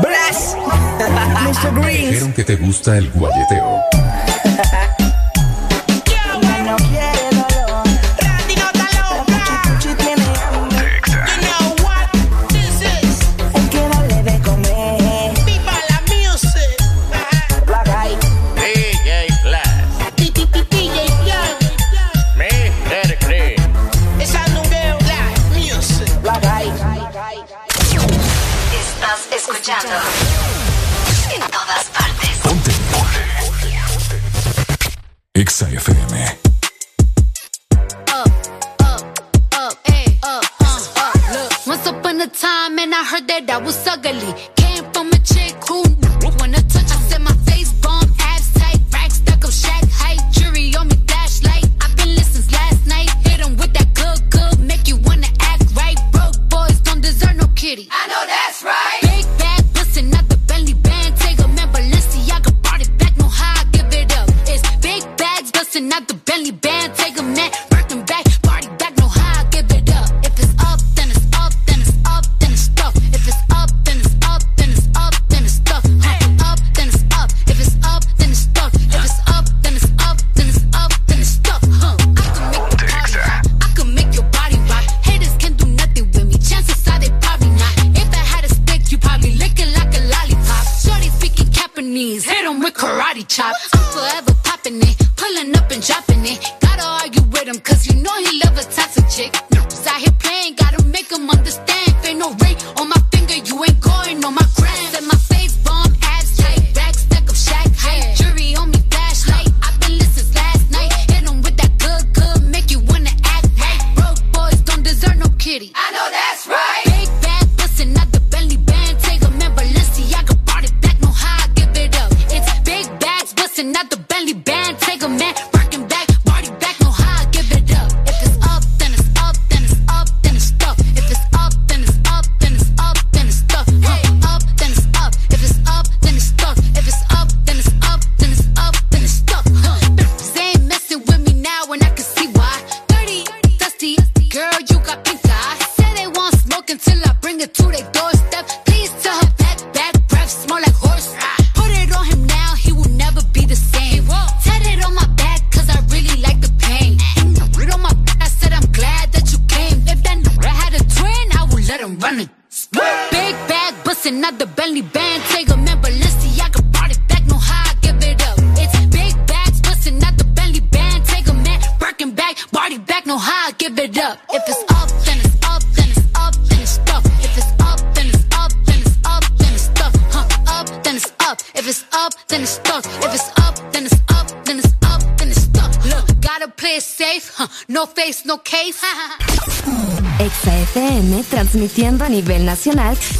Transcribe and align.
Bless. 0.00 0.56
Mr. 1.44 1.74
Green. 1.74 2.10
Dijeron 2.10 2.32
que 2.32 2.44
te 2.44 2.56
gusta 2.56 2.98
el 2.98 3.10
guayeteo. 3.10 3.82
A 43.85 43.85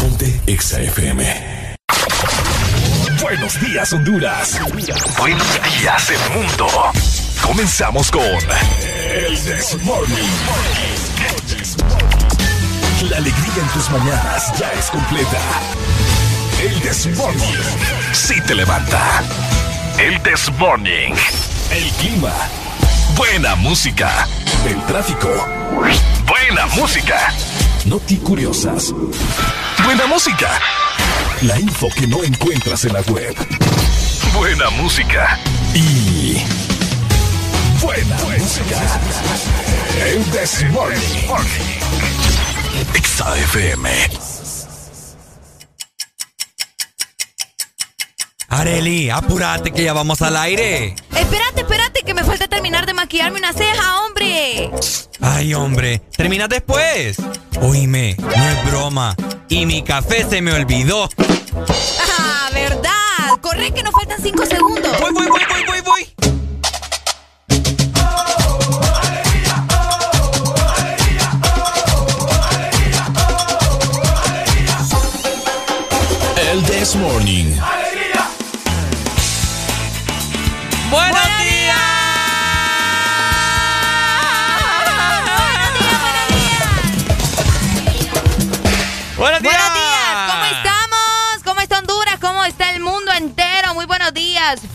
Ponte 0.00 0.40
Exa 0.46 0.80
FM. 0.80 1.76
Buenos 3.20 3.60
días, 3.60 3.92
Honduras. 3.92 4.60
Buenos 5.18 5.60
días, 5.62 6.10
el 6.10 6.34
mundo. 6.34 6.66
Comenzamos 7.42 8.10
con 8.10 8.22
El 8.22 9.44
Desmorning. 9.44 10.30
La 13.10 13.16
alegría 13.16 13.62
en 13.62 13.68
tus 13.68 13.90
mañanas 13.90 14.52
ya 14.58 14.70
es 14.72 14.86
completa. 14.86 15.40
El 16.62 16.80
Desmorning. 16.80 17.56
Sí 18.12 18.34
te 18.46 18.54
levanta. 18.54 19.22
El 19.98 20.22
Desmorning. 20.22 21.14
El 21.70 21.90
clima 21.92 22.32
Buena 23.18 23.56
música. 23.56 24.28
El 24.64 24.80
tráfico. 24.86 25.28
Buena 26.24 26.66
música. 26.76 27.32
Noti 27.84 28.16
curiosas. 28.18 28.94
Buena 29.88 30.06
música. 30.06 30.50
La 31.40 31.58
info 31.58 31.88
que 31.88 32.06
no 32.06 32.22
encuentras 32.22 32.84
en 32.84 32.92
la 32.92 33.00
web. 33.00 33.34
Buena 34.34 34.68
música. 34.68 35.38
Y. 35.72 36.44
Buena, 37.80 38.14
música. 38.16 38.82
El 40.04 40.22
This 40.24 40.66
XAFM. 43.02 43.88
Areli, 48.50 49.08
apúrate 49.08 49.70
que 49.70 49.84
ya 49.84 49.94
vamos 49.94 50.20
al 50.20 50.36
aire. 50.36 50.96
Espérate, 51.16 51.62
espérate, 51.62 52.02
que 52.02 52.12
me 52.12 52.24
falta 52.24 52.46
terminar 52.46 52.84
de 52.84 52.92
maquillarme 52.92 53.38
una 53.38 53.54
ceja, 53.54 54.02
hombre. 54.02 54.70
Ay, 55.22 55.54
hombre, 55.54 56.00
termina 56.14 56.46
después. 56.46 57.16
Oíme, 57.62 58.16
no 58.18 58.30
es 58.30 58.70
broma. 58.70 59.16
Y 59.48 59.66
mi 59.66 59.82
café 59.82 60.26
se 60.28 60.42
me 60.42 60.52
olvidó. 60.52 61.08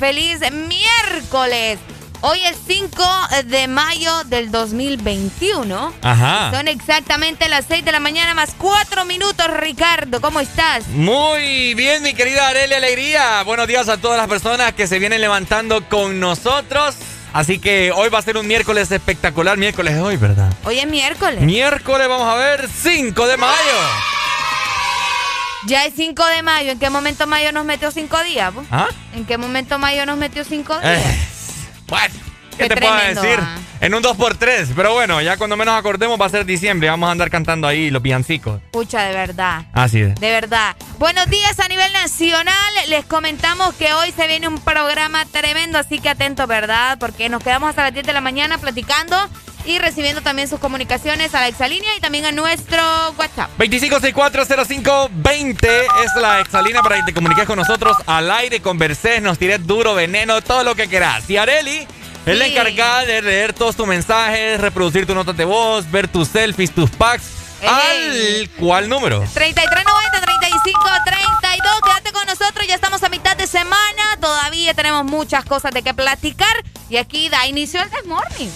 Feliz 0.04 0.42
miércoles. 0.52 1.80
Hoy 2.20 2.38
es 2.44 2.58
5 2.68 3.04
de 3.46 3.70
mayo 3.70 4.26
del 4.26 4.52
2021. 4.52 5.94
Ajá. 6.02 6.52
Son 6.52 6.68
exactamente 6.68 7.48
las 7.48 7.64
6 7.70 7.86
de 7.86 7.94
la 7.94 8.02
mañana 8.02 8.34
más 8.34 8.54
4 8.58 9.06
minutos, 9.06 9.48
Ricardo. 9.62 10.20
¿Cómo 10.20 10.42
estás? 10.42 10.90
Muy 10.90 11.74
bien, 11.76 12.04
mi 12.04 12.14
querida 12.14 12.50
Arely 12.50 12.74
Alegría. 12.74 13.44
Buenos 13.44 13.66
días 13.66 13.88
a 13.88 13.96
todas 13.96 14.18
las 14.18 14.28
personas 14.28 14.74
que 14.74 14.88
se 14.88 15.00
vienen 15.00 15.22
levantando 15.22 15.88
con 15.88 16.20
nosotros. 16.20 16.96
Así 17.32 17.60
que 17.60 17.94
hoy 17.94 18.10
va 18.10 18.20
a 18.20 18.24
ser 18.24 18.36
un 18.36 18.46
miércoles 18.46 18.92
espectacular. 18.92 19.58
Miércoles 19.58 19.94
es 19.94 20.02
hoy, 20.02 20.18
¿verdad? 20.18 20.52
Hoy 20.66 20.80
es 20.80 20.88
miércoles. 20.88 21.40
Miércoles, 21.40 22.10
vamos 22.10 22.28
a 22.28 22.36
ver, 22.36 22.68
5 22.68 23.26
de 23.26 23.38
mayo. 23.38 24.13
Ya 25.66 25.86
es 25.86 25.94
5 25.96 26.26
de 26.28 26.42
mayo. 26.44 26.72
¿En 26.72 26.80
qué 26.80 26.90
momento 26.90 27.26
mayo 27.28 27.52
nos 27.52 27.66
metió 27.66 27.90
5 27.92 28.24
días? 28.24 28.54
¿Ah? 28.72 28.88
¿En 29.16 29.26
qué 29.26 29.38
momento 29.38 29.80
mayo 29.80 30.06
nos 30.06 30.18
metió 30.18 30.44
5 30.44 30.80
días? 30.80 31.00
Eh, 31.00 31.28
bueno, 31.88 32.14
¿qué, 32.52 32.58
Qué 32.58 32.70
te 32.70 32.78
puedo 32.82 32.96
decir? 32.96 33.40
ah. 33.42 33.58
En 33.80 33.94
un 33.94 34.02
2x3. 34.04 34.68
Pero 34.76 34.94
bueno, 34.94 35.22
ya 35.22 35.36
cuando 35.38 35.58
menos 35.58 35.78
acordemos 35.78 36.20
va 36.20 36.26
a 36.26 36.30
ser 36.30 36.46
diciembre. 36.46 36.90
Vamos 36.90 37.08
a 37.10 37.12
andar 37.12 37.30
cantando 37.30 37.68
ahí 37.68 37.90
los 37.90 38.02
villancicos. 38.02 38.62
Pucha, 38.72 39.04
de 39.04 39.14
verdad. 39.14 39.66
Así 39.74 40.00
es. 40.02 40.16
De 40.16 40.32
verdad. 40.32 40.76
Buenos 41.00 41.28
días 41.30 41.60
a 41.60 41.68
nivel 41.68 41.92
nacional. 41.92 42.74
Les 42.88 43.06
comentamos 43.06 43.74
que 43.76 43.94
hoy 43.94 44.12
se 44.14 44.28
viene 44.28 44.48
un 44.48 44.58
programa 44.60 45.26
tremendo, 45.26 45.78
así 45.80 46.00
que 46.00 46.10
atentos, 46.10 46.48
¿verdad? 46.48 46.98
Porque 47.00 47.28
nos 47.30 47.44
quedamos 47.44 47.70
hasta 47.70 47.84
las 47.84 47.94
10 47.94 48.06
de 48.06 48.14
la 48.14 48.22
mañana 48.22 48.58
platicando 48.58 49.18
y 49.66 49.80
recibiendo 49.80 50.22
también 50.22 50.48
sus 50.48 50.60
comunicaciones 50.60 51.34
a 51.36 51.42
la 51.42 51.48
exalínea 51.48 51.90
y 51.98 52.00
también 52.00 52.26
a 52.26 52.32
nuestro 52.32 52.82
WhatsApp. 53.18 53.50
25640520 53.58 55.68
es 56.06 56.16
la 56.20 56.42
exalina 56.42 56.82
para 56.82 56.98
que 56.98 57.04
te 57.04 57.14
comuniques 57.14 57.46
con 57.46 57.58
nosotros 57.58 57.96
al 58.06 58.30
aire, 58.32 58.62
converses, 58.62 59.22
nos 59.22 59.38
tires 59.38 59.66
duro, 59.66 59.96
veneno, 59.96 60.42
todo 60.42 60.64
lo 60.64 60.76
que 60.76 60.88
quieras. 60.88 61.30
Y 61.30 61.38
Areli 61.38 61.88
es 62.26 62.38
la 62.38 62.48
encargada 62.48 63.06
de 63.06 63.22
leer 63.22 63.54
todos 63.54 63.76
tus 63.76 63.86
mensajes, 63.88 64.60
reproducir 64.60 65.06
tus 65.06 65.16
notas 65.16 65.38
de 65.38 65.46
voz, 65.46 65.90
ver 65.92 66.08
tus 66.08 66.30
selfies, 66.30 66.72
tus 66.72 66.90
packs. 66.92 67.24
Ey. 67.62 68.42
¿Al 68.42 68.50
cuál 68.60 68.90
número? 68.90 69.20
3390 69.34 70.22
3532. 70.22 71.82
Quédate 71.82 72.12
con 72.12 72.26
nosotros, 72.26 72.68
ya 72.68 72.76
estamos 72.76 73.02
a 73.04 73.10
mitad 73.10 73.38
de 73.38 73.48
semana. 73.48 74.18
Todavía 74.20 74.74
tenemos 74.74 75.06
muchas 75.06 75.46
cosas 75.46 75.74
de 75.74 75.82
qué 75.82 75.94
platicar. 75.94 76.54
Y 76.90 76.98
aquí 76.98 77.30
da 77.30 77.48
inicio 77.48 77.82
el 77.82 77.90
Desmorning. 77.90 78.52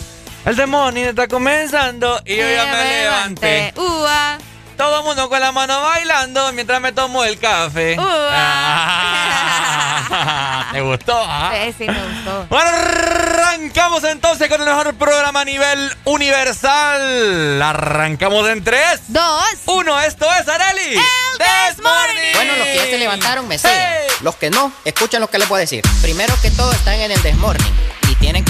El 0.47 0.55
demonio 0.55 1.09
está 1.09 1.27
comenzando 1.27 2.21
y 2.23 2.37
yo 2.37 2.49
ya 2.49 2.65
me 2.67 3.01
levanté. 3.01 3.73
Ua. 3.75 4.37
Todo 4.77 4.99
el 4.99 5.03
mundo 5.03 5.27
con 5.27 5.41
la 5.41 5.51
mano 5.51 5.81
bailando 5.81 6.53
mientras 6.53 6.79
me 6.79 6.93
tomo 6.93 7.25
el 7.25 7.37
café. 7.37 7.99
Uh. 7.99 8.03
Ah, 8.31 9.09
¿Te 10.71 10.79
gustó? 10.79 11.21
ah? 11.21 11.51
Sí, 11.53 11.73
sí, 11.79 11.87
me 11.87 12.01
gustó. 12.01 12.45
Bueno, 12.47 12.69
arrancamos 12.69 14.05
entonces 14.05 14.47
con 14.47 14.61
el 14.61 14.67
mejor 14.67 14.95
programa 14.95 15.41
a 15.41 15.45
nivel 15.45 15.93
universal. 16.05 17.61
Arrancamos 17.61 18.47
en 18.47 18.63
3, 18.63 19.01
Dos. 19.09 19.43
1. 19.65 20.01
Esto 20.03 20.27
es 20.39 20.47
Areli. 20.47 20.95
El 20.95 21.01
This 21.39 21.83
Morning. 21.83 22.33
Bueno, 22.35 22.55
los 22.55 22.67
que 22.67 22.75
ya 22.77 22.85
se 22.85 22.97
levantaron 22.97 23.45
me 23.49 23.57
siguen. 23.57 23.75
Hey. 23.77 24.07
Los 24.21 24.37
que 24.37 24.49
no, 24.49 24.71
escuchen 24.85 25.19
lo 25.19 25.29
que 25.29 25.39
les 25.39 25.49
voy 25.49 25.57
a 25.57 25.59
decir. 25.59 25.83
Primero 26.01 26.33
que 26.41 26.51
todo 26.51 26.71
están 26.71 27.01
en 27.01 27.11
el 27.11 27.21
desmorning. 27.21 27.96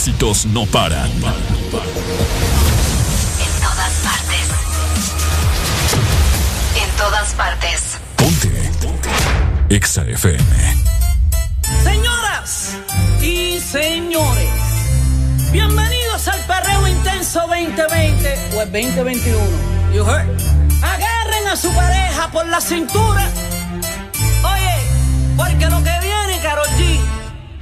Éxitos 0.00 0.46
no 0.46 0.64
paran. 0.64 1.10
En 1.10 1.20
todas 3.60 3.92
partes. 4.02 4.48
En 6.74 6.90
todas 6.96 7.34
partes. 7.34 7.98
Ponte. 8.16 8.70
Exa 9.68 10.02
FM. 10.04 10.42
Señoras 11.84 12.78
y 13.20 13.60
señores, 13.60 14.48
bienvenidos 15.52 16.28
al 16.28 16.40
perreo 16.46 16.88
intenso 16.88 17.40
2020 17.40 18.56
o 18.56 18.62
el 18.62 18.72
2021. 18.72 19.38
You 19.92 20.06
heard? 20.06 20.26
Agarren 20.82 21.46
a 21.46 21.56
su 21.56 21.70
pareja 21.72 22.30
por 22.32 22.46
la 22.46 22.62
cintura. 22.62 23.28
Oye, 24.44 24.76
porque 25.36 25.66
lo 25.66 25.76
que 25.84 25.92
viene, 26.00 26.40
Karol 26.42 26.68
G, 26.78 27.00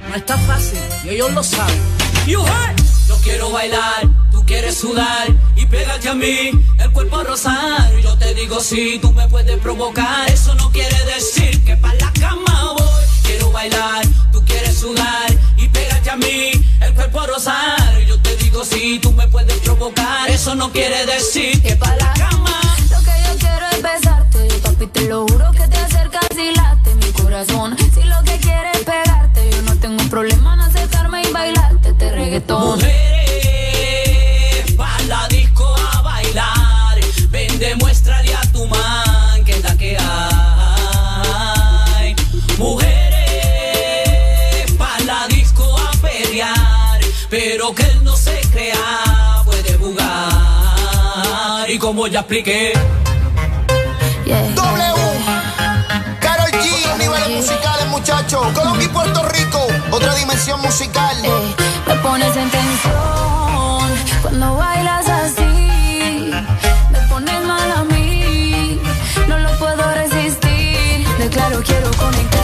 no 0.07 0.15
está 0.15 0.37
fácil 0.37 0.79
y 1.03 1.09
ellos 1.09 1.33
lo 1.33 1.43
saben. 1.43 1.88
Yo 2.27 3.17
quiero 3.23 3.49
bailar, 3.51 4.07
tú 4.31 4.45
quieres 4.45 4.77
sudar 4.77 5.27
y 5.55 5.65
pégate 5.65 6.09
a 6.09 6.13
mí, 6.13 6.51
el 6.79 6.91
cuerpo 6.91 7.23
rosar. 7.23 7.91
Yo 8.01 8.17
te 8.17 8.33
digo 8.33 8.59
si 8.59 8.99
tú 8.99 9.11
me 9.13 9.27
puedes 9.27 9.57
provocar, 9.59 10.29
eso 10.29 10.53
no 10.55 10.71
quiere 10.71 10.97
decir 11.05 11.63
que 11.63 11.75
para 11.77 11.95
la 11.95 12.13
cama 12.13 12.73
voy. 12.77 13.03
Quiero 13.23 13.51
bailar, 13.51 14.05
tú 14.31 14.43
quieres 14.45 14.77
sudar 14.77 15.35
y 15.57 15.67
pégate 15.69 16.09
a 16.09 16.15
mí, 16.17 16.51
el 16.81 16.93
cuerpo 16.93 17.25
rosar. 17.25 17.99
Yo 18.07 18.19
te 18.21 18.35
digo 18.37 18.63
si 18.63 18.99
tú 18.99 19.11
me 19.13 19.27
puedes 19.27 19.57
provocar, 19.59 20.29
eso 20.29 20.55
no 20.55 20.71
quiere 20.71 21.05
decir 21.05 21.61
que 21.61 21.75
para 21.75 21.95
la 21.97 22.13
cama. 22.13 22.61
Lo 22.91 22.99
que 22.99 23.13
yo 23.25 23.37
quiero 23.39 23.65
es 23.71 23.81
besarte, 23.81 24.47
papi 24.63 24.87
te 24.87 25.01
lo 25.07 25.25
juro 25.27 25.51
que 25.51 25.67
te 25.67 25.77
acercas 25.77 26.27
y 26.37 26.55
late 26.55 26.95
mi 26.95 27.11
corazón. 27.13 27.78
Reggaetón. 32.49 32.77
Mujeres, 32.77 34.71
pa' 34.75 34.97
la 35.07 35.27
disco 35.27 35.75
a 35.93 36.01
bailar. 36.01 36.99
Ven, 37.29 37.59
demuéstrale 37.59 38.33
a 38.33 38.41
tu 38.51 38.65
man 38.65 39.45
que 39.45 39.51
es 39.51 39.63
la 39.63 39.77
que 39.77 39.97
hay. 39.97 40.05
Mujeres, 42.57 44.01
pa' 44.77 44.99
la 45.05 45.27
disco 45.27 45.77
a 45.77 45.91
pelear. 46.01 46.99
Pero 47.29 47.75
que 47.75 47.83
él 47.83 48.03
no 48.03 48.17
se 48.17 48.41
crea, 48.51 49.43
puede 49.45 49.77
jugar. 49.77 51.69
Y 51.69 51.77
como 51.77 52.07
ya 52.07 52.21
expliqué. 52.21 52.73
W. 54.25 54.55
Karol 56.19 56.51
G, 56.51 56.97
niveles 56.97 57.29
musicales, 57.29 57.87
muchachos. 57.87 58.47
Colombia 58.53 58.85
y 58.85 58.89
Puerto 58.89 59.23
Rico, 59.29 59.67
otra 59.91 60.15
dimensión 60.15 60.61
musical. 60.61 61.17
Me 61.87 61.95
pones 61.95 62.35
en 62.35 62.49
tensión 62.49 63.89
cuando 64.21 64.55
bailas 64.55 65.07
así. 65.09 66.31
Me 66.91 66.99
pones 67.09 67.45
mal 67.45 67.71
a 67.71 67.83
mí, 67.83 68.79
no 69.27 69.37
lo 69.39 69.51
puedo 69.57 69.93
resistir. 69.93 71.07
Declaro, 71.17 71.61
quiero 71.63 71.91
conectarte 71.91 72.38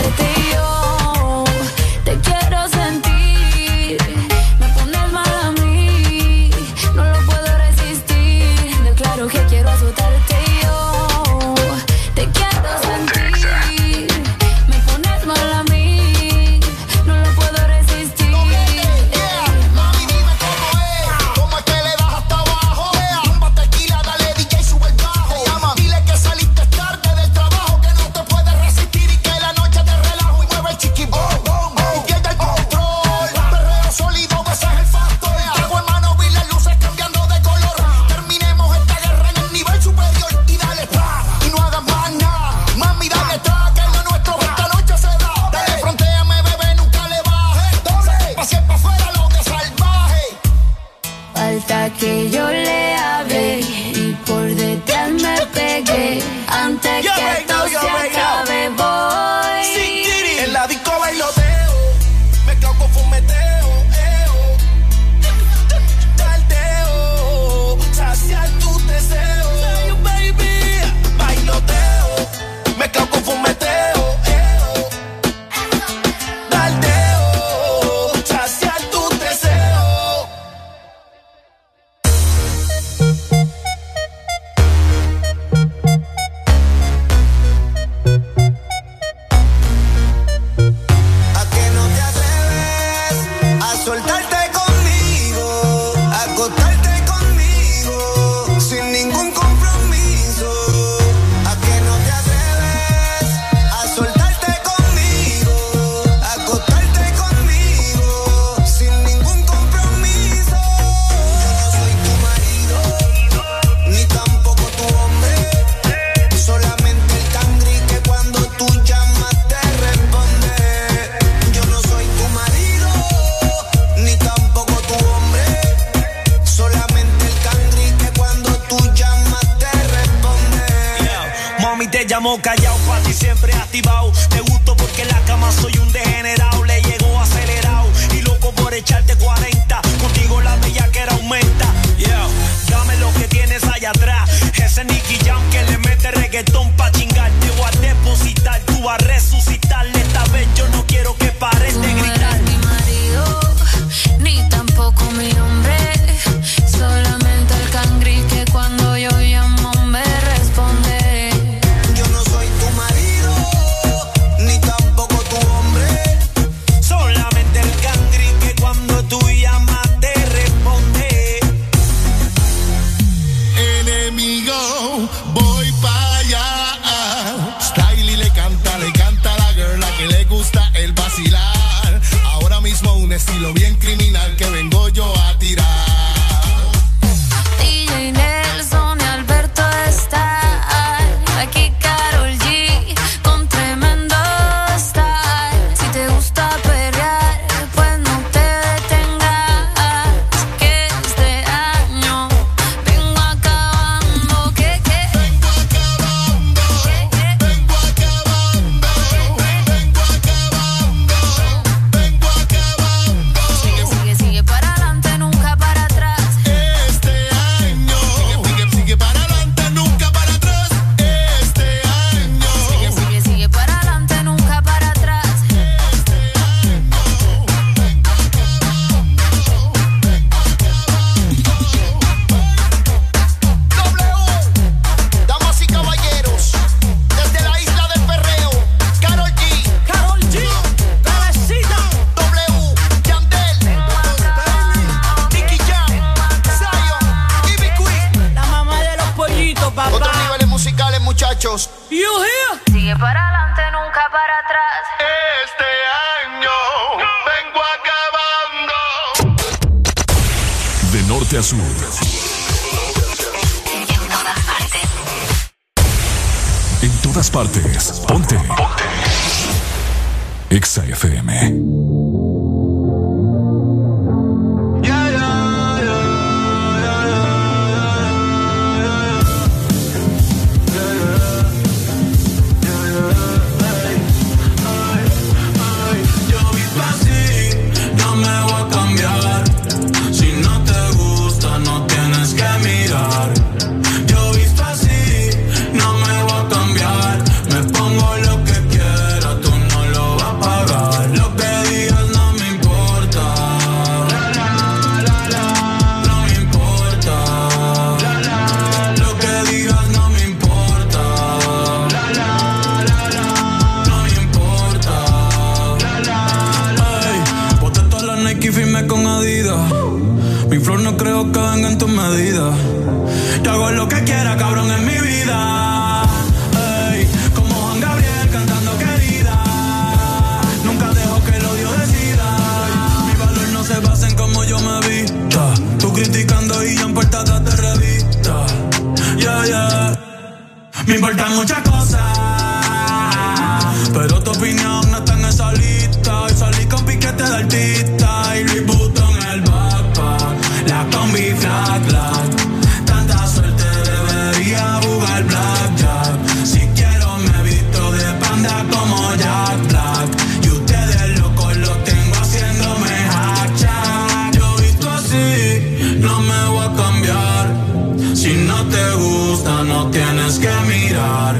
no 366.00 366.22
me 366.22 366.50
voy 366.50 366.66
a 366.66 366.74
cambiar. 366.76 368.16
Si 368.16 368.34
no 368.34 368.64
te 368.66 368.86
gusta, 368.96 369.64
no 369.64 369.90
tienes 369.92 370.40
que 370.40 370.54
mirar. 370.68 371.36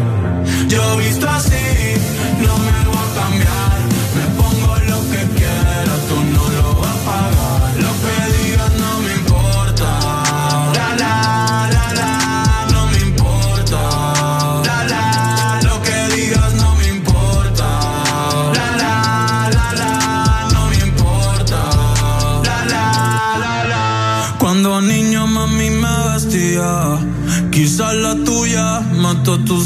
Yo 0.68 0.94
he 0.94 1.08
visto 1.08 1.28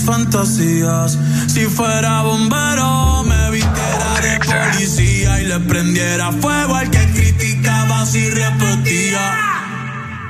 fantasías. 0.04 1.18
Si 1.48 1.66
fuera 1.66 2.22
bombero, 2.22 3.24
me 3.24 3.52
vistiera 3.52 4.20
de 4.22 4.40
policía 4.40 5.42
y 5.42 5.46
le 5.46 5.60
prendiera 5.60 6.32
fuego 6.32 6.76
al 6.76 6.90
que 6.90 7.06
criticaba 7.14 8.06
si 8.06 8.30
repetía. 8.30 9.36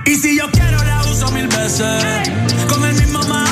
Y 0.06 0.16
si 0.16 0.38
yo 0.38 0.50
quiero, 0.52 0.84
la 0.84 1.02
uso 1.02 1.32
mil 1.32 1.48
veces. 1.48 2.04
Con 2.68 2.84
el 2.86 2.96
mismo 2.96 3.22
mal 3.24 3.49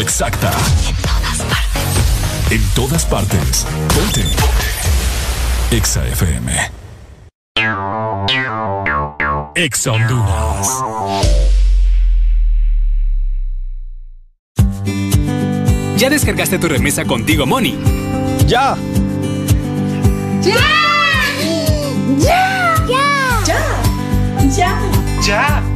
exacta. 0.00 0.50
En 0.88 0.96
todas 1.02 1.40
partes. 1.42 2.50
En 2.50 2.62
todas 2.74 3.04
partes. 3.06 3.66
Ponte. 3.94 4.24
Exa 5.70 6.06
FM. 6.06 6.70
Exa 9.54 9.92
Honduras. 9.92 10.82
¿Ya 15.96 16.10
descargaste 16.10 16.58
tu 16.58 16.68
remesa 16.68 17.04
contigo, 17.04 17.46
Money? 17.46 17.78
¡Ya! 18.46 18.76
¡Ya! 20.42 20.54
¡Ya! 22.18 22.74
¡Ya! 23.46 23.64
¡Ya! 24.56 24.80
¡Ya! 25.22 25.75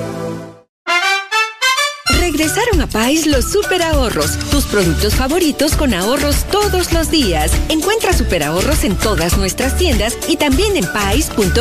Regresaron 2.41 2.81
a 2.81 2.87
Pais 2.87 3.27
los 3.27 3.51
super 3.51 3.83
ahorros, 3.83 4.35
tus 4.49 4.65
productos 4.65 5.13
favoritos 5.13 5.75
con 5.75 5.93
ahorros 5.93 6.43
todos 6.45 6.91
los 6.91 7.11
días. 7.11 7.51
Encuentra 7.69 8.13
super 8.13 8.41
ahorros 8.41 8.83
en 8.83 8.97
todas 8.97 9.37
nuestras 9.37 9.77
tiendas 9.77 10.17
y 10.27 10.37
también 10.37 10.75
en 10.75 10.91
pais.com.hn. 10.91 11.57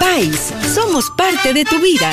Pais, 0.00 0.52
somos 0.74 1.08
parte 1.12 1.54
de 1.54 1.64
tu 1.64 1.78
vida. 1.78 2.12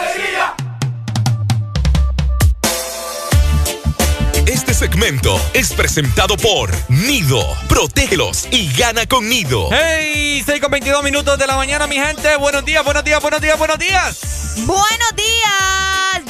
Segmento 5.01 5.41
es 5.55 5.73
presentado 5.73 6.37
por 6.37 6.69
Nido. 6.87 7.41
Protégelos 7.67 8.47
y 8.51 8.71
gana 8.73 9.07
con 9.07 9.27
Nido. 9.27 9.69
¡Hey! 9.71 10.43
6 10.45 10.61
con 10.61 10.69
22 10.69 11.03
minutos 11.03 11.39
de 11.39 11.47
la 11.47 11.55
mañana, 11.55 11.87
mi 11.87 11.95
gente. 11.95 12.35
Buenos 12.37 12.63
días, 12.63 12.83
buenos 12.85 13.03
días, 13.03 13.19
buenos 13.19 13.41
días, 13.41 13.57
buenos 13.57 13.79
días. 13.79 14.55
Buenos 14.67 15.15
días. 15.15 15.80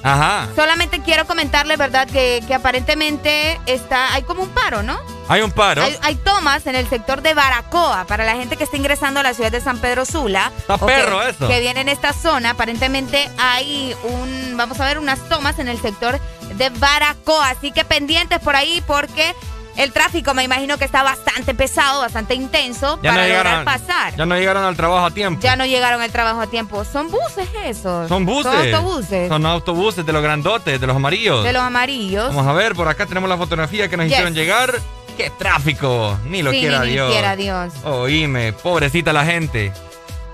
Ajá. 0.04 0.50
solamente 0.56 1.02
quiero 1.02 1.26
comentarle, 1.26 1.78
¿verdad? 1.78 2.08
Que, 2.08 2.44
que 2.46 2.54
aparentemente 2.54 3.60
está, 3.66 4.13
hay 4.13 4.24
como 4.24 4.44
un 4.44 4.50
paro, 4.50 4.84
¿no? 4.84 5.00
Hay 5.30 5.42
un 5.42 5.52
paro. 5.52 5.82
Hay, 5.82 5.98
hay 6.02 6.16
tomas 6.16 6.68
en 6.68 6.76
el 6.76 6.88
sector 6.89 7.22
de 7.22 7.34
Baracoa 7.34 8.04
para 8.06 8.26
la 8.26 8.34
gente 8.36 8.58
que 8.58 8.66
está 8.66 8.76
ingresando 8.76 9.22
a 9.22 9.24
la 9.24 9.34
ciudad 9.34 9.52
de 9.52 9.62
San 9.62 9.78
Pedro 9.80 10.04
Sula. 10.06 10.52
Está 10.58 10.78
que- 10.78 10.86
perro 10.86 11.24
eso. 11.24 11.48
Que 11.48 11.62
viene 11.62 11.80
en 11.82 11.89
esta 11.89 12.12
zona. 12.12 12.50
Aparentemente 12.52 13.30
hay 13.38 13.96
un, 14.04 14.58
vamos 14.58 14.80
a 14.82 14.86
ver, 14.86 15.00
unas 15.00 15.20
tomas 15.30 15.60
en 15.60 15.70
el 15.70 15.82
sector 15.82 16.20
de 16.56 16.70
Baracoa. 16.70 17.50
Así 17.52 17.72
que 17.72 17.86
pendientes 17.86 18.39
por 18.39 18.56
ahí 18.58 18.84
porque 18.86 19.34
el 19.78 19.92
tráfico 19.92 20.34
me 20.34 20.44
imagino 20.44 20.78
que 20.78 20.86
está 20.86 21.04
bastante 21.04 21.54
pesado, 21.54 22.02
bastante 22.02 22.36
intenso 22.36 23.00
Ya 23.02 23.12
no, 23.12 23.16
para 23.18 23.28
llegaron, 23.28 23.52
lograr 23.60 23.66
pasar. 23.80 24.16
ya 24.16 24.26
no 24.26 24.36
llegaron 24.36 24.64
al 24.64 24.76
trabajo 24.76 25.06
a 25.06 25.12
tiempo. 25.12 25.42
Ya 25.42 25.56
no 25.56 25.66
llegaron 25.66 26.02
al 26.02 26.12
trabajo 26.12 26.42
a 26.42 26.48
tiempo. 26.48 26.84
¿Son 26.86 27.10
buses 27.10 27.48
esos? 27.66 28.08
Son 28.10 28.26
buses. 28.26 28.52
Son 28.52 28.56
autobuses. 28.76 29.30
Son 29.30 29.46
autobuses 29.46 30.06
de 30.06 30.14
los 30.14 30.22
grandotes, 30.24 30.80
de 30.80 30.88
los 30.88 30.96
amarillos. 30.96 31.44
De 31.44 31.54
los 31.54 31.62
amarillos. 31.62 32.28
Vamos 32.28 32.48
a 32.48 32.54
ver, 32.54 32.76
por 32.76 32.88
acá 32.88 33.06
tenemos 33.06 33.30
la 33.30 33.38
fotografía 33.38 33.88
que 33.90 33.98
nos 33.98 34.06
Yes. 34.06 34.14
hicieron 34.14 34.34
llegar. 34.34 34.74
¡Qué 35.18 35.30
tráfico! 35.38 36.18
Ni 36.26 36.42
lo 36.42 36.52
Sí, 36.52 36.60
quiera 36.62 36.80
ni- 36.80 36.88
ni 36.88 36.92
Dios. 36.94 37.12
quiera 37.12 37.36
Dios. 37.36 37.74
Oíme, 37.84 38.52
pobrecita 38.54 39.14
la 39.14 39.24
gente. 39.26 39.72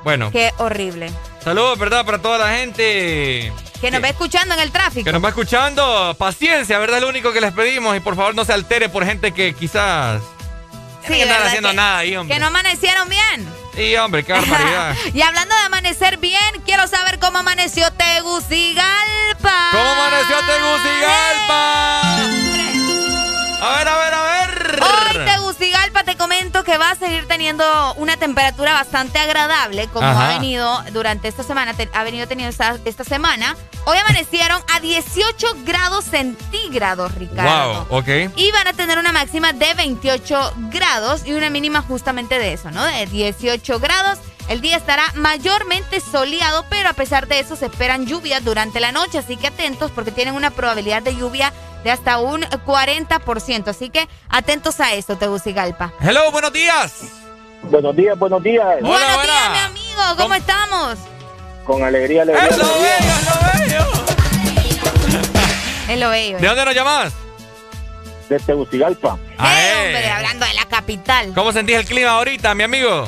Bueno, 0.04 0.32
Qué 0.32 0.52
horrible. 0.58 1.12
saludos, 1.44 1.78
¿verdad? 1.78 2.06
Para 2.06 2.20
toda 2.22 2.38
la 2.38 2.54
gente 2.58 3.52
Que 3.82 3.92
nos 3.92 4.02
va 4.04 4.10
escuchando 4.10 4.54
en 4.56 4.60
el 4.62 4.72
tráfico. 4.72 5.04
que 5.06 5.12
nos 5.12 5.24
va 5.24 5.30
escuchando. 5.30 6.16
Paciencia, 6.18 6.80
¿verdad? 6.80 6.98
Es 6.98 7.04
lo 7.04 7.10
único 7.10 7.32
que 7.34 7.42
les 7.42 7.54
pedimos. 7.54 7.96
Y 7.96 8.00
por 8.00 8.16
favor, 8.16 8.34
no 8.36 8.46
se 8.46 8.54
altere 8.54 8.90
por 8.90 9.06
gente 9.06 9.32
que 9.34 9.54
quizás. 9.54 10.22
Sí, 11.08 11.14
no 11.14 11.16
están 11.16 11.48
haciendo 11.48 11.70
que, 11.70 11.76
nada 11.76 11.98
ahí, 12.00 12.16
hombre. 12.16 12.36
que 12.36 12.40
no 12.42 12.48
amanecieron 12.48 13.08
bien. 13.10 13.48
Sí, 13.76 13.96
hombre, 13.96 14.24
qué 14.26 14.34
barbaridad. 14.34 14.96
Y 15.14 15.22
hablando 15.22 15.56
de 15.56 15.62
amanecer 15.62 16.18
bien, 16.18 16.62
quiero 16.66 16.88
saber 16.88 17.20
cómo 17.20 17.40
amaneció 17.40 17.90
Tegucigalpa. 17.94 19.70
¿Cómo 19.72 19.92
amaneció 19.92 20.36
Tegucigalpa? 20.46 22.02
A 23.62 23.78
ver, 23.78 23.88
a 23.88 23.98
ver, 23.98 24.14
a 24.14 24.24
ver. 24.24 24.80
Hoy 24.82 25.26
Tegucigalpa 25.26 26.04
te 26.04 26.16
comento 26.16 26.64
que 26.64 26.78
va 26.78 26.92
a 26.92 26.96
seguir 26.96 27.28
teniendo 27.28 27.94
una 27.96 28.16
temperatura 28.18 28.74
bastante 28.74 29.20
agradable, 29.20 29.88
como 29.90 30.08
Ajá. 30.08 30.30
ha 30.30 30.34
venido 30.34 30.82
durante 30.94 31.28
esta 31.28 31.44
semana, 31.44 31.74
te- 31.74 31.90
ha 31.94 32.04
venido 32.04 32.28
teniendo 32.28 32.50
esta, 32.52 32.78
esta 32.86 33.04
semana. 33.04 33.56
Hoy 33.86 33.98
amanecieron 33.98 34.62
a 34.74 34.80
18 34.80 35.48
grados 35.66 36.06
centígrados, 36.06 37.14
Ricardo. 37.16 37.86
Wow, 37.90 37.98
ok. 38.00 38.08
Y 38.38 38.52
van 38.52 38.68
a 38.68 38.74
tener 38.74 38.98
una 38.98 39.12
máxima 39.12 39.52
de 39.52 39.74
28 39.74 40.54
grados 40.72 41.26
y 41.26 41.34
una 41.34 41.50
mínima 41.50 41.82
justamente 41.82 42.40
de 42.40 42.54
eso, 42.54 42.72
¿no? 42.72 42.84
De 42.86 43.06
18 43.08 43.80
grados. 43.80 44.20
El 44.48 44.62
día 44.62 44.78
estará 44.78 45.04
mayormente 45.16 46.00
soleado, 46.02 46.66
pero 46.70 46.90
a 46.90 46.94
pesar 46.94 47.28
de 47.28 47.40
eso 47.40 47.56
se 47.56 47.68
esperan 47.68 48.08
lluvias 48.08 48.44
durante 48.44 48.80
la 48.80 48.92
noche, 48.92 49.20
así 49.20 49.38
que 49.38 49.48
atentos 49.48 49.92
porque 49.92 50.12
tienen 50.12 50.34
una 50.34 50.50
probabilidad 50.50 51.04
de 51.04 51.16
lluvia 51.16 51.54
de 51.84 51.92
hasta 51.92 52.20
un 52.20 52.42
40%. 52.42 53.68
Así 53.68 53.90
que 53.90 54.08
atentos 54.30 54.80
a 54.80 54.94
esto, 54.94 55.18
Tegucigalpa. 55.18 55.94
Hello, 56.02 56.32
buenos 56.32 56.54
días. 56.54 57.04
Buenos 57.64 57.96
días, 57.96 58.18
buenos 58.18 58.42
días. 58.42 58.66
Buenos 58.82 59.24
días, 59.24 59.52
mi 59.52 59.58
amigo. 59.60 60.02
¿Cómo 60.18 60.34
estamos? 60.34 60.98
Con 61.66 61.84
alegría, 61.84 62.22
alegría. 62.24 62.48
¡Es 62.48 62.58
lo 62.58 62.64
alegría. 62.66 62.98
bello, 63.00 63.14
es 63.14 63.26
lo 63.26 63.60
bello! 63.60 63.86
Es 65.90 66.00
lo 66.00 66.10
bello. 66.10 66.38
¿De 66.40 66.48
dónde 66.48 66.66
nos 66.66 66.76
llamas? 66.76 67.14
de 68.30 68.40
Tegucigalpa. 68.40 69.18
Ah, 69.40 69.56
Hombre, 69.86 70.08
hablando 70.12 70.46
de 70.46 70.54
la 70.54 70.66
capital. 70.66 71.32
¿Cómo 71.34 71.52
sentís 71.52 71.78
el 71.78 71.86
clima 71.86 72.12
ahorita, 72.12 72.54
mi 72.54 72.64
amigo? 72.64 73.08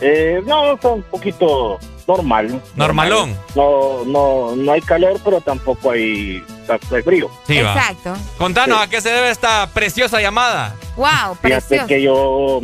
Eh, 0.00 0.40
no, 0.46 0.72
está 0.74 0.88
un 0.88 1.02
poquito 1.02 1.78
normal. 2.08 2.60
Normalón. 2.74 3.36
No, 3.54 4.02
no, 4.06 4.56
no 4.56 4.72
hay 4.72 4.80
calor, 4.80 5.20
pero 5.22 5.40
tampoco 5.42 5.90
hay, 5.90 6.42
hay 6.68 7.02
frío. 7.02 7.30
Sí, 7.46 7.60
va. 7.60 7.74
Exacto. 7.74 8.14
Contanos, 8.38 8.80
¿a 8.80 8.88
qué 8.88 9.00
se 9.00 9.10
debe 9.10 9.30
esta 9.30 9.68
preciosa 9.72 10.20
llamada? 10.20 10.74
Wow, 10.96 11.36
Fíjate 11.40 11.66
precioso. 11.66 11.86
que 11.86 12.02
yo 12.02 12.60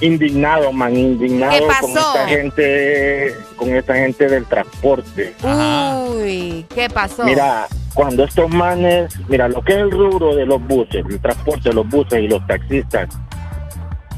indignado, 0.00 0.72
man, 0.72 0.96
indignado 0.96 1.52
¿Qué 1.52 1.74
con 1.80 1.90
esta 1.90 2.28
gente, 2.28 3.36
con 3.56 3.74
esta 3.74 3.94
gente 3.94 4.28
del 4.28 4.44
transporte. 4.46 5.34
Uy, 5.42 6.66
¿qué 6.74 6.88
pasó? 6.90 7.24
Mira, 7.24 7.66
cuando 7.94 8.24
estos 8.24 8.50
manes, 8.50 9.14
mira, 9.28 9.48
lo 9.48 9.62
que 9.62 9.72
es 9.72 9.78
el 9.78 9.90
rubro 9.90 10.34
de 10.34 10.46
los 10.46 10.62
buses, 10.66 11.04
el 11.08 11.20
transporte 11.20 11.70
de 11.70 11.74
los 11.74 11.88
buses 11.88 12.20
y 12.20 12.28
los 12.28 12.46
taxistas, 12.46 13.08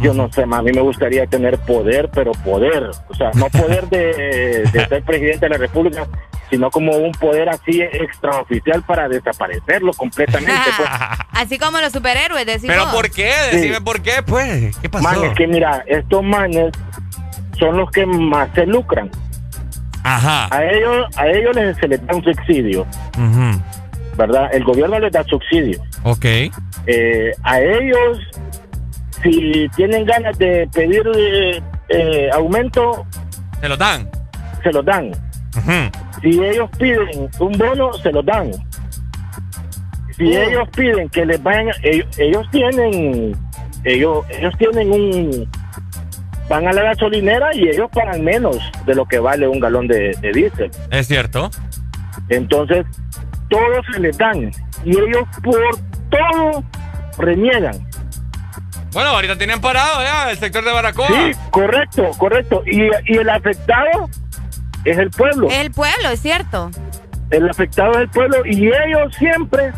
yo 0.01 0.15
no 0.15 0.31
sé, 0.33 0.47
ma, 0.47 0.59
a 0.59 0.63
mí 0.63 0.73
me 0.73 0.81
gustaría 0.81 1.27
tener 1.27 1.59
poder, 1.59 2.11
pero 2.13 2.33
poder, 2.33 2.91
o 3.09 3.15
sea, 3.15 3.31
no 3.35 3.47
poder 3.49 3.89
de, 3.89 4.65
de 4.73 4.87
ser 4.89 5.03
presidente 5.03 5.47
de 5.47 5.51
la 5.51 5.59
República, 5.59 6.07
sino 6.51 6.71
como 6.71 6.93
un 6.97 7.13
poder 7.13 7.49
así 7.49 7.81
extraoficial 7.81 8.83
para 8.83 9.09
desaparecerlo 9.09 9.93
completamente. 9.93 10.53
pues. 10.77 10.89
Así 11.33 11.59
como 11.59 11.81
los 11.81 11.93
superhéroes, 11.93 12.47
decimos. 12.47 12.77
¿Pero 12.77 12.91
por 12.93 13.11
qué? 13.11 13.33
Decime 13.53 13.81
por 13.81 14.01
qué, 14.03 14.23
pues. 14.25 14.77
¿Qué 14.79 14.89
pasó? 14.89 15.03
Man, 15.03 15.25
es 15.25 15.35
que 15.35 15.47
mira, 15.49 15.83
estos 15.87 16.23
manes 16.23 16.73
son 17.59 17.77
los 17.77 17.91
que 17.91 18.07
más 18.07 18.49
se 18.55 18.67
lucran. 18.67 19.11
Ajá. 20.05 20.55
A 20.55 20.65
ellos, 20.65 21.07
a 21.17 21.27
ellos 21.29 21.57
les, 21.57 21.77
se 21.79 21.89
les 21.89 22.07
da 22.07 22.15
un 22.15 22.23
subsidio, 22.23 22.83
Ujú. 23.17 23.61
¿verdad? 24.17 24.49
El 24.53 24.63
gobierno 24.65 24.99
les 24.99 25.11
da 25.13 25.25
subsidio. 25.25 25.81
Ok. 26.03 26.25
Eh, 26.87 27.33
a 27.43 27.61
ellos, 27.61 28.19
si 29.25 29.69
tienen 29.75 30.05
ganas 30.05 30.39
de 30.39 30.69
pedir 30.73 31.03
eh, 31.17 31.61
eh, 31.89 32.31
aumento, 32.33 33.07
¿Se 33.61 33.69
lo 33.69 33.77
dan? 33.77 34.09
se 34.63 34.71
los 34.73 34.85
dan. 34.85 35.11
Si 36.21 36.29
ellos 36.29 36.71
piden 36.79 37.29
un 37.39 37.53
bono, 37.53 37.93
se 37.95 38.13
los 38.13 38.25
dan. 38.25 38.51
Si 40.17 40.37
ellos 40.37 40.69
piden 40.77 41.09
que 41.09 41.27
les 41.27 41.43
vayan, 41.43 41.69
ellos, 41.83 42.07
ellos 42.19 42.47
tienen, 42.51 43.37
ellos, 43.85 44.25
ellos 44.31 44.55
tienen 44.59 44.93
un, 44.93 45.51
van 46.49 46.69
a 46.69 46.73
la 46.73 46.83
gasolinera 46.83 47.55
y 47.55 47.69
ellos 47.69 47.91
pagan 47.93 48.23
menos 48.23 48.59
de 48.87 48.95
lo 48.95 49.07
que 49.07 49.19
vale 49.19 49.49
un 49.49 49.59
galón 49.59 49.89
de, 49.89 50.17
de 50.21 50.33
diésel. 50.33 50.71
Es 50.91 51.09
cierto. 51.09 51.51
Entonces, 52.29 52.87
todos 53.49 53.85
se 53.93 54.01
les 54.01 54.17
dan 54.19 54.51
y 54.85 54.91
ellos 54.91 55.25
por 55.43 55.77
todo 56.11 56.65
reniegan. 57.19 57.77
Bueno, 58.95 59.11
ahorita 59.11 59.37
tienen 59.37 59.61
parado 59.61 60.01
ya 60.03 60.31
el 60.31 60.39
sector 60.39 60.65
de 60.65 60.73
Baracoa. 60.73 61.09
Sí, 61.09 61.33
correcto, 61.51 62.11
correcto. 62.17 62.63
Y, 62.67 62.83
y 63.13 63.17
el 63.19 63.29
afectado 63.29 64.09
es 64.85 64.97
el 64.97 65.11
pueblo. 65.11 65.49
El 65.51 65.71
pueblo, 65.73 66.09
es 66.11 66.21
cierto. 66.21 66.71
El 67.31 67.49
afectado 67.51 67.93
es 67.95 67.99
el 67.99 68.09
pueblo 68.11 68.37
y 68.47 68.67
ellos 68.69 69.15
siempre 69.19 69.73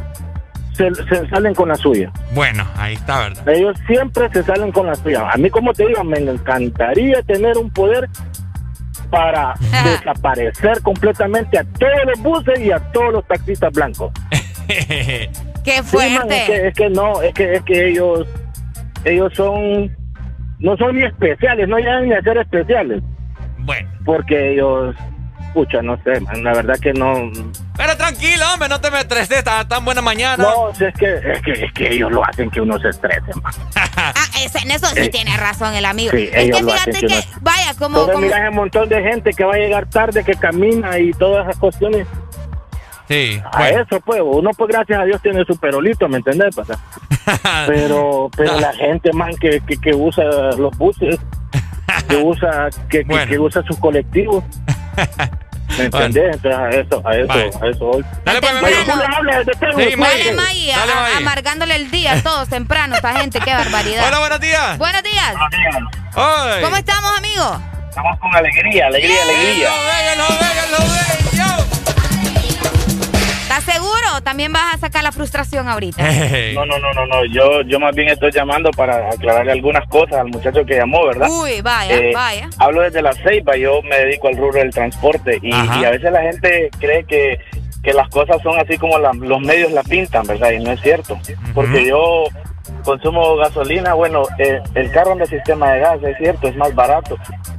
se, 0.77 0.95
se 0.95 1.29
salen 1.31 1.55
con 1.55 1.69
la 1.71 1.77
suya. 1.77 2.13
Bueno, 2.33 2.67
ahí 2.77 2.95
está, 2.95 3.21
¿verdad? 3.21 3.49
Ellos 3.49 3.77
siempre 3.87 4.29
se 4.33 4.43
salen 4.43 4.71
con 4.71 4.87
la 4.87 4.95
suya. 4.95 5.31
A 5.31 5.37
mí, 5.39 5.49
como 5.49 5.73
te 5.73 5.87
digo, 5.87 6.05
me 6.05 6.19
encantaría 6.19 7.23
tener 7.23 7.57
un 7.57 7.71
poder 7.71 8.09
para 9.11 9.55
desaparecer 9.85 10.83
completamente 10.83 11.59
a 11.59 11.65
todos 11.65 12.05
los 12.07 12.21
buses 12.21 12.61
y 12.61 12.71
a 12.71 12.79
todos 12.93 13.13
los 13.15 13.27
taxistas 13.27 13.73
blancos. 13.73 14.13
Qué 14.69 15.31
Sí, 15.83 15.97
man, 15.97 16.29
fuerte. 16.29 16.37
es, 16.39 16.45
que, 16.47 16.67
es 16.69 16.75
que 16.75 16.91
no, 16.91 17.23
es 17.23 17.35
que, 17.35 17.55
es 17.55 17.63
que 17.63 17.89
ellos, 17.89 18.27
ellos 19.07 19.33
son, 19.35 19.91
no 20.59 20.77
son 20.77 20.97
ni 20.97 21.05
especiales, 21.05 21.69
no 21.69 21.79
llegan 21.79 22.07
ni 22.09 22.13
a 22.15 22.21
ser 22.23 22.39
especiales. 22.39 23.03
Bueno. 23.59 23.89
Porque 24.05 24.53
ellos, 24.53 24.95
pucha, 25.55 25.83
no 25.83 25.97
sé, 26.05 26.21
man, 26.21 26.45
la 26.45 26.53
verdad 26.55 26.77
que 26.81 26.93
no. 26.93 27.31
Pero 27.77 27.97
tranquilo, 27.97 28.45
hombre, 28.53 28.69
no 28.69 28.81
te 28.81 28.91
me 28.91 29.01
estreses, 29.01 29.43
tan, 29.45 29.67
tan 29.69 29.85
buena 29.85 30.01
mañana. 30.03 30.43
No, 30.43 30.73
si 30.75 30.85
es 30.85 30.95
que, 30.95 31.15
es 31.17 31.43
que, 31.43 31.53
es 31.65 31.73
que 31.73 31.93
ellos 31.95 32.11
lo 32.13 32.25
hacen 32.25 32.51
que 32.51 32.61
uno 32.61 32.79
se 32.79 32.89
estrese, 32.91 33.33
man. 33.43 33.53
Ah, 33.99 34.13
ese- 34.45 34.59
en 34.59 34.71
eso 34.71 34.87
sí 34.89 35.01
Eh, 35.01 35.09
tiene 35.09 35.35
razón 35.39 35.75
el 35.75 35.87
amigo. 35.87 36.11
sí, 36.13 36.29
es 36.31 36.37
ellos 36.45 36.59
que 36.59 36.65
fíjate 36.65 36.93
que 36.93 36.99
que, 37.01 37.07
uno- 37.07 37.41
vaya, 37.41 37.73
como, 37.79 37.87
Entonces 38.01 38.15
como- 38.15 38.27
miras 38.27 38.41
ese 38.43 38.51
montón 38.51 38.89
de 38.91 39.03
gente 39.03 39.31
que 39.33 39.45
va 39.45 39.55
a 39.55 39.57
llegar 39.57 39.87
tarde, 39.89 40.23
que 40.23 40.35
camina 40.35 40.99
y 40.99 41.13
todas 41.13 41.47
esas 41.47 41.59
cuestiones. 41.59 42.07
Sí. 43.09 43.41
A 43.53 43.69
eso, 43.69 44.01
pues, 44.01 44.21
uno, 44.25 44.51
pues, 44.57 44.69
gracias 44.69 44.99
a 44.99 45.05
Dios 45.05 45.23
tiene 45.23 45.45
su 45.45 45.57
perolito, 45.59 46.09
¿me 46.09 46.17
entendés? 46.19 46.55
pasa? 46.55 46.79
Pero, 47.67 48.31
pero 48.37 48.59
la 48.61 48.73
gente, 48.73 49.13
man, 49.13 49.35
que, 49.41 49.61
que, 49.67 49.77
que 49.79 49.93
usa 49.95 50.25
los 50.57 50.77
buses, 50.79 51.19
que 52.09 52.17
usa, 52.17 52.69
que, 52.89 53.05
que, 53.05 53.27
que 53.27 53.39
usa 53.39 53.63
sus 53.67 53.77
colectivos. 53.79 54.45
¿Me 55.77 55.85
entendés? 55.87 56.37
Entonces, 56.37 56.55
a 56.59 56.71
eso, 56.71 57.03
a 57.07 57.17
eso, 57.17 57.27
Vale. 57.27 57.51
a 57.61 57.67
eso 57.67 57.85
hoy. 57.91 58.05
Dale, 58.25 58.41
pues, 58.41 58.53
Sí. 58.55 59.97
Dale, 59.97 60.33
May, 60.33 60.71
a- 60.71 61.17
amargándole 61.17 61.75
el 61.77 61.91
día 61.91 62.13
a 62.13 62.23
todos 62.23 62.49
temprano, 62.49 62.95
esta 62.97 63.13
gente, 63.19 63.41
qué 63.41 63.53
barbaridad. 63.53 64.07
Hola, 64.07 64.19
buenos 64.21 64.41
días. 64.41 64.79
Buenos 64.79 65.03
días. 65.03 65.35
Ay. 66.15 66.63
¿Cómo 66.63 66.77
estamos, 66.77 67.11
amigo? 67.19 67.61
Estamos 67.89 68.19
con 68.21 68.35
alegría, 68.37 68.87
alegría, 68.87 69.23
alegría. 69.23 69.69
¿Estás 73.59 73.75
seguro? 73.75 74.21
¿También 74.23 74.53
vas 74.53 74.75
a 74.75 74.79
sacar 74.79 75.03
la 75.03 75.13
frustración 75.13 75.67
ahorita? 75.69 76.03
No, 76.55 76.67
no, 76.67 76.79
no, 76.79 76.93
no, 76.93 77.07
no. 77.07 77.25
Yo, 77.27 77.63
yo 77.63 77.81
más 77.81 77.95
bien 77.95 78.09
estoy 78.09 78.31
llamando 78.31 78.71
para 78.71 79.09
aclararle 79.11 79.53
algunas 79.53 79.87
cosas 79.89 80.19
al 80.21 80.27
muchacho 80.29 80.65
que 80.67 80.75
llamó, 80.77 81.07
¿verdad? 81.07 81.29
Uy, 81.31 81.63
vaya, 81.63 81.97
Eh, 81.97 82.13
vaya. 82.15 82.51
Hablo 82.59 82.83
desde 82.83 83.01
la 83.01 83.13
Ceiba, 83.15 83.57
yo 83.57 83.81
me 83.83 83.97
dedico 83.97 84.29
al 84.29 84.37
rubro 84.37 84.59
del 84.59 84.71
transporte 84.75 85.39
y, 85.43 85.53
a 85.53 85.91
veces 85.91 86.13
la 86.13 86.21
gente 86.23 86.69
cree 86.79 87.05
que, 87.05 87.39
que 87.83 87.93
las 87.95 88.09
cosas 88.11 88.43
son 88.43 88.59
así 88.59 88.77
como 88.77 88.99
la- 88.99 89.13
los 89.15 89.41
medios 89.41 89.73
la 89.73 89.83
pintan, 89.83 90.27
¿verdad? 90.27 90.51
Y 90.51 90.63
no 90.63 90.73
es 90.73 90.81
cierto. 90.83 91.19
Porque 91.55 91.87
yo 91.87 92.25
consumo 92.85 93.37
gasolina, 93.37 93.95
bueno, 93.95 94.23
eh, 94.39 94.61
el 94.75 94.91
carro 94.91 95.13
anda 95.13 95.27
sistema 95.27 95.73
de 95.73 95.81
gas, 95.81 96.03
es 96.03 96.17
cierto, 96.19 96.49
es 96.49 96.57
más 96.57 96.75
barato, 96.75 97.17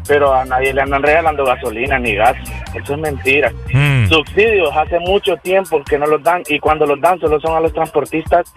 pero 0.07 0.33
a 0.33 0.45
nadie 0.45 0.73
le 0.73 0.81
andan 0.81 1.03
regalando 1.03 1.45
gasolina 1.45 1.99
ni 1.99 2.15
gas, 2.15 2.35
eso 2.73 2.93
es 2.93 2.99
mentira. 2.99 3.51
Mm. 3.73 4.07
Subsidios 4.07 4.75
hace 4.75 4.99
mucho 4.99 5.37
tiempo 5.37 5.83
que 5.83 5.97
no 5.97 6.05
los 6.05 6.23
dan 6.23 6.43
y 6.47 6.59
cuando 6.59 6.85
los 6.85 6.99
dan 7.01 7.19
solo 7.19 7.39
son 7.39 7.55
a 7.55 7.59
los 7.59 7.73
transportistas 7.73 8.53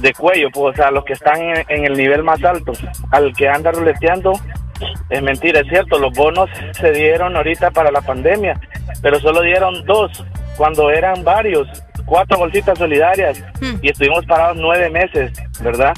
de 0.00 0.12
cuello, 0.14 0.48
pues, 0.52 0.74
o 0.74 0.76
sea, 0.76 0.90
los 0.90 1.04
que 1.04 1.14
están 1.14 1.40
en, 1.40 1.64
en 1.68 1.84
el 1.84 1.96
nivel 1.96 2.22
más 2.22 2.42
alto, 2.44 2.72
al 3.10 3.34
que 3.34 3.48
anda 3.48 3.72
ruleteando. 3.72 4.32
Es 5.08 5.22
mentira, 5.22 5.60
es 5.60 5.68
cierto, 5.68 5.98
los 5.98 6.12
bonos 6.12 6.50
se 6.72 6.92
dieron 6.92 7.34
ahorita 7.34 7.70
para 7.70 7.90
la 7.90 8.02
pandemia, 8.02 8.60
pero 9.00 9.18
solo 9.20 9.40
dieron 9.40 9.86
dos, 9.86 10.22
cuando 10.56 10.90
eran 10.90 11.24
varios, 11.24 11.66
cuatro 12.06 12.38
bolsitas 12.38 12.78
solidarias 12.78 13.42
y 13.82 13.90
estuvimos 13.90 14.24
parados 14.26 14.56
nueve 14.58 14.88
meses, 14.90 15.32
¿verdad? 15.60 15.92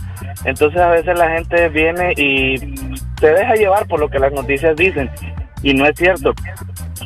Entonces 0.44 0.80
a 0.80 0.88
veces 0.88 1.16
la 1.18 1.30
gente 1.30 1.68
viene 1.68 2.12
y 2.16 2.56
se 3.20 3.26
deja 3.28 3.54
llevar 3.54 3.86
por 3.86 4.00
lo 4.00 4.08
que 4.08 4.18
las 4.18 4.32
noticias 4.32 4.74
dicen 4.76 5.10
y 5.62 5.74
no 5.74 5.86
es 5.86 5.96
cierto. 5.96 6.32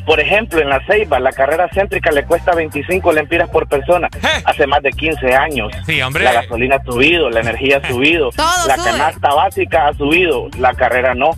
Por 0.05 0.19
ejemplo, 0.19 0.59
en 0.59 0.69
la 0.69 0.83
Ceiba, 0.85 1.19
la 1.19 1.31
carrera 1.31 1.69
céntrica 1.73 2.11
le 2.11 2.25
cuesta 2.25 2.53
25 2.53 3.13
lempiras 3.13 3.49
por 3.49 3.67
persona. 3.67 4.09
Hace 4.43 4.67
más 4.67 4.81
de 4.83 4.91
15 4.91 5.33
años. 5.35 5.71
Sí, 5.85 6.01
hombre. 6.01 6.23
La 6.25 6.33
gasolina 6.33 6.75
ha 6.75 6.83
subido, 6.83 7.29
la 7.29 7.39
energía 7.39 7.77
ha 7.81 7.87
subido, 7.87 8.29
Todo 8.31 8.45
la 8.67 8.75
sube. 8.75 8.85
canasta 8.91 9.33
básica 9.33 9.87
ha 9.87 9.93
subido, 9.93 10.49
la 10.59 10.73
carrera 10.73 11.13
no. 11.15 11.31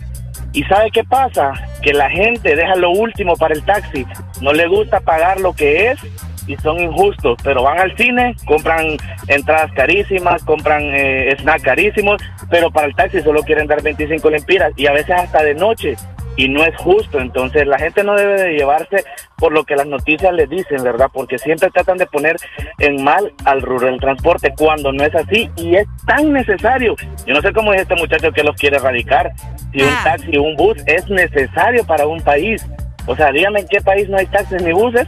¿Y 0.52 0.64
sabe 0.64 0.90
qué 0.90 1.04
pasa? 1.04 1.52
Que 1.82 1.92
la 1.92 2.10
gente 2.10 2.56
deja 2.56 2.74
lo 2.76 2.90
último 2.90 3.36
para 3.36 3.54
el 3.54 3.62
taxi. 3.64 4.04
No 4.40 4.52
le 4.52 4.66
gusta 4.66 5.00
pagar 5.00 5.38
lo 5.40 5.52
que 5.52 5.90
es 5.90 6.00
y 6.46 6.56
son 6.56 6.80
injustos, 6.80 7.38
pero 7.42 7.62
van 7.62 7.78
al 7.78 7.96
cine, 7.96 8.34
compran 8.46 8.96
entradas 9.28 9.72
carísimas, 9.72 10.42
compran 10.44 10.82
eh, 10.94 11.36
snacks 11.40 11.62
carísimos, 11.62 12.22
pero 12.50 12.70
para 12.70 12.86
el 12.86 12.94
taxi 12.94 13.20
solo 13.20 13.42
quieren 13.42 13.66
dar 13.66 13.82
25 13.82 14.30
lempiras 14.30 14.72
y 14.76 14.86
a 14.86 14.92
veces 14.92 15.16
hasta 15.16 15.42
de 15.42 15.54
noche 15.54 15.96
y 16.36 16.48
no 16.48 16.64
es 16.64 16.76
justo. 16.76 17.18
Entonces 17.18 17.66
la 17.66 17.78
gente 17.78 18.04
no 18.04 18.14
debe 18.14 18.40
de 18.40 18.52
llevarse 18.52 19.04
por 19.36 19.52
lo 19.52 19.64
que 19.64 19.76
las 19.76 19.86
noticias 19.86 20.32
les 20.32 20.48
dicen, 20.48 20.82
¿verdad? 20.82 21.10
Porque 21.12 21.38
siempre 21.38 21.70
tratan 21.70 21.98
de 21.98 22.06
poner 22.06 22.36
en 22.78 23.02
mal 23.02 23.32
al 23.44 23.62
rural 23.62 23.98
transporte 23.98 24.54
cuando 24.56 24.92
no 24.92 25.04
es 25.04 25.14
así 25.14 25.50
y 25.56 25.76
es 25.76 25.86
tan 26.06 26.32
necesario. 26.32 26.94
Yo 27.26 27.34
no 27.34 27.42
sé 27.42 27.52
cómo 27.52 27.72
es 27.72 27.82
este 27.82 27.96
muchacho 27.96 28.32
que 28.32 28.44
los 28.44 28.56
quiere 28.56 28.76
erradicar. 28.76 29.32
Si 29.72 29.82
un 29.82 29.94
taxi 30.04 30.36
o 30.36 30.42
un 30.42 30.56
bus 30.56 30.76
es 30.86 31.08
necesario 31.08 31.84
para 31.84 32.06
un 32.06 32.20
país. 32.20 32.64
O 33.06 33.16
sea, 33.16 33.30
dígame 33.30 33.60
en 33.60 33.68
qué 33.68 33.80
país 33.80 34.08
no 34.08 34.18
hay 34.18 34.26
taxis 34.26 34.62
ni 34.62 34.72
buses. 34.72 35.06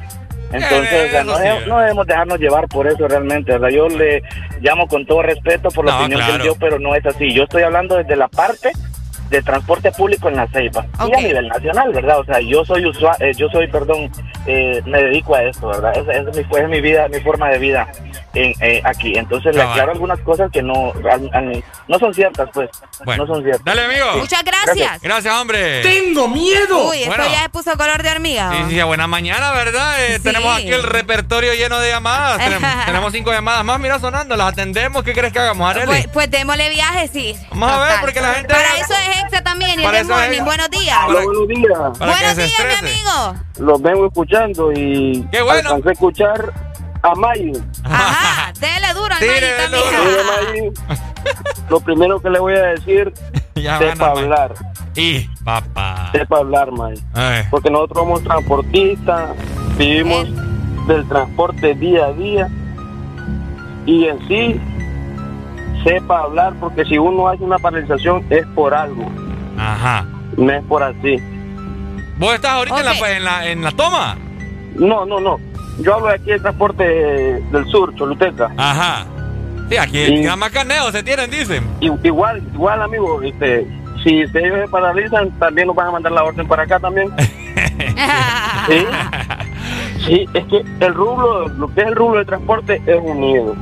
Entonces, 0.52 1.08
o 1.08 1.10
sea, 1.10 1.24
no, 1.24 1.36
sí. 1.36 1.42
debemos, 1.42 1.66
no 1.66 1.78
debemos 1.78 2.06
dejarnos 2.06 2.38
llevar 2.38 2.68
por 2.68 2.86
eso 2.86 3.06
realmente. 3.06 3.52
Yo 3.72 3.88
le 3.88 4.22
llamo 4.60 4.86
con 4.86 5.04
todo 5.04 5.22
respeto 5.22 5.68
por 5.70 5.84
la 5.84 5.92
No, 5.92 6.00
opinión 6.00 6.20
que 6.26 6.32
él 6.36 6.42
dio, 6.42 6.54
pero 6.56 6.78
no 6.78 6.94
es 6.94 7.04
así. 7.04 7.32
Yo 7.32 7.44
estoy 7.44 7.62
hablando 7.62 7.96
desde 7.96 8.16
la 8.16 8.28
parte 8.28 8.72
de 9.30 9.42
transporte 9.42 9.92
público 9.92 10.28
en 10.28 10.36
la 10.36 10.46
Ceiba 10.48 10.86
y 11.08 11.12
a 11.14 11.20
nivel 11.20 11.48
nacional, 11.48 11.92
¿verdad? 11.92 12.20
O 12.20 12.24
sea, 12.24 12.40
yo 12.40 12.64
soy 12.64 12.84
usuario, 12.86 13.30
yo 13.32 13.48
soy, 13.50 13.66
perdón, 13.68 14.10
eh, 14.46 14.80
me 14.86 15.02
dedico 15.02 15.34
a 15.34 15.42
esto, 15.42 15.68
¿verdad? 15.68 15.92
Esa, 15.96 16.12
es, 16.12 16.36
mi, 16.36 16.58
es 16.58 16.68
mi 16.68 16.80
vida, 16.80 17.08
mi 17.08 17.20
forma 17.20 17.48
de 17.50 17.58
vida 17.58 17.86
en, 18.34 18.54
eh, 18.60 18.80
aquí. 18.84 19.12
Entonces 19.16 19.54
le 19.54 19.62
aclaro 19.62 19.92
algunas 19.92 20.18
cosas 20.20 20.50
que 20.50 20.62
no, 20.62 20.92
al- 21.10 21.30
al- 21.32 21.64
no 21.88 21.98
son 21.98 22.14
ciertas, 22.14 22.48
pues. 22.52 22.70
Bueno. 23.04 23.24
No 23.26 23.34
son 23.34 23.42
ciertas. 23.44 23.64
Dale, 23.64 23.84
amigo. 23.84 24.06
Muchas 24.18 24.42
gracias. 24.44 25.00
Gracias, 25.02 25.34
hombre. 25.34 25.82
Uy, 25.86 26.52
esto 26.52 26.84
Bueno. 27.06 27.24
ya 27.30 27.42
se 27.42 27.48
puso 27.50 27.76
color 27.76 28.02
de 28.02 28.10
hormiga. 28.10 28.50
Sí, 28.52 28.62
¿o? 28.64 28.68
sí, 28.70 28.82
buena 28.82 29.06
mañana, 29.06 29.52
¿verdad? 29.52 30.04
Eh, 30.04 30.16
Sí. 30.18 30.22
Tenemos 30.24 30.56
aquí 30.58 30.68
el 30.72 30.82
repertorio 30.82 31.54
lleno 31.54 31.78
de 31.80 31.90
llamadas. 31.90 32.38
tenemos, 32.38 32.70
tenemos 32.86 33.12
cinco 33.12 33.32
llamadas 33.32 33.64
más, 33.64 33.78
mira, 33.80 33.98
sonando. 33.98 34.36
Las 34.36 34.48
atendemos. 34.52 35.02
¿Qué 35.04 35.12
crees 35.12 35.32
que 35.32 35.38
hagamos, 35.38 35.68
Arely? 35.70 35.86
Pues, 35.86 36.06
pues 36.08 36.30
démosle 36.30 36.68
viaje, 36.70 37.08
sí. 37.08 37.36
Vamos 37.50 37.70
a 37.70 37.78
ver, 37.78 37.88
Total. 37.88 38.00
porque 38.00 38.20
la 38.20 38.34
gente- 38.34 38.54
Para 38.54 38.76
eso 38.76 38.94
es 38.94 39.17
Exa 39.24 39.42
también 39.42 39.80
y 39.80 39.84
el 39.84 40.06
Morning. 40.06 40.42
Buenos 40.44 40.70
días. 40.70 40.98
Para- 41.06 41.22
buenos 41.24 41.48
días. 41.48 41.98
Buenos 41.98 42.36
días, 42.36 42.82
mi 42.82 42.88
amigo. 42.90 43.34
Los 43.58 43.82
vengo 43.82 44.06
escuchando 44.06 44.72
y 44.72 45.26
Qué 45.32 45.42
bueno. 45.42 45.70
alcancé 45.70 45.88
a 45.88 45.92
escuchar 45.92 46.52
a 47.02 47.14
Mayu. 47.14 47.52
Ajá, 47.84 48.52
dele 48.60 48.92
duro 48.94 49.14
al 49.14 49.20
dele 49.20 49.52
también. 49.56 49.84
Mayu, 50.26 50.74
lo 51.70 51.80
primero 51.80 52.20
que 52.20 52.30
le 52.30 52.38
voy 52.38 52.54
a 52.54 52.62
decir, 52.62 53.12
Ya 53.54 53.78
sepa 53.78 54.08
van 54.14 54.18
hablar, 54.24 54.54
Y, 54.94 55.28
papá. 55.44 56.10
sepa 56.12 56.38
hablar, 56.38 56.70
Mayu. 56.72 57.00
Ay. 57.14 57.42
Porque 57.50 57.70
nosotros 57.70 57.98
somos 58.04 58.22
transportistas, 58.24 59.30
vivimos 59.76 60.26
del 60.86 61.06
transporte 61.08 61.74
día 61.74 62.06
a 62.06 62.12
día 62.12 62.48
y 63.84 64.06
en 64.06 64.28
sí 64.28 64.60
sepa 65.84 66.20
hablar 66.20 66.54
porque 66.60 66.84
si 66.84 66.98
uno 66.98 67.28
hace 67.28 67.42
una 67.42 67.58
paralización 67.58 68.24
es 68.30 68.46
por 68.54 68.74
algo, 68.74 69.04
Ajá. 69.56 70.06
no 70.36 70.52
es 70.52 70.62
por 70.64 70.82
así. 70.82 71.16
¿Vos 72.18 72.34
estás 72.34 72.52
ahorita 72.52 72.80
en, 72.80 72.84
la, 72.84 73.16
en, 73.16 73.24
la, 73.24 73.46
en 73.48 73.62
la 73.62 73.70
toma? 73.72 74.16
No, 74.74 75.06
no, 75.06 75.20
no. 75.20 75.38
Yo 75.80 75.94
hablo 75.94 76.08
de 76.08 76.14
aquí 76.14 76.30
del 76.30 76.42
transporte 76.42 76.84
del 76.84 77.66
sur, 77.66 77.94
Choluteca. 77.94 78.50
Ajá. 78.56 79.06
Sí, 79.68 79.76
aquí 79.76 80.22
gran 80.22 80.38
macaneo 80.38 80.90
se 80.90 81.02
tienen, 81.02 81.30
dicen. 81.30 81.64
Igual, 81.80 82.42
igual, 82.54 82.82
amigo, 82.82 83.22
este, 83.22 83.66
si 84.02 84.24
ustedes 84.24 84.64
se 84.64 84.68
paralizan, 84.68 85.30
también 85.38 85.66
nos 85.66 85.76
van 85.76 85.88
a 85.88 85.92
mandar 85.92 86.12
la 86.12 86.24
orden 86.24 86.48
para 86.48 86.62
acá 86.62 86.80
también. 86.80 87.10
sí, 88.68 88.86
sí, 90.06 90.26
es 90.32 90.46
que 90.46 90.64
el 90.80 90.94
rublo, 90.94 91.48
lo 91.48 91.72
que 91.74 91.82
es 91.82 91.86
el 91.86 91.96
rublo 91.96 92.18
de 92.18 92.24
transporte 92.24 92.82
es 92.86 92.98
unido. 93.02 93.54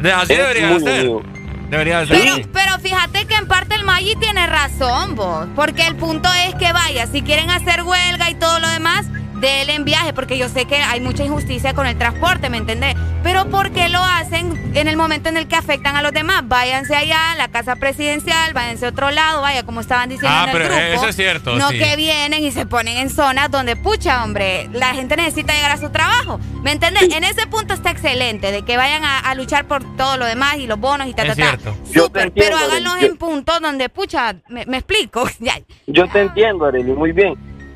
De- 0.00 0.12
así 0.12 0.32
Es 0.32 0.38
debería 0.38 0.66
muy 0.68 0.78
de 0.82 0.84
ser. 0.90 1.08
unido. 1.08 1.22
Debería 1.70 2.00
de 2.00 2.06
ser. 2.06 2.18
Pero, 2.20 2.48
pero 2.52 2.78
fíjate 2.78 3.26
que 3.26 3.34
en 3.34 3.48
parte 3.48 3.74
el 3.74 3.84
Maggi 3.84 4.14
tiene 4.16 4.46
razón, 4.46 5.14
vos. 5.16 5.46
Porque 5.56 5.86
el 5.86 5.96
punto 5.96 6.28
es 6.46 6.54
que 6.56 6.72
vaya, 6.72 7.06
si 7.06 7.22
quieren 7.22 7.50
hacer 7.50 7.82
huelga 7.82 8.30
y 8.30 8.34
todo 8.36 8.58
lo 8.60 8.68
demás, 8.68 9.06
denle 9.40 9.74
en 9.74 9.84
viaje, 9.84 10.12
porque 10.12 10.38
yo 10.38 10.48
sé 10.48 10.64
que 10.66 10.76
hay 10.76 11.00
mucha 11.00 11.24
injusticia 11.24 11.74
con 11.74 11.86
el 11.86 11.96
transporte, 11.98 12.48
¿me 12.50 12.56
entendés? 12.58 12.94
Pero 13.22 13.46
¿por 13.50 13.70
qué 13.72 13.88
lo 13.88 14.02
hacen 14.02 14.72
en 14.74 14.88
el 14.88 14.96
momento 14.96 15.28
en 15.28 15.36
el 15.36 15.48
que 15.48 15.56
afectan 15.56 15.96
a 15.96 16.02
los 16.02 16.12
demás? 16.12 16.42
Váyanse 16.44 16.94
allá 16.94 17.32
a 17.32 17.36
la 17.36 17.48
casa 17.48 17.76
presidencial, 17.76 18.52
váyanse 18.54 18.86
a 18.86 18.88
otro 18.90 19.10
lado, 19.10 19.42
vaya, 19.42 19.64
como 19.64 19.80
estaban 19.80 20.08
diciendo 20.08 20.36
Ah, 20.38 20.44
en 20.44 20.48
el 20.50 20.62
pero 20.62 20.74
grupo. 20.74 20.92
eso 20.94 21.08
es 21.08 21.16
cierto, 21.16 21.56
No 21.56 21.70
sí. 21.70 21.78
que 21.78 21.96
vienen 21.96 22.44
y 22.44 22.52
se 22.52 22.66
ponen 22.66 22.96
en 22.98 23.10
zonas 23.10 23.50
donde, 23.50 23.76
pucha, 23.76 24.22
hombre, 24.24 24.68
la 24.72 24.94
gente 24.94 25.16
necesita 25.16 25.52
llegar 25.54 25.72
a 25.72 25.76
su 25.76 25.90
trabajo. 25.90 26.38
¿Me 26.62 26.72
entendés? 26.72 27.04
En 27.14 27.24
ese 27.24 27.46
punto 27.46 27.74
está 27.74 27.90
excelente, 27.90 28.52
de 28.52 28.62
que 28.62 28.76
vayan 28.76 29.04
a, 29.04 29.18
a 29.18 29.34
luchar 29.34 29.66
por 29.66 29.82
todo 29.96 30.16
lo 30.16 30.24
demás 30.26 30.56
y 30.58 30.66
los 30.66 30.78
bonos 30.78 31.06
y 31.08 31.14
ta, 31.14 31.22
Es 31.22 31.28
ta, 31.28 31.34
ta. 31.34 31.42
cierto. 31.50 31.76
Yo 31.86 31.92
te 31.92 31.98
Súper, 32.00 32.22
entiendo, 32.28 32.56
pero 32.56 32.56
háganlos 32.70 32.92
Arely. 32.94 33.06
en 33.06 33.16
puntos 33.16 33.60
donde, 33.60 33.88
pucha, 33.88 34.36
me, 34.48 34.64
me 34.66 34.78
explico. 34.78 35.28
Ya. 35.40 35.58
Yo 35.86 36.08
te 36.08 36.22
entiendo, 36.22 36.64
Arely, 36.66 36.92
muy 36.92 37.12
bien, 37.12 37.34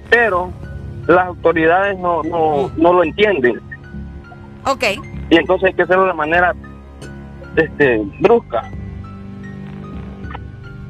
pero 0.08 0.52
las 1.06 1.26
autoridades 1.26 1.98
no, 1.98 2.22
no, 2.22 2.70
no 2.76 2.92
lo 2.92 3.02
entienden. 3.04 3.60
Ok. 4.64 4.84
Y 5.30 5.36
entonces 5.36 5.68
hay 5.68 5.74
que 5.74 5.82
hacerlo 5.82 6.06
de 6.06 6.14
manera 6.14 6.54
este, 7.56 8.02
brusca. 8.20 8.70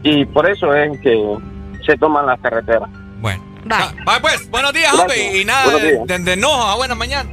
Y 0.02 0.24
por 0.26 0.48
eso 0.50 0.74
es 0.74 0.98
que 1.00 1.36
se 1.84 1.96
toman 1.98 2.26
las 2.26 2.40
carreteras. 2.40 2.88
Bueno. 3.20 3.42
Vaya. 3.66 3.92
Ah, 4.06 4.18
pues, 4.20 4.48
buenos 4.50 4.72
días, 4.72 4.92
hombre. 4.94 5.38
Y 5.38 5.44
nada 5.44 5.64
Buenos 5.64 5.82
de, 5.82 5.92
días. 5.92 6.06
de, 6.06 6.18
de 6.18 6.32
enojo 6.32 6.62
a 6.62 6.76
buena 6.76 6.94
mañana. 6.94 7.30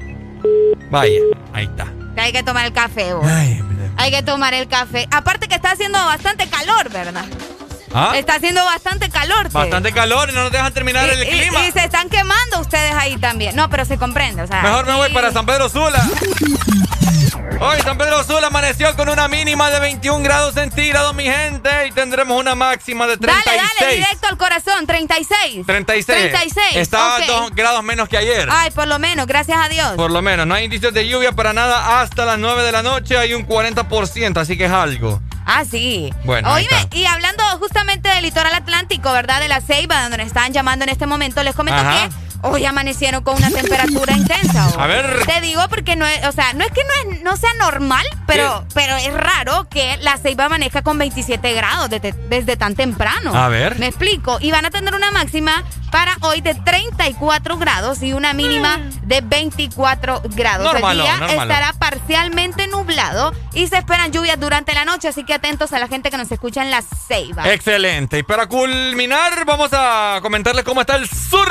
Vaya, 0.91 1.19
ahí 1.53 1.65
está. 1.65 1.87
Hay 2.17 2.31
que 2.33 2.43
tomar 2.43 2.65
el 2.65 2.73
café, 2.73 3.13
vos. 3.13 3.25
Ay, 3.25 3.61
Hay 3.97 4.11
que 4.11 4.21
tomar 4.23 4.53
el 4.53 4.67
café. 4.67 5.07
Aparte 5.11 5.47
que 5.47 5.55
está 5.55 5.71
haciendo 5.71 5.97
bastante 5.97 6.47
calor, 6.49 6.89
¿verdad? 6.91 7.25
¿Ah? 7.93 8.13
Está 8.15 8.35
haciendo 8.35 8.63
bastante 8.65 9.09
calor. 9.09 9.43
te- 9.47 9.53
Bastante 9.57 9.91
calor 9.93 10.29
y 10.29 10.33
no 10.33 10.43
nos 10.43 10.51
dejan 10.51 10.73
terminar 10.73 11.07
y, 11.07 11.11
el 11.11 11.23
y- 11.23 11.29
clima. 11.31 11.65
y 11.67 11.71
se 11.71 11.83
están 11.85 12.09
quemando 12.09 12.59
ustedes 12.59 12.93
ahí 12.93 13.17
también. 13.17 13.55
No, 13.55 13.69
pero 13.69 13.85
se 13.85 13.97
comprende, 13.97 14.41
o 14.43 14.47
sea. 14.47 14.61
Mejor 14.61 14.85
me 14.85 14.93
voy 14.93 15.09
para 15.13 15.31
San 15.31 15.45
Pedro 15.45 15.69
Sula. 15.69 16.03
Hoy 17.59 17.79
San 17.81 17.97
Pedro 17.97 18.23
Sula 18.23 18.47
amaneció 18.47 18.95
con 18.95 19.09
una 19.09 19.27
mínima 19.27 19.71
de 19.71 19.79
21 19.79 20.23
grados 20.23 20.53
centígrados, 20.53 21.15
mi 21.15 21.23
gente, 21.23 21.69
y 21.87 21.91
tendremos 21.91 22.39
una 22.39 22.53
máxima 22.53 23.07
de 23.07 23.17
36. 23.17 23.55
Dale, 23.57 23.67
dale, 23.79 23.95
directo 23.97 24.27
al 24.27 24.37
corazón. 24.37 24.85
36. 24.85 25.65
36. 25.65 26.05
36. 26.05 26.75
Está 26.75 27.17
ok. 27.17 27.25
dos 27.25 27.51
grados 27.55 27.83
menos 27.83 28.07
que 28.09 28.17
ayer. 28.17 28.47
Ay, 28.51 28.69
por 28.71 28.87
lo 28.87 28.99
menos, 28.99 29.25
gracias 29.25 29.57
a 29.59 29.69
Dios. 29.69 29.93
Por 29.95 30.11
lo 30.11 30.21
menos, 30.21 30.45
no 30.45 30.53
hay 30.53 30.65
indicios 30.65 30.93
de 30.93 31.07
lluvia 31.07 31.31
para 31.31 31.51
nada 31.53 31.99
hasta 32.01 32.25
las 32.25 32.37
9 32.37 32.61
de 32.63 32.71
la 32.71 32.83
noche, 32.83 33.17
hay 33.17 33.33
un 33.33 33.47
40%, 33.47 34.37
así 34.39 34.55
que 34.55 34.65
es 34.65 34.71
algo. 34.71 35.19
Ah, 35.49 35.63
sí. 35.63 36.13
Bueno, 36.25 36.53
Oíme, 36.53 36.89
y 36.93 37.05
hablando 37.05 37.41
justamente 37.59 38.09
del 38.09 38.23
litoral 38.23 38.53
atlántico, 38.53 39.11
¿verdad? 39.13 39.39
De 39.39 39.47
la 39.47 39.61
Ceiba, 39.61 40.01
donde 40.01 40.17
nos 40.17 40.27
están 40.27 40.51
llamando 40.51 40.83
en 40.83 40.89
este 40.89 41.07
momento, 41.07 41.41
les 41.41 41.55
comento 41.55 41.79
Ajá. 41.79 42.09
que 42.09 42.26
hoy 42.41 42.65
amanecieron 42.65 43.23
con 43.23 43.35
una 43.35 43.49
temperatura 43.49 44.13
intensa. 44.13 44.67
¿o? 44.69 44.79
A 44.79 44.87
ver. 44.87 45.25
Te 45.25 45.41
digo 45.41 45.61
porque 45.69 45.95
no 45.95 46.05
es, 46.05 46.25
o 46.25 46.31
sea, 46.31 46.53
no 46.53 46.63
es 46.63 46.71
que 46.71 46.81
no, 46.83 47.11
es, 47.11 47.21
no 47.23 47.37
sea 47.37 47.53
normal, 47.59 48.05
pero, 48.25 48.65
pero 48.73 48.95
es 48.97 49.13
raro 49.13 49.67
que 49.69 49.97
la 49.97 50.17
Ceiba 50.17 50.45
amanezca 50.45 50.81
con 50.81 50.97
27 50.97 51.53
grados 51.53 51.89
desde, 51.89 52.13
desde 52.29 52.57
tan 52.57 52.75
temprano. 52.75 53.35
A 53.35 53.49
ver. 53.49 53.79
Me 53.79 53.87
explico. 53.87 54.37
Y 54.41 54.51
van 54.51 54.65
a 54.65 54.69
tener 54.69 54.93
una 54.93 55.11
máxima 55.11 55.63
para 55.91 56.17
hoy 56.21 56.41
de 56.41 56.53
34 56.53 57.57
grados 57.57 58.01
y 58.03 58.13
una 58.13 58.33
mínima 58.33 58.79
de 59.03 59.21
24 59.21 60.21
grados. 60.35 60.65
Normalo, 60.65 61.01
El 61.01 61.07
día 61.07 61.17
normalo. 61.17 61.41
estará 61.43 61.73
parcialmente 61.73 62.67
nublado 62.67 63.33
y 63.53 63.67
se 63.67 63.77
esperan 63.77 64.11
lluvias 64.11 64.39
durante 64.39 64.73
la 64.73 64.85
noche, 64.85 65.07
así 65.07 65.23
que 65.23 65.33
atentos 65.33 65.71
a 65.73 65.79
la 65.79 65.87
gente 65.87 66.11
que 66.11 66.17
nos 66.17 66.31
escucha 66.31 66.61
en 66.61 66.71
la 66.71 66.81
Ceiba. 66.81 67.51
Excelente. 67.53 68.19
Y 68.19 68.23
para 68.23 68.47
culminar, 68.47 69.45
vamos 69.45 69.69
a 69.73 70.19
comentarles 70.21 70.63
cómo 70.65 70.81
está 70.81 70.97
el 70.97 71.07
sur. 71.09 71.47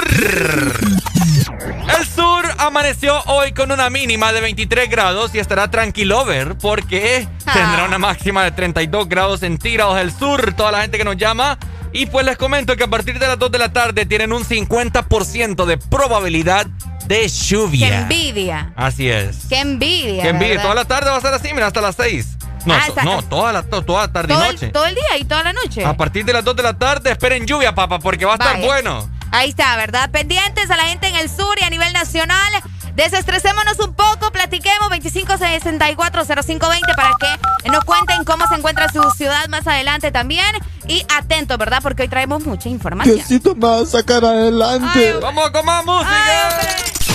El 0.81 2.07
sur 2.07 2.45
amaneció 2.59 3.20
hoy 3.27 3.53
con 3.53 3.70
una 3.72 3.89
mínima 3.91 4.33
de 4.33 4.41
23 4.41 4.91
grados 4.91 5.35
y 5.35 5.39
estará 5.39 5.70
tranquilover 5.70 6.57
porque 6.59 7.27
Ah. 7.47 7.53
tendrá 7.53 7.85
una 7.85 7.99
máxima 7.99 8.45
de 8.45 8.51
32 8.51 9.09
grados 9.09 9.41
centígrados 9.41 9.99
el 9.99 10.12
sur. 10.12 10.53
Toda 10.55 10.72
la 10.72 10.83
gente 10.83 10.99
que 10.99 11.05
nos 11.05 11.16
llama. 11.16 11.59
Y 11.93 12.07
pues 12.07 12.27
les 12.27 12.37
comento 12.37 12.77
que 12.77 12.85
a 12.85 12.89
partir 12.89 13.18
de 13.18 13.27
las 13.27 13.39
2 13.39 13.51
de 13.51 13.59
la 13.59 13.72
tarde 13.72 14.05
tienen 14.05 14.33
un 14.33 14.45
50% 14.45 15.64
de 15.64 15.79
probabilidad 15.79 16.66
de 17.07 17.20
¡Qué 17.22 17.29
lluvia. 17.29 18.01
envidia! 18.01 18.72
Así 18.77 19.09
es. 19.09 19.47
¡Qué 19.49 19.61
envidia! 19.61 20.22
Qué 20.24 20.29
envidia. 20.31 20.49
¿verdad? 20.57 20.62
Toda 20.64 20.74
la 20.74 20.85
tarde 20.85 21.11
va 21.11 21.16
a 21.16 21.20
ser 21.20 21.33
así, 21.33 21.55
mira, 21.55 21.68
hasta 21.68 21.81
las 21.81 21.95
6. 21.97 22.27
No, 22.66 22.74
Ah, 22.74 22.89
no 23.05 23.22
toda 23.22 23.53
la, 23.53 23.62
to- 23.62 23.83
toda 23.83 24.12
tarde 24.12 24.35
todo, 24.35 24.45
y 24.45 24.49
el, 24.49 24.55
noche. 24.55 24.68
todo 24.68 24.87
el 24.87 24.95
día 24.97 25.16
y 25.20 25.24
toda 25.24 25.45
la 25.45 25.53
noche. 25.53 25.85
A 25.85 25.97
partir 25.97 26.24
de 26.24 26.33
las 26.33 26.45
2 26.45 26.57
de 26.57 26.62
la 26.64 26.77
tarde 26.77 27.12
esperen 27.12 27.47
lluvia, 27.47 27.72
papá, 27.74 28.01
porque 28.01 28.24
va 28.24 28.33
a 28.33 28.35
estar 28.35 28.61
bueno. 28.61 29.09
Ahí 29.33 29.51
está, 29.51 29.77
¿verdad? 29.77 30.11
Pendientes 30.11 30.70
a 30.70 30.77
la 30.77 30.85
gente 30.85 31.09
en 31.09 31.16
el 31.16 31.29
sur 31.29 31.57
y 31.61 31.64
a 31.64 31.70
nivel 31.70 31.93
nacional. 31.93 32.53
Desestresémonos 32.95 33.79
un 33.81 33.95
poco, 33.95 34.31
platiquemos 34.33 34.89
25640520 34.91 36.97
para 36.97 37.11
que 37.20 37.70
nos 37.70 37.85
cuenten 37.85 38.24
cómo 38.24 38.49
se 38.49 38.55
encuentra 38.55 38.91
su 38.91 39.03
ciudad 39.11 39.47
más 39.49 39.66
adelante 39.66 40.11
también. 40.11 40.47
Y 40.89 41.05
atentos, 41.14 41.59
¿verdad? 41.59 41.81
Porque 41.83 42.03
hoy 42.03 42.09
traemos 42.09 42.47
mucha 42.47 42.70
información. 42.70 43.16
Necesito 43.16 43.55
más 43.55 43.91
sacar 43.91 44.24
adelante. 44.24 45.12
Vamos 45.20 45.51
con 45.51 45.66
más 45.66 45.85
música. 45.85 46.14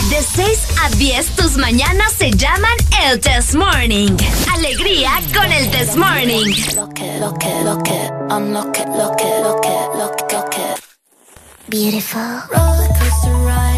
De 0.10 0.22
6 0.22 0.68
a 0.84 0.90
10, 0.90 1.36
tus 1.36 1.58
mañanas 1.58 2.12
se 2.14 2.32
llaman 2.32 2.74
el 3.06 3.20
Test 3.20 3.56
Morning. 3.56 4.16
Alegría 4.54 5.12
con 5.34 5.52
el 5.52 5.72
Test 5.72 5.96
Morning. 5.96 6.54
Beautiful. 11.72 12.20
Roller 12.52 12.90
coaster 13.00 13.32
ride 13.48 13.71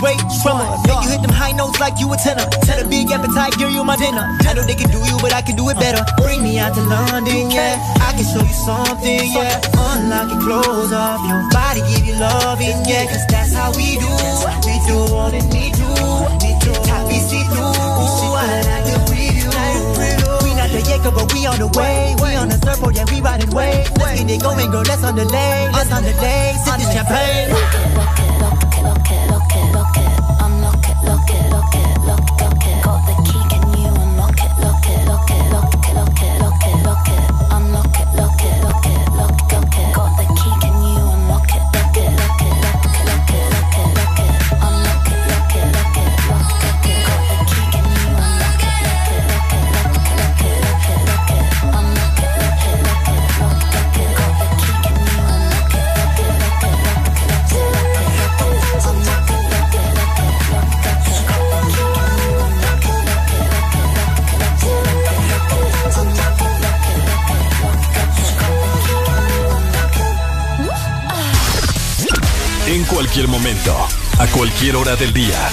great 0.00 0.20
drummer. 0.42 0.64
Make 0.86 1.02
you 1.04 1.10
hit 1.10 1.22
them 1.22 1.32
high 1.32 1.52
notes 1.52 1.80
like 1.80 1.98
you 1.98 2.12
a 2.12 2.16
tenor. 2.16 2.46
Set 2.64 2.80
a 2.82 2.86
big 2.88 3.10
appetite, 3.10 3.56
give 3.58 3.70
you 3.70 3.84
my 3.84 3.96
dinner. 3.96 4.24
I 4.46 4.54
know 4.54 4.62
they 4.62 4.74
can 4.74 4.90
do 4.90 4.98
you, 4.98 5.16
but 5.20 5.32
I 5.32 5.42
can 5.42 5.56
do 5.56 5.68
it 5.68 5.78
better. 5.78 6.04
Bring 6.22 6.42
me 6.42 6.58
out 6.58 6.74
to 6.74 6.82
London, 6.82 7.50
yeah. 7.50 7.80
I 8.00 8.12
can 8.12 8.24
show 8.24 8.44
you 8.44 8.56
something, 8.64 9.32
yeah. 9.32 9.60
Unlock 9.74 10.30
your 10.30 10.40
clothes 10.40 10.92
off, 10.92 11.20
your 11.26 11.42
body 11.50 11.80
give 11.92 12.06
you 12.06 12.16
loving, 12.20 12.78
yeah. 12.86 13.06
Cause 13.08 13.26
that's 13.28 13.52
how 13.52 13.72
we 13.72 13.96
do. 13.96 14.12
We 14.64 14.74
do 14.86 14.96
all 15.14 15.30
that 15.32 15.46
we 15.50 15.72
do. 15.72 15.88
We 16.44 16.50
do. 16.60 16.72
Happy 16.88 17.18
see 17.18 17.44
through. 17.50 17.74
I 18.36 18.62
like 18.68 18.84
to 18.92 18.98
preview. 19.10 19.48
We 20.44 20.54
not 20.54 20.70
the 20.70 20.82
Jacob, 20.84 21.14
but 21.14 21.32
we 21.32 21.46
on 21.46 21.58
the 21.58 21.68
way. 21.78 22.14
We 22.20 22.36
on 22.36 22.48
the 22.48 22.58
surfboard, 22.60 22.96
yeah, 22.96 23.06
we 23.10 23.20
riding 23.20 23.50
waves. 23.50 23.90
Let's 23.98 24.20
get 24.20 24.30
it 24.30 24.42
going, 24.42 24.70
girl. 24.70 24.82
Let's 24.82 25.02
on 25.02 25.16
the 25.16 25.24
lane. 25.24 25.72
Let's 25.72 25.92
on 25.92 26.02
the 26.02 26.12
lane. 26.20 26.54
Sip 26.64 26.76
this 26.78 26.92
champagne. 26.92 28.15
Cualquier 74.36 74.76
hora 74.76 74.96
del 74.96 75.14
día, 75.14 75.48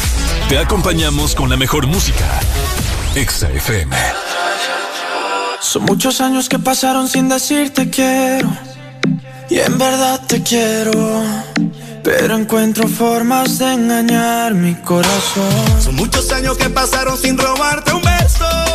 te 0.50 0.58
acompañamos 0.58 1.36
con 1.36 1.50
la 1.50 1.56
mejor 1.56 1.88
música. 1.88 2.42
Exa 3.16 3.50
FM. 3.50 3.96
Son 5.62 5.84
muchos 5.84 6.20
años 6.20 6.50
que 6.50 6.60
pasaron 6.60 7.08
sin 7.08 7.30
decirte 7.30 7.90
quiero. 7.90 8.50
Y 9.50 9.60
en 9.60 9.78
verdad 9.78 10.20
te 10.28 10.44
quiero. 10.44 11.24
Pero 12.04 12.36
encuentro 12.36 12.90
formas 12.90 13.58
de 13.58 13.72
engañar 13.72 14.54
mi 14.54 14.76
corazón. 14.76 15.82
Son 15.82 15.96
muchos 15.96 16.30
años 16.34 16.58
que 16.58 16.70
pasaron 16.70 17.18
sin 17.18 17.38
robarte 17.38 17.94
un 17.94 18.02
beso. 18.02 18.73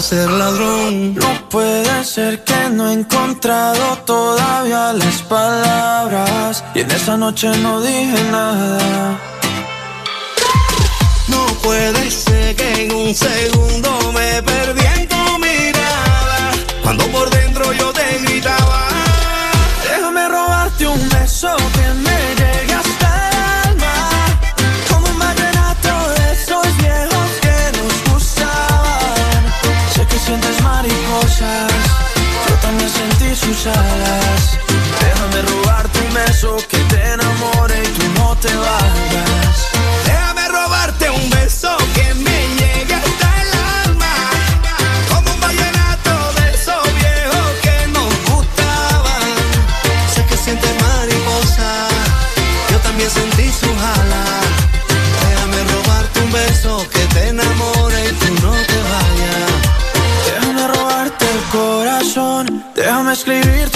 Ser 0.00 0.30
ladrón. 0.30 1.14
No 1.14 1.48
puede 1.48 2.04
ser 2.04 2.44
que 2.44 2.68
no 2.70 2.90
he 2.90 2.92
encontrado 2.92 3.96
todavía 4.04 4.92
las 4.92 5.22
palabras. 5.22 6.64
Y 6.74 6.80
en 6.80 6.90
esa 6.90 7.16
noche 7.16 7.48
no 7.58 7.80
dije 7.80 8.22
nada. 8.30 9.18
No 11.28 11.46
puede 11.62 12.10
ser 12.10 12.56
que 12.56 12.84
en 12.84 12.92
un 12.92 13.14
segundo 13.14 14.12
me 14.12 14.42
perdí 14.42 14.84
en 14.96 15.08
tu 15.08 15.38
mirada. 15.38 16.52
Cuando 16.82 17.06
por 17.08 17.30
Déjame 35.00 35.42
robarte 35.42 35.98
un 35.98 36.14
beso 36.14 36.56
que 36.68 36.78
te 36.78 37.12
enamore 37.14 37.82
y 37.82 37.88
tú 37.98 38.20
no 38.20 38.36
te 38.36 38.54
vayas. 38.54 38.85
Déjame 63.24 63.75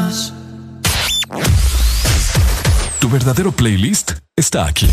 Verdadero 3.11 3.51
playlist 3.51 4.13
está 4.37 4.65
aquí. 4.65 4.89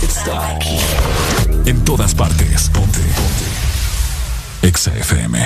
Está 0.00 0.54
aquí. 0.54 0.78
En 1.64 1.84
todas 1.84 2.14
partes. 2.14 2.70
Ponte. 2.70 3.00
Ponte. 3.00 4.66
Exa 4.68 4.92
FM. 4.96 5.36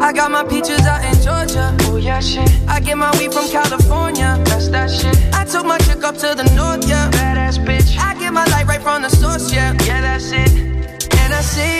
I 0.00 0.12
got 0.12 0.30
my 0.30 0.44
peaches 0.44 0.86
out 0.86 1.04
in 1.04 1.20
Georgia. 1.22 1.76
Oh 1.90 1.96
yeah, 1.96 2.20
shit. 2.20 2.48
I 2.68 2.78
get 2.78 2.96
my 2.96 3.10
weed 3.18 3.32
from 3.32 3.48
California. 3.48 4.38
That's 4.44 4.68
that 4.68 4.90
shit. 4.90 5.16
I 5.34 5.44
took 5.44 5.66
my 5.66 5.78
chick 5.78 6.04
up 6.04 6.16
to 6.18 6.34
the 6.36 6.44
north, 6.54 6.88
yeah. 6.88 7.10
Badass 7.10 7.58
bitch. 7.64 7.98
I 7.98 8.14
get 8.14 8.32
my 8.32 8.44
light 8.46 8.66
right 8.68 8.80
from 8.80 9.02
the 9.02 9.10
source, 9.10 9.52
yeah. 9.52 9.74
Yeah, 9.84 10.00
that's 10.02 10.30
it. 10.30 10.52
And 11.18 11.34
I 11.34 11.42
see 11.42 11.79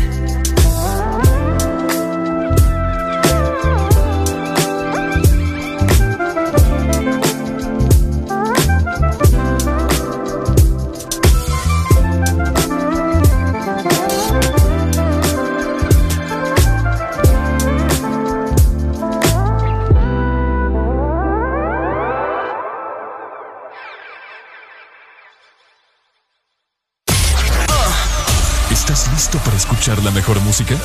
Escuchar 29.91 30.03
la 30.03 30.11
mejor 30.11 30.39
música? 30.41 30.75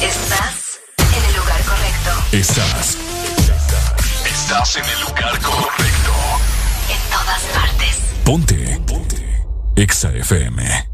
Estás 0.00 0.80
en 0.98 1.24
el 1.24 1.36
lugar 1.36 1.62
correcto. 1.64 2.10
Estás. 2.32 2.96
Estás 4.24 4.76
en 4.76 4.84
el 4.84 5.00
lugar 5.00 5.38
correcto. 5.40 6.12
En 6.88 7.10
todas 7.10 7.42
partes. 7.54 7.96
Ponte. 8.24 8.80
Ponte. 8.86 9.44
Exa 9.76 10.12
FM. 10.12 10.92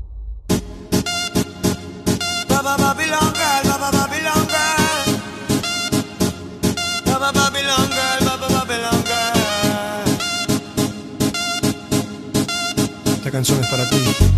Esta 13.17 13.31
canción 13.31 13.61
es 13.61 13.67
para 13.69 13.91
ti. 13.91 14.38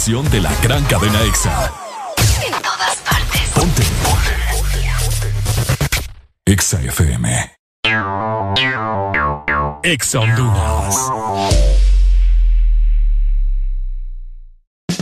Estación 0.00 0.30
de 0.30 0.40
la 0.40 0.50
gran 0.62 0.82
cadena 0.84 1.22
EXA. 1.24 1.72
En 2.46 2.52
todas 2.62 2.96
partes. 3.06 3.42
Ponte. 3.54 3.82
Ponte. 4.02 4.30
EXA 6.46 6.80
FM. 6.80 7.52
EXA 9.82 10.20
Honduras. 10.20 10.96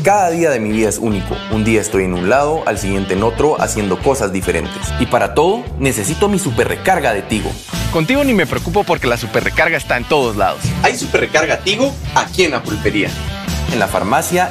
Cada 0.02 0.30
día 0.30 0.50
de 0.50 0.58
mi 0.58 0.72
vida 0.72 0.88
es 0.88 0.98
único. 0.98 1.36
Un 1.52 1.62
día 1.62 1.80
estoy 1.80 2.02
en 2.02 2.14
un 2.14 2.28
lado, 2.28 2.64
al 2.66 2.76
siguiente 2.80 3.14
en 3.14 3.22
otro, 3.22 3.60
haciendo 3.62 4.00
cosas 4.00 4.32
diferentes. 4.32 4.82
Y 4.98 5.06
para 5.06 5.32
todo, 5.34 5.62
necesito 5.78 6.28
mi 6.28 6.40
super 6.40 6.66
recarga 6.66 7.14
de 7.14 7.22
Tigo. 7.22 7.52
Contigo 7.92 8.24
ni 8.24 8.34
me 8.34 8.46
preocupo 8.46 8.82
porque 8.82 9.06
la 9.06 9.16
super 9.16 9.44
recarga 9.44 9.76
está 9.76 9.96
en 9.96 10.06
todos 10.06 10.34
lados. 10.34 10.60
Hay 10.82 10.96
super 10.96 11.20
recarga 11.20 11.60
Tigo 11.60 11.94
aquí 12.16 12.42
en 12.42 12.50
la 12.50 12.64
pulpería, 12.64 13.10
en 13.72 13.78
la 13.78 13.86
farmacia, 13.86 14.50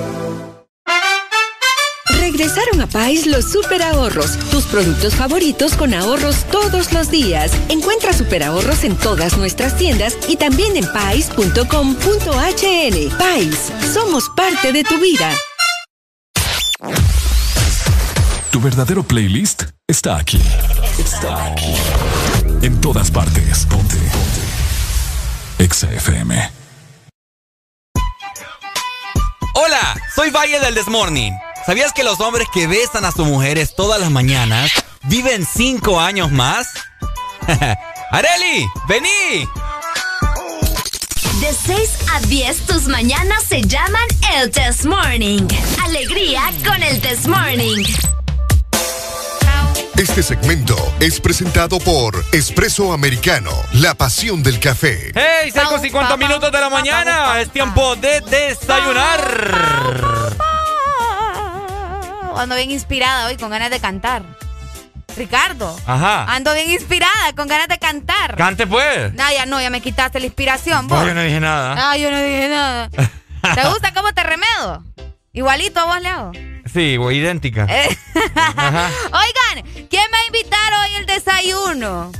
Regresaron 2.41 2.81
a 2.81 2.87
Pais 2.87 3.27
los 3.27 3.51
super 3.51 3.83
ahorros, 3.83 4.35
tus 4.49 4.63
productos 4.63 5.13
favoritos 5.13 5.75
con 5.75 5.93
ahorros 5.93 6.43
todos 6.45 6.91
los 6.91 7.11
días. 7.11 7.51
Encuentra 7.69 8.13
super 8.13 8.41
ahorros 8.41 8.83
en 8.83 8.95
todas 8.95 9.37
nuestras 9.37 9.77
tiendas 9.77 10.17
y 10.27 10.37
también 10.37 10.75
en 10.75 10.91
pais.com.hn. 10.91 11.57
Pais, 13.19 13.71
somos 13.93 14.27
parte 14.35 14.73
de 14.73 14.83
tu 14.83 14.99
vida. 14.99 15.31
Tu 18.49 18.59
verdadero 18.59 19.03
playlist 19.03 19.65
está 19.87 20.17
aquí. 20.17 20.41
Está 20.97 21.45
aquí. 21.45 21.75
En 22.63 22.81
todas 22.81 23.11
partes. 23.11 23.67
Ponte. 23.67 23.97
Ponte. 23.97 24.41
EXA 25.59 25.93
FM. 25.93 26.51
Hola, 29.53 29.95
soy 30.15 30.31
Valle 30.31 30.59
del 30.59 30.73
Desmorning. 30.73 31.35
¿Sabías 31.65 31.93
que 31.93 32.03
los 32.03 32.19
hombres 32.19 32.47
que 32.51 32.65
besan 32.65 33.05
a 33.05 33.11
sus 33.11 33.27
mujeres 33.27 33.75
todas 33.75 33.99
las 33.99 34.09
mañanas 34.09 34.71
viven 35.03 35.45
cinco 35.45 35.99
años 35.99 36.31
más? 36.31 36.67
¡Areli! 38.11 38.67
¡Vení! 38.87 39.47
De 41.39 41.53
6 41.53 41.97
a 42.13 42.19
10 42.21 42.65
tus 42.65 42.87
mañanas 42.87 43.43
se 43.43 43.61
llaman 43.61 44.07
el 44.33 44.49
Test 44.49 44.85
Morning. 44.85 45.47
Alegría 45.83 46.51
con 46.65 46.81
el 46.81 46.99
Test 46.99 47.27
Morning. 47.27 47.83
Este 49.97 50.23
segmento 50.23 50.75
es 50.99 51.19
presentado 51.19 51.77
por 51.79 52.25
Espresso 52.31 52.91
Americano, 52.91 53.51
la 53.73 53.93
pasión 53.93 54.41
del 54.41 54.59
café. 54.59 55.11
¡Hey! 55.13 55.51
6 55.53 55.67
con 55.67 55.79
50 55.79 56.17
minutos 56.17 56.51
de 56.51 56.59
la 56.59 56.69
mañana. 56.69 57.39
Es 57.39 57.51
tiempo 57.51 57.95
de 57.97 58.19
desayunar. 58.21 59.21
Ando 62.41 62.55
bien 62.55 62.71
inspirada 62.71 63.27
hoy, 63.27 63.37
con 63.37 63.51
ganas 63.51 63.69
de 63.69 63.79
cantar. 63.79 64.23
Ricardo. 65.15 65.77
Ajá. 65.85 66.23
Ando 66.25 66.53
bien 66.55 66.71
inspirada, 66.71 67.33
con 67.35 67.47
ganas 67.47 67.67
de 67.67 67.77
cantar. 67.77 68.35
Cante 68.35 68.65
pues. 68.65 69.13
No, 69.13 69.31
ya 69.31 69.45
no, 69.45 69.61
ya 69.61 69.69
me 69.69 69.79
quitaste 69.79 70.19
la 70.19 70.25
inspiración. 70.25 70.87
No, 70.87 70.95
vos. 70.95 71.05
yo 71.05 71.13
no 71.13 71.21
dije 71.21 71.39
nada. 71.39 71.91
Ah, 71.91 71.97
yo 71.97 72.09
no 72.09 72.17
dije 72.19 72.49
nada. 72.49 72.89
¿Te 73.55 73.67
gusta 73.69 73.93
cómo 73.93 74.11
te 74.13 74.23
remedo? 74.23 74.83
Igualito 75.33 75.79
a 75.81 75.85
vos 75.85 76.01
le 76.01 76.09
hago. 76.09 76.31
Sí, 76.73 76.97
idéntica. 77.11 77.67
Eh. 77.69 77.97
Ajá. 78.35 78.89
Oigan, 79.05 79.87
¿quién 79.87 80.07
va 80.11 80.17
a 80.17 80.25
invitar 80.25 80.73
hoy 80.81 80.95
el 80.95 81.05
desayuno? 81.05 82.11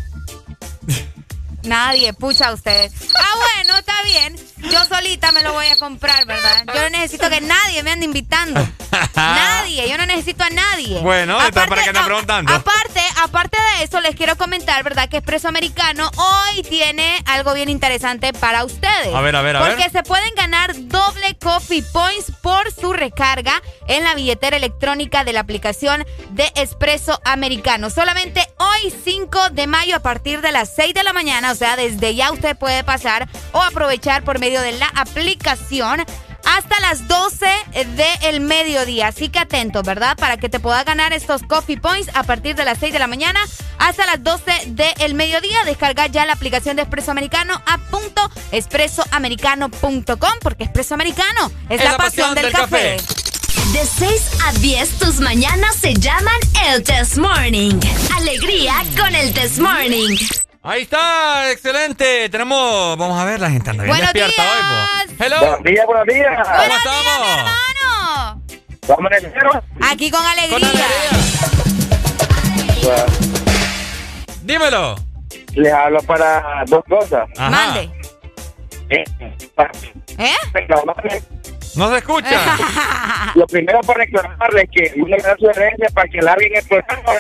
Nadie, 1.63 2.13
pucha 2.13 2.53
ustedes. 2.53 2.93
Ah, 3.17 3.55
bueno, 3.55 3.78
está 3.78 3.93
bien. 4.03 4.36
Yo 4.70 4.86
solita 4.86 5.32
me 5.32 5.41
lo 5.43 5.53
voy 5.53 5.68
a 5.68 5.78
comprar, 5.78 6.26
¿verdad? 6.26 6.64
Yo 6.74 6.82
no 6.82 6.89
necesito 6.89 7.30
que 7.30 7.41
nadie 7.41 7.84
me 7.84 7.91
ande 7.91 8.05
invitando. 8.05 8.66
Nadie, 9.16 9.89
yo 9.89 9.97
no 9.97 10.05
necesito 10.05 10.43
a 10.43 10.49
nadie. 10.49 10.99
Bueno, 10.99 11.34
entonces, 11.41 11.70
¿para 11.70 11.82
andan 11.84 12.03
a- 12.03 12.05
preguntando? 12.05 12.53
Aparte, 12.53 13.01
aparte 13.24 13.57
de 13.78 13.84
eso, 13.86 13.99
les 14.01 14.16
quiero 14.16 14.36
comentar, 14.38 14.84
¿verdad? 14.84 15.07
Que 15.09 15.18
Expreso 15.18 15.47
Americano 15.47 16.09
hoy 16.18 16.62
tiene 16.64 17.22
algo 17.26 17.53
bien 17.53 17.70
interesante 17.70 18.34
para 18.34 18.64
ustedes. 18.66 19.14
A 19.14 19.22
ver, 19.22 19.36
a 19.36 19.41
ver, 19.41 19.55
a 19.57 19.59
Porque 19.62 19.76
ver. 19.84 19.91
se 19.91 20.03
pueden 20.03 20.34
ganar 20.36 20.72
doble 20.76 21.38
coffee 21.41 21.84
points 21.84 22.32
por 22.41 22.72
su 22.74 22.91
recarga 22.93 23.62
en 23.88 24.03
la 24.03 24.14
billetera 24.16 24.57
electrónica 24.57 25.24
de 25.24 25.34
la 25.34 25.41
aplicación 25.41 26.05
de 26.32 26.51
Expreso 26.55 27.20
Americano. 27.24 27.89
Solamente 27.89 28.45
hoy, 28.57 28.93
5 29.03 29.51
de 29.51 29.68
mayo, 29.68 29.95
a 29.95 29.99
partir 30.01 30.41
de 30.41 30.51
las 30.51 30.74
6 30.76 30.93
de 30.93 31.03
la 31.03 31.14
mañana, 31.14 31.51
o 31.51 31.55
sea, 31.55 31.76
desde 31.76 32.14
ya 32.16 32.32
usted 32.32 32.57
puede 32.57 32.84
pasar 32.84 33.30
o 33.53 33.62
aprovechar 33.62 34.24
por 34.24 34.39
medio 34.39 34.51
de 34.60 34.74
la 34.74 34.88
aplicación 34.95 36.04
hasta 36.45 36.80
las 36.80 37.08
12 37.08 37.47
del 38.22 38.41
mediodía. 38.41 39.08
Así 39.08 39.30
que 39.30 39.39
atento, 39.39 39.84
¿verdad? 39.84 40.18
Para 40.18 40.38
que 40.38 40.49
te 40.49 40.60
puedas 40.60 40.84
ganar 40.86 41.14
estos 41.14 41.43
coffee 41.43 41.78
points 41.78 42.10
a 42.14 42.24
partir 42.24 42.56
de 42.56 42.66
las 42.66 42.80
6 42.80 42.93
de 42.93 42.99
la 42.99 43.08
mañana 43.08 43.39
hasta 43.78 44.06
las 44.06 44.24
12 44.24 44.52
del 44.68 45.14
mediodía. 45.14 45.64
Descarga 45.66 46.08
ya 46.08 46.26
la 46.26 46.34
aplicación 46.34 46.76
de 46.76 46.84
Expreso 46.84 47.12
Americano 47.12 47.62
a 47.66 47.78
punto 47.78 48.30
expresoamericano.com 48.52 50.34
porque 50.41 50.64
Expreso 50.64 50.93
Americano 50.93 51.52
es, 51.70 51.84
la, 51.84 51.97
pasión, 51.97 52.36
del, 52.36 52.52
café. 52.52 52.97
De 53.74 53.86
6 53.86 54.22
a 54.45 54.54
10 54.54 54.89
tus 54.99 55.20
mañanas 55.20 55.76
se 55.76 55.93
llaman 55.93 56.39
el 56.68 56.84
Test 56.84 57.18
Morning. 57.18 57.80
Alegría 58.18 58.76
con 58.97 59.16
el 59.16 59.34
Test 59.34 59.60
Morning. 59.60 60.18
Ahí 60.64 60.84
está, 60.84 61.51
excelente. 61.51 62.30
Tenemos, 62.30 62.95
vamos 62.97 63.20
a 63.20 63.26
ver, 63.26 63.39
la 63.39 63.49
gente 63.49 63.70
anda 63.72 63.84
bien 63.84 63.95
Buenos 63.95 64.14
despierta 64.14 64.43
hoy. 64.43 65.07
po. 65.18 65.24
Hello. 65.24 65.39
Buenos 65.39 65.64
días, 65.64 65.86
buenos 65.88 66.05
días. 66.05 66.38
¿Cómo 66.38 66.76
estamos? 66.78 67.28
hermano. 67.38 68.41
Vamos 68.88 69.12
en 69.12 69.26
el 69.26 69.32
cero. 69.34 69.64
Aquí 69.89 70.12
con 70.12 70.24
alegría. 70.26 70.86
Dímelo. 74.43 74.95
Les 75.53 75.74
hablo 75.74 75.99
para 76.03 76.64
dos 76.68 76.84
cosas. 76.88 77.28
Ajá. 77.38 77.49
Mande. 77.49 77.89
Eh, 78.89 79.03
¿Eh? 80.18 80.34
reclamarles- 80.53 81.24
No 81.76 81.89
se 81.89 81.97
escucha. 81.97 82.57
Lo 83.36 83.47
primero 83.47 83.80
para 83.82 83.99
reclamarles 83.99 84.70
que 84.72 84.93
una 85.01 85.18
gran 85.18 85.38
sugerencia 85.39 85.88
para 85.93 86.07
que 86.09 86.22
larguen 86.22 86.55
el 86.55 86.68
programa. 86.68 87.14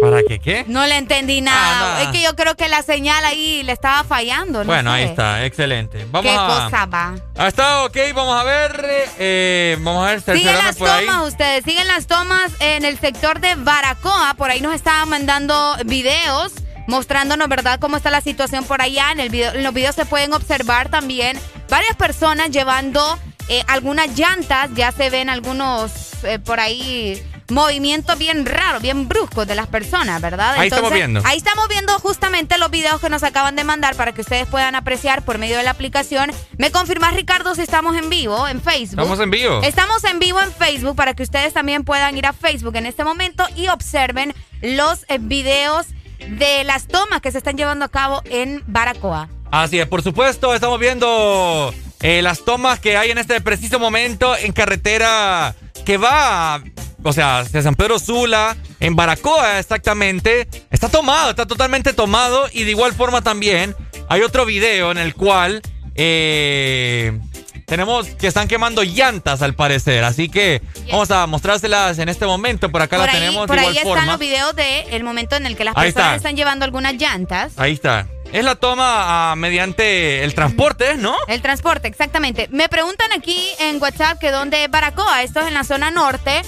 ¿Para 0.00 0.22
qué 0.22 0.38
qué? 0.38 0.64
No 0.66 0.86
le 0.86 0.96
entendí 0.96 1.40
nada. 1.40 1.58
Ah, 1.60 1.80
nada. 1.80 2.02
Es 2.02 2.08
que 2.08 2.22
yo 2.22 2.34
creo 2.36 2.56
que 2.56 2.68
la 2.68 2.82
señal 2.82 3.24
ahí 3.24 3.62
le 3.62 3.72
estaba 3.72 4.04
fallando. 4.04 4.60
no 4.60 4.66
bueno, 4.66 4.92
ahí 4.92 5.04
está, 5.04 5.44
excelente. 5.44 6.06
Vamos 6.10 6.30
¿Qué 6.30 6.36
a. 6.38 6.46
cosa 6.46 6.86
va? 6.86 7.14
Ah, 7.36 7.48
está 7.48 7.84
ok, 7.84 7.96
vamos 8.14 8.40
a 8.40 8.44
ver. 8.44 8.84
eh, 9.18 9.76
vamos 9.80 10.06
a 10.06 10.10
ver, 10.10 10.20
Siguen 10.20 10.56
las 10.58 10.76
por 10.76 10.88
ahí. 10.88 11.06
tomas 11.06 11.28
ustedes, 11.28 11.64
siguen 11.64 11.86
las 11.86 12.06
tomas 12.06 12.52
en 12.60 12.84
el 12.84 12.98
sector 12.98 13.40
de 13.40 13.54
Baracoa. 13.56 14.34
Por 14.36 14.50
ahí 14.50 14.60
nos 14.60 14.74
estaban 14.74 15.08
mandando 15.08 15.76
videos 15.84 16.52
mostrándonos, 16.86 17.48
¿verdad?, 17.48 17.78
cómo 17.78 17.96
está 17.96 18.10
la 18.10 18.20
situación 18.20 18.64
por 18.64 18.82
allá. 18.82 19.12
En, 19.12 19.20
el 19.20 19.28
video, 19.30 19.52
en 19.54 19.62
los 19.62 19.72
videos 19.72 19.94
se 19.94 20.06
pueden 20.06 20.32
observar 20.32 20.88
también 20.88 21.38
varias 21.68 21.94
personas 21.96 22.50
llevando 22.50 23.18
eh, 23.48 23.62
algunas 23.68 24.18
llantas. 24.18 24.70
Ya 24.74 24.90
se 24.92 25.08
ven 25.10 25.30
algunos 25.30 25.92
eh, 26.24 26.38
por 26.38 26.58
ahí 26.58 27.22
movimientos 27.50 28.18
bien 28.18 28.46
raros, 28.46 28.82
bien 28.82 29.08
bruscos 29.08 29.46
de 29.46 29.54
las 29.54 29.66
personas, 29.66 30.20
¿verdad? 30.20 30.54
Ahí 30.58 30.68
estamos 30.68 30.92
viendo. 30.92 31.20
Ahí 31.24 31.38
estamos 31.38 31.68
viendo 31.68 31.98
justamente 31.98 32.58
los 32.58 32.70
videos 32.70 33.00
que 33.00 33.08
nos 33.08 33.22
acaban 33.22 33.56
de 33.56 33.64
mandar 33.64 33.94
para 33.96 34.12
que 34.12 34.20
ustedes 34.20 34.46
puedan 34.46 34.74
apreciar 34.74 35.24
por 35.24 35.38
medio 35.38 35.56
de 35.56 35.62
la 35.62 35.70
aplicación. 35.70 36.30
¿Me 36.58 36.70
confirmas, 36.70 37.14
Ricardo, 37.14 37.54
si 37.54 37.62
estamos 37.62 37.96
en 37.96 38.10
vivo 38.10 38.48
en 38.48 38.60
Facebook? 38.60 39.00
Estamos 39.00 39.20
en 39.20 39.30
vivo. 39.30 39.60
Estamos 39.62 40.04
en 40.04 40.18
vivo 40.18 40.40
en 40.40 40.52
Facebook 40.52 40.96
para 40.96 41.14
que 41.14 41.22
ustedes 41.22 41.52
también 41.52 41.84
puedan 41.84 42.16
ir 42.16 42.26
a 42.26 42.32
Facebook 42.32 42.76
en 42.76 42.86
este 42.86 43.04
momento 43.04 43.46
y 43.56 43.68
observen 43.68 44.34
los 44.62 45.04
eh, 45.08 45.18
videos 45.20 45.86
de 46.28 46.64
las 46.64 46.86
tomas 46.86 47.20
que 47.20 47.32
se 47.32 47.38
están 47.38 47.56
llevando 47.56 47.84
a 47.84 47.88
cabo 47.88 48.22
en 48.26 48.62
Baracoa. 48.66 49.28
Así 49.50 49.80
es, 49.80 49.86
por 49.86 50.02
supuesto, 50.02 50.54
estamos 50.54 50.78
viendo 50.78 51.74
eh, 52.02 52.22
las 52.22 52.44
tomas 52.44 52.78
que 52.78 52.96
hay 52.96 53.10
en 53.10 53.18
este 53.18 53.40
preciso 53.40 53.78
momento 53.78 54.36
en 54.36 54.52
carretera 54.52 55.54
que 55.84 55.96
va, 55.96 56.62
o 57.02 57.12
sea, 57.12 57.44
San 57.44 57.74
Pedro 57.74 57.98
Sula, 57.98 58.56
en 58.80 58.96
Baracoa 58.96 59.58
exactamente. 59.58 60.48
Está 60.70 60.88
tomado, 60.88 61.30
está 61.30 61.46
totalmente 61.46 61.92
tomado 61.92 62.48
y 62.52 62.64
de 62.64 62.70
igual 62.70 62.92
forma 62.92 63.22
también 63.22 63.74
hay 64.08 64.22
otro 64.22 64.44
video 64.44 64.90
en 64.90 64.98
el 64.98 65.14
cual 65.14 65.62
eh, 65.94 67.18
tenemos 67.66 68.08
que 68.08 68.26
están 68.26 68.48
quemando 68.48 68.82
llantas 68.82 69.42
al 69.42 69.54
parecer, 69.54 70.02
así 70.02 70.28
que 70.28 70.60
vamos 70.90 71.10
a 71.10 71.26
mostrárselas 71.26 71.98
en 71.98 72.08
este 72.08 72.26
momento. 72.26 72.70
Por 72.70 72.82
acá 72.82 72.96
Por 72.96 73.06
la 73.06 73.12
ahí, 73.12 73.18
tenemos 73.18 73.46
por 73.46 73.56
de 73.56 73.62
ahí 73.62 73.68
igual 73.68 73.76
están 73.86 73.96
forma. 73.98 74.12
los 74.12 74.20
videos 74.20 74.56
del 74.56 74.84
el 74.90 75.04
momento 75.04 75.36
en 75.36 75.46
el 75.46 75.56
que 75.56 75.64
las 75.64 75.76
Ahí 75.76 75.86
personas 75.92 76.06
está. 76.06 76.16
están 76.16 76.36
llevando 76.36 76.64
algunas 76.64 76.94
llantas. 76.94 77.52
Ahí 77.56 77.72
está. 77.72 78.06
Es 78.32 78.44
la 78.44 78.54
toma 78.54 79.30
ah, 79.32 79.34
mediante 79.36 80.22
el 80.22 80.34
transporte, 80.34 80.96
¿no? 80.96 81.16
El 81.26 81.42
transporte, 81.42 81.88
exactamente. 81.88 82.48
Me 82.52 82.68
preguntan 82.68 83.10
aquí 83.12 83.44
en 83.58 83.80
WhatsApp 83.82 84.18
que 84.20 84.30
dónde 84.30 84.64
es 84.64 84.70
Baracoa. 84.70 85.22
Esto 85.22 85.40
es 85.40 85.48
en 85.48 85.54
la 85.54 85.64
zona 85.64 85.90
norte. 85.90 86.42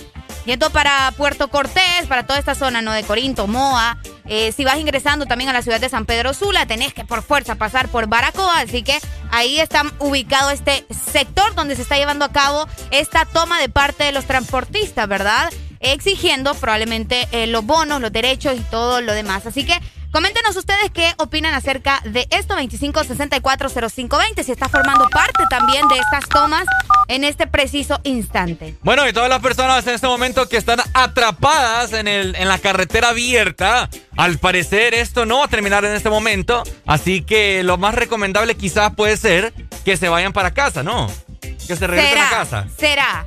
Yendo 0.45 0.70
para 0.70 1.12
Puerto 1.16 1.49
Cortés, 1.49 2.07
para 2.09 2.26
toda 2.26 2.38
esta 2.38 2.55
zona, 2.55 2.82
¿no? 2.82 2.93
De 2.93 3.05
Corinto, 3.05 3.47
Moa. 3.47 3.99
Eh, 4.26 4.53
si 4.53 4.64
vas 4.64 4.78
ingresando 4.78 5.26
también 5.26 5.51
a 5.51 5.53
la 5.53 5.62
ciudad 5.62 5.80
de 5.80 5.88
San 5.88 6.05
Pedro 6.05 6.34
Sula, 6.34 6.66
tenés 6.66 6.93
que 6.93 7.05
por 7.05 7.22
fuerza 7.22 7.55
pasar 7.55 7.88
por 7.88 8.09
Baracoa. 8.09 8.61
Así 8.61 8.82
que 8.82 8.99
ahí 9.30 9.61
está 9.61 9.84
ubicado 10.01 10.51
este 10.51 10.84
sector 11.12 11.55
donde 11.55 11.76
se 11.76 11.82
está 11.82 11.97
llevando 11.97 12.24
a 12.24 12.32
cabo 12.32 12.66
esta 12.90 13.24
toma 13.24 13.61
de 13.61 13.68
parte 13.68 14.05
de 14.05 14.12
los 14.12 14.24
transportistas, 14.24 15.07
¿verdad? 15.07 15.53
Exigiendo 15.78 16.55
probablemente 16.55 17.28
eh, 17.30 17.47
los 17.47 17.64
bonos, 17.64 18.01
los 18.01 18.12
derechos 18.12 18.57
y 18.57 18.61
todo 18.62 19.01
lo 19.01 19.12
demás. 19.12 19.47
Así 19.47 19.64
que 19.64 19.78
Coméntenos 20.12 20.54
ustedes 20.56 20.90
qué 20.92 21.14
opinan 21.16 21.54
acerca 21.54 22.02
de 22.04 22.28
esto, 22.30 22.54
25640520, 22.56 24.42
si 24.44 24.52
está 24.52 24.68
formando 24.68 25.08
parte 25.08 25.44
también 25.48 25.88
de 25.88 25.96
estas 25.96 26.28
tomas 26.28 26.66
en 27.08 27.24
este 27.24 27.46
preciso 27.46 27.98
instante. 28.04 28.76
Bueno, 28.82 29.08
y 29.08 29.14
todas 29.14 29.30
las 29.30 29.40
personas 29.40 29.86
en 29.86 29.94
este 29.94 30.06
momento 30.06 30.50
que 30.50 30.58
están 30.58 30.80
atrapadas 30.92 31.94
en, 31.94 32.08
el, 32.08 32.36
en 32.36 32.46
la 32.46 32.58
carretera 32.58 33.08
abierta, 33.08 33.88
al 34.18 34.36
parecer 34.36 34.92
esto 34.92 35.24
no 35.24 35.38
va 35.38 35.46
a 35.46 35.48
terminar 35.48 35.82
en 35.86 35.94
este 35.94 36.10
momento, 36.10 36.62
así 36.86 37.22
que 37.22 37.62
lo 37.62 37.78
más 37.78 37.94
recomendable 37.94 38.54
quizás 38.54 38.94
puede 38.94 39.16
ser 39.16 39.54
que 39.82 39.96
se 39.96 40.10
vayan 40.10 40.34
para 40.34 40.52
casa, 40.52 40.82
¿no? 40.82 41.10
Que 41.66 41.74
se 41.74 41.86
regresen 41.86 42.18
a 42.18 42.28
casa. 42.28 42.66
¿Será? 42.78 43.26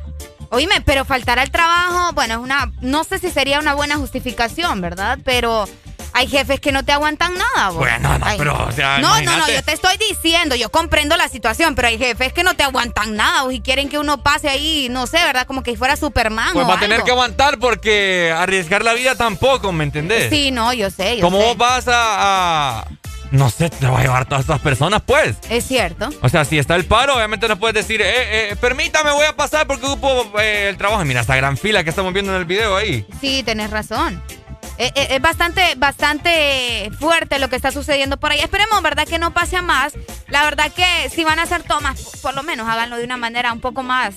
Oíme, 0.51 0.81
pero 0.85 1.03
faltará 1.03 1.41
el 1.41 1.49
trabajo, 1.49 2.13
bueno, 2.13 2.35
es 2.35 2.39
una, 2.39 2.71
no 2.81 3.03
sé 3.03 3.17
si 3.17 3.31
sería 3.31 3.59
una 3.59 3.73
buena 3.73 3.95
justificación, 3.95 4.81
¿verdad? 4.81 5.17
Pero 5.25 5.67
hay 6.13 6.27
jefes 6.27 6.59
que 6.59 6.71
no 6.71 6.83
te 6.83 6.91
aguantan 6.91 7.33
nada, 7.35 7.69
vos. 7.69 7.77
Bueno, 7.79 8.17
no, 8.17 8.25
Ay. 8.25 8.37
pero, 8.37 8.65
o 8.67 8.71
sea, 8.71 8.99
No, 8.99 9.19
no, 9.21 9.37
no, 9.37 9.47
yo 9.49 9.63
te 9.63 9.73
estoy 9.73 9.97
diciendo, 9.97 10.55
yo 10.55 10.69
comprendo 10.69 11.17
la 11.17 11.27
situación, 11.27 11.75
pero 11.75 11.87
hay 11.87 11.97
jefes 11.97 12.33
que 12.33 12.43
no 12.43 12.55
te 12.55 12.63
aguantan 12.63 13.15
nada 13.15 13.43
vos, 13.43 13.53
y 13.53 13.61
quieren 13.61 13.89
que 13.89 13.99
uno 13.99 14.21
pase 14.23 14.49
ahí, 14.49 14.87
no 14.89 15.07
sé, 15.07 15.17
¿verdad? 15.17 15.45
Como 15.47 15.63
que 15.63 15.75
fuera 15.77 15.95
Superman 15.95 16.53
Pues 16.53 16.65
o 16.65 16.67
va 16.67 16.75
a 16.75 16.79
tener 16.79 17.03
que 17.03 17.11
aguantar 17.11 17.57
porque 17.59 18.33
arriesgar 18.35 18.83
la 18.83 18.93
vida 18.93 19.15
tampoco, 19.15 19.71
¿me 19.71 19.83
entendés? 19.83 20.29
Sí, 20.29 20.51
no, 20.51 20.73
yo 20.73 20.89
sé, 20.89 21.17
yo 21.17 21.21
¿Cómo 21.21 21.39
sé. 21.39 21.45
vos 21.47 21.57
vas 21.57 21.87
a, 21.87 22.79
a- 22.79 22.85
No 23.31 23.49
sé, 23.49 23.69
te 23.69 23.87
va 23.87 23.99
a 23.99 24.01
llevar 24.03 24.25
todas 24.25 24.41
estas 24.41 24.59
personas, 24.61 25.01
pues. 25.05 25.35
Es 25.49 25.65
cierto. 25.67 26.09
O 26.21 26.29
sea, 26.29 26.45
si 26.45 26.57
está 26.59 26.75
el 26.75 26.85
paro, 26.85 27.15
obviamente 27.15 27.47
no 27.47 27.57
puedes 27.57 27.73
decir, 27.73 28.01
eh, 28.01 28.51
eh, 28.51 28.55
permítame, 28.61 29.11
voy 29.11 29.25
a 29.25 29.35
pasar 29.35 29.67
porque 29.67 29.85
ocupo 29.85 30.39
eh, 30.39 30.67
el 30.69 30.77
trabajo. 30.77 31.03
Mira, 31.03 31.21
esta 31.21 31.35
gran 31.35 31.57
fila 31.57 31.83
que 31.83 31.89
estamos 31.89 32.13
viendo 32.13 32.31
en 32.33 32.37
el 32.39 32.45
video 32.45 32.77
ahí. 32.77 33.05
Sí, 33.19 33.41
tenés 33.43 33.71
razón. 33.71 34.21
Eh, 34.77 34.91
eh, 34.95 35.07
Es 35.11 35.21
bastante, 35.21 35.75
bastante 35.77 36.89
fuerte 36.99 37.39
lo 37.39 37.49
que 37.49 37.55
está 37.55 37.71
sucediendo 37.71 38.17
por 38.17 38.31
ahí. 38.31 38.39
Esperemos, 38.39 38.81
¿verdad? 38.81 39.07
Que 39.07 39.19
no 39.19 39.33
pase 39.33 39.55
a 39.57 39.61
más. 39.61 39.93
La 40.27 40.43
verdad 40.43 40.71
que 40.71 41.09
si 41.09 41.23
van 41.23 41.39
a 41.39 41.43
hacer 41.43 41.63
tomas, 41.63 42.01
p- 42.01 42.17
por 42.19 42.33
lo 42.35 42.43
menos 42.43 42.67
háganlo 42.67 42.97
de 42.97 43.03
una 43.05 43.17
manera 43.17 43.53
un 43.53 43.61
poco 43.61 43.83
más, 43.83 44.15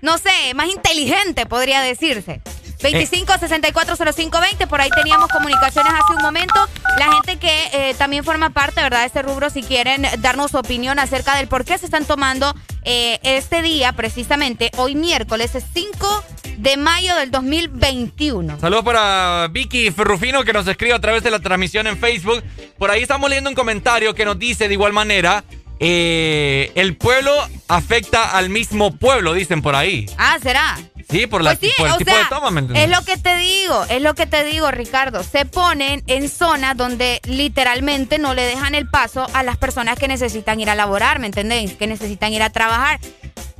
no 0.00 0.18
sé, 0.18 0.54
más 0.54 0.68
inteligente, 0.68 1.46
podría 1.46 1.80
decirse. 1.80 2.40
25640520, 2.78 4.66
por 4.68 4.80
ahí 4.80 4.90
teníamos 4.90 5.28
comunicaciones 5.30 5.92
hace 5.92 6.14
un 6.16 6.22
momento. 6.22 6.54
La 6.98 7.12
gente 7.12 7.38
que 7.38 7.68
eh, 7.72 7.94
también 7.94 8.24
forma 8.24 8.50
parte, 8.50 8.82
¿verdad?, 8.82 9.00
de 9.00 9.06
este 9.06 9.22
rubro, 9.22 9.50
si 9.50 9.62
quieren 9.62 10.06
darnos 10.18 10.52
su 10.52 10.58
opinión 10.58 10.98
acerca 10.98 11.36
del 11.36 11.48
por 11.48 11.64
qué 11.64 11.78
se 11.78 11.86
están 11.86 12.04
tomando 12.04 12.54
eh, 12.84 13.18
este 13.22 13.62
día, 13.62 13.92
precisamente 13.92 14.70
hoy 14.76 14.94
miércoles, 14.94 15.54
es 15.54 15.64
5 15.74 16.24
de 16.58 16.76
mayo 16.76 17.14
del 17.16 17.30
2021. 17.30 18.58
Saludos 18.60 18.84
para 18.84 19.48
Vicky 19.48 19.90
Ferrufino 19.90 20.42
que 20.44 20.52
nos 20.52 20.66
escribe 20.66 20.94
a 20.94 21.00
través 21.00 21.22
de 21.22 21.30
la 21.30 21.38
transmisión 21.38 21.86
en 21.86 21.96
Facebook. 21.96 22.42
Por 22.76 22.90
ahí 22.90 23.02
estamos 23.02 23.30
leyendo 23.30 23.50
un 23.50 23.56
comentario 23.56 24.14
que 24.14 24.24
nos 24.24 24.38
dice 24.38 24.66
de 24.66 24.74
igual 24.74 24.92
manera, 24.92 25.44
eh, 25.80 26.72
el 26.74 26.96
pueblo 26.96 27.32
afecta 27.68 28.36
al 28.36 28.50
mismo 28.50 28.96
pueblo, 28.96 29.34
dicen 29.34 29.62
por 29.62 29.74
ahí. 29.74 30.06
Ah, 30.18 30.38
¿será? 30.42 30.76
Sí, 31.10 31.26
por, 31.26 31.42
la, 31.42 31.56
Pues 31.56 31.70
sí, 31.70 31.74
por 31.78 31.88
el 31.88 31.96
tipo 31.96 32.10
sea, 32.10 32.24
de 32.24 32.28
toma, 32.28 32.50
¿me 32.50 32.60
entiendes? 32.60 32.84
Es 32.84 32.90
lo 32.90 33.02
que 33.02 33.16
te 33.16 33.36
digo, 33.38 33.84
es 33.88 34.02
lo 34.02 34.14
que 34.14 34.26
te 34.26 34.44
digo, 34.44 34.70
Ricardo. 34.70 35.22
Se 35.22 35.46
ponen 35.46 36.02
en 36.06 36.28
zonas 36.28 36.76
donde 36.76 37.20
literalmente 37.24 38.18
no 38.18 38.34
le 38.34 38.42
dejan 38.42 38.74
el 38.74 38.88
paso 38.88 39.26
a 39.32 39.42
las 39.42 39.56
personas 39.56 39.98
que 39.98 40.06
necesitan 40.06 40.60
ir 40.60 40.68
a 40.68 40.74
laborar, 40.74 41.18
¿me 41.18 41.26
entendéis? 41.26 41.72
Que 41.72 41.86
necesitan 41.86 42.32
ir 42.34 42.42
a 42.42 42.50
trabajar. 42.50 43.00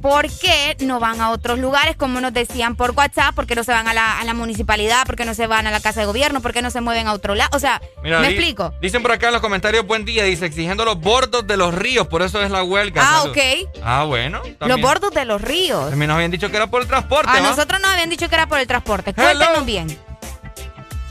¿Por 0.03 0.27
qué 0.31 0.77
no 0.81 1.01
van 1.01 1.21
a 1.21 1.31
otros 1.31 1.59
lugares, 1.59 1.97
como 1.97 2.21
nos 2.21 2.33
decían 2.33 2.77
por 2.77 2.93
WhatsApp? 2.93 3.35
¿Por 3.35 3.47
qué 3.47 3.57
no 3.57 3.65
se 3.65 3.73
van 3.73 3.89
a 3.89 3.95
la, 3.95 4.21
a 4.21 4.25
la 4.25 4.33
municipalidad? 4.33 5.05
¿Por 5.05 5.17
qué 5.17 5.25
no 5.25 5.35
se 5.35 5.49
van 5.49 5.67
a 5.67 5.73
la 5.73 5.81
casa 5.81 6.01
de 6.01 6.07
gobierno? 6.07 6.41
¿Por 6.41 6.53
qué 6.53 6.63
no 6.63 6.71
se 6.71 6.81
mueven 6.81 7.09
a 7.09 7.13
otro 7.13 7.35
lado? 7.35 7.51
O 7.53 7.59
sea, 7.59 7.83
Mira, 8.05 8.21
¿me 8.21 8.29
di- 8.29 8.35
explico? 8.35 8.73
Dicen 8.81 9.03
por 9.03 9.11
acá 9.11 9.27
en 9.27 9.33
los 9.33 9.43
comentarios, 9.43 9.85
buen 9.87 10.05
día, 10.05 10.23
dice, 10.25 10.47
exigiendo 10.47 10.85
los 10.85 11.01
bordos 11.01 11.47
de 11.49 11.57
los 11.57 11.75
ríos, 11.75 12.07
por 12.07 12.23
eso 12.23 12.41
es 12.43 12.51
la 12.53 12.63
huelga. 12.63 13.03
Ah, 13.05 13.19
Salud. 13.23 13.33
ok. 13.33 13.81
Ah, 13.83 14.05
bueno. 14.05 14.41
Los 14.61 14.81
bordos 14.81 15.11
de 15.13 15.25
los 15.25 15.41
ríos. 15.43 15.91
También 15.91 16.09
nos 16.09 16.15
habían 16.15 16.31
dicho 16.31 16.49
que 16.51 16.57
era 16.57 16.69
por 16.69 16.83
el 16.83 16.87
transporte, 16.89 17.31
A 17.31 17.41
¿va? 17.43 17.49
nosotros 17.51 17.81
nos 17.81 17.91
habían 17.91 18.09
dicho 18.11 18.29
que 18.29 18.35
era 18.37 18.47
por 18.47 18.61
el 18.61 18.67
transporte. 18.69 19.13
Hello. 19.17 19.25
Cuéntenos 19.39 19.67
bien. 19.67 19.99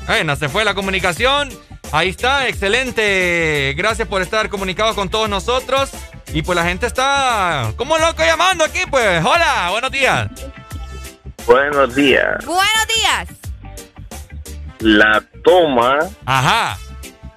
Bueno, 0.08 0.36
se 0.38 0.48
fue 0.48 0.64
la 0.64 0.74
comunicación. 0.74 1.50
Ahí 1.92 2.10
está, 2.10 2.48
excelente. 2.48 3.74
Gracias 3.78 4.08
por 4.08 4.22
estar 4.22 4.48
comunicados 4.50 4.96
con 4.96 5.10
todos 5.10 5.28
nosotros. 5.28 5.90
Y 6.34 6.42
pues 6.42 6.56
la 6.56 6.66
gente 6.66 6.86
está 6.86 7.72
como 7.78 7.98
loco 7.98 8.24
llamando 8.24 8.64
aquí, 8.64 8.80
pues. 8.90 9.24
Hola, 9.24 9.70
buenos 9.72 9.92
días. 9.92 10.28
Buenos 11.46 11.96
días. 11.96 12.46
Buenos 12.46 12.88
días. 12.96 13.28
La 14.80 15.24
toma 15.44 16.00
Ajá. 16.26 16.78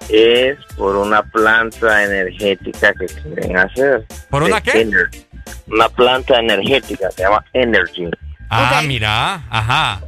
es 0.09 0.57
por 0.77 0.95
una 0.97 1.23
planta 1.23 2.03
energética 2.03 2.93
que 2.93 3.05
quieren 3.07 3.57
hacer. 3.57 4.05
¿Por 4.29 4.43
una 4.43 4.61
qué? 4.61 4.85
Ener- 4.85 5.25
Una 5.67 5.87
planta 5.89 6.37
energética, 6.39 7.09
se 7.11 7.23
llama 7.23 7.43
Energy. 7.53 8.09
Ah, 8.49 8.81
mira, 8.85 9.41
ajá. 9.49 10.01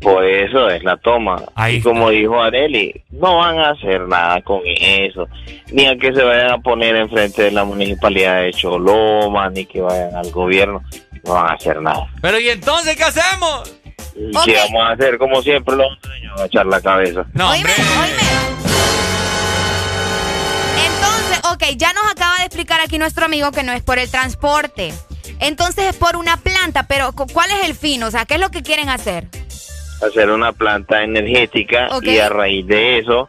Por 0.00 0.22
eso 0.24 0.68
es 0.68 0.84
la 0.84 0.96
toma. 0.98 1.36
y 1.70 1.80
como 1.80 2.10
dijo 2.10 2.42
Areli, 2.42 3.02
no 3.10 3.38
van 3.38 3.58
a 3.58 3.70
hacer 3.70 4.02
nada 4.02 4.42
con 4.42 4.60
eso. 4.64 5.26
Ni 5.72 5.86
a 5.86 5.96
que 5.96 6.12
se 6.12 6.22
vayan 6.22 6.50
a 6.52 6.58
poner 6.58 6.94
enfrente 6.96 7.44
de 7.44 7.50
la 7.52 7.64
municipalidad 7.64 8.42
de 8.42 8.52
Choloma, 8.52 9.48
ni 9.48 9.64
que 9.64 9.80
vayan 9.80 10.14
al 10.14 10.30
gobierno. 10.30 10.82
No 11.24 11.32
van 11.34 11.50
a 11.50 11.54
hacer 11.54 11.80
nada. 11.80 12.06
Pero 12.20 12.38
¿y 12.38 12.50
entonces 12.50 12.96
qué 12.96 13.04
hacemos? 13.04 13.74
¿Y 14.14 14.30
qué 14.44 14.56
vamos 14.56 14.82
a 14.82 14.90
hacer? 14.92 15.16
Como 15.16 15.40
siempre, 15.40 15.74
los 15.74 15.86
dueños 16.02 16.38
a 16.40 16.44
echar 16.46 16.66
la 16.66 16.80
cabeza. 16.82 17.24
No, 17.32 17.50
hombre. 17.50 17.72
Entonces, 20.86 21.40
ok, 21.52 21.76
ya 21.76 21.92
nos 21.92 22.10
acaba 22.10 22.36
de 22.38 22.44
explicar 22.44 22.80
aquí 22.80 22.98
nuestro 22.98 23.24
amigo 23.24 23.50
que 23.52 23.62
no 23.62 23.72
es 23.72 23.82
por 23.82 23.98
el 23.98 24.10
transporte. 24.10 24.92
Entonces 25.40 25.86
es 25.90 25.96
por 25.96 26.16
una 26.16 26.36
planta, 26.36 26.84
pero 26.86 27.12
cu- 27.12 27.26
¿cuál 27.32 27.50
es 27.50 27.68
el 27.68 27.74
fin? 27.74 28.02
O 28.02 28.10
sea, 28.10 28.24
¿qué 28.24 28.34
es 28.34 28.40
lo 28.40 28.50
que 28.50 28.62
quieren 28.62 28.88
hacer? 28.88 29.26
Hacer 30.06 30.30
una 30.30 30.52
planta 30.52 31.02
energética 31.02 31.88
y 32.02 32.18
a 32.18 32.28
raíz 32.28 32.66
de 32.66 32.98
eso, 32.98 33.28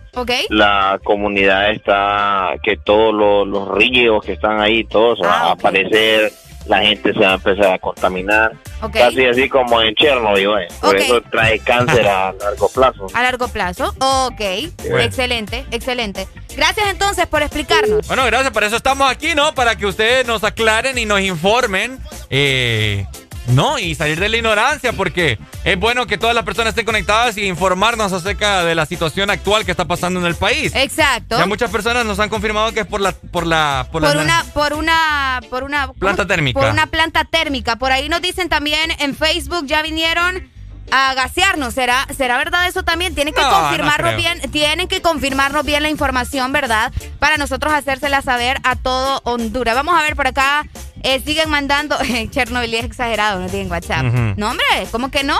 la 0.49 0.99
comunidad 1.03 1.71
está, 1.71 2.55
que 2.63 2.78
todos 2.78 3.13
los, 3.13 3.47
los 3.47 3.78
ríos 3.78 4.23
que 4.26 4.34
están 4.34 4.59
ahí, 4.59 4.84
todos 4.84 5.19
Ah, 5.23 5.28
van 5.28 5.41
a 5.41 5.51
aparecer, 5.51 6.32
la 6.65 6.80
gente 6.80 7.13
se 7.13 7.19
va 7.19 7.32
a 7.32 7.36
empezar 7.36 7.73
a 7.73 7.80
contaminar. 7.80 8.51
Casi 8.91 9.26
así 9.26 9.49
como 9.49 9.82
en 9.82 9.95
Chernobyl, 9.95 10.61
¿eh? 10.61 10.67
por 10.82 10.95
eso 10.95 11.21
trae 11.32 11.59
cáncer 11.59 12.07
a 12.07 12.34
largo 12.39 12.69
plazo. 12.69 13.07
A 13.13 13.23
largo 13.23 13.47
plazo. 13.47 13.93
Ok. 13.99 14.41
Bueno. 14.82 14.99
Excelente, 14.99 15.65
excelente. 15.71 16.28
Gracias 16.55 16.88
entonces 16.89 17.26
por 17.28 17.41
explicarnos. 17.41 18.07
Bueno, 18.07 18.26
gracias, 18.26 18.51
para 18.51 18.67
eso 18.67 18.76
estamos 18.76 19.09
aquí, 19.09 19.34
¿no? 19.36 19.53
Para 19.55 19.76
que 19.76 19.86
ustedes 19.86 20.28
nos 20.28 20.43
aclaren 20.43 20.97
y 20.97 21.05
nos 21.05 21.21
informen. 21.21 21.99
Eh, 22.30 23.05
no, 23.48 23.80
y 23.80 23.96
salir 23.96 24.20
de 24.20 24.30
la 24.30 24.38
ignorancia, 24.38 24.93
porque 24.93 25.38
es 25.64 25.80
bueno 25.80 26.08
que 26.08 26.18
todas 26.18 26.36
las 26.36 26.43
personas 26.43 26.70
estén 26.72 26.86
conectadas 26.86 27.38
y 27.38 27.46
informarnos 27.46 28.12
acerca 28.12 28.64
de 28.64 28.76
la 28.76 28.86
situación 28.86 29.30
actual 29.30 29.66
que 29.66 29.72
está 29.72 29.86
pasando 29.86 30.20
en 30.20 30.26
el 30.26 30.36
país. 30.36 30.74
Exacto. 30.76 31.38
Ya 31.38 31.46
muchas 31.46 31.70
personas 31.70 32.06
nos 32.06 32.20
han 32.20 32.30
confirmado 32.30 32.72
que 32.72 32.82
es 32.82 32.88
por 32.88 33.02
la 33.02 33.12
por 33.12 33.46
la 33.46 33.88
por, 33.91 34.02
la 34.02 34.12
Por 34.12 34.22
una, 34.22 34.46
por 34.54 34.74
una, 34.74 35.41
por 35.50 35.64
una 35.64 35.91
Planta 35.93 36.26
térmica. 36.26 36.60
Por 36.60 36.70
una 36.70 36.88
planta 36.88 37.26
térmica. 37.26 37.76
Por 37.76 37.91
ahí 37.91 38.10
nos 38.10 38.22
dicen 38.22 38.50
también 38.50 38.91
en 39.00 39.16
Facebook, 39.16 39.66
ya 39.66 39.82
vinieron 39.82 40.55
a 40.91 41.13
gasearnos. 41.13 41.73
¿Será, 41.73 42.07
será 42.15 42.38
verdad 42.38 42.67
eso 42.67 42.83
también? 42.83 43.15
Tienen 43.15 43.33
que 43.33 43.41
No, 43.41 43.51
no 43.51 43.59
confirmarnos 43.61 44.15
bien, 44.15 44.39
tienen 44.51 44.88
que 44.88 45.01
confirmarnos 45.01 45.65
bien 45.65 45.83
la 45.83 45.89
información, 45.89 46.51
¿verdad? 46.51 46.91
Para 47.19 47.38
nosotros 47.38 47.73
hacérsela 47.73 48.21
saber 48.21 48.59
a 48.63 48.75
todo 48.75 49.21
Honduras. 49.23 49.75
Vamos 49.75 49.97
a 49.97 50.01
ver 50.03 50.15
por 50.15 50.27
acá. 50.27 50.65
eh, 51.03 51.21
siguen 51.23 51.49
mandando. 51.49 51.97
Chernobyl 52.31 52.73
es 52.73 52.86
exagerado, 52.86 53.39
no 53.39 53.47
tienen 53.47 53.71
WhatsApp. 53.71 54.03
No, 54.38 54.49
hombre, 54.51 54.65
¿cómo 54.91 55.11
que 55.11 55.23
no? 55.23 55.38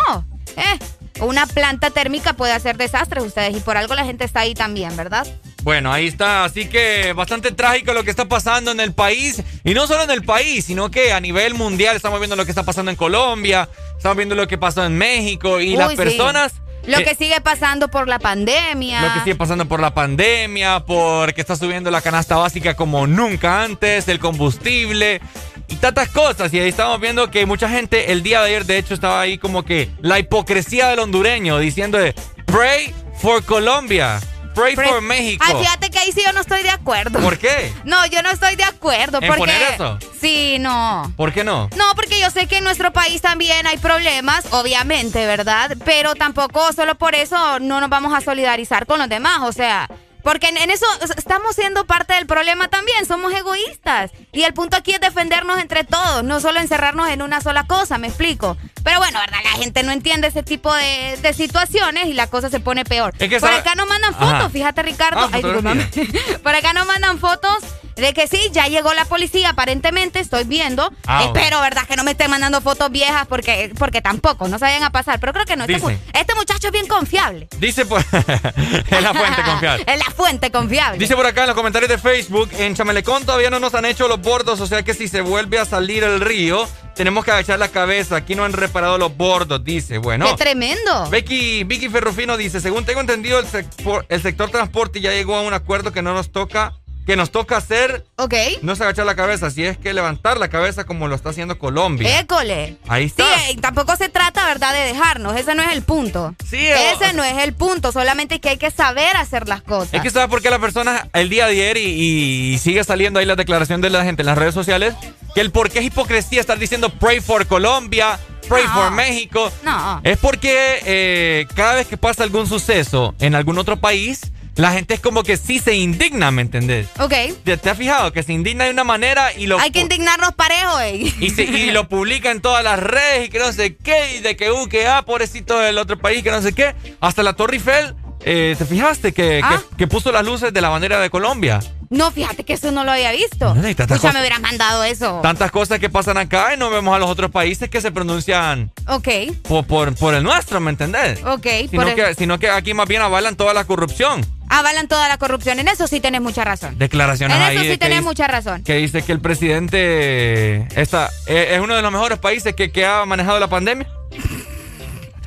Eh, 0.58 0.80
una 1.22 1.46
planta 1.48 1.92
térmica 1.92 2.34
puede 2.34 2.54
hacer 2.54 2.78
desastres 2.78 3.24
ustedes 3.24 3.56
y 3.56 3.60
por 3.60 3.78
algo 3.78 3.96
la 3.96 4.06
gente 4.06 4.26
está 4.26 4.42
ahí 4.42 4.54
también, 4.54 4.96
¿verdad? 4.98 5.26
Bueno, 5.64 5.92
ahí 5.92 6.08
está. 6.08 6.44
Así 6.44 6.68
que 6.68 7.14
bastante 7.14 7.52
trágico 7.52 7.94
lo 7.94 8.04
que 8.04 8.12
está 8.12 8.26
pasando 8.26 8.72
en 8.72 8.80
el 8.80 8.94
país. 8.94 9.42
Y 9.64 9.74
no 9.74 9.88
solo 9.88 10.04
en 10.04 10.12
el 10.12 10.24
país, 10.24 10.66
sino 10.66 10.92
que 10.92 11.12
a 11.12 11.20
nivel 11.20 11.54
mundial 11.54 11.96
estamos 11.96 12.20
viendo 12.20 12.36
lo 12.36 12.46
que 12.46 12.52
está 12.52 12.64
pasando 12.64 12.92
en 12.92 12.98
Colombia, 12.98 13.70
estamos 13.98 14.18
viendo 14.18 14.36
lo 14.36 14.48
que 14.48 14.58
pasó 14.58 14.86
en 14.86 14.98
México 14.98 15.60
y 15.60 15.72
Uy, 15.72 15.78
las 15.78 15.92
sí. 15.92 15.98
personas... 15.98 16.54
Lo 16.86 17.00
que 17.00 17.16
sigue 17.16 17.42
pasando 17.42 17.88
por 17.88 18.08
la 18.08 18.20
pandemia. 18.20 19.02
Lo 19.02 19.14
que 19.16 19.20
sigue 19.22 19.36
pasando 19.36 19.68
por 19.68 19.80
la 19.80 19.96
pandemia, 19.96 20.82
porque 20.82 21.42
está 21.42 21.56
subiendo 21.56 21.90
la 21.90 22.02
canasta 22.02 22.36
básica 22.36 22.76
como 22.76 23.08
nunca 23.08 23.64
antes, 23.64 24.08
el 24.08 24.20
combustible 24.20 25.20
y 25.68 25.76
tantas 25.76 26.10
cosas. 26.10 26.54
Y 26.54 26.60
ahí 26.60 26.70
estamos 26.70 27.00
viendo 27.00 27.30
que 27.32 27.46
mucha 27.46 27.70
gente 27.70 28.12
el 28.12 28.24
día 28.24 28.42
de 28.42 28.48
ayer, 28.48 28.66
de 28.66 28.78
hecho, 28.78 28.94
estaba 28.94 29.22
ahí 29.22 29.38
como 29.38 29.64
que 29.64 29.90
la 30.02 30.20
hipocresía 30.20 30.90
del 30.90 31.00
hondureño 31.00 31.60
diciendo 31.60 31.98
de 31.98 32.14
pray 32.46 32.94
for 33.22 33.44
Colombia, 33.44 34.20
pray, 34.54 34.76
for 34.76 35.02
México. 35.02 35.44
Ay, 35.48 35.56
fíjate 35.60 35.90
que 35.90 36.00
ahí 36.00 36.12
sí 36.12 36.22
yo 36.26 36.32
no 36.34 36.42
estoy 36.42 36.64
de 36.64 36.70
acuerdo. 36.70 37.20
¿Por 37.20 37.38
qué? 37.38 37.74
No, 37.84 38.06
yo 38.08 38.22
no 38.22 38.30
estoy 38.30 38.56
de 38.56 38.64
acuerdo. 38.64 39.20
¿En 39.22 39.28
porque... 39.28 39.40
poner 39.40 39.62
eso? 39.74 40.00
Sí, 40.20 40.58
no. 40.60 41.14
¿Por 41.16 41.34
qué 41.34 41.44
no? 41.44 41.70
No, 41.76 41.86
porque 41.96 42.20
yo 42.20 42.30
sé 42.32 42.48
que 42.48 42.58
en 42.58 42.64
nuestro 42.64 42.92
país 42.92 43.22
también 43.22 43.68
hay 43.68 43.78
problemas, 43.78 44.46
obviamente, 44.52 45.26
¿verdad? 45.26 45.76
Pero 45.86 46.16
tampoco 46.16 46.72
solo 46.74 46.96
por 46.96 47.16
eso 47.16 47.60
no 47.60 47.80
nos 47.82 47.90
vamos 47.90 48.14
a 48.14 48.22
solidarizar 48.22 48.86
con 48.86 49.00
los 49.00 49.10
demás, 49.10 49.40
o 49.44 49.52
sea, 49.52 49.90
porque 50.26 50.48
en, 50.50 50.58
en 50.58 50.72
eso 50.72 50.86
estamos 51.16 51.56
siendo 51.56 51.86
parte 51.86 52.14
del 52.16 52.26
problema 52.26 52.68
también, 52.68 53.06
somos 53.06 53.32
egoístas. 53.32 54.12
Y 54.34 54.42
el 54.44 54.54
punto 54.54 54.76
aquí 54.76 54.92
es 54.92 55.00
defendernos 55.00 55.60
entre 55.60 55.84
todos, 55.86 56.24
no 56.24 56.42
solo 56.42 56.60
encerrarnos 56.60 57.08
en 57.10 57.22
una 57.22 57.40
sola 57.42 57.66
cosa, 57.68 57.98
me 58.00 58.08
explico. 58.08 58.58
Pero 58.84 58.98
bueno, 59.00 59.20
¿verdad? 59.20 59.38
La 59.44 59.52
gente 59.52 59.84
no 59.84 59.92
entiende 59.92 60.28
ese 60.28 60.42
tipo 60.44 60.74
de, 60.74 61.18
de 61.22 61.34
situaciones 61.34 62.08
y 62.08 62.14
la 62.14 62.28
cosa 62.28 62.50
se 62.50 62.60
pone 62.60 62.84
peor. 62.86 63.14
Es 63.20 63.30
que 63.30 63.40
por 63.40 63.50
sabe- 63.50 63.62
acá 63.62 63.76
nos 63.76 63.88
mandan 63.88 64.14
Ajá. 64.16 64.26
fotos, 64.40 64.52
fíjate 64.52 64.82
Ricardo. 64.84 65.20
Ah, 65.22 65.30
Ay, 65.32 65.42
fotografía. 65.44 65.86
discúlpame. 65.86 66.38
por 66.44 66.56
acá 66.56 66.74
nos 66.74 66.88
mandan 66.88 67.20
fotos 67.20 67.58
de 67.96 68.14
que 68.14 68.28
sí, 68.28 68.40
ya 68.52 68.68
llegó 68.68 68.94
la 68.94 69.06
policía, 69.06 69.50
aparentemente, 69.50 70.20
estoy 70.20 70.44
viendo. 70.44 70.92
Ah. 71.08 71.24
Espero, 71.26 71.62
¿verdad? 71.62 71.86
Que 71.88 71.96
no 71.96 72.04
me 72.04 72.12
estén 72.12 72.30
mandando 72.30 72.62
fotos 72.62 72.92
viejas 72.92 73.26
porque, 73.28 73.72
porque 73.78 74.02
tampoco, 74.02 74.48
no 74.48 74.60
se 74.60 74.66
vayan 74.66 74.84
a 74.84 74.92
pasar. 74.92 75.20
Pero 75.20 75.34
creo 75.34 75.46
que 75.46 75.56
no. 75.56 75.64
Este, 75.66 76.00
este 76.14 76.36
muchacho 76.36 76.68
es 76.68 76.74
bien 76.74 76.88
confiable. 76.88 77.48
Dice 77.58 77.86
por... 77.86 78.02
es 78.12 79.02
la 79.02 79.14
fuente 79.14 79.42
confiable. 79.46 79.84
es 79.88 79.98
la 80.00 80.12
fuente 80.12 80.52
confiable. 80.52 81.00
Dice 81.00 81.16
por 81.16 81.26
acá 81.26 81.42
en 81.42 81.48
los 81.48 81.56
comentarios 81.56 81.90
de 81.90 81.98
Facebook, 81.98 82.50
en 82.58 82.76
Chamelecón 82.76 83.26
todavía 83.26 83.50
no 83.50 83.60
nos 83.60 83.74
han 83.76 83.86
hecho 83.86 84.08
los 84.08 84.22
bordos, 84.22 84.60
o 84.60 84.68
sea 84.68 84.84
que 84.84 84.94
si 84.94 85.08
se 85.08 85.22
vuelve 85.22 85.60
a 85.60 85.66
salir 85.66 86.04
el 86.04 86.20
río, 86.22 86.68
tenemos 86.96 87.24
que 87.26 87.32
agachar 87.32 87.60
la 87.60 87.70
cabeza. 87.70 88.16
Aquí 88.18 88.36
no 88.36 88.44
han 88.46 88.54
reparado 88.54 88.98
los 88.98 89.16
bordos, 89.16 89.64
dice. 89.64 89.98
Bueno. 89.98 90.26
¡Qué 90.28 90.34
tremendo! 90.44 91.10
Becky, 91.10 91.64
Vicky 91.64 91.90
Ferrufino 91.90 92.38
dice, 92.38 92.60
según 92.62 92.86
tengo 92.86 93.02
entendido, 93.02 93.40
el, 93.40 93.46
sector- 93.48 94.06
el 94.10 94.22
sector 94.22 94.50
transporte 94.50 95.00
ya 95.02 95.12
llegó 95.12 95.36
a 95.36 95.42
un 95.42 95.54
acuerdo 95.54 95.92
que 95.92 96.02
no 96.02 96.14
nos 96.14 96.32
toca, 96.32 96.74
que 97.06 97.16
nos 97.16 97.32
toca 97.32 97.58
hacer, 97.58 98.04
Ok. 98.16 98.34
no 98.64 98.74
es 98.74 98.82
agachar 98.82 99.06
la 99.06 99.16
cabeza, 99.16 99.52
si 99.52 99.64
es 99.64 99.78
que 99.78 99.94
levantar 99.94 100.38
la 100.40 100.48
cabeza 100.50 100.86
como 100.86 101.08
lo 101.08 101.16
está 101.16 101.30
haciendo 101.30 101.60
Colombia. 101.60 102.20
École. 102.20 102.78
Ahí 102.88 103.10
Sí, 103.10 103.16
está. 103.22 103.50
eh, 103.50 103.56
tampoco 103.62 103.96
se 103.96 104.10
trata, 104.10 104.46
¿verdad?, 104.46 104.74
de 104.74 104.80
dejarnos. 104.80 105.36
Ese 105.38 105.54
no 105.54 105.62
es 105.64 105.72
el 105.72 105.84
punto. 105.84 106.34
Sí, 106.50 106.58
eh, 106.58 106.94
Ese 106.94 107.14
no 107.14 107.24
es 107.24 107.38
el 107.44 107.54
punto. 107.54 107.92
Solamente 107.92 108.40
que 108.40 108.50
hay 108.50 108.58
que 108.58 108.72
saber 108.72 109.16
hacer 109.18 109.48
las 109.48 109.62
cosas. 109.62 109.94
Es 109.94 110.02
que 110.02 110.10
sabes 110.10 110.30
por 110.30 110.42
qué 110.42 110.50
las 110.50 110.60
personas 110.60 111.04
el 111.14 111.30
día 111.30 111.46
de 111.46 111.52
ayer 111.52 111.78
y, 111.78 112.54
y 112.54 112.58
sigue 112.58 112.84
saliendo 112.84 113.20
ahí 113.20 113.26
la 113.26 113.36
declaración 113.36 113.82
de 113.82 113.90
la 113.92 114.04
gente 114.04 114.24
en 114.24 114.26
las 114.28 114.38
redes 114.38 114.54
sociales, 114.56 114.96
que 115.36 115.42
el 115.42 115.52
por 115.52 115.70
qué 115.70 115.80
es 115.80 115.86
hipocresía 115.86 116.42
estar 116.42 116.58
diciendo 116.58 116.90
pray 116.90 117.20
for 117.22 117.46
Colombia, 117.46 118.20
pray 118.50 118.64
No. 118.66 118.74
for 118.74 118.92
México. 118.92 119.52
No. 119.64 120.02
Es 120.04 120.18
porque 120.18 120.80
eh, 120.86 121.46
cada 121.56 121.76
vez 121.76 121.86
que 121.88 121.98
pasa 121.98 122.24
algún 122.24 122.48
suceso 122.48 123.14
en 123.20 123.36
algún 123.36 123.58
otro 123.60 123.78
país, 123.78 124.22
la 124.56 124.72
gente 124.72 124.94
es 124.94 125.00
como 125.00 125.24
que 125.24 125.38
sí 125.38 125.60
se 125.60 125.76
indigna, 125.76 126.32
¿me 126.32 126.42
entendés? 126.42 126.88
Ok. 127.00 127.14
¿Te, 127.44 127.58
te 127.58 127.70
has 127.70 127.78
fijado? 127.78 128.12
Que 128.14 128.24
se 128.24 128.34
indigna 128.34 128.66
de 128.66 128.72
una 128.72 128.84
manera 128.84 129.34
y 129.34 129.48
lo, 129.48 129.60
Hay 129.60 129.72
que 129.72 129.82
indignarnos 129.82 130.34
parejo, 130.34 130.80
eh. 130.80 131.14
y, 131.20 131.30
se- 131.30 131.44
y 131.44 131.72
lo 131.72 131.88
publica 131.90 132.32
en 132.32 132.42
todas 132.42 132.64
las 132.64 132.80
redes 132.80 133.28
y 133.28 133.30
que 133.30 133.40
no 133.40 133.52
sé 133.52 133.76
qué, 133.76 134.18
y 134.18 134.22
de 134.22 134.36
que 134.36 134.52
U, 134.52 134.68
que 134.70 134.88
A, 134.88 135.02
pobrecito 135.04 135.60
del 135.60 135.78
otro 135.78 135.98
país, 136.00 136.24
que 136.24 136.32
no 136.32 136.42
sé 136.42 136.54
qué. 136.54 136.74
Hasta 137.02 137.22
la 137.24 137.34
Torre 137.34 137.56
Eiffel, 137.58 137.96
eh, 138.24 138.56
¿te 138.58 138.66
fijaste? 138.66 139.12
Que, 139.14 139.42
Ah. 139.44 139.62
que, 139.72 139.76
que 139.78 139.88
puso 139.88 140.12
las 140.12 140.26
luces 140.26 140.54
de 140.54 140.62
la 140.62 140.70
bandera 140.70 141.00
de 141.00 141.10
Colombia. 141.10 141.60
No, 141.90 142.12
fíjate 142.12 142.44
que 142.44 142.54
eso 142.54 142.72
no 142.72 142.84
lo 142.84 142.92
había 142.92 143.12
visto. 143.12 143.54
No, 143.56 143.62
Pucha, 143.62 143.88
cosas- 143.88 144.14
me 144.14 144.20
hubieras 144.20 144.40
mandado 144.42 144.84
eso. 144.84 145.20
Tantas 145.22 145.52
cosas 145.52 145.80
que 145.80 145.90
pasan 145.90 146.18
acá 146.18 146.54
y 146.54 146.58
no 146.58 146.70
vemos 146.70 146.96
a 146.96 147.00
los 147.00 147.10
otros 147.10 147.32
países 147.32 147.70
que 147.70 147.82
se 147.82 147.92
pronuncian 147.92 148.72
Ok, 148.88 149.08
por, 149.48 149.66
por, 149.66 149.96
por 149.96 150.14
el 150.14 150.24
nuestro, 150.24 150.60
¿me 150.60 150.72
entendés? 150.72 151.20
ok. 151.24 151.48
Sino 151.70 151.84
por 151.84 151.90
el- 151.92 151.96
que, 151.96 152.16
sino 152.16 152.40
que 152.40 152.50
aquí 152.50 152.74
más 152.74 152.88
bien 152.88 153.02
avalan 153.02 153.36
toda 153.36 153.54
la 153.54 153.66
corrupción. 153.66 154.26
Avalan 154.48 154.88
toda 154.88 155.08
la 155.10 155.18
corrupción. 155.18 155.60
En 155.60 155.68
eso 155.68 155.88
sí 155.88 156.00
tenés 156.00 156.22
mucha 156.22 156.44
razón. 156.44 156.78
Declaraciones 156.78 157.36
En 157.36 157.44
eso 157.58 157.64
sí 157.64 157.78
tenés 157.78 157.98
dice- 158.00 158.08
mucha 158.08 158.28
razón. 158.28 158.64
que 158.64 158.76
dice 158.76 159.02
que 159.02 159.12
el 159.12 159.20
presidente 159.20 160.68
está, 160.80 161.10
eh, 161.28 161.50
es 161.56 161.60
uno 161.60 161.76
de 161.76 161.82
los 161.82 161.92
mejores 161.92 162.20
países 162.20 162.56
que, 162.56 162.72
que 162.72 162.86
ha 162.86 163.06
manejado 163.06 163.40
la 163.40 163.48
pandemia. 163.48 163.88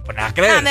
Pues 0.08 0.16
nada, 0.16 0.32
creer. 0.32 0.64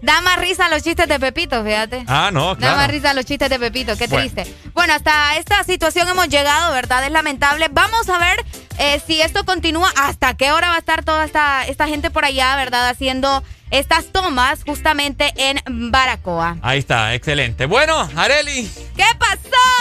Da 0.00 0.20
más 0.22 0.38
risa 0.38 0.66
los 0.70 0.82
chistes 0.82 1.06
de 1.06 1.20
Pepito, 1.20 1.62
fíjate. 1.62 2.04
Ah, 2.06 2.30
no, 2.32 2.54
Da 2.54 2.68
más 2.68 2.74
claro. 2.86 2.90
risa 2.94 3.12
los 3.12 3.26
chistes 3.26 3.50
de 3.50 3.58
Pepito, 3.58 3.94
qué 3.98 4.06
Bueno. 4.06 4.30
triste. 4.32 4.54
Bueno, 4.72 4.94
hasta 4.94 5.36
esta 5.36 5.62
situación 5.62 6.08
hemos 6.08 6.26
llegado, 6.30 6.72
¿verdad? 6.72 7.04
Es 7.04 7.12
lamentable. 7.12 7.66
Vamos 7.70 8.08
a 8.08 8.16
ver 8.16 8.42
eh, 8.78 9.00
si 9.06 9.20
esto 9.20 9.44
continúa, 9.44 9.90
hasta 9.96 10.34
qué 10.34 10.52
hora 10.52 10.68
va 10.70 10.76
a 10.76 10.78
estar 10.78 11.04
toda 11.04 11.24
esta, 11.24 11.66
esta 11.66 11.86
gente 11.88 12.10
por 12.10 12.24
allá, 12.24 12.56
¿verdad? 12.56 12.88
Haciendo 12.88 13.42
estas 13.70 14.06
tomas 14.12 14.64
justamente 14.64 15.32
en 15.36 15.60
Baracoa. 15.90 16.56
Ahí 16.62 16.78
está, 16.78 17.12
excelente. 17.14 17.66
Bueno, 17.66 18.08
Areli, 18.16 18.70
¿Qué 18.96 19.04
pasó? 19.18 19.38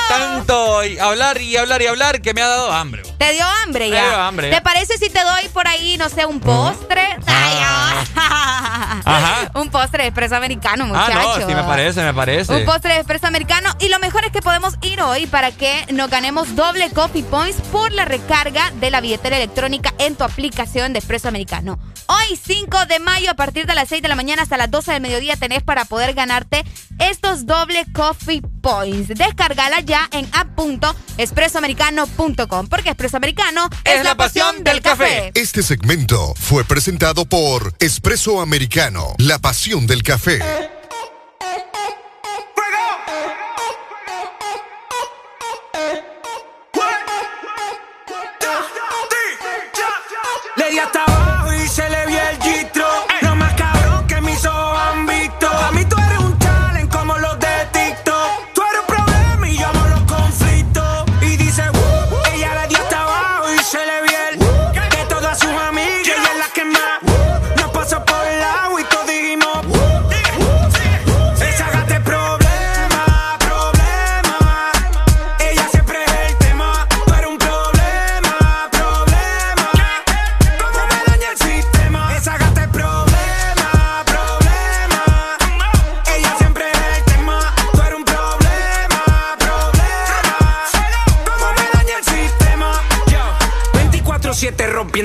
tanto 0.10 0.84
y 0.86 0.98
hablar 1.00 1.42
y 1.42 1.56
hablar 1.58 1.82
y 1.82 1.88
hablar 1.88 2.22
que 2.22 2.34
me 2.34 2.42
ha 2.42 2.48
dado 2.48 2.72
hambre. 2.74 3.04
¿Te 3.18 3.32
dio 3.34 3.46
hambre 3.64 3.86
Me 3.90 3.96
ya? 3.96 4.08
dio 4.10 4.16
hambre, 4.22 4.50
¿Te 4.52 4.62
parece 4.62 4.98
si 4.98 5.10
te 5.10 5.22
doy 5.24 5.48
por 5.54 5.68
ahí, 5.68 5.98
no 5.98 6.10
sé, 6.10 6.26
un 6.26 6.40
postre? 6.42 7.02
Ay, 7.28 7.58
ah. 7.62 8.04
Ajá. 9.06 9.52
un 9.60 9.70
postre 9.70 10.04
de 10.04 10.10
expreso 10.10 10.36
americano, 10.36 10.84
Ah, 10.94 11.08
muchacho. 11.08 11.40
no, 11.40 11.48
sí 11.48 11.56
me 11.56 11.64
parece, 11.64 12.02
me 12.04 12.14
parece. 12.14 12.54
Un 12.56 12.66
postre 12.66 12.94
de 12.94 13.00
expreso 13.00 13.28
americano. 13.28 13.70
Y 13.80 13.88
lo 13.90 14.00
mejor 14.00 14.26
es 14.26 14.32
que 14.32 14.42
podemos 14.42 14.76
ir 14.82 15.02
hoy 15.02 15.28
para 15.28 15.52
que 15.52 15.86
nos 15.94 16.10
ganemos 16.10 16.56
doble 16.56 16.90
coffee 16.92 17.24
points 17.24 17.62
por 17.72 17.92
la 17.94 18.04
recarga 18.06 18.72
de 18.76 18.87
la 18.90 19.02
billetera 19.02 19.36
electrónica 19.38 19.94
en 19.98 20.16
tu 20.16 20.24
aplicación 20.24 20.94
de 20.94 21.00
expreso 21.00 21.28
americano. 21.28 21.78
Hoy, 22.08 22.40
5 22.42 22.86
de 22.86 23.00
mayo, 23.00 23.32
a 23.32 23.34
partir 23.34 23.66
de 23.66 23.76
las 23.76 23.90
6 23.90 24.02
de 24.02 24.08
la 24.08 24.16
mañana 24.16 24.44
hasta 24.44 24.56
las 24.58 24.72
12 24.72 24.94
del 24.94 25.02
mediodía, 25.02 25.36
tenés 25.36 25.62
para 25.64 25.84
poder 25.86 26.14
ganarte 26.14 26.64
estos 27.00 27.46
doble 27.46 27.86
coffee 27.94 28.42
points. 28.62 29.10
Descárgala 29.10 29.82
ya 29.82 30.08
en 30.12 30.30
app.expresoamericano.com 30.32 32.68
porque 32.68 32.90
Expreso 32.90 33.18
Americano 33.18 33.70
es, 33.84 34.04
la 34.04 34.16
pasión 34.16 34.64
del 34.64 34.82
café. 34.82 35.32
Este 35.36 35.62
segmento 35.64 36.34
fue 36.36 36.64
presentado 36.64 37.26
por 37.26 37.74
Espresso 37.80 38.40
Americano, 38.42 39.16
la 39.18 39.40
pasión 39.40 39.88
del 39.88 40.04
café. 40.04 40.40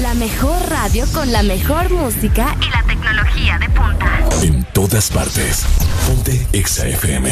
La 0.00 0.12
mejor 0.14 0.56
radio 0.70 1.04
con 1.14 1.30
la 1.30 1.44
mejor 1.44 1.88
música 1.90 2.56
y 2.60 2.68
la 2.70 2.82
tecnología 2.84 3.58
de 3.60 3.68
punta. 3.70 4.28
En 4.42 4.64
todas 4.72 5.08
partes. 5.08 5.64
Ponte 6.06 6.48
Exa 6.52 6.88
FM. 6.88 7.30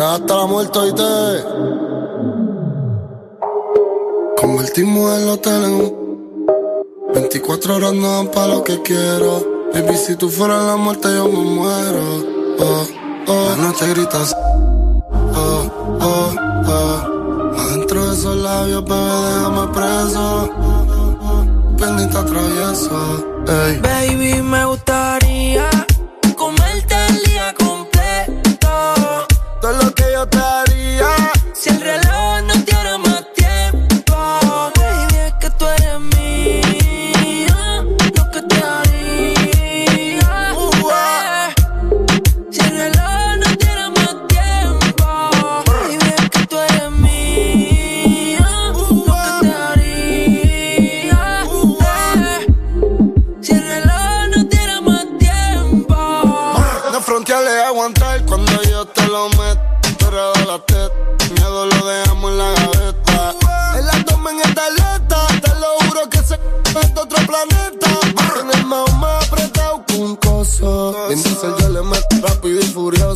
Hasta 0.00 0.36
la 0.36 0.46
muerte 0.46 0.78
hoy 0.78 0.92
te 0.92 1.02
Convertimos 4.40 5.18
el 5.18 5.28
hotel 5.30 5.64
en 5.64 5.70
un 5.72 6.46
24 7.14 7.76
horas 7.76 7.92
no 7.94 8.12
dan 8.12 8.28
pa' 8.28 8.46
lo 8.46 8.62
que 8.62 8.80
quiero 8.82 9.68
Baby, 9.74 9.96
si 9.96 10.14
tú 10.14 10.28
fueras 10.28 10.64
la 10.64 10.76
muerte 10.76 11.08
yo 11.12 11.26
me 11.26 11.38
muero 11.38 12.24
Oh, 12.60 12.86
oh, 13.26 13.56
no 13.58 13.72
te 13.72 13.88
gritas 13.88 14.36
Oh, 15.34 15.98
oh, 16.00 16.47
labios, 18.58 18.84
bebé, 18.84 18.94
déjame 18.94 19.66
preso 19.72 20.50
Piernita 21.76 22.24
travieso 22.24 23.24
Ey. 23.48 23.80
Baby, 23.80 24.42
me 24.42 24.64
gustaría 24.66 25.07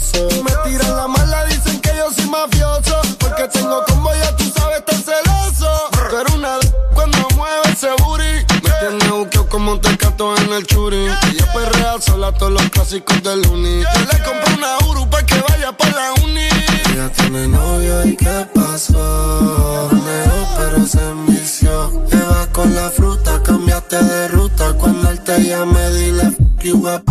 furioso. 0.03 0.43
Me 0.43 0.51
tiran 0.71 0.97
la 0.97 1.09
mala, 1.09 1.45
dicen 1.47 1.81
que 1.81 1.91
yo 1.97 2.11
soy 2.15 2.27
mafioso. 2.29 3.01
Porque 3.19 3.49
tengo 3.49 3.85
como 3.89 4.13
ya 4.15 4.37
tú 4.37 4.45
sabes, 4.57 4.79
estar 4.79 4.97
celoso. 4.97 5.71
Pero 6.11 6.35
una 6.37 6.59
d- 6.59 6.73
cuando 6.95 7.19
mueve 7.37 7.61
ese 7.73 7.89
booty. 8.03 8.23
Me 8.63 8.71
tiene 8.99 9.11
buqueo 9.13 9.49
como 9.49 9.73
un 9.73 9.81
tecato 9.81 10.37
en 10.37 10.53
el 10.53 10.67
churi. 10.67 11.07
Y 11.31 11.37
yo 11.39 11.47
perrea 11.53 12.01
sola 12.01 12.33
todos 12.33 12.53
los 12.53 12.69
clásicos 12.71 13.23
del 13.23 13.47
uni. 13.49 13.83
Yo 13.83 14.01
le 14.13 14.23
compré 14.25 14.55
una 14.55 14.79
Uru 14.89 15.09
pa' 15.09 15.25
que 15.25 15.41
vaya 15.49 15.73
pa' 15.77 15.89
la 15.91 16.13
uni. 16.25 16.49
Ella 16.93 17.11
tiene 17.13 17.49
novio 17.49 18.05
y 18.07 18.17
qué 18.17 18.47
pasó. 18.55 19.89
Leo 19.93 20.49
pero 20.59 20.87
se 20.87 21.01
envició. 21.01 22.05
Lleva 22.11 22.47
con 22.53 22.75
la 22.75 22.91
fruta, 22.91 23.43
cambiaste 23.43 24.03
de 24.03 24.29
ruta. 24.29 24.73
Cuando 24.75 25.11
él 25.11 25.21
te 25.25 25.43
llame, 25.45 25.91
dile 25.91 26.23
f 26.59 26.69
you 26.69 26.87
up. 26.89 27.03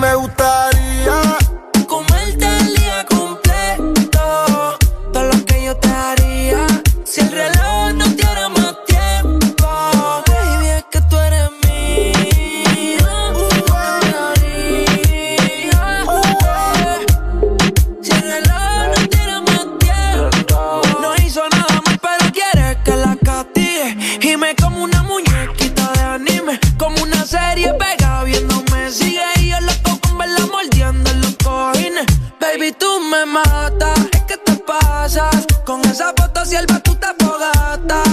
Me 0.00 0.14
gustaría 0.14 1.29
me 33.10 33.26
matas, 33.26 33.98
es 34.12 34.22
que 34.22 34.36
te 34.36 34.52
pasas. 34.58 35.44
Con 35.64 35.80
esa 35.82 36.12
foto 36.16 36.44
sierva 36.44 36.78
tú 36.80 36.94
te 36.94 37.08
fogatas. 37.18 38.09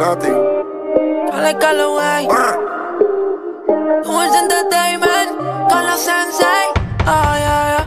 Illuminati. 0.00 0.32
Alex 1.32 1.60
Calloway. 1.60 2.26
Where's 4.06 4.34
Entertainment. 4.34 5.30
Con 5.68 5.84
la 5.84 5.96
Sensei. 5.96 6.72
Oh, 7.06 7.34
yeah, 7.36 7.66
yeah. 7.68 7.86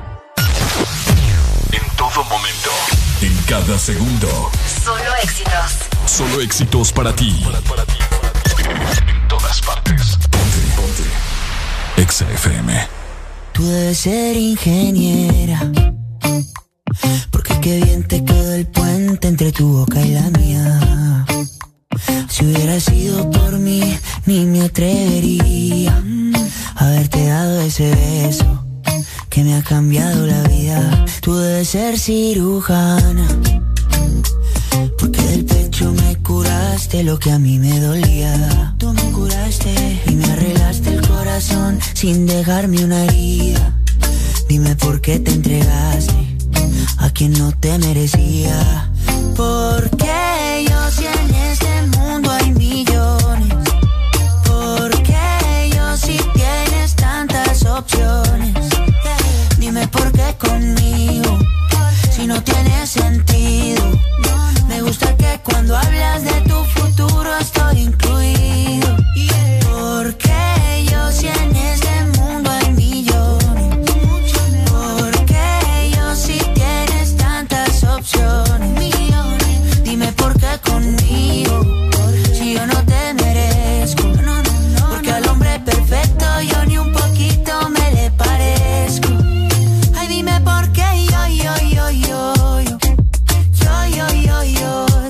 En 1.72 1.96
todo 1.98 2.24
momento. 2.26 2.70
En 3.22 3.36
cada 3.48 3.80
segundo. 3.80 4.52
Solo 4.84 5.16
éxitos. 5.24 5.90
Solo 6.06 6.42
éxitos 6.42 6.94
para 6.94 7.16
ti. 7.16 7.44
En 7.48 9.28
todas 9.28 9.62
partes. 9.62 10.18
Ponte, 10.30 10.60
ponte. 10.76 12.02
Exa 12.02 12.30
FM. 12.30 12.88
Tú 13.54 13.66
debes 13.66 13.98
ser 13.98 14.38
ingeniera. 14.38 15.60
Porque 17.32 17.60
qué 17.60 17.82
bien 17.84 18.08
te 18.08 18.24
quedó 18.24 18.54
el 18.54 18.68
puente 18.68 19.28
entre 19.28 19.52
tu 19.52 19.80
boca 19.80 20.00
y 20.00 20.12
la 20.12 20.30
mía. 20.38 20.80
Si 22.30 22.46
hubiera 22.46 22.80
sido 22.80 23.30
por 23.32 23.60
mí, 23.60 23.98
ni 24.26 24.46
me 24.46 24.62
atrevería 24.62 26.02
a 26.76 26.86
haberte 26.86 27.28
dado 27.28 27.62
ese 27.62 27.94
beso 27.94 28.64
que 29.30 29.44
me 29.44 29.56
ha 29.56 29.64
cambiado 29.64 30.28
la 30.28 30.44
vida. 30.44 31.06
Tú 31.22 31.36
debes 31.36 31.70
ser 31.70 31.98
cirujana. 31.98 33.28
Porque 35.00 35.22
del 35.22 35.46
pecho 35.46 35.92
me 35.92 36.16
curaste 36.18 37.04
lo 37.04 37.18
que 37.20 37.32
a 37.32 37.40
mí 37.40 37.60
me 37.60 37.80
dolía. 37.80 38.76
Tú 38.78 38.94
me 38.94 39.02
curaste 39.12 40.02
y 40.08 40.16
me 40.16 40.26
arreglaste 40.26 40.94
el 40.94 41.08
corazón 41.08 41.80
sin 41.94 42.26
dejarme 42.26 42.84
una 42.84 43.06
herida. 43.06 43.80
Dime 44.48 44.76
por 44.76 45.02
qué 45.02 45.20
te 45.20 45.32
entregaste 45.32 46.38
a 46.98 47.10
quien 47.10 47.34
no 47.34 47.52
te 47.54 47.78
merecía. 47.80 48.92
Porque 49.36 50.06
yo 50.06 50.33
si 62.12 62.28
no 62.28 62.42
tiene 62.44 62.88
sentido. 62.88 63.84
Me 64.68 64.82
gusta 64.82 65.16
que 65.18 65.40
cuando 65.44 65.76
hablas 65.76 66.24
de 66.24 66.42
tu 66.42 66.64
futuro 66.66 67.30
estoy 67.38 67.80
incluido. 67.82 69.03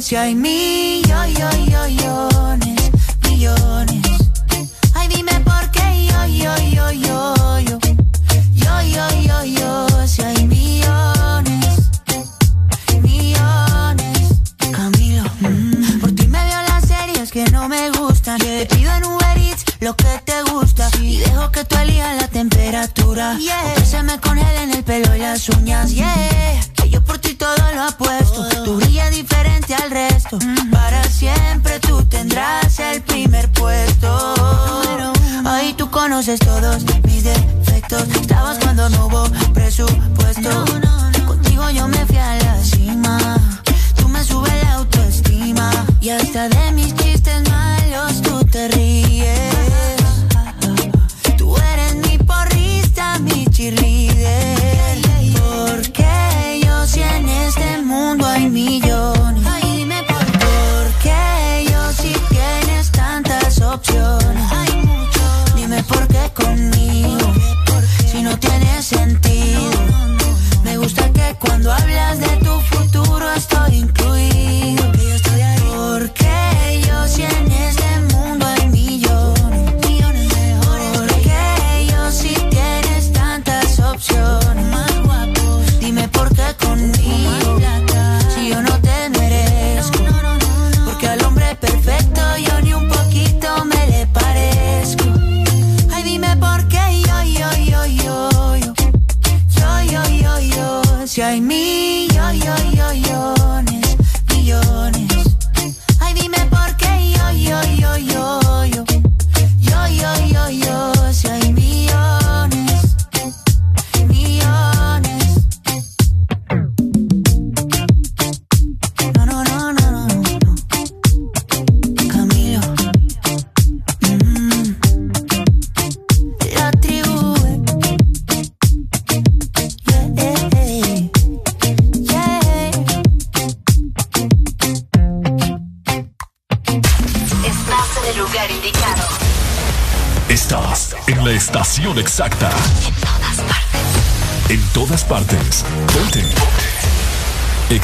Si 0.04 0.18
hay 0.18 0.36
millones, 0.36 1.32
millones. 3.22 4.02
Ay, 4.96 5.08
dime 5.08 5.32
por 5.46 5.72
qué 5.72 6.08
yo, 6.08 6.26
yo, 6.26 6.54
yo, 6.58 6.92
yo, 6.92 7.60
yo. 7.60 7.80
Yo, 8.52 8.82
yo, 8.82 9.22
yo, 9.22 9.46
yo. 9.46 9.88
Si 10.06 10.22
hay 10.22 10.46
millones, 10.46 11.90
millones. 13.02 14.28
Camilo, 14.74 15.24
mm, 15.40 16.00
por 16.02 16.12
ti 16.12 16.28
me 16.28 16.44
veo 16.44 16.62
las 16.64 16.86
series 16.86 17.32
que 17.32 17.46
no 17.46 17.70
me 17.70 17.90
gustan. 17.92 18.40
Te 18.40 18.66
pido 18.66 18.94
en 18.94 19.06
Uber 19.06 19.38
Eats 19.38 19.64
lo 19.80 19.96
que 19.96 20.22
te 20.26 20.44
gusta. 20.52 20.90
Y 21.00 21.20
dejo 21.20 21.50
que 21.50 21.64
tú 21.64 21.78
elijas 21.78 22.22
la 22.22 22.28
temperatura. 22.28 23.38
Que 23.78 23.86
se 23.86 24.04
me 24.04 24.20
congelen 24.20 24.72
el 24.72 24.84
pelo 24.84 25.16
y 25.16 25.20
las 25.20 25.48
uñas. 25.48 25.94
Yeah. 25.94 26.60
Que 26.76 26.90
yo 26.90 27.02
por 27.06 27.20
ti 27.20 27.33
lo 27.74 27.84
apuesto. 27.84 28.48
Tú 28.64 28.76
brillas 28.78 29.12
diferente 29.12 29.76
al 29.76 29.92
resto. 29.92 30.38
Para 30.72 31.04
siempre 31.06 31.80
tú 31.80 32.04
tendrás 32.06 32.80
el 32.80 33.02
primer 33.02 33.52
puesto. 33.52 34.34
Ahí 35.46 35.74
tú 35.74 35.90
conoces 35.90 36.40
todos 36.40 36.84
mis 37.04 37.24
defectos. 37.24 38.08
Estabas 38.22 38.58
cuando 38.60 38.90
no 38.90 39.08
hubo 39.08 39.24
presupuesto. 39.54 40.66
Contigo 41.28 41.70
yo 41.72 41.88
me 41.88 42.06
fui 42.06 42.18
a 42.18 42.36
la 42.36 42.64
cima. 42.64 43.18
Tú 43.96 44.08
me 44.08 44.24
subes 44.24 44.64
la 44.64 44.74
autoestima. 44.76 45.72
Y 46.02 46.10
hasta 46.10 46.50
de 46.50 46.63
mundo 57.94 58.26
hay 58.26 58.50
millones. 58.50 59.46
Ay, 59.46 59.78
dime 59.78 60.02
por 60.04 60.26
qué. 60.26 60.40
Porque 60.84 61.72
yo 61.72 61.82
si 61.94 62.14
tienes 62.30 62.92
tantas 62.92 63.62
opciones. 63.62 64.52
Hay. 64.52 64.72
Dime 65.56 65.84
por 65.84 66.08
qué 66.08 66.24
conmigo. 66.34 67.28
Si 68.12 68.22
no 68.22 68.38
tiene 68.40 68.82
sentido. 68.82 69.80
Me 70.64 70.78
gusta 70.78 71.04
que 71.12 71.36
cuando 71.40 71.72
hablas 71.72 72.20
de 72.20 72.32
tu 72.46 72.56
futuro 72.72 73.26
estoy 73.34 73.76
incluido. 73.76 75.03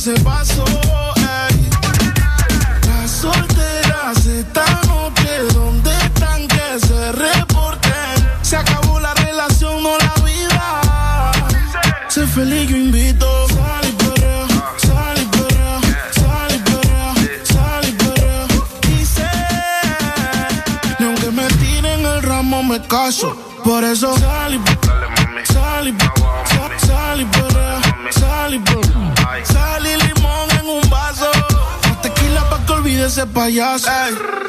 Ese 0.00 0.14
vaso. 0.22 0.64
Ay, 1.16 1.68
las 2.86 3.10
solteras 3.10 4.24
esta 4.24 4.64
noche, 4.88 5.28
¿dónde 5.52 5.90
están 5.90 6.48
que 6.48 6.86
se 6.86 7.12
reporten? 7.12 8.14
Se 8.40 8.56
acabó 8.56 8.98
la 8.98 9.12
relación, 9.12 9.82
no 9.82 9.98
la 9.98 10.14
vida. 10.24 11.32
Sé 12.08 12.26
feliz, 12.26 12.70
yo 12.70 12.76
invito. 12.78 13.26
Sal 13.48 13.84
y 13.90 13.92
perrea, 14.02 14.46
sal 14.78 15.16
y 15.22 15.26
perrea, 15.36 15.80
sal 16.20 16.50
y 16.54 16.58
perrea, 16.70 17.14
sal 17.44 17.84
y 17.84 17.92
ni 20.98 21.06
aunque 21.06 21.30
me 21.30 21.46
tiren 21.60 22.06
el 22.06 22.22
ramo 22.22 22.62
me 22.62 22.80
caso. 22.86 23.36
Por 23.64 23.84
eso 23.84 24.16
sal 24.16 24.54
ese 33.20 33.26
payaso. 33.26 33.90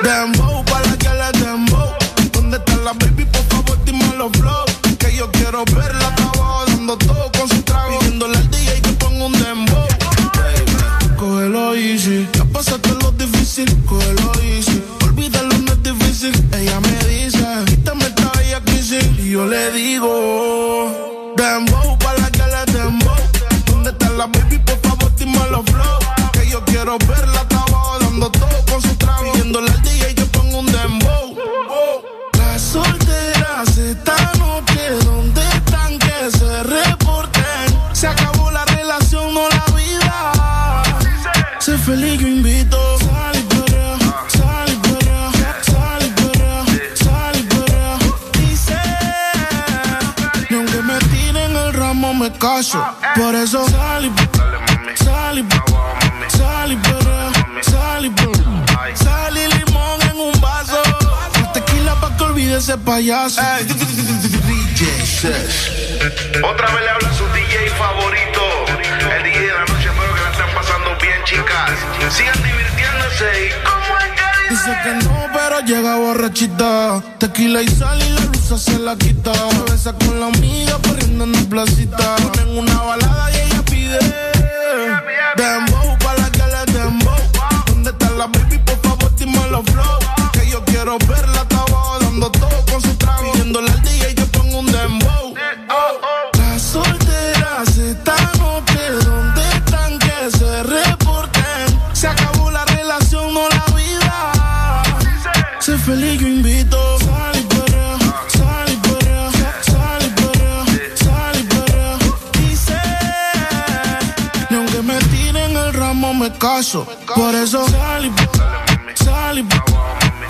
Dembow 0.04 0.64
pa' 0.66 0.80
la 0.82 0.98
que 0.98 1.10
le 1.10 1.44
dembow. 1.44 1.90
¿Dónde 2.32 2.58
está 2.58 2.76
la 2.78 2.94
baby? 2.94 3.26
Por 3.26 3.44
favor, 3.50 3.78
dime 3.84 4.06
los 4.18 4.32
flow. 4.32 4.66
Que 4.98 5.16
yo 5.16 5.30
quiero 5.32 5.64
verla, 5.66 6.08
estaba 6.10 6.66
dando 6.68 6.98
todo 6.98 7.32
con 7.38 7.50
su 7.50 7.62
trago. 7.64 8.00
Pidiéndole 8.00 8.38
al 8.38 8.50
DJ 8.50 8.82
que 8.82 8.92
ponga 8.94 9.26
un 9.26 9.34
dembow. 9.34 9.88
Baby, 10.36 11.16
Cógelo 11.18 11.76
easy, 11.76 12.28
ya 12.34 12.46
pasaste 12.46 12.90
lo 13.02 13.12
difícil, 13.12 13.68
cógelo 13.86 14.32
easy. 14.44 14.82
Olvídalo, 15.04 15.58
no 15.58 15.74
es 15.74 15.84
difícil. 15.84 16.34
Ella 16.54 16.80
me 16.80 16.96
dice, 17.10 17.46
quítame 17.66 18.06
esta 18.06 18.32
bella 18.38 18.62
crisis. 18.62 19.04
Y 19.20 19.32
yo 19.32 19.46
le 19.48 19.72
digo, 19.72 21.34
dembow, 21.36 21.98
para 22.00 22.20
la 22.20 22.32
que 22.32 22.44
le 22.54 22.80
dembow. 22.80 23.16
¿Dónde 23.66 23.90
está 23.90 24.10
la 24.12 24.28
baby? 24.28 24.60
Por 24.60 24.80
favor, 24.80 25.14
dime 25.18 25.40
los 25.52 25.66
flow. 25.66 26.00
Que 26.32 26.50
yo 26.50 26.64
quiero 26.66 26.98
verla, 27.00 27.46
Por 52.42 53.36
eso 53.36 53.70
sal 53.70 54.04
y 54.04 54.10
sal 54.96 55.38
y 55.38 55.46
sal 56.36 56.72
y 56.72 57.64
sal 57.64 58.06
y. 58.06 58.96
Sal 58.96 59.38
y 59.38 59.48
limón 59.60 60.02
en 60.10 60.18
un 60.18 60.42
vaso. 60.42 60.82
Tequila 61.54 61.94
pa' 62.02 62.18
que 62.18 62.24
olvide 62.24 62.58
ese 62.58 62.80
payaso. 62.80 63.40
Otra 66.44 66.72
vez 66.72 66.82
le 66.82 66.90
habla 66.90 67.14
su 67.14 67.28
DJ 67.28 67.70
favorito. 67.78 68.42
El 69.16 69.24
DJ 69.24 69.40
de 69.40 69.54
la 69.54 69.60
noche, 69.60 69.90
espero 69.90 70.16
que 70.16 70.22
la 70.22 70.32
estén 70.32 70.56
pasando 70.56 70.98
bien, 71.00 71.24
chicas. 71.26 71.72
Sigan 72.10 72.42
divirtiéndose 72.42 73.46
y 73.46 73.64
como 73.64 74.11
Dice 74.64 74.78
que 74.84 74.94
no, 74.94 75.28
pero 75.34 75.60
llega 75.62 75.96
borrachita. 75.96 77.02
Tequila 77.18 77.64
y 77.64 77.68
sal 77.68 78.00
y 78.00 78.10
la 78.10 78.22
luz 78.26 78.62
se 78.62 78.78
la 78.78 78.96
quita. 78.96 79.34
Se 79.34 79.72
besa 79.72 79.94
con 79.94 80.20
la 80.20 80.28
amiga 80.28 80.78
corriendo 80.88 81.24
en 81.24 81.32
la 81.32 81.42
placita. 81.50 82.16
Ponen 82.18 82.60
una 82.60 82.80
balada 82.84 83.32
y 83.32 83.38
ella 83.38 83.66
pide. 83.66 83.98
Dembow 85.36 85.98
pa' 85.98 86.14
la 86.14 86.30
que 86.30 86.44
le 86.46 86.74
dembow. 86.74 87.18
¿Dónde 87.66 87.90
está 87.90 88.12
la 88.12 88.28
baby? 88.28 88.60
Por 88.60 88.80
favor, 88.82 89.16
dime 89.16 89.48
los 89.50 89.66
flow. 89.66 90.00
Que 90.32 90.48
yo 90.48 90.64
quiero 90.66 91.00
verla, 91.08 91.42
estaba 91.42 91.98
dando 92.00 92.30
todo 92.30 92.64
con 92.72 92.82
su 92.84 92.96
trago. 92.98 93.32
Pidiéndole 93.32 93.72
al 93.72 93.82
DJ 93.82 94.01
me 116.22 116.32
caso. 116.38 116.86
Por 117.16 117.34
eso 117.34 117.68
sal 117.68 118.06
y 118.06 118.12
sal 119.04 119.40
y 119.40 119.48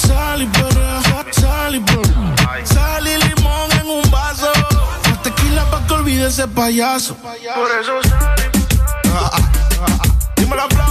sal 0.07 0.41
y 0.41 0.45
perrea, 0.47 1.01
sal 1.31 1.75
y. 1.75 1.81
Sal 2.65 3.07
y 3.07 3.17
limón 3.17 3.69
en 3.79 3.87
un 3.89 4.09
vaso. 4.09 4.51
Más 5.09 5.21
tequila 5.21 5.69
pa' 5.69 5.85
que 5.85 5.93
olvide 5.93 6.27
ese 6.27 6.47
payaso. 6.47 7.15
Por 7.15 7.71
eso 7.79 8.01
sal 8.09 8.35
y 10.37 10.41
Dímelo, 10.41 10.67
flow, 10.69 10.90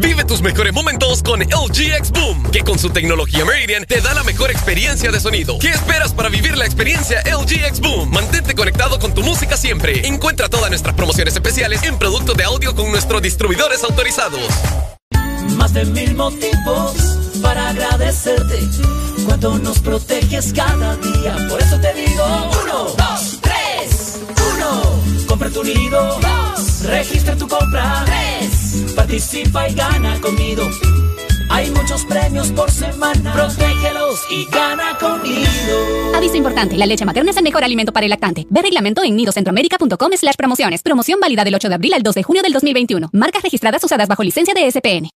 Vive 0.00 0.24
tus 0.24 0.42
mejores 0.42 0.72
momentos 0.72 1.24
con 1.24 1.40
LG 1.40 1.96
X 1.96 2.12
Boom, 2.12 2.52
que 2.52 2.60
con 2.60 2.78
su 2.78 2.90
tecnología 2.90 3.44
Meridian 3.44 3.84
te 3.84 4.00
da 4.00 4.14
la 4.14 4.22
mejor 4.22 4.48
experiencia 4.48 5.10
de 5.10 5.18
sonido. 5.18 5.58
¿Qué 5.58 5.70
esperas 5.70 6.12
para 6.12 6.28
vivir 6.28 6.56
la 6.56 6.64
experiencia 6.64 7.20
LG 7.22 7.64
X 7.66 7.80
Boom? 7.80 8.08
Mantente 8.12 8.54
conectado 8.54 9.00
con 9.00 9.12
tu 9.12 9.24
música 9.24 9.56
siempre. 9.56 10.06
Encuentra 10.06 10.48
todas 10.48 10.70
nuestras 10.70 10.94
promociones 10.94 11.34
especiales 11.34 11.82
en 11.82 11.98
productos 11.98 12.36
de 12.36 12.44
audio 12.44 12.76
con 12.76 12.92
nuestros 12.92 13.20
distribuidores 13.22 13.82
autorizados. 13.82 14.40
Más 15.56 15.74
de 15.74 15.84
mil 15.86 16.14
motivos 16.14 16.92
para 17.42 17.70
agradecerte. 17.70 18.60
Cuando 19.26 19.58
nos 19.58 19.80
proteges 19.80 20.52
cada 20.52 20.94
día. 20.94 21.36
Por 21.48 21.60
eso 21.60 21.76
te 21.80 21.92
digo: 21.94 22.24
uno, 22.62 22.84
dos, 22.96 23.38
tres. 23.40 24.20
Uno, 24.54 25.02
compra 25.26 25.50
tu 25.50 25.64
nido. 25.64 26.20
Dos, 26.20 26.84
registra 26.84 27.34
tu 27.34 27.48
compra. 27.48 28.04
Tres, 28.06 28.50
participa 29.08 29.66
y 29.66 29.74
gana 29.74 30.20
conmigo. 30.20 30.68
Hay 31.48 31.70
muchos 31.70 32.04
premios 32.04 32.52
por 32.52 32.70
semana. 32.70 33.32
Protégelos 33.32 34.20
y 34.30 34.44
gana 34.52 34.98
con 35.00 35.22
Nido. 35.22 36.14
Aviso 36.14 36.36
importante, 36.36 36.76
la 36.76 36.84
leche 36.84 37.06
materna 37.06 37.30
es 37.30 37.36
el 37.38 37.42
mejor 37.42 37.64
alimento 37.64 37.90
para 37.90 38.04
el 38.04 38.10
lactante. 38.10 38.46
Ve 38.50 38.60
reglamento 38.60 39.02
en 39.02 39.16
nidocentroamerica.com 39.16 40.10
slash 40.14 40.34
promociones. 40.36 40.82
Promoción 40.82 41.20
válida 41.20 41.42
del 41.42 41.54
8 41.54 41.70
de 41.70 41.74
abril 41.74 41.94
al 41.94 42.02
2 42.02 42.14
de 42.16 42.22
junio 42.22 42.42
del 42.42 42.52
2021. 42.52 43.08
Marcas 43.14 43.42
registradas 43.42 43.82
usadas 43.82 44.08
bajo 44.08 44.22
licencia 44.22 44.52
de 44.52 44.70
SPN. 44.70 45.08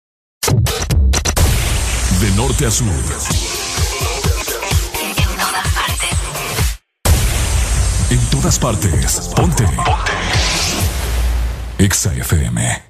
De 2.21 2.31
norte 2.37 2.67
a 2.67 2.71
sur. 2.71 2.87
En 8.11 8.31
todas 8.31 8.57
partes. 8.57 9.33
Ponte. 9.35 9.65
Ponte. 9.65 9.85
Exa 11.79 12.15
FM. 12.15 12.90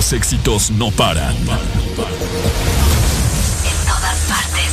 los 0.00 0.12
éxitos 0.14 0.70
no 0.70 0.90
paran. 0.92 1.36
En 1.36 1.46
todas 3.86 4.16
partes. 4.30 4.72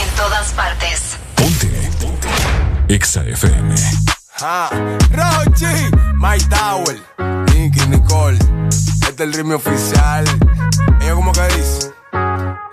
En 0.00 0.08
todas 0.14 0.52
partes. 0.52 1.16
Exa 2.86 3.24
FM. 3.24 3.74
Ah, 4.40 4.70
Rochi, 5.10 5.74
My 6.14 6.38
Tower, 6.48 7.02
Nicky, 7.52 7.84
Nicole, 7.88 8.38
este 8.68 9.08
es 9.08 9.20
el 9.20 9.32
ritmo 9.32 9.56
oficial. 9.56 10.24
Ella 11.00 11.14
como 11.14 11.32
que 11.32 11.42
dice. 11.48 11.83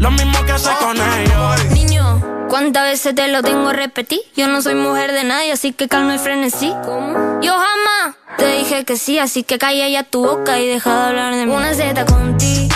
Lo 0.00 0.10
mismo 0.10 0.42
que 0.46 0.52
hace 0.52 0.70
con 0.80 0.96
ellos. 0.96 1.64
Niño, 1.72 2.46
¿cuántas 2.48 2.84
veces 2.84 3.14
te 3.14 3.28
lo 3.28 3.42
tengo 3.42 3.68
a 3.68 3.74
repetir? 3.74 4.20
Yo 4.34 4.48
no 4.48 4.62
soy 4.62 4.74
mujer 4.74 5.12
de 5.12 5.24
nadie, 5.24 5.52
así 5.52 5.74
que 5.74 5.88
calma 5.88 6.14
el 6.14 6.18
frenesí. 6.18 6.72
¿Cómo? 6.86 7.38
Yo 7.42 7.52
jamás 7.52 8.16
te 8.38 8.50
dije 8.56 8.86
que 8.86 8.96
sí, 8.96 9.18
así 9.18 9.42
que 9.42 9.58
calla 9.58 9.86
ya 9.88 10.02
tu 10.02 10.24
boca 10.24 10.58
y 10.58 10.66
deja 10.66 10.90
de 10.90 11.08
hablar 11.08 11.34
de 11.34 11.44
mí. 11.44 11.52
Una 11.52 11.74
Z 11.74 12.06
contigo, 12.06 12.72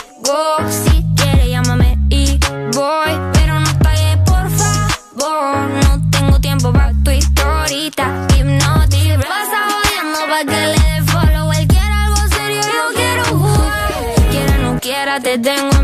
si 0.69 1.03
quieres 1.17 1.49
llámame 1.49 1.97
y 2.11 2.39
voy, 2.75 3.19
pero 3.33 3.59
no 3.59 3.79
pagues 3.79 4.19
por 4.27 4.51
favor. 4.51 5.71
No 5.83 6.11
tengo 6.11 6.39
tiempo 6.41 6.75
para 6.75 6.93
tu 7.03 7.11
historita, 7.11 8.27
hipnotic. 8.37 9.27
Pasa 9.27 9.65
jodiendo 9.71 10.19
pa' 10.29 10.45
que 10.45 10.67
le 10.67 10.79
dé 10.79 11.03
follow. 11.07 11.53
Él 11.55 11.67
quiere 11.69 11.95
algo 12.05 12.17
serio, 12.37 12.61
yo 12.61 12.95
quiero 12.95 13.25
jugar. 13.25 13.93
Quiera 14.31 14.59
no 14.59 14.79
quiera, 14.79 15.21
te 15.21 15.39
tengo 15.39 15.75
en 15.77 15.84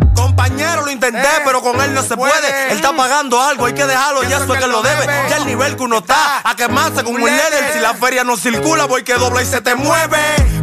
Compañero, 0.15 0.85
lo 0.85 0.91
intenté, 0.91 1.27
pero 1.45 1.61
con 1.61 1.79
él 1.81 1.93
no 1.93 2.03
se 2.03 2.15
puede. 2.15 2.71
Él 2.71 2.77
está 2.77 2.95
pagando 2.95 3.41
algo, 3.41 3.65
hay 3.65 3.73
que 3.73 3.85
dejarlo, 3.85 4.23
ya 4.23 4.37
eso 4.37 4.53
es 4.53 4.59
que 4.59 4.67
lo 4.67 4.81
debe. 4.81 5.05
Ya 5.29 5.37
el 5.37 5.45
nivel 5.45 5.75
que 5.75 5.83
uno 5.83 5.99
está, 5.99 6.41
a 6.43 6.55
quemarse 6.55 7.03
con 7.03 7.15
un 7.15 7.21
líder. 7.21 7.73
Si 7.73 7.79
la 7.79 7.93
feria 7.93 8.23
no 8.23 8.37
circula, 8.37 8.85
voy 8.85 9.03
que 9.03 9.13
dobla 9.13 9.41
y 9.41 9.45
se 9.45 9.61
te 9.61 9.75
mueve. 9.75 10.17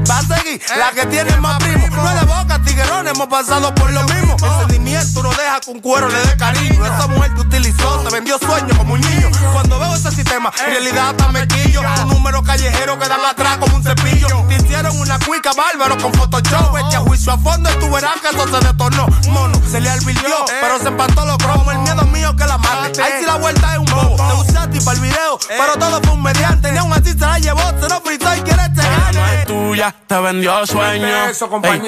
Va 0.08 0.18
a 0.18 0.22
seguir 0.22 0.60
la 0.76 0.90
que 0.92 1.06
tiene 1.06 1.36
más 1.38 1.58
primo. 1.58 1.87
No 1.98 2.10
es 2.10 2.20
de 2.20 2.26
boca, 2.26 2.62
tiguerón, 2.62 3.08
hemos 3.08 3.26
pasado 3.26 3.74
por 3.74 3.90
lo 3.90 4.02
mismo. 4.04 4.36
El 4.42 4.60
sentimiento 4.60 5.22
no 5.22 5.30
deja 5.30 5.60
un 5.66 5.80
cuero 5.80 6.08
le 6.08 6.18
dé 6.20 6.36
cariño. 6.36 6.86
Esa 6.86 7.06
mujer 7.08 7.34
te 7.34 7.40
utilizó, 7.40 7.98
te 8.00 8.14
vendió 8.14 8.38
sueños 8.38 8.76
como 8.76 8.94
un 8.94 9.00
niño. 9.00 9.28
Cuando 9.52 9.78
veo 9.78 9.94
ese 9.94 10.10
sistema, 10.12 10.52
en 10.64 10.72
realidad 10.72 11.10
está 11.10 11.28
mequillo. 11.28 11.80
Un 12.02 12.08
número 12.08 12.42
callejero 12.42 12.98
que 12.98 13.08
dan 13.08 13.24
atrás 13.24 13.58
como 13.58 13.76
un 13.76 13.82
cepillo. 13.82 14.28
Te 14.48 14.54
hicieron 14.54 14.98
una 15.00 15.18
cuica 15.18 15.50
bárbaro 15.52 15.98
con 15.98 16.12
Photoshop. 16.12 16.76
Eche 16.78 16.96
a 16.96 17.00
juicio 17.00 17.32
a 17.32 17.38
fondo 17.38 17.70
y 17.70 17.74
tú 17.80 17.90
verás 17.90 18.20
que 18.20 18.28
eso 18.28 18.46
se 18.48 18.66
detonó. 18.66 19.06
Mono, 19.30 19.60
se 19.70 19.80
le 19.80 19.90
alvirtió, 19.90 20.44
pero 20.60 20.78
se 20.78 20.88
empató 20.88 21.26
los 21.26 21.38
cromos. 21.38 21.74
El 21.74 21.80
miedo 21.80 22.02
mío 22.06 22.36
que 22.36 22.46
la 22.46 22.58
mate. 22.58 23.02
Ahí 23.02 23.12
sí 23.20 23.26
la 23.26 23.36
vuelta 23.36 23.72
es 23.72 23.78
un 23.78 23.86
bobo. 23.86 24.16
Te 24.16 24.50
usaste 24.50 24.80
para 24.82 24.96
el 24.96 25.02
video, 25.02 25.38
pero 25.48 25.76
todo 25.78 26.00
fue 26.02 26.12
un 26.12 26.22
mediante. 26.22 26.72
Ni 26.72 26.78
aún 26.78 26.92
así 26.92 27.12
se 27.12 27.18
la 27.18 27.38
llevó, 27.38 27.62
se 27.80 27.88
lo 27.88 28.00
fritó 28.00 28.34
y 28.36 28.40
quiere 28.42 28.62
este 28.62 28.82
es 28.82 29.46
tuya, 29.46 29.94
te 30.06 30.20
vendió 30.20 30.66
sueño. 30.66 31.26
Eso, 31.28 31.48
compañero, 31.48 31.87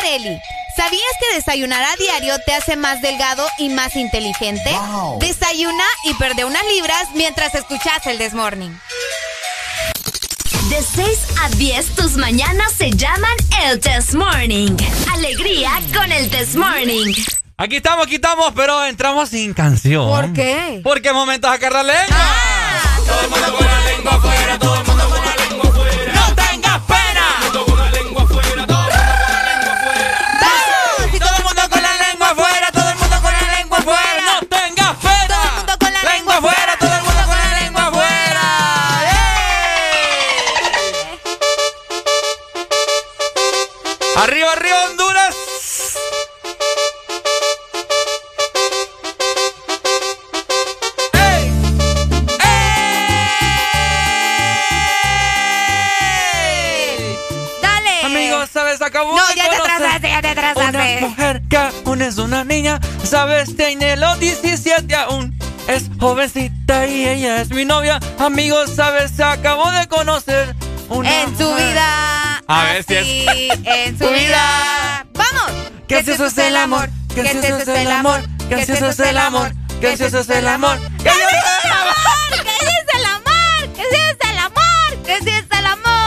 Areli. 0.00 0.40
¿Sabías 0.76 1.02
que 1.20 1.36
desayunar 1.36 1.84
a 1.84 1.96
diario 1.96 2.36
te 2.44 2.52
hace 2.52 2.76
más 2.76 3.00
delgado 3.00 3.46
y 3.58 3.68
más 3.68 3.94
inteligente? 3.94 4.76
Desayuna 5.20 5.84
y 6.04 6.14
perde 6.14 6.44
unas 6.44 6.64
libras 6.66 7.08
mientras 7.14 7.54
escuchas 7.54 8.04
el 8.06 8.18
Desmorning. 8.18 8.76
De 10.68 10.82
6 10.82 11.18
a 11.42 11.48
10, 11.50 11.94
tus 11.94 12.16
mañanas 12.16 12.72
se 12.72 12.90
llaman 12.90 13.36
el 13.62 13.78
Test 13.78 14.14
Morning. 14.14 14.76
Alegría 15.12 15.70
con 15.94 16.10
el 16.10 16.28
Test 16.30 16.56
Morning. 16.56 17.14
Aquí 17.56 17.76
estamos, 17.76 18.06
aquí 18.06 18.16
estamos, 18.16 18.52
pero 18.56 18.84
entramos 18.84 19.28
sin 19.28 19.54
canción. 19.54 20.08
¿Por 20.08 20.32
qué? 20.32 20.80
Porque 20.82 21.08
es 21.08 21.14
momento 21.14 21.46
de 21.46 21.54
sacar 21.54 21.72
la 21.72 21.82
lengua. 21.84 22.16
Todo 23.06 23.20
el 23.20 23.30
mundo 23.30 23.56
con 23.56 23.66
la 23.66 23.84
lengua 23.84 24.12
afuera, 24.14 24.58
todo 24.58 24.74
el 24.74 24.84
mundo 24.86 24.93
Una 60.52 60.84
mujer 61.00 61.42
que 61.48 61.56
aún 61.56 62.02
es 62.02 62.18
una 62.18 62.44
niña, 62.44 62.78
¿sabes? 63.02 63.56
Tiene 63.56 63.96
los 63.96 64.20
17 64.20 64.94
aún. 64.94 65.36
Es 65.68 65.84
jovencita 65.98 66.86
y 66.86 67.08
ella 67.08 67.40
es 67.40 67.48
mi 67.50 67.64
novia. 67.64 67.98
Amigos, 68.18 68.70
¿sabes? 68.76 69.12
Se 69.16 69.24
acabó 69.24 69.70
de 69.70 69.86
conocer 69.88 70.54
una 70.90 71.22
En 71.22 71.36
su 71.38 71.44
mujer. 71.48 71.66
vida. 71.68 72.42
A 72.46 72.64
ver 72.64 72.84
si 72.84 72.94
es- 72.94 73.58
En 73.64 73.98
su 73.98 74.06
vida. 74.10 75.06
¡Vamos! 75.14 75.70
Que 75.88 76.02
si 76.04 76.10
eso 76.12 76.26
es 76.26 76.36
el 76.38 76.56
amor, 76.56 76.90
que 77.14 77.22
si 77.22 77.38
eso 77.38 77.56
es 77.58 77.68
el 77.68 77.90
amor, 77.90 78.20
que 78.48 78.64
si 78.66 78.72
eso 78.72 78.88
es 78.90 78.98
el 79.00 79.16
amor, 79.18 79.52
que 79.80 79.96
si 79.96 80.04
eso 80.04 80.18
es 80.18 80.28
el 80.28 80.46
amor. 80.48 80.78
¡Que 81.02 81.10
si 81.10 81.20
es 81.20 81.64
el 81.64 81.70
amor! 81.72 81.94
¡Que 83.74 83.82
si 83.90 83.96
es 83.96 84.30
el 84.30 84.38
amor! 84.38 85.04
¡Que 85.06 85.18
si 85.20 85.30
es 85.30 85.46
el 85.58 85.66
amor! 85.66 86.03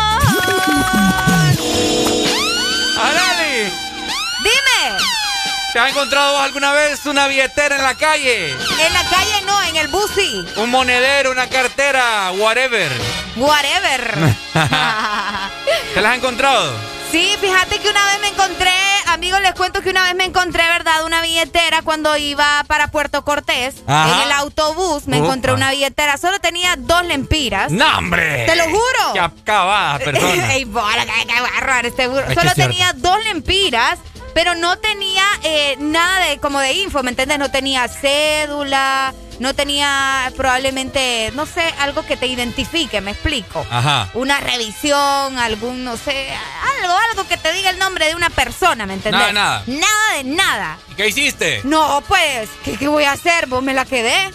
¿Te 5.77 5.81
has 5.81 5.91
encontrado 5.91 6.33
vos 6.33 6.41
alguna 6.41 6.71
vez 6.71 7.05
una 7.05 7.27
billetera 7.27 7.75
en 7.75 7.83
la 7.83 7.93
calle? 7.93 8.49
En 8.49 8.93
la 8.93 9.03
calle 9.11 9.41
no, 9.45 9.61
en 9.61 9.75
el 9.75 9.87
bus 9.89 10.09
sí. 10.15 10.43
Un 10.55 10.71
monedero, 10.71 11.29
una 11.29 11.47
cartera, 11.47 12.31
whatever. 12.31 12.91
Whatever. 13.35 14.11
¿Te 15.93 16.01
las 16.01 16.11
has 16.13 16.17
encontrado? 16.17 16.73
Sí, 17.11 17.37
fíjate 17.39 17.77
que 17.77 17.89
una 17.89 18.03
vez 18.07 18.19
me 18.21 18.29
encontré, 18.29 18.71
amigos, 19.09 19.39
les 19.41 19.53
cuento 19.53 19.81
que 19.83 19.91
una 19.91 20.01
vez 20.05 20.15
me 20.15 20.23
encontré, 20.25 20.63
¿verdad? 20.67 21.05
Una 21.05 21.21
billetera 21.21 21.83
cuando 21.83 22.17
iba 22.17 22.63
para 22.65 22.87
Puerto 22.87 23.23
Cortés. 23.23 23.75
Ajá. 23.85 24.15
En 24.15 24.21
el 24.23 24.31
autobús 24.31 25.05
me 25.05 25.17
Upa. 25.17 25.27
encontré 25.27 25.53
una 25.53 25.69
billetera. 25.69 26.17
Solo 26.17 26.39
tenía 26.39 26.73
dos 26.75 27.05
lempiras. 27.05 27.71
¡No, 27.71 27.99
hombre! 27.99 28.47
¡Te 28.47 28.55
lo 28.55 28.63
juro! 28.63 29.13
¡Qué 29.13 29.19
acabada 29.19 29.99
persona! 30.03 30.55
Ey, 30.55 30.65
bola, 30.65 31.05
va 31.05 31.49
a 31.55 31.61
robar 31.61 31.85
este 31.85 32.07
burro. 32.07 32.25
Es 32.27 32.33
Solo 32.33 32.51
tenía 32.55 32.93
dos 32.95 33.23
lempiras, 33.25 33.99
pero 34.37 34.53
no 34.53 34.77
tenía 34.77 35.23
eh, 35.41 35.77
nada 35.79 36.27
de 36.27 36.37
como 36.37 36.59
de 36.59 36.71
info, 36.73 37.01
¿me 37.01 37.09
entiendes? 37.09 37.39
No 37.39 37.49
tenía 37.49 37.87
cédula, 37.87 39.11
no 39.39 39.55
tenía 39.55 40.31
probablemente, 40.37 41.31
no 41.33 41.47
sé, 41.47 41.63
algo 41.79 42.05
que 42.05 42.17
te 42.17 42.27
identifique, 42.27 43.01
me 43.01 43.09
explico. 43.09 43.65
Ajá. 43.67 44.11
Una 44.13 44.39
revisión, 44.39 45.39
algún, 45.39 45.83
no 45.83 45.97
sé, 45.97 46.29
algo, 46.77 46.93
algo 47.09 47.27
que 47.27 47.37
te 47.37 47.51
diga 47.51 47.71
el 47.71 47.79
nombre 47.79 48.05
de 48.05 48.13
una 48.13 48.29
persona, 48.29 48.85
¿me 48.85 48.93
entendés? 48.93 49.19
Nada, 49.19 49.33
nada. 49.33 49.63
Nada 49.65 50.17
de 50.17 50.23
nada. 50.25 50.77
¿Y 50.91 50.93
qué 50.93 51.07
hiciste? 51.07 51.61
No, 51.63 52.03
pues, 52.07 52.47
¿qué, 52.63 52.77
qué 52.77 52.87
voy 52.87 53.05
a 53.05 53.13
hacer? 53.13 53.47
Vos 53.47 53.63
me 53.63 53.73
la 53.73 53.85
quedé. 53.85 54.31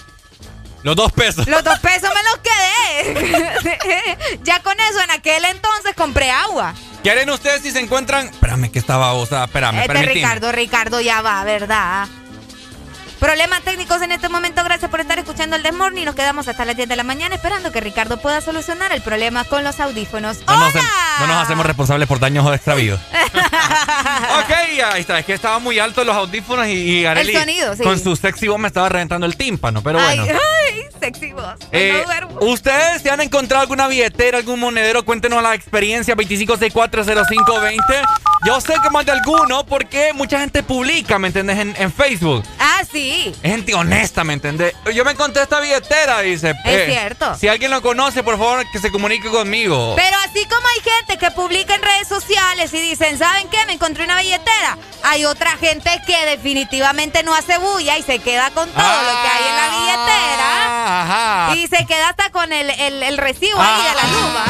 Los 0.82 0.96
dos 0.96 1.12
pesos. 1.12 1.46
Los 1.46 1.62
dos 1.62 1.78
pesos 1.78 2.10
me 2.12 2.22
los 2.24 2.40
quedé. 2.42 4.38
ya 4.42 4.60
con 4.64 4.80
eso, 4.80 5.00
en 5.00 5.12
aquel 5.12 5.44
entonces 5.44 5.94
compré 5.94 6.28
agua. 6.28 6.74
¿Qué 7.02 7.10
harán 7.10 7.30
ustedes 7.30 7.62
si 7.62 7.72
se 7.72 7.80
encuentran? 7.80 8.28
Espérame, 8.28 8.70
que 8.70 8.78
estaba, 8.78 9.12
o 9.14 9.26
sea, 9.26 9.44
espérame, 9.44 9.80
Este 9.80 9.88
permitime. 9.88 10.14
Ricardo, 10.14 10.52
Ricardo 10.52 11.00
ya 11.00 11.20
va, 11.20 11.42
¿verdad? 11.42 12.06
Problemas 13.22 13.62
técnicos 13.62 14.02
en 14.02 14.10
este 14.10 14.28
momento. 14.28 14.64
Gracias 14.64 14.90
por 14.90 14.98
estar 15.00 15.16
escuchando 15.16 15.54
el 15.54 15.62
Desmorning. 15.62 16.06
Nos 16.06 16.16
quedamos 16.16 16.48
hasta 16.48 16.64
las 16.64 16.76
10 16.76 16.88
de 16.88 16.96
la 16.96 17.04
mañana 17.04 17.36
esperando 17.36 17.70
que 17.70 17.80
Ricardo 17.80 18.16
pueda 18.16 18.40
solucionar 18.40 18.90
el 18.90 19.00
problema 19.00 19.44
con 19.44 19.62
los 19.62 19.78
audífonos. 19.78 20.38
No 20.44 20.56
nos, 20.58 20.74
¡Hola! 20.74 20.90
no 21.20 21.26
nos 21.28 21.36
hacemos 21.36 21.64
responsables 21.64 22.08
por 22.08 22.18
daños 22.18 22.44
o 22.44 22.52
extravíos. 22.52 22.98
ok, 23.12 24.50
ahí 24.92 25.00
está. 25.02 25.20
Es 25.20 25.24
que 25.24 25.34
estaban 25.34 25.62
muy 25.62 25.78
altos 25.78 26.04
los 26.04 26.16
audífonos 26.16 26.66
y, 26.66 26.72
y 26.72 27.06
Arely 27.06 27.32
El 27.32 27.38
sonido, 27.38 27.76
sí. 27.76 27.84
con 27.84 27.96
su 28.00 28.16
sexy 28.16 28.48
voz 28.48 28.58
me 28.58 28.66
estaba 28.66 28.88
reventando 28.88 29.24
el 29.24 29.36
tímpano, 29.36 29.84
pero 29.84 30.00
bueno. 30.00 30.24
ay, 30.24 30.82
sexy 30.98 31.32
voz. 31.32 31.54
Eh, 31.70 32.04
no. 32.28 32.40
¿Ustedes 32.48 33.02
se 33.02 33.10
han 33.12 33.20
encontrado 33.20 33.62
alguna 33.62 33.86
billetera, 33.86 34.38
algún 34.38 34.58
monedero? 34.58 35.04
Cuéntenos 35.04 35.40
la 35.44 35.54
experiencia 35.54 36.16
25640520. 36.16 38.02
Yo 38.44 38.60
sé 38.60 38.74
que 38.82 38.90
más 38.90 39.06
de 39.06 39.12
alguno 39.12 39.64
porque 39.64 40.12
mucha 40.12 40.40
gente 40.40 40.64
publica, 40.64 41.20
¿me 41.20 41.28
entiendes? 41.28 41.56
En, 41.60 41.76
en 41.78 41.92
Facebook. 41.92 42.42
Ah, 42.58 42.82
sí. 42.90 43.11
Es 43.42 43.50
gente 43.50 43.74
honesta, 43.74 44.24
¿me 44.24 44.32
entiendes? 44.34 44.74
Yo 44.94 45.04
me 45.04 45.12
encontré 45.12 45.42
esta 45.42 45.60
billetera, 45.60 46.20
dice. 46.20 46.54
Es 46.64 46.86
cierto. 46.86 47.34
Si 47.36 47.48
alguien 47.48 47.70
lo 47.70 47.82
conoce, 47.82 48.22
por 48.22 48.38
favor, 48.38 48.64
que 48.72 48.78
se 48.78 48.90
comunique 48.90 49.28
conmigo. 49.28 49.94
Pero 49.96 50.16
así 50.28 50.44
como 50.46 50.66
hay 50.66 50.80
gente 50.80 51.18
que 51.18 51.30
publica 51.32 51.74
en 51.74 51.82
redes 51.82 52.08
sociales 52.08 52.72
y 52.74 52.80
dicen, 52.80 53.18
¿saben 53.18 53.48
qué? 53.48 53.58
Me 53.66 53.74
encontré 53.74 54.04
una 54.04 54.18
billetera. 54.20 54.78
Hay 55.04 55.24
otra 55.24 55.56
gente 55.56 55.90
que 56.06 56.26
definitivamente 56.26 57.22
no 57.22 57.34
hace 57.34 57.58
bulla 57.58 57.98
y 57.98 58.02
se 58.02 58.18
queda 58.20 58.50
con 58.50 58.68
todo 58.70 58.82
lo 58.82 59.22
que 59.22 59.28
hay 59.28 59.48
en 59.48 59.56
la 59.56 59.68
billetera. 59.78 61.02
Ajá. 61.02 61.54
Y 61.56 61.66
se 61.68 61.84
queda 61.86 62.08
hasta 62.10 62.30
con 62.30 62.52
el, 62.52 62.70
el- 62.70 63.02
el 63.02 63.18
recibo 63.18 63.60
ahí 63.60 63.82
de 63.82 63.94
la 63.94 64.02
luz. 64.08 64.36
¿va? 64.36 64.44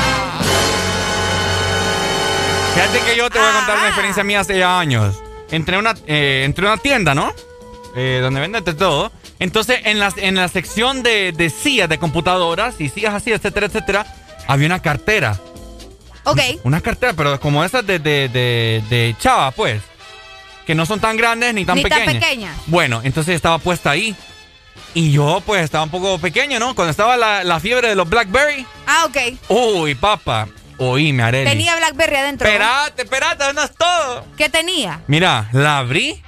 Fíjate 2.74 3.00
que 3.00 3.16
yo 3.16 3.28
te 3.30 3.38
voy 3.38 3.48
a 3.48 3.52
contar 3.52 3.76
una 3.78 3.86
experiencia 3.88 4.24
mía 4.24 4.40
hace 4.40 4.58
ya 4.58 4.78
años. 4.78 5.16
Entré 5.50 5.76
a 5.76 5.78
una, 5.78 5.94
eh, 6.06 6.42
entré 6.46 6.66
a 6.66 6.72
una 6.72 6.80
tienda, 6.82 7.14
¿no? 7.14 7.32
Eh, 7.94 8.20
donde 8.22 8.40
venden 8.40 8.64
de 8.64 8.74
todo. 8.74 9.12
Entonces, 9.38 9.80
en 9.84 9.98
la, 9.98 10.12
en 10.16 10.34
la 10.34 10.48
sección 10.48 11.02
de, 11.02 11.32
de 11.32 11.50
sillas 11.50 11.88
de 11.88 11.98
computadoras 11.98 12.80
y 12.80 12.88
sillas 12.88 13.14
así, 13.14 13.32
etcétera, 13.32 13.66
etcétera, 13.66 14.06
había 14.48 14.66
una 14.66 14.80
cartera. 14.80 15.38
Ok. 16.24 16.40
Una 16.64 16.80
cartera, 16.80 17.12
pero 17.14 17.38
como 17.40 17.64
esas 17.64 17.86
de, 17.86 17.98
de, 17.98 18.28
de, 18.28 18.82
de 18.88 19.16
chava, 19.18 19.50
pues. 19.50 19.82
Que 20.66 20.74
no 20.74 20.86
son 20.86 21.00
tan 21.00 21.16
grandes 21.16 21.52
ni 21.54 21.64
tan 21.64 21.76
Ni 21.76 21.82
tan 21.82 21.90
pequeñas. 21.98 22.22
pequeñas. 22.22 22.56
Bueno, 22.66 23.00
entonces 23.02 23.34
estaba 23.34 23.58
puesta 23.58 23.90
ahí. 23.90 24.14
Y 24.94 25.10
yo, 25.10 25.42
pues, 25.44 25.64
estaba 25.64 25.84
un 25.84 25.90
poco 25.90 26.18
pequeño, 26.18 26.58
¿no? 26.60 26.74
Cuando 26.74 26.92
estaba 26.92 27.16
la, 27.16 27.42
la 27.44 27.58
fiebre 27.60 27.88
de 27.88 27.94
los 27.94 28.08
Blackberry. 28.08 28.64
Ah, 28.86 29.06
ok. 29.06 29.16
Uy, 29.48 29.94
papá. 29.96 30.48
Oíme, 30.78 31.22
Arely. 31.22 31.50
Tenía 31.50 31.76
Blackberry 31.76 32.16
adentro. 32.16 32.46
Espérate, 32.48 33.02
espérate, 33.02 33.52
no 33.52 33.62
es 33.62 33.74
todo. 33.76 34.24
¿Qué 34.36 34.48
tenía? 34.48 35.00
Mira, 35.08 35.48
la 35.52 35.78
abrí. 35.78 36.22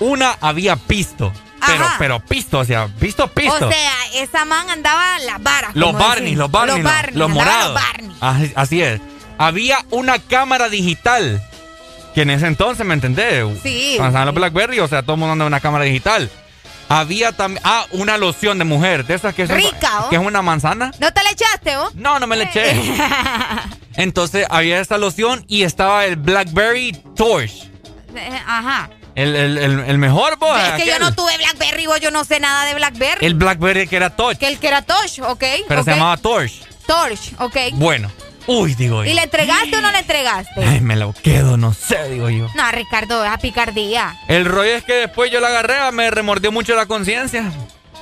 Una 0.00 0.36
había 0.40 0.76
pisto. 0.76 1.32
Pero, 1.66 1.84
Ajá. 1.84 1.96
pero 1.98 2.20
pisto, 2.20 2.58
o 2.58 2.64
sea, 2.64 2.88
pisto, 3.00 3.26
pisto. 3.28 3.66
O 3.68 3.70
sea, 3.72 3.92
esa 4.16 4.44
man 4.44 4.68
andaba 4.68 5.18
las 5.20 5.42
varas. 5.42 5.70
los 5.74 5.92
Barney, 5.94 6.34
los 6.34 6.50
Barney, 6.50 6.82
Los 6.82 6.84
Barney. 6.92 7.16
los 7.18 7.30
morados. 7.30 7.72
Los 7.72 7.82
Barney. 8.20 8.52
Así, 8.54 8.82
es. 8.82 9.00
Había 9.38 9.78
una 9.90 10.18
cámara 10.18 10.68
digital. 10.68 11.42
Que 12.14 12.22
en 12.22 12.30
ese 12.30 12.46
entonces, 12.46 12.84
¿me 12.86 12.94
entendés? 12.94 13.44
Sí. 13.62 13.94
Cuando 13.96 14.24
los 14.26 14.34
Blackberry, 14.34 14.78
o 14.80 14.86
sea, 14.88 15.02
todo 15.02 15.14
el 15.14 15.18
mundo 15.20 15.32
andaba 15.32 15.46
en 15.48 15.52
una 15.54 15.60
cámara 15.60 15.84
digital. 15.84 16.30
Había 16.88 17.32
también. 17.32 17.62
Ah, 17.64 17.86
una 17.92 18.18
loción 18.18 18.58
de 18.58 18.64
mujer. 18.64 19.06
De 19.06 19.14
esas 19.14 19.34
que, 19.34 19.46
son- 19.46 19.56
Rica, 19.56 20.00
¿oh? 20.04 20.10
que 20.10 20.16
es 20.16 20.22
una 20.22 20.42
manzana. 20.42 20.92
¿No 21.00 21.12
te 21.12 21.22
la 21.24 21.30
echaste, 21.30 21.76
vos? 21.78 21.94
No, 21.94 22.20
no 22.20 22.26
me 22.26 22.36
le 22.36 22.44
eché. 22.44 22.76
Entonces 23.96 24.46
había 24.50 24.80
esta 24.80 24.98
loción 24.98 25.44
y 25.48 25.62
estaba 25.62 26.04
el 26.04 26.16
Blackberry 26.16 26.92
Torch. 27.16 27.64
Eh, 28.14 28.42
Ajá. 28.46 28.90
El, 29.14 29.36
el, 29.36 29.58
el, 29.58 29.80
el 29.80 29.98
mejor, 29.98 30.38
vos. 30.38 30.58
es 30.60 30.82
que 30.82 30.88
yo 30.88 30.98
no 30.98 31.14
tuve 31.14 31.36
Blackberry, 31.36 31.86
vos 31.86 32.00
yo 32.00 32.10
no 32.10 32.24
sé 32.24 32.40
nada 32.40 32.64
de 32.66 32.74
Blackberry. 32.74 33.24
El 33.24 33.34
Blackberry 33.34 33.86
que 33.86 33.96
era 33.96 34.10
Torch. 34.10 34.38
Que 34.38 34.48
el 34.48 34.58
que 34.58 34.68
era 34.68 34.82
Torch, 34.82 35.20
¿ok? 35.20 35.44
Pero 35.68 35.84
se 35.84 35.92
llamaba 35.92 36.16
Torch. 36.16 36.62
Torch, 36.86 37.32
¿ok? 37.38 37.56
Bueno. 37.74 38.10
Uy, 38.46 38.74
digo 38.74 39.02
yo. 39.02 39.10
¿Y 39.10 39.14
le 39.14 39.22
entregaste 39.22 39.74
o 39.76 39.80
no 39.80 39.90
le 39.90 40.00
entregaste? 40.00 40.62
Ay, 40.62 40.80
me 40.80 40.96
lo 40.96 41.14
quedo, 41.14 41.56
no 41.56 41.72
sé, 41.72 42.10
digo 42.10 42.28
yo. 42.28 42.48
No, 42.54 42.70
Ricardo, 42.72 43.24
esa 43.24 43.38
picardía. 43.38 44.16
El 44.28 44.44
rollo 44.44 44.76
es 44.76 44.84
que 44.84 44.94
después 44.94 45.30
yo 45.30 45.40
la 45.40 45.48
agarré, 45.48 45.90
me 45.92 46.10
remordió 46.10 46.52
mucho 46.52 46.74
la 46.74 46.84
conciencia 46.84 47.50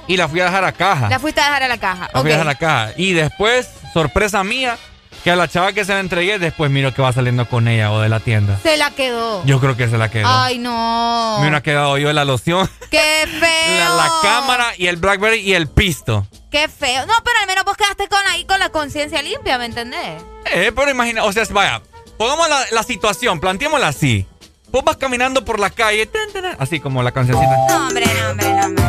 y 0.08 0.16
la 0.16 0.28
fui 0.28 0.40
a 0.40 0.46
dejar 0.46 0.64
a 0.64 0.72
caja. 0.72 1.08
La 1.08 1.20
fuiste 1.20 1.40
a 1.40 1.44
dejar 1.44 1.62
a 1.62 1.68
la 1.68 1.78
caja. 1.78 2.10
La 2.12 2.20
fui 2.20 2.30
a 2.32 2.34
dejar 2.38 2.48
a 2.48 2.54
caja. 2.56 2.92
Y 2.96 3.12
después, 3.12 3.68
sorpresa 3.92 4.42
mía, 4.42 4.78
que 5.22 5.30
a 5.30 5.36
la 5.36 5.48
chava 5.48 5.72
que 5.72 5.84
se 5.84 5.92
la 5.92 6.00
entregué, 6.00 6.38
después 6.38 6.70
miro 6.70 6.92
que 6.92 7.00
va 7.02 7.12
saliendo 7.12 7.48
con 7.48 7.68
ella 7.68 7.92
o 7.92 8.00
de 8.00 8.08
la 8.08 8.20
tienda. 8.20 8.58
Se 8.62 8.76
la 8.76 8.90
quedó. 8.90 9.44
Yo 9.44 9.60
creo 9.60 9.76
que 9.76 9.88
se 9.88 9.96
la 9.98 10.10
quedó. 10.10 10.26
Ay, 10.28 10.58
no. 10.58 11.36
Me 11.38 11.42
hubiera 11.42 11.62
quedado 11.62 11.96
yo 11.98 12.12
la 12.12 12.24
loción, 12.24 12.68
Qué 12.90 13.26
feo. 13.26 13.78
la, 13.78 13.94
la 13.94 14.12
cámara 14.22 14.72
y 14.76 14.88
el 14.88 14.96
Blackberry 14.96 15.40
y 15.40 15.54
el 15.54 15.68
pisto. 15.68 16.26
Qué 16.50 16.68
feo. 16.68 17.06
No, 17.06 17.14
pero 17.24 17.38
al 17.40 17.46
menos 17.46 17.64
vos 17.64 17.76
quedaste 17.76 18.08
con 18.08 18.20
ahí 18.30 18.44
con 18.44 18.58
la 18.58 18.70
conciencia 18.70 19.22
limpia, 19.22 19.58
¿me 19.58 19.66
entendés? 19.66 20.22
Eh, 20.52 20.72
pero 20.74 20.90
imagina, 20.90 21.24
o 21.24 21.32
sea, 21.32 21.44
vaya, 21.50 21.80
pongamos 22.18 22.48
la, 22.48 22.60
la 22.72 22.82
situación, 22.82 23.40
planteémosla 23.40 23.88
así. 23.88 24.26
Vos 24.70 24.82
vas 24.84 24.96
caminando 24.96 25.44
por 25.44 25.60
la 25.60 25.70
calle, 25.70 26.06
tan, 26.06 26.32
tan, 26.32 26.56
así 26.58 26.80
como 26.80 27.02
la 27.02 27.12
cancioncita. 27.12 27.56
No, 27.68 27.86
hombre, 27.88 28.06
no, 28.06 28.30
hombre, 28.30 28.54
no, 28.54 28.66
hombre, 28.66 28.84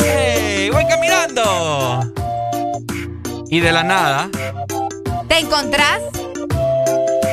no. 0.00 0.04
¡Ey, 0.04 0.68
voy 0.70 0.84
caminando! 0.86 2.12
Y 3.48 3.60
de 3.60 3.70
la 3.72 3.84
nada, 3.84 4.28
¿Te 5.32 5.38
encontrás? 5.38 6.02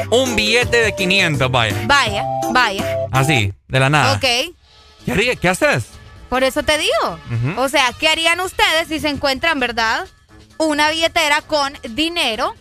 un 0.10 0.34
billete 0.34 0.78
de 0.78 0.96
500, 0.96 1.52
vaya. 1.52 1.76
Vaya, 1.86 2.24
vaya. 2.54 2.98
Así, 3.12 3.54
de 3.68 3.80
la 3.82 3.90
nada. 3.90 4.14
Ok. 4.14 4.22
¿Qué, 4.22 5.12
haría- 5.12 5.36
qué 5.36 5.50
haces? 5.50 5.88
Por 6.30 6.46
eso 6.46 6.64
te 6.64 6.78
digo. 6.78 7.20
O 7.58 7.68
sea, 7.68 7.92
¿qué 8.00 8.08
harían 8.08 8.40
ustedes 8.40 8.88
si 8.88 9.02
se 9.02 9.10
encuentran, 9.10 9.60
verdad? 9.60 10.08
Una 10.58 10.90
billetera 10.92 11.42
con 11.42 11.74
dinero 11.90 12.56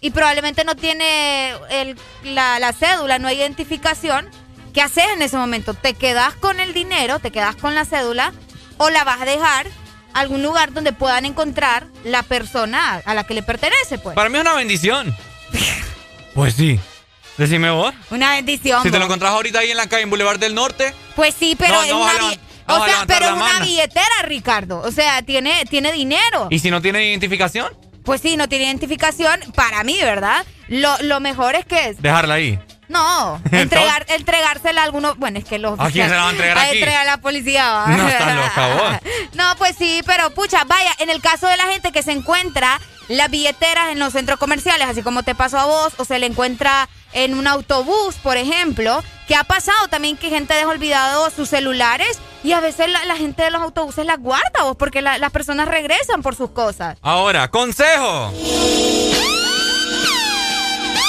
y 0.00 0.10
probablemente 0.10 0.64
no 0.64 0.74
tiene 0.74 1.52
el- 1.70 1.96
la, 2.24 2.58
la 2.58 2.72
cédula, 2.72 3.20
no 3.20 3.28
hay 3.28 3.36
identificación. 3.38 4.28
¿Qué 4.74 4.82
haces 4.82 5.04
en 5.14 5.22
ese 5.22 5.36
momento? 5.36 5.74
¿Te 5.74 5.94
quedas 5.94 6.34
con 6.34 6.58
el 6.58 6.74
dinero, 6.74 7.20
te 7.20 7.30
quedas 7.30 7.54
con 7.54 7.76
la 7.76 7.84
cédula 7.84 8.32
o 8.78 8.90
la 8.90 9.04
vas 9.04 9.20
a 9.20 9.26
dejar 9.26 9.68
algún 10.14 10.42
lugar 10.42 10.72
donde 10.72 10.92
puedan 10.92 11.24
encontrar 11.26 11.86
la 12.04 12.22
persona 12.22 13.02
a 13.04 13.14
la 13.14 13.24
que 13.24 13.34
le 13.34 13.42
pertenece, 13.42 13.98
pues? 13.98 14.14
Para 14.14 14.28
mí 14.28 14.36
es 14.36 14.42
una 14.42 14.54
bendición. 14.54 15.14
Pues 16.34 16.54
sí. 16.54 16.78
Decime 17.38 17.70
vos. 17.70 17.94
Una 18.10 18.32
bendición. 18.32 18.82
Si 18.82 18.90
te 18.90 18.98
lo 18.98 19.04
encontrás 19.06 19.32
ahorita 19.32 19.60
ahí 19.60 19.70
en 19.70 19.76
la 19.76 19.86
calle, 19.86 20.02
en 20.02 20.10
Boulevard 20.10 20.38
del 20.38 20.54
Norte, 20.54 20.94
Pues 21.16 21.34
sí, 21.38 21.56
pero 21.58 21.74
No, 21.74 21.82
es 21.82 21.90
no 21.90 21.98
una, 22.02 22.12
o 22.68 22.84
sea, 22.84 23.04
pero 23.06 23.26
es 23.26 23.32
una 23.32 23.40
mano. 23.44 23.64
billetera, 23.64 24.22
Ricardo. 24.24 24.80
O 24.80 24.90
sea, 24.90 25.22
tiene, 25.22 25.64
tiene 25.68 25.92
dinero. 25.92 26.48
y 26.50 26.58
si 26.58 26.70
no 26.70 26.80
tiene 26.82 27.04
identificación, 27.08 27.68
Pues 28.04 28.20
sí, 28.20 28.36
no 28.36 28.48
tiene 28.48 28.64
identificación. 28.66 29.40
Para 29.54 29.82
mí, 29.84 29.98
¿verdad? 30.02 30.44
Lo, 30.68 30.96
lo 31.02 31.20
mejor 31.20 31.54
es 31.54 31.64
que... 31.66 31.94
dejarla 31.98 32.34
ahí. 32.34 32.58
No, 32.92 33.40
entregar, 33.50 34.04
entregársela 34.08 34.82
a 34.82 34.84
alguno... 34.84 35.14
Bueno, 35.16 35.38
es 35.38 35.44
que 35.44 35.58
los... 35.58 35.78
¿A 35.80 35.90
quién 35.90 36.08
se 36.08 36.14
la 36.14 36.22
va 36.22 36.28
a 36.28 36.30
entregar 36.32 36.58
a 36.58 36.62
aquí? 36.62 36.78
entregar 36.78 37.02
a 37.02 37.04
la 37.10 37.16
policía. 37.18 37.72
¿va? 37.72 37.86
No 37.88 38.08
estás 38.08 38.34
loca 38.36 38.68
vos. 38.74 39.10
No, 39.34 39.56
pues 39.56 39.74
sí, 39.78 40.02
pero 40.06 40.30
pucha, 40.30 40.64
vaya, 40.64 40.90
en 40.98 41.08
el 41.10 41.20
caso 41.22 41.46
de 41.46 41.56
la 41.56 41.64
gente 41.64 41.90
que 41.90 42.02
se 42.02 42.12
encuentra 42.12 42.78
las 43.08 43.30
billeteras 43.30 43.88
en 43.90 43.98
los 43.98 44.12
centros 44.12 44.38
comerciales, 44.38 44.86
así 44.88 45.02
como 45.02 45.22
te 45.22 45.34
pasó 45.34 45.58
a 45.58 45.64
vos, 45.64 45.92
o 45.96 46.04
se 46.04 46.18
le 46.18 46.26
encuentra 46.26 46.88
en 47.14 47.34
un 47.38 47.46
autobús, 47.46 48.14
por 48.22 48.36
ejemplo, 48.36 49.02
que 49.26 49.34
ha 49.34 49.44
pasado 49.44 49.88
también 49.88 50.16
que 50.16 50.28
gente 50.28 50.54
deja 50.54 50.68
olvidado 50.68 51.30
sus 51.30 51.48
celulares 51.48 52.18
y 52.44 52.52
a 52.52 52.60
veces 52.60 52.88
la, 52.90 53.04
la 53.06 53.16
gente 53.16 53.42
de 53.42 53.50
los 53.50 53.62
autobuses 53.62 54.04
las 54.06 54.18
guarda, 54.18 54.62
vos, 54.64 54.76
porque 54.78 55.00
la- 55.02 55.18
las 55.18 55.30
personas 55.32 55.66
regresan 55.68 56.22
por 56.22 56.34
sus 56.36 56.50
cosas. 56.50 56.98
Ahora, 57.02 57.48
consejo. 57.50 58.32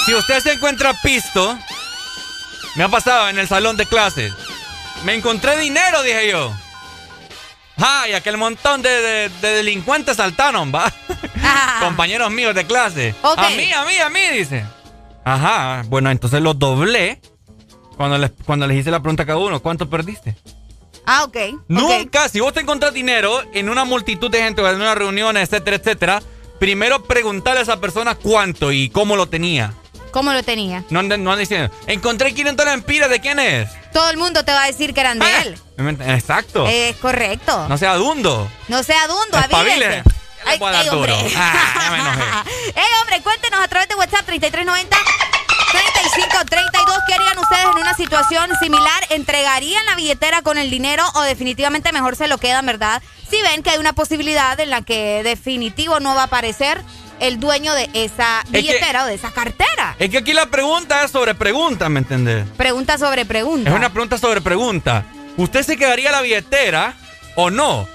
Si 0.06 0.14
usted 0.14 0.40
se 0.40 0.52
encuentra 0.52 0.92
pisto, 1.02 1.56
me 2.76 2.84
ha 2.84 2.88
pasado 2.88 3.28
en 3.28 3.38
el 3.38 3.48
salón 3.48 3.76
de 3.76 3.86
clases. 3.86 4.32
Me 5.04 5.14
encontré 5.14 5.58
dinero, 5.58 6.02
dije 6.02 6.30
yo. 6.30 6.52
¡Ay! 7.76 8.12
aquel 8.14 8.36
montón 8.36 8.82
de, 8.82 8.88
de- 8.88 9.28
de 9.40 9.48
delincuentes 9.56 10.16
saltaron, 10.16 10.72
va. 10.74 10.92
Compañeros 11.80 12.30
míos 12.30 12.54
de 12.54 12.64
clase. 12.66 13.14
A 13.22 13.50
mí, 13.56 13.72
a 13.72 13.84
mí, 13.84 13.98
a 13.98 14.08
mí, 14.10 14.20
dice. 14.38 14.64
Ajá, 15.24 15.82
bueno, 15.86 16.10
entonces 16.10 16.40
los 16.40 16.58
doblé. 16.58 17.20
Cuando 17.96 18.18
les, 18.18 18.30
cuando 18.44 18.66
les 18.66 18.78
hice 18.78 18.90
la 18.90 19.00
pregunta 19.00 19.22
a 19.24 19.26
cada 19.26 19.38
uno, 19.38 19.60
¿cuánto 19.60 19.88
perdiste? 19.88 20.36
Ah, 21.06 21.24
ok. 21.24 21.36
Nunca, 21.68 22.28
si 22.28 22.40
vos 22.40 22.52
te 22.52 22.60
encontrás 22.60 22.92
dinero 22.94 23.42
en 23.52 23.68
una 23.68 23.84
multitud 23.84 24.30
de 24.30 24.42
gente 24.42 24.62
o 24.62 24.68
en 24.68 24.76
una 24.76 24.94
reunión, 24.94 25.36
etcétera, 25.36 25.76
etcétera, 25.76 26.22
primero 26.58 27.04
preguntarle 27.04 27.60
a 27.60 27.62
esa 27.62 27.80
persona 27.80 28.14
cuánto 28.14 28.72
y 28.72 28.88
cómo 28.88 29.16
lo 29.16 29.26
tenía. 29.28 29.74
¿Cómo 30.14 30.32
lo 30.32 30.44
tenía? 30.44 30.84
No 30.90 31.02
no 31.02 31.14
anden 31.16 31.38
diciendo, 31.40 31.74
encontré 31.88 32.32
500 32.32 32.66
lempiras, 32.66 33.10
¿de 33.10 33.18
quién 33.18 33.40
es? 33.40 33.68
Todo 33.92 34.10
el 34.10 34.16
mundo 34.16 34.44
te 34.44 34.52
va 34.52 34.62
a 34.62 34.66
decir 34.68 34.94
que 34.94 35.00
eran 35.00 35.18
de 35.18 35.26
él. 35.42 35.58
Exacto. 36.06 36.68
Es 36.68 36.94
correcto. 36.98 37.66
No 37.68 37.76
sea 37.76 37.96
dundo. 37.96 38.48
No 38.68 38.84
sea 38.84 39.08
dundo, 39.08 39.36
puedo 40.56 40.72
dar 40.72 40.84
ey, 40.84 40.88
hombre. 40.90 41.16
Ah. 41.36 42.44
Ey, 42.76 42.84
hombre, 43.00 43.22
cuéntenos 43.22 43.58
a 43.58 43.66
través 43.66 43.88
de 43.88 43.96
WhatsApp 43.96 44.24
3390 44.24 44.96
3532 45.72 46.98
qué 47.08 47.14
harían 47.14 47.38
ustedes 47.38 47.64
en 47.64 47.80
una 47.80 47.94
situación 47.94 48.50
similar. 48.60 49.06
¿Entregarían 49.10 49.84
la 49.84 49.96
billetera 49.96 50.42
con 50.42 50.58
el 50.58 50.70
dinero 50.70 51.04
o 51.14 51.22
definitivamente 51.22 51.90
mejor 51.90 52.14
se 52.14 52.28
lo 52.28 52.38
quedan, 52.38 52.66
verdad? 52.66 53.02
Si 53.28 53.42
ven 53.42 53.64
que 53.64 53.70
hay 53.70 53.78
una 53.78 53.94
posibilidad 53.94 54.60
en 54.60 54.70
la 54.70 54.82
que 54.82 55.22
definitivo 55.24 55.98
no 55.98 56.14
va 56.14 56.22
a 56.22 56.26
aparecer 56.26 56.84
el 57.20 57.40
dueño 57.40 57.72
de 57.74 57.88
esa 57.94 58.42
que- 58.50 58.58
billetera 58.58 59.04
o 59.04 59.06
de 59.06 59.14
esa 59.14 59.30
cartera. 59.30 59.96
Es 59.98 60.10
que 60.10 60.18
aquí 60.18 60.32
la 60.32 60.46
pregunta 60.46 61.04
es 61.04 61.10
sobre 61.10 61.34
pregunta, 61.34 61.88
¿me 61.88 62.00
entendés? 62.00 62.46
Pregunta 62.56 62.98
sobre 62.98 63.24
pregunta. 63.24 63.70
Es 63.70 63.76
una 63.76 63.90
pregunta 63.90 64.18
sobre 64.18 64.40
pregunta. 64.40 65.04
¿Usted 65.36 65.62
se 65.62 65.76
quedaría 65.76 66.10
la 66.12 66.20
billetera 66.20 66.94
o 67.36 67.50
no? 67.50 67.86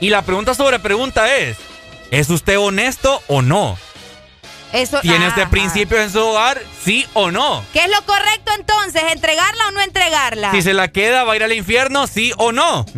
Y 0.00 0.10
la 0.10 0.22
pregunta 0.22 0.54
sobre 0.54 0.78
pregunta 0.78 1.34
es, 1.36 1.56
¿es 2.10 2.28
usted 2.30 2.58
honesto 2.58 3.22
o 3.28 3.42
no? 3.42 3.78
Eso, 4.72 5.00
¿Tiene 5.02 5.28
este 5.28 5.42
Ajá. 5.42 5.50
principio 5.50 6.00
en 6.00 6.10
su 6.10 6.18
hogar? 6.18 6.60
¿Sí 6.84 7.06
o 7.14 7.30
no? 7.30 7.64
¿Qué 7.72 7.84
es 7.84 7.88
lo 7.90 8.04
correcto 8.06 8.50
entonces? 8.58 9.04
¿Entregarla 9.12 9.68
o 9.68 9.70
no 9.70 9.80
entregarla? 9.80 10.50
Si 10.50 10.62
se 10.62 10.74
la 10.74 10.88
queda, 10.88 11.22
¿va 11.22 11.34
a 11.34 11.36
ir 11.36 11.44
al 11.44 11.52
infierno? 11.52 12.08
¿Sí 12.08 12.32
o 12.38 12.50
no? 12.50 12.84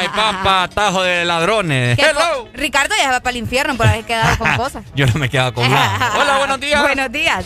Ay, 0.00 0.08
papá, 0.08 0.68
tajo 0.72 1.02
de 1.02 1.26
ladrones. 1.26 1.96
¿Qué 1.98 2.06
Hello. 2.06 2.48
Ricardo 2.54 2.94
ya 2.96 3.10
va 3.10 3.20
para 3.20 3.32
el 3.32 3.36
infierno 3.36 3.76
por 3.76 3.86
haber 3.86 4.04
quedado 4.04 4.38
con 4.38 4.56
cosas. 4.56 4.82
Yo 4.94 5.04
no 5.06 5.12
me 5.16 5.26
he 5.26 5.28
quedado 5.28 5.52
con 5.52 5.70
nada. 5.70 6.12
Hola, 6.18 6.38
buenos 6.38 6.58
días. 6.58 6.80
Buenos 6.80 7.12
días. 7.12 7.44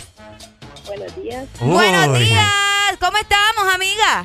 Buenos 0.86 1.16
días. 1.16 1.46
Uy. 1.60 1.72
Buenos 1.72 2.18
días. 2.18 2.46
¿Cómo 3.00 3.16
estamos, 3.16 3.74
amiga? 3.74 4.24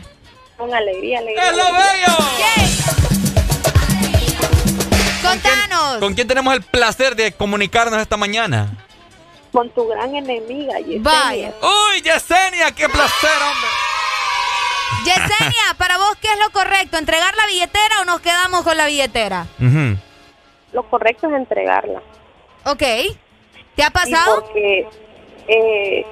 Con 0.57 0.71
alegría, 0.73 1.19
alegría. 1.19 1.49
¡Es 1.49 1.57
lo 1.57 1.63
bello! 1.73 2.17
Contanos. 5.23 5.97
¿Con 5.99 6.13
quién 6.13 6.27
tenemos 6.27 6.53
el 6.53 6.61
placer 6.61 7.15
de 7.15 7.31
comunicarnos 7.31 7.99
esta 7.99 8.17
mañana? 8.17 8.85
Con 9.51 9.69
tu 9.71 9.87
gran 9.87 10.15
enemiga, 10.15 10.77
Yesenia. 10.79 11.01
Vaya. 11.01 11.53
¡Uy, 11.63 12.01
Yesenia! 12.03 12.71
¡Qué 12.75 12.87
placer, 12.87 13.31
hombre! 13.41 13.69
Yesenia, 15.05 15.73
para 15.77 15.97
vos, 15.97 16.15
¿qué 16.21 16.27
es 16.27 16.39
lo 16.39 16.51
correcto? 16.51 16.97
¿Entregar 16.97 17.35
la 17.35 17.47
billetera 17.47 18.01
o 18.01 18.05
nos 18.05 18.19
quedamos 18.21 18.63
con 18.63 18.77
la 18.77 18.85
billetera? 18.87 19.45
Ujú. 19.59 19.97
Lo 20.73 20.83
correcto 20.83 21.27
es 21.27 21.33
entregarla. 21.33 22.01
Ok. 22.65 22.83
¿Te 23.75 23.83
ha 23.83 23.89
pasado? 23.89 24.41
porque, 24.41 24.87
eh, 25.47 26.05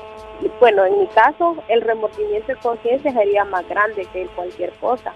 bueno, 0.60 0.86
en 0.86 1.00
mi 1.00 1.08
caso, 1.08 1.58
el 1.68 1.82
remordimiento 1.82 2.48
de 2.48 2.56
conciencia 2.60 3.12
sería 3.12 3.44
más 3.46 3.68
grande 3.68 4.08
que 4.14 4.26
cualquier 4.28 4.72
cosa. 4.74 5.14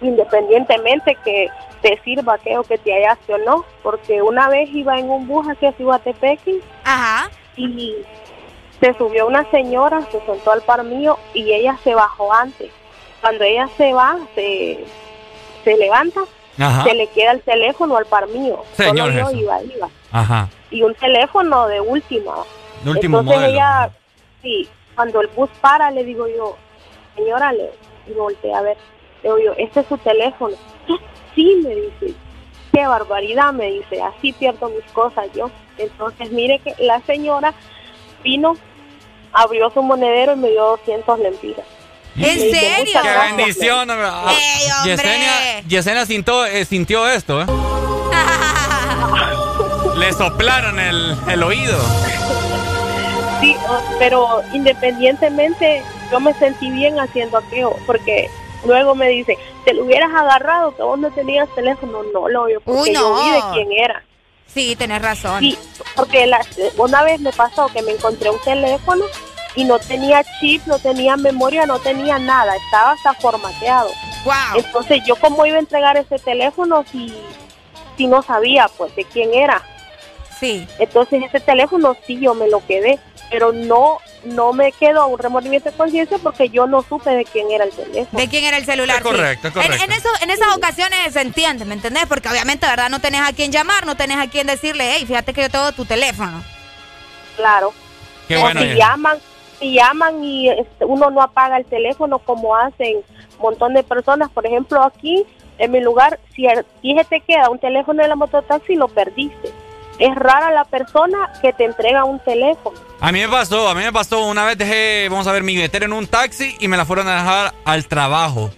Independientemente 0.00 1.16
que 1.24 1.48
te 1.82 2.00
sirva 2.04 2.34
aquello 2.34 2.62
que 2.62 2.78
te 2.78 2.92
hallaste 2.92 3.34
o 3.34 3.38
no. 3.38 3.64
Porque 3.82 4.22
una 4.22 4.48
vez 4.48 4.70
iba 4.72 4.98
en 4.98 5.10
un 5.10 5.26
bus 5.26 5.46
hacia 5.48 5.72
Cihuatepeque 5.72 6.60
Ajá. 6.84 7.30
y 7.56 7.96
se 8.80 8.94
subió 8.94 9.26
una 9.26 9.48
señora, 9.50 10.02
se 10.10 10.20
sentó 10.20 10.52
al 10.52 10.62
par 10.62 10.84
mío 10.84 11.18
y 11.34 11.52
ella 11.52 11.76
se 11.84 11.94
bajó 11.94 12.32
antes. 12.32 12.70
Cuando 13.20 13.44
ella 13.44 13.68
se 13.76 13.92
va, 13.92 14.16
se, 14.34 14.84
se 15.64 15.76
levanta, 15.76 16.20
Ajá. 16.58 16.84
se 16.84 16.94
le 16.94 17.06
queda 17.08 17.32
el 17.32 17.42
teléfono 17.42 17.96
al 17.96 18.06
par 18.06 18.28
mío. 18.28 18.62
Solo 18.76 18.88
Señor 18.90 19.12
yo 19.12 19.26
Jesús. 19.26 19.40
iba, 19.42 19.62
iba. 19.62 19.88
Ajá. 20.12 20.48
Y 20.70 20.82
un 20.82 20.94
teléfono 20.94 21.66
de 21.66 21.80
última. 21.80 22.34
De 22.84 22.90
último 22.90 23.20
Entonces 23.20 23.40
modelo. 23.42 23.54
ella, 23.54 23.90
sí, 24.42 24.68
cuando 24.94 25.20
el 25.20 25.26
bus 25.28 25.50
para, 25.60 25.90
le 25.90 26.04
digo 26.04 26.28
yo, 26.28 26.56
señora, 27.16 27.52
le 27.52 27.70
y 28.06 28.12
volteé 28.12 28.54
a 28.54 28.62
ver, 28.62 28.76
le 29.22 29.28
digo 29.28 29.38
yo, 29.38 29.52
este 29.58 29.80
es 29.80 29.86
su 29.86 29.98
teléfono. 29.98 30.56
Sí, 31.34 31.60
me 31.64 31.74
dice, 31.74 32.14
qué 32.72 32.86
barbaridad, 32.86 33.52
me 33.52 33.66
dice, 33.66 34.00
así 34.02 34.32
pierdo 34.32 34.68
mis 34.70 34.84
cosas 34.92 35.26
yo. 35.34 35.50
Entonces, 35.76 36.30
mire 36.32 36.58
que 36.60 36.74
la 36.84 37.00
señora 37.00 37.52
vino, 38.24 38.56
abrió 39.32 39.70
su 39.70 39.82
monedero 39.82 40.34
y 40.34 40.36
me 40.36 40.50
dio 40.50 40.62
200 40.78 41.18
lempiras. 41.20 41.64
¿En 42.16 42.22
Me 42.22 42.36
serio? 42.36 42.78
"Muchas 42.86 43.02
Qué 43.02 43.08
gracias". 43.10 43.36
bendición. 43.36 43.90
Ah. 43.90 44.32
Yesenia, 44.84 45.60
Yesenia 45.68 46.06
sintió, 46.06 46.44
eh, 46.46 46.64
sintió 46.64 47.08
esto, 47.08 47.42
¿eh? 47.42 47.46
Le 49.96 50.12
soplaron 50.12 50.78
el, 50.78 51.16
el 51.28 51.42
oído. 51.42 51.76
Sí, 53.40 53.56
pero 53.98 54.42
independientemente, 54.52 55.82
yo 56.10 56.20
me 56.20 56.34
sentí 56.34 56.70
bien 56.70 56.98
haciendo 56.98 57.38
aquello, 57.38 57.72
porque 57.86 58.28
luego 58.66 58.94
me 58.94 59.08
dice, 59.08 59.38
te 59.64 59.74
lo 59.74 59.84
hubieras 59.84 60.12
agarrado, 60.12 60.74
que 60.74 60.82
vos 60.82 60.98
no 60.98 61.10
tenías 61.12 61.48
teléfono. 61.54 62.02
No, 62.12 62.28
lo 62.28 62.48
yo, 62.48 62.60
porque 62.60 62.80
Uy, 62.80 62.94
yo 62.94 63.00
no. 63.00 63.22
vi 63.24 63.30
de 63.30 63.40
quién 63.52 63.72
era. 63.72 64.02
Sí, 64.52 64.74
tenés 64.76 65.02
razón. 65.02 65.40
Sí, 65.40 65.58
porque 65.94 66.26
la- 66.26 66.44
una 66.78 67.02
vez 67.02 67.20
me 67.20 67.32
pasó 67.32 67.66
que 67.68 67.82
me 67.82 67.92
encontré 67.92 68.30
un 68.30 68.40
teléfono 68.40 69.04
y 69.54 69.64
no 69.64 69.78
tenía 69.78 70.24
chip, 70.40 70.64
no 70.66 70.78
tenía 70.78 71.16
memoria, 71.16 71.66
no 71.66 71.78
tenía 71.78 72.18
nada, 72.18 72.54
estaba 72.56 72.92
hasta 72.92 73.14
formateado. 73.14 73.90
Wow. 74.24 74.34
Entonces, 74.56 75.00
yo 75.06 75.16
cómo 75.16 75.44
iba 75.46 75.56
a 75.56 75.60
entregar 75.60 75.96
ese 75.96 76.18
teléfono 76.18 76.84
si, 76.90 77.14
si 77.96 78.06
no 78.06 78.22
sabía 78.22 78.68
pues 78.76 78.94
de 78.96 79.04
quién 79.04 79.32
era. 79.34 79.62
Sí. 80.40 80.66
Entonces, 80.78 81.22
ese 81.24 81.40
teléfono 81.40 81.96
sí 82.06 82.18
yo 82.20 82.34
me 82.34 82.48
lo 82.48 82.64
quedé, 82.66 82.98
pero 83.30 83.52
no 83.52 83.98
no 84.24 84.52
me 84.52 84.72
quedó 84.72 85.06
un 85.06 85.18
remordimiento 85.18 85.70
de 85.70 85.76
conciencia 85.76 86.18
porque 86.18 86.48
yo 86.48 86.66
no 86.66 86.82
supe 86.82 87.10
de 87.10 87.24
quién 87.24 87.50
era 87.52 87.64
el 87.64 87.70
teléfono. 87.70 88.18
¿De 88.20 88.28
quién 88.28 88.44
era 88.44 88.56
el 88.56 88.64
celular? 88.64 89.00
Correcto, 89.02 89.48
sí. 89.48 89.54
correcto. 89.54 89.76
En, 89.84 89.92
en 89.92 89.96
eso, 89.96 90.08
en 90.22 90.30
esas 90.30 90.56
ocasiones 90.56 91.12
se 91.12 91.20
entiende, 91.20 91.64
¿me 91.64 91.74
entendés? 91.74 92.04
Porque 92.06 92.28
obviamente, 92.28 92.66
¿verdad? 92.66 92.90
No 92.90 93.00
tenés 93.00 93.20
a 93.20 93.32
quién 93.32 93.52
llamar, 93.52 93.86
no 93.86 93.96
tenés 93.96 94.18
a 94.18 94.28
quién 94.28 94.46
decirle, 94.48 94.92
hey, 94.96 95.04
fíjate 95.06 95.32
que 95.32 95.42
yo 95.42 95.50
tengo 95.50 95.70
tu 95.72 95.84
teléfono. 95.84 96.42
Claro. 97.36 97.72
Qué 98.26 98.36
o 98.36 98.40
bueno. 98.40 98.60
si 98.60 98.74
llaman, 98.74 99.18
si 99.60 99.74
llaman 99.74 100.22
y 100.24 100.48
este, 100.50 100.84
uno 100.84 101.10
no 101.10 101.22
apaga 101.22 101.56
el 101.56 101.64
teléfono 101.64 102.18
como 102.18 102.56
hacen 102.56 102.96
un 102.96 103.40
montón 103.40 103.72
de 103.74 103.82
personas, 103.84 104.30
por 104.30 104.44
ejemplo 104.46 104.82
aquí 104.82 105.24
en 105.58 105.70
mi 105.70 105.80
lugar, 105.80 106.18
si, 106.34 106.46
el- 106.46 106.66
si 106.82 106.94
se 106.96 107.04
te 107.04 107.20
queda 107.20 107.50
un 107.50 107.58
teléfono 107.58 108.02
en 108.02 108.08
la 108.08 108.16
mototaxi, 108.16 108.74
lo 108.74 108.88
perdiste. 108.88 109.50
Es 109.98 110.14
rara 110.14 110.50
la 110.52 110.64
persona 110.64 111.32
que 111.42 111.52
te 111.52 111.64
entrega 111.64 112.04
un 112.04 112.18
teléfono. 112.20 112.78
A 113.00 113.10
mí 113.12 113.20
me 113.20 113.28
pasó, 113.28 113.68
a 113.68 113.74
mí 113.74 113.82
me 113.82 113.92
pasó 113.92 114.26
una 114.26 114.44
vez 114.44 114.56
dejé, 114.58 115.08
vamos 115.10 115.26
a 115.26 115.32
ver, 115.32 115.42
mi 115.42 115.54
billetera 115.54 115.86
en 115.86 115.92
un 115.92 116.06
taxi 116.06 116.56
y 116.60 116.68
me 116.68 116.76
la 116.76 116.84
fueron 116.84 117.08
a 117.08 117.16
dejar 117.16 117.54
al 117.64 117.86
trabajo. 117.86 118.50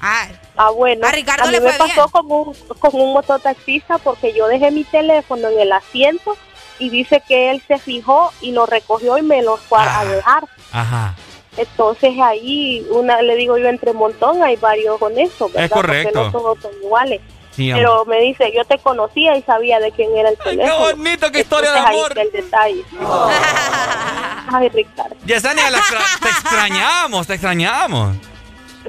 Ah, 0.00 0.26
Ah, 0.60 0.70
bueno. 0.70 1.06
A 1.06 1.12
Ricardo 1.12 1.44
mí 1.46 1.52
le 1.52 1.60
me 1.60 1.72
pasó 1.74 2.08
con 2.08 2.26
un, 2.32 2.52
con 2.80 2.90
un 3.00 3.12
mototaxista 3.12 3.98
porque 3.98 4.32
yo 4.34 4.48
dejé 4.48 4.72
mi 4.72 4.82
teléfono 4.82 5.48
en 5.50 5.60
el 5.60 5.70
asiento 5.72 6.36
y 6.80 6.90
dice 6.90 7.22
que 7.28 7.52
él 7.52 7.62
se 7.68 7.78
fijó 7.78 8.32
y 8.40 8.50
lo 8.50 8.66
recogió 8.66 9.18
y 9.18 9.22
me 9.22 9.40
lo 9.42 9.56
fue 9.56 9.78
a- 9.78 10.00
a 10.00 10.04
dejar. 10.04 10.44
Ajá. 10.72 11.14
Entonces 11.56 12.14
ahí, 12.20 12.84
una 12.90 13.22
le 13.22 13.36
digo 13.36 13.56
yo 13.56 13.68
entre 13.68 13.92
montón, 13.92 14.42
hay 14.42 14.56
varios 14.56 14.98
con 14.98 15.16
eso, 15.18 15.46
¿verdad? 15.48 15.64
Es 15.64 15.70
correcto. 15.70 16.10
Porque 16.12 16.24
no 16.26 16.32
todos 16.32 16.58
son 16.60 16.72
iguales. 16.82 17.20
Sí, 17.58 17.72
Pero 17.72 18.04
me 18.04 18.20
dice, 18.20 18.52
yo 18.56 18.64
te 18.64 18.78
conocía 18.78 19.36
y 19.36 19.42
sabía 19.42 19.80
de 19.80 19.90
quién 19.90 20.16
era 20.16 20.28
el 20.28 20.38
teléfono. 20.38 20.86
qué 20.86 20.94
bonito, 20.94 21.32
qué 21.32 21.40
historia 21.40 21.72
de 21.72 21.78
ahí 21.80 21.86
amor. 21.98 22.08
está 22.16 22.22
el 22.22 22.30
detalle. 22.32 22.84
Ay, 24.52 24.68
Ricardo. 24.68 25.16
Yesenia, 25.26 25.68
la 25.70 25.78
extra- 25.78 25.98
te 26.22 26.28
extrañamos, 26.28 27.26
te 27.26 27.34
extrañamos. 27.34 28.16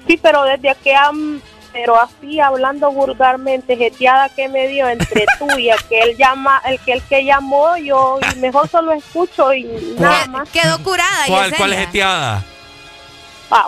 Sí, 0.07 0.17
pero 0.21 0.43
desde 0.43 0.75
que 0.83 0.95
han, 0.95 1.41
pero 1.73 1.99
así 1.99 2.39
hablando 2.39 2.91
vulgarmente, 2.91 3.75
jeteada 3.75 4.29
que 4.29 4.47
me 4.47 4.67
dio 4.67 4.87
entre 4.87 5.25
tú 5.39 5.47
y 5.57 5.69
el 5.69 5.83
que 5.85 5.99
él 6.01 6.15
llama, 6.15 6.61
el 6.65 6.79
que 6.79 6.93
el 6.93 7.01
que 7.01 7.25
llamó, 7.25 7.75
yo 7.77 8.19
y 8.33 8.39
mejor 8.39 8.69
solo 8.69 8.91
escucho 8.93 9.51
y 9.53 9.63
nada 9.99 10.27
más. 10.27 10.47
Quedó 10.49 10.81
curada, 10.83 11.25
¿Cuál, 11.27 11.39
Yesenia. 11.49 11.57
cuál 11.57 11.73
es 11.73 11.79
jeteada? 11.79 12.43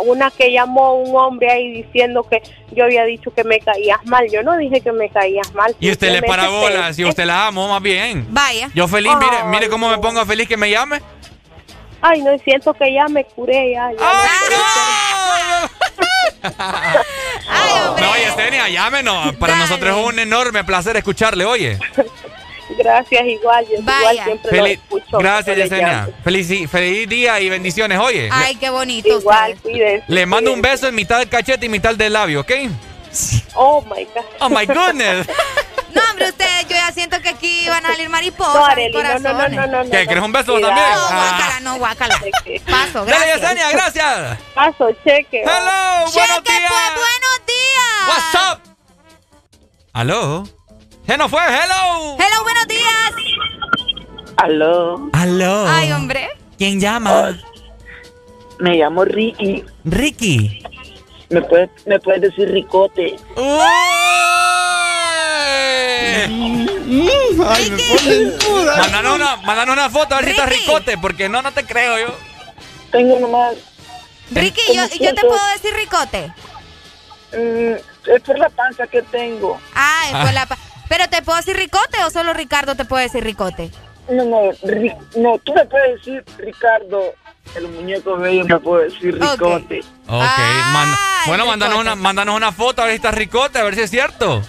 Una 0.05 0.31
que 0.31 0.51
llamó 0.51 0.95
un 0.95 1.15
hombre 1.15 1.51
ahí 1.51 1.71
diciendo 1.71 2.23
que 2.29 2.41
yo 2.71 2.83
había 2.83 3.03
dicho 3.05 3.31
que 3.33 3.43
me 3.43 3.59
caías 3.59 4.03
mal. 4.05 4.27
Yo 4.31 4.43
no 4.43 4.57
dije 4.57 4.81
que 4.81 4.91
me 4.91 5.09
caías 5.09 5.53
mal. 5.53 5.75
Y 5.79 5.91
usted 5.91 6.11
le 6.11 6.21
para 6.21 6.49
bolas, 6.49 6.97
y 6.97 7.05
usted 7.05 7.25
la 7.25 7.47
amo 7.47 7.67
más 7.67 7.81
bien. 7.81 8.25
Vaya. 8.29 8.69
Yo 8.73 8.87
feliz, 8.87 9.11
mire, 9.19 9.37
Ay, 9.41 9.47
mire 9.47 9.69
cómo 9.69 9.89
me 9.89 9.97
pongo 9.97 10.25
feliz 10.25 10.47
que 10.47 10.57
me 10.57 10.69
llame. 10.69 11.01
Ay, 12.01 12.21
no, 12.21 12.37
siento 12.39 12.73
que 12.73 12.93
ya 12.93 13.07
me 13.07 13.23
curé, 13.25 13.73
ya. 13.73 13.91
ya 13.91 15.69
No, 17.99 18.15
Yesenia, 18.15 18.69
llámenos. 18.69 19.35
Para 19.35 19.55
nosotros 19.55 19.97
es 19.97 20.05
un 20.05 20.19
enorme 20.19 20.63
placer 20.63 20.97
escucharle, 20.97 21.45
oye. 21.45 21.79
Gracias, 22.77 23.21
igual. 23.25 23.65
Yo 23.67 23.77
igual 23.79 24.19
siempre 24.23 24.49
Feliz- 24.51 24.79
lo 24.89 24.97
escucho. 24.97 25.17
Gracias, 25.19 25.57
Yesenia. 25.57 26.09
Feliz, 26.23 26.69
feliz 26.69 27.09
día 27.09 27.39
y 27.39 27.49
bendiciones, 27.49 27.97
oye. 27.99 28.29
Ay, 28.31 28.55
qué 28.55 28.69
bonito. 28.69 29.09
Igual, 29.09 29.57
cuídense. 29.61 30.05
Le 30.07 30.25
mando 30.25 30.53
un 30.53 30.61
beso 30.61 30.87
en 30.87 30.95
mitad 30.95 31.19
del 31.19 31.29
cachete 31.29 31.65
y 31.65 31.69
mitad 31.69 31.95
del 31.95 32.13
labio, 32.13 32.41
¿ok? 32.41 32.51
Oh, 33.55 33.81
my 33.81 34.05
God. 34.05 34.23
Oh, 34.39 34.49
my 34.49 34.65
goodness. 34.65 35.27
No, 35.93 36.01
hombre, 36.09 36.29
usted, 36.29 36.45
yo 36.69 36.75
ya 36.77 36.89
siento 36.93 37.19
que 37.21 37.27
aquí 37.27 37.67
van 37.67 37.85
a 37.85 37.89
salir 37.89 38.07
mariposas 38.07 38.53
No, 38.55 38.61
y 38.69 38.71
Arely, 38.71 38.93
no, 38.93 39.03
no, 39.03 39.09
no, 39.09 39.19
corazones. 39.33 39.57
no, 39.71 39.83
no, 39.83 39.89
¿Qué? 39.91 40.07
¿Querés 40.07 40.23
un 40.23 40.31
beso 40.31 40.53
también? 40.53 40.73
No, 40.75 40.81
Ah. 40.85 41.35
guácala, 41.37 41.59
no, 41.59 41.77
guácala. 41.79 42.15
Paso, 42.65 43.05
Dale, 43.05 43.11
gracias. 43.27 43.41
Yesenia, 43.41 43.71
gracias. 43.71 44.37
Paso, 44.55 44.87
cheque. 45.03 45.41
Hello, 45.41 46.09
buenos 46.13 46.13
Cheque, 46.13 46.49
días. 46.49 46.71
pues, 46.71 46.93
buenos 46.95 47.45
días. 47.45 48.07
What's 48.07 48.53
up? 48.53 48.75
¿Aló? 49.91 50.43
¿Qué 51.05 51.17
no 51.17 51.27
fue? 51.29 51.41
Hello. 51.41 52.15
Hello, 52.17 52.43
buenos 52.43 52.67
días. 52.67 53.13
Aló. 54.37 55.09
Aló. 55.13 55.67
Ay, 55.67 55.91
hombre. 55.91 56.29
¿Quién 56.57 56.79
llama? 56.79 57.37
Me 58.59 58.75
llamo 58.77 59.03
Ricky. 59.05 59.63
Ricky. 59.83 60.63
¿Me 61.29 61.41
puedes, 61.41 61.69
me 61.85 61.99
puedes 61.99 62.21
decir 62.21 62.51
ricote? 62.51 63.15
Ay, 67.47 67.69
me 67.71 67.77
ponen. 67.77 68.37
Mándanos 68.77 69.15
una, 69.15 69.35
mándanos 69.37 69.73
una 69.73 69.89
foto 69.89 70.15
a 70.15 70.21
ver 70.21 70.35
si 70.35 70.41
ricote, 70.41 70.97
porque 70.97 71.29
no, 71.29 71.41
no 71.41 71.51
te 71.51 71.65
creo 71.65 71.97
yo. 71.97 72.15
Tengo 72.91 73.19
nomás. 73.19 73.55
Ricky, 74.31 74.61
¿Cómo 74.67 74.87
yo, 74.87 74.95
yo 75.05 75.13
te 75.15 75.21
puedo 75.21 75.45
decir 75.53 75.73
ricote. 75.73 76.33
Mm, 77.33 77.73
es 78.13 78.21
por 78.25 78.37
la 78.37 78.49
panza 78.49 78.87
que 78.87 79.01
tengo. 79.03 79.59
Ah, 79.73 80.03
es 80.07 80.13
Ah. 80.15 80.23
por 80.23 80.33
la 80.33 80.45
pa- 80.45 80.57
Pero 80.91 81.07
te 81.07 81.21
puedo 81.21 81.37
decir 81.37 81.55
ricote 81.55 82.03
o 82.05 82.09
solo 82.09 82.33
Ricardo 82.33 82.75
te 82.75 82.83
puede 82.83 83.05
decir 83.05 83.23
ricote. 83.23 83.71
No, 84.09 84.25
no, 84.25 84.41
Ri- 84.63 84.93
no, 85.15 85.37
tú 85.37 85.53
me 85.53 85.63
puedes 85.63 85.95
decir 85.99 86.21
Ricardo. 86.37 87.13
El 87.55 87.69
muñeco 87.69 88.17
bello 88.17 88.43
me 88.43 88.59
puede 88.59 88.89
decir 88.89 89.13
ricote. 89.17 89.79
Ok, 90.07 90.21
man- 90.73 90.95
bueno, 91.27 91.45
mándanos 91.45 91.79
una, 91.79 91.95
mándanos 91.95 92.35
una 92.35 92.51
foto 92.51 92.81
a 92.81 92.87
ver 92.87 92.99
si 92.99 93.07
ricote, 93.07 93.57
a 93.59 93.63
ver 93.63 93.75
si 93.75 93.81
es 93.83 93.89
cierto. 93.89 94.41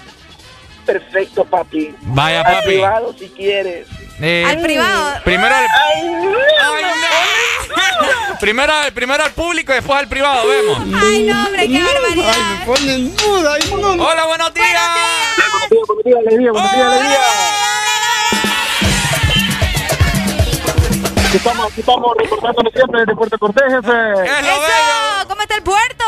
Perfecto, 0.84 1.44
papi. 1.44 1.94
Vaya, 2.00 2.42
papi. 2.42 2.66
privado, 2.66 3.14
si 3.16 3.28
quieres. 3.28 3.86
Eh, 4.24 4.44
Al 4.46 4.60
privado. 4.60 5.20
Primero 5.24 5.54
al, 5.54 5.66
Ay, 5.66 6.02
no, 8.30 8.38
primero, 8.38 8.72
al- 8.72 8.92
primero 8.92 9.24
al 9.24 9.32
público 9.32 9.72
y 9.72 9.76
después 9.76 9.98
al 9.98 10.08
privado, 10.08 10.46
vemos. 10.46 10.78
Ay, 11.02 11.24
no, 11.24 11.44
hombre, 11.46 11.68
qué 11.68 11.82
barbaridad. 11.82 12.32
Ay, 12.34 12.58
me 12.58 12.66
ponen 12.66 13.16
duda. 13.16 13.56
Hola, 13.98 14.24
buenos 14.26 14.54
días. 14.54 14.66
Buenos 15.70 16.04
días, 16.04 16.18
alegría, 16.26 16.52
buenos 16.52 16.72
días, 16.72 16.86
alegría. 16.86 17.18
Aquí 21.26 21.36
estamos, 21.38 21.66
aquí 21.72 21.80
estamos 21.80 22.16
reportándole 22.18 22.70
siempre 22.72 23.00
desde 23.00 23.14
Puerto 23.16 23.38
Cortés, 23.38 23.64
jefe. 23.68 24.24
Eso, 24.24 25.28
¿cómo 25.28 25.40
está 25.42 25.54
el 25.56 25.62
puerto? 25.62 26.04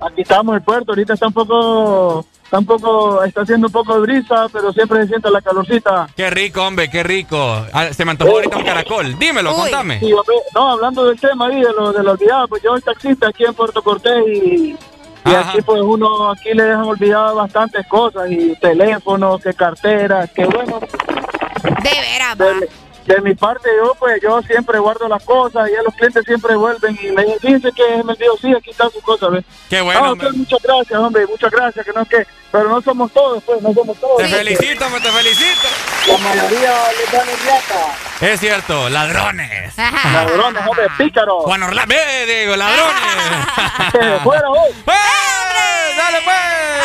Aquí 0.00 0.22
estamos 0.22 0.56
el 0.56 0.62
puerto, 0.62 0.92
ahorita 0.92 1.14
está 1.14 1.26
un 1.28 1.32
poco, 1.32 2.26
está 2.46 2.58
un 2.60 2.66
poco, 2.66 3.24
está 3.24 3.42
haciendo 3.42 3.66
un 3.66 3.72
poco 3.72 3.94
de 3.94 4.00
brisa, 4.00 4.46
pero 4.52 4.72
siempre 4.72 5.02
se 5.02 5.08
siente 5.08 5.30
la 5.30 5.42
calorcita. 5.42 6.06
Qué 6.16 6.30
rico, 6.30 6.62
hombre, 6.62 6.88
qué 6.88 7.02
rico. 7.02 7.36
Ah, 7.72 7.92
Se 7.92 8.04
me 8.04 8.12
antojó 8.12 8.30
ahorita 8.30 8.56
un 8.56 8.64
caracol. 8.64 9.18
Dímelo, 9.18 9.52
contame. 9.52 9.98
Sí, 9.98 10.12
hombre, 10.12 10.36
no, 10.54 10.70
hablando 10.72 11.04
del 11.06 11.18
tema 11.18 11.48
ahí, 11.48 11.60
de 11.60 11.72
lo, 11.72 11.92
de 11.92 12.02
lo 12.02 12.12
olvidado, 12.12 12.46
pues 12.48 12.62
yo 12.62 12.70
soy 12.70 12.82
taxista 12.82 13.28
aquí 13.28 13.44
en 13.44 13.54
Puerto 13.54 13.82
Cortés 13.82 14.24
y, 14.28 14.76
y 15.24 15.34
aquí 15.34 15.60
pues 15.60 15.82
uno, 15.82 16.30
aquí 16.30 16.50
le 16.54 16.62
dejan 16.62 16.84
olvidado 16.84 17.34
bastantes 17.34 17.84
cosas, 17.88 18.30
y 18.30 18.54
teléfonos, 18.60 19.42
que 19.42 19.52
carteras, 19.52 20.30
que 20.30 20.46
bueno. 20.46 20.78
De 20.80 22.00
veras, 22.00 22.36
va. 22.40 22.85
De 23.06 23.20
mi 23.20 23.34
parte 23.34 23.68
yo 23.76 23.94
pues 23.98 24.20
yo 24.20 24.42
siempre 24.42 24.78
guardo 24.78 25.08
las 25.08 25.24
cosas 25.24 25.70
y 25.70 25.74
a 25.74 25.82
los 25.82 25.94
clientes 25.94 26.24
siempre 26.24 26.56
vuelven 26.56 26.98
y 27.00 27.12
me 27.12 27.24
dicen, 27.24 27.54
dice 27.54 27.72
que 27.72 28.02
me 28.02 28.14
digo, 28.14 28.36
sí, 28.40 28.52
aquí 28.52 28.70
está 28.70 28.90
su 28.90 29.00
cosa, 29.00 29.28
¿ves? 29.28 29.44
Qué 29.70 29.80
bueno. 29.80 30.00
Ah, 30.02 30.14
muchas 30.34 30.62
gracias, 30.62 30.98
hombre, 30.98 31.26
muchas 31.26 31.50
gracias, 31.50 31.86
que 31.86 31.92
no 31.92 32.02
es 32.02 32.08
que, 32.08 32.26
pero 32.50 32.68
no 32.68 32.80
somos 32.82 33.12
todos, 33.12 33.42
pues, 33.44 33.60
no 33.62 33.72
somos 33.74 33.98
todos. 33.98 34.18
Te 34.18 34.28
felicito, 34.28 34.88
me 34.90 35.00
te 35.00 35.10
felicito. 35.10 35.68
La 36.06 36.18
mayoría 36.18 36.74
les 36.92 37.12
dan 37.12 37.28
el 37.28 38.28
Es 38.28 38.40
cierto, 38.40 38.88
ladrones. 38.88 39.76
ladrones, 39.76 40.62
hombre, 40.66 40.86
pícaros. 40.96 41.44
Juan 41.44 41.62
Orlando, 41.62 41.94
ve, 41.94 42.26
digo, 42.26 42.56
ladrones. 42.56 42.94
Fuera, 44.22 44.50
hoy. 44.50 44.72
¡Dale, 44.86 46.18
pues! 46.24 46.36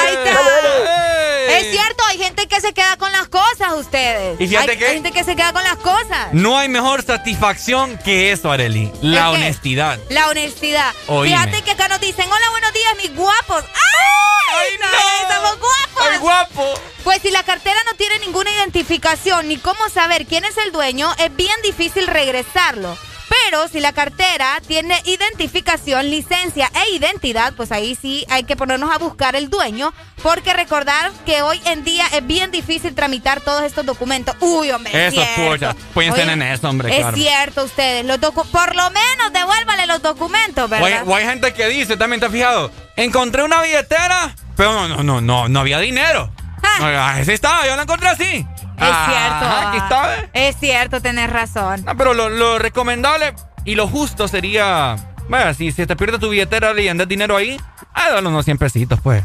Ahí 0.01 0.15
está. 0.15 1.57
Es 1.57 1.71
cierto, 1.71 2.03
hay 2.07 2.17
gente 2.17 2.47
que 2.47 2.61
se 2.61 2.73
queda 2.73 2.97
con 2.97 3.11
las 3.11 3.27
cosas, 3.27 3.73
ustedes. 3.77 4.39
¿Y 4.39 4.47
fíjate 4.47 4.71
hay, 4.71 4.77
qué? 4.77 4.85
hay 4.87 4.93
gente 4.95 5.11
que 5.11 5.23
se 5.23 5.35
queda 5.35 5.53
con 5.53 5.63
las 5.63 5.75
cosas. 5.77 6.29
No 6.33 6.57
hay 6.57 6.69
mejor 6.69 7.03
satisfacción 7.03 7.97
que 7.99 8.31
eso, 8.31 8.51
Areli. 8.51 8.91
La 9.01 9.31
honestidad. 9.31 9.99
La 10.09 10.27
honestidad. 10.29 10.93
Oíme. 11.07 11.35
Fíjate 11.35 11.61
que 11.63 11.71
acá 11.71 11.87
nos 11.87 11.99
dicen, 11.99 12.25
hola, 12.31 12.49
buenos 12.51 12.73
días, 12.73 12.95
mis 12.97 13.15
guapos. 13.15 13.63
¡Ay! 13.63 14.77
no, 14.81 15.50
¡Estamos 15.51 15.59
guapos! 15.59 16.07
¡Ay, 16.11 16.17
guapo! 16.19 16.73
Pues 17.03 17.21
si 17.21 17.31
la 17.31 17.43
cartera 17.43 17.77
no 17.85 17.95
tiene 17.95 18.19
ninguna 18.19 18.51
identificación 18.51 19.47
ni 19.47 19.57
cómo 19.57 19.89
saber 19.89 20.25
quién 20.25 20.45
es 20.45 20.57
el 20.57 20.71
dueño, 20.71 21.11
es 21.19 21.35
bien 21.35 21.55
difícil 21.63 22.07
regresarlo. 22.07 22.97
Pero 23.45 23.67
si 23.67 23.79
la 23.79 23.93
cartera 23.93 24.59
tiene 24.67 24.95
identificación, 25.05 26.09
licencia 26.09 26.69
e 26.73 26.95
identidad, 26.95 27.53
pues 27.55 27.71
ahí 27.71 27.97
sí 27.99 28.25
hay 28.29 28.43
que 28.43 28.55
ponernos 28.55 28.91
a 28.91 28.97
buscar 28.97 29.35
el 29.35 29.49
dueño, 29.49 29.93
porque 30.21 30.53
recordar 30.53 31.11
que 31.25 31.41
hoy 31.41 31.59
en 31.65 31.83
día 31.83 32.05
es 32.13 32.25
bien 32.25 32.51
difícil 32.51 32.93
tramitar 32.93 33.41
todos 33.41 33.63
estos 33.63 33.85
documentos. 33.85 34.35
Uy, 34.39 34.71
hombre, 34.71 34.91
es 35.07 35.13
Eso, 35.13 35.23
cierto. 35.23 35.51
pucha. 35.51 35.75
Piensen 35.93 36.23
Oye, 36.23 36.33
en 36.33 36.41
eso, 36.41 36.69
hombre, 36.69 36.89
Es 36.91 36.99
claro. 36.99 37.17
cierto, 37.17 37.63
ustedes. 37.65 38.05
Los 38.05 38.19
por 38.19 38.75
lo 38.75 38.89
menos 38.91 39.33
devuélvale 39.33 39.87
los 39.87 40.01
documentos, 40.01 40.69
O 40.71 40.75
hay, 40.75 40.81
¿verdad? 40.81 41.03
o 41.07 41.15
hay 41.15 41.25
gente 41.25 41.53
que 41.53 41.67
dice, 41.67 41.97
también 41.97 42.19
te 42.19 42.27
has 42.27 42.31
fijado, 42.31 42.71
encontré 42.95 43.43
una 43.43 43.61
billetera, 43.61 44.35
pero 44.55 44.73
no, 44.73 44.87
no, 44.87 45.03
no, 45.03 45.21
no, 45.21 45.49
no 45.49 45.59
había 45.59 45.79
dinero. 45.79 46.31
No, 46.79 46.85
ah, 46.85 47.19
estaba, 47.19 47.65
yo 47.65 47.75
la 47.75 47.83
encontré 47.83 48.07
así. 48.07 48.45
Es 48.81 48.97
cierto. 49.07 49.67
Aquí 49.67 49.77
está, 49.77 50.15
¿eh? 50.17 50.29
Es 50.33 50.55
cierto, 50.57 51.01
tenés 51.01 51.29
razón. 51.29 51.83
Ah, 51.87 51.93
pero 51.97 52.13
lo, 52.13 52.29
lo 52.29 52.59
recomendable 52.59 53.33
y 53.65 53.75
lo 53.75 53.87
justo 53.87 54.27
sería, 54.27 54.95
bueno, 55.29 55.53
si, 55.53 55.71
si 55.71 55.85
te 55.85 55.95
pierdes 55.95 56.19
tu 56.19 56.29
billetera 56.29 56.79
y 56.79 56.87
andas 56.87 57.07
dinero 57.07 57.37
ahí, 57.37 57.59
ah, 57.93 58.09
dale 58.11 58.27
unos 58.27 58.45
100 58.45 58.57
pesitos, 58.57 58.99
pues. 59.01 59.23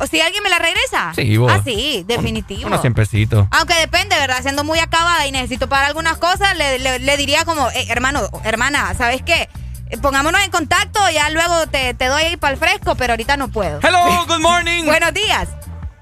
¿O 0.00 0.06
si 0.06 0.20
alguien 0.20 0.44
me 0.44 0.48
la 0.50 0.60
regresa? 0.60 1.12
Sí, 1.16 1.36
vos. 1.38 1.50
Ah, 1.52 1.60
sí, 1.64 2.04
definitivo. 2.06 2.68
Unos 2.68 2.80
100 2.82 2.94
pesitos. 2.94 3.48
Aunque 3.50 3.74
depende, 3.74 4.14
¿verdad? 4.16 4.40
Siendo 4.42 4.62
muy 4.62 4.78
acabada 4.78 5.26
y 5.26 5.32
necesito 5.32 5.68
pagar 5.68 5.86
algunas 5.86 6.18
cosas, 6.18 6.56
le, 6.56 6.78
le- 6.78 7.00
le 7.00 7.16
diría 7.16 7.44
como, 7.44 7.68
"Eh, 7.70 7.86
hermano, 7.88 8.20
hermana, 8.44 8.94
¿sabes 8.94 9.22
qué? 9.22 9.48
Eh, 9.90 9.98
Pongámonos 10.00 10.40
en 10.44 10.52
contacto, 10.52 11.00
ya 11.10 11.30
luego 11.30 11.66
te, 11.66 11.94
te 11.94 12.04
doy 12.06 12.22
ahí 12.22 12.36
para 12.36 12.52
el 12.52 12.60
fresco, 12.60 12.94
pero 12.94 13.14
ahorita 13.14 13.36
no 13.36 13.48
puedo. 13.48 13.80
Hello, 13.82 14.24
good 14.28 14.38
morning. 14.38 14.84
Buenos 14.84 15.12
días. 15.14 15.48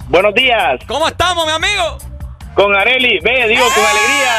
Buenos 0.08 0.34
días. 0.34 0.78
¿Cómo 0.86 1.08
estamos, 1.08 1.46
mi 1.46 1.52
amigo? 1.52 1.96
Con 2.56 2.74
Areli, 2.74 3.20
ve, 3.20 3.48
digo, 3.48 3.66
con 3.68 3.84
alegría. 3.84 4.32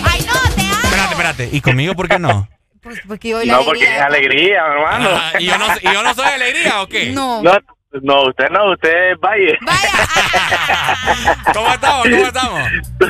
¡Ay, 0.10 0.20
no, 0.26 0.32
te 0.54 0.62
amo! 0.62 0.80
Espérate, 0.82 1.12
espérate. 1.12 1.48
¿Y 1.52 1.60
conmigo 1.60 1.94
por 1.94 2.08
qué 2.08 2.18
no? 2.18 2.48
Pues 2.82 2.98
porque 3.06 3.34
hoy 3.34 3.44
la 3.44 3.58
No, 3.58 3.64
porque 3.66 3.84
es 3.84 4.00
alegría, 4.00 4.64
hermano. 4.64 5.10
Ah, 5.12 5.32
¿y, 5.38 5.44
yo 5.44 5.58
no, 5.58 5.66
¿Y 5.82 5.92
yo 5.92 6.02
no 6.02 6.14
soy 6.14 6.24
alegría 6.24 6.80
o 6.80 6.86
qué? 6.86 7.10
No. 7.10 7.42
No, 7.42 7.52
no, 8.00 8.22
usted 8.28 8.48
no, 8.48 8.72
usted 8.72 9.10
es 9.10 9.20
Valle. 9.20 9.58
¿Cómo 11.52 11.68
estamos? 11.74 12.08
¿Cómo 12.08 12.24
estamos? 12.24 12.60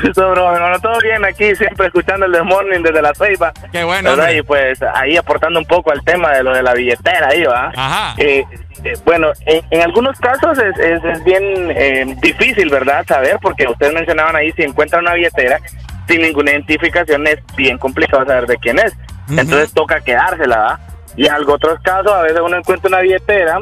Eso, 0.09 0.29
bro, 0.29 0.53
hermano, 0.53 0.77
todo 0.81 0.99
bien 1.01 1.23
aquí, 1.23 1.55
siempre 1.55 1.87
escuchando 1.87 2.25
el 2.25 2.33
The 2.33 2.41
Morning 2.41 2.81
desde 2.81 3.01
la 3.01 3.13
ceiba. 3.13 3.53
Qué 3.71 3.85
bueno. 3.85 4.11
Y 4.33 4.41
pues 4.41 4.81
ahí 4.93 5.15
aportando 5.15 5.57
un 5.57 5.65
poco 5.65 5.93
al 5.93 6.03
tema 6.03 6.31
de 6.31 6.43
lo 6.43 6.53
de 6.53 6.63
la 6.63 6.73
billetera, 6.73 7.29
ahí, 7.29 7.43
¿va? 7.43 7.71
Ajá. 7.73 8.15
Eh, 8.17 8.43
eh, 8.83 8.93
bueno, 9.05 9.31
en, 9.45 9.61
en 9.69 9.81
algunos 9.81 10.17
casos 10.19 10.57
es, 10.57 10.77
es, 10.79 11.03
es 11.03 11.23
bien 11.23 11.43
eh, 11.71 12.15
difícil, 12.21 12.69
¿verdad? 12.69 13.05
Saber, 13.07 13.37
porque 13.41 13.67
ustedes 13.67 13.93
mencionaban 13.93 14.35
ahí, 14.35 14.51
si 14.53 14.63
encuentran 14.63 15.01
una 15.03 15.13
billetera 15.13 15.59
sin 16.07 16.21
ninguna 16.21 16.51
identificación, 16.51 17.25
es 17.27 17.37
bien 17.55 17.77
complicado 17.77 18.25
saber 18.25 18.47
de 18.47 18.57
quién 18.57 18.79
es. 18.79 18.93
Entonces 19.29 19.71
toca 19.73 20.01
quedársela, 20.01 20.57
¿va? 20.57 20.79
Y 21.15 21.25
en 21.25 21.31
algunos 21.33 21.55
otros 21.55 21.79
casos, 21.83 22.11
a 22.11 22.21
veces 22.23 22.39
uno 22.43 22.57
encuentra 22.57 22.87
una 22.89 22.99
billetera 23.01 23.59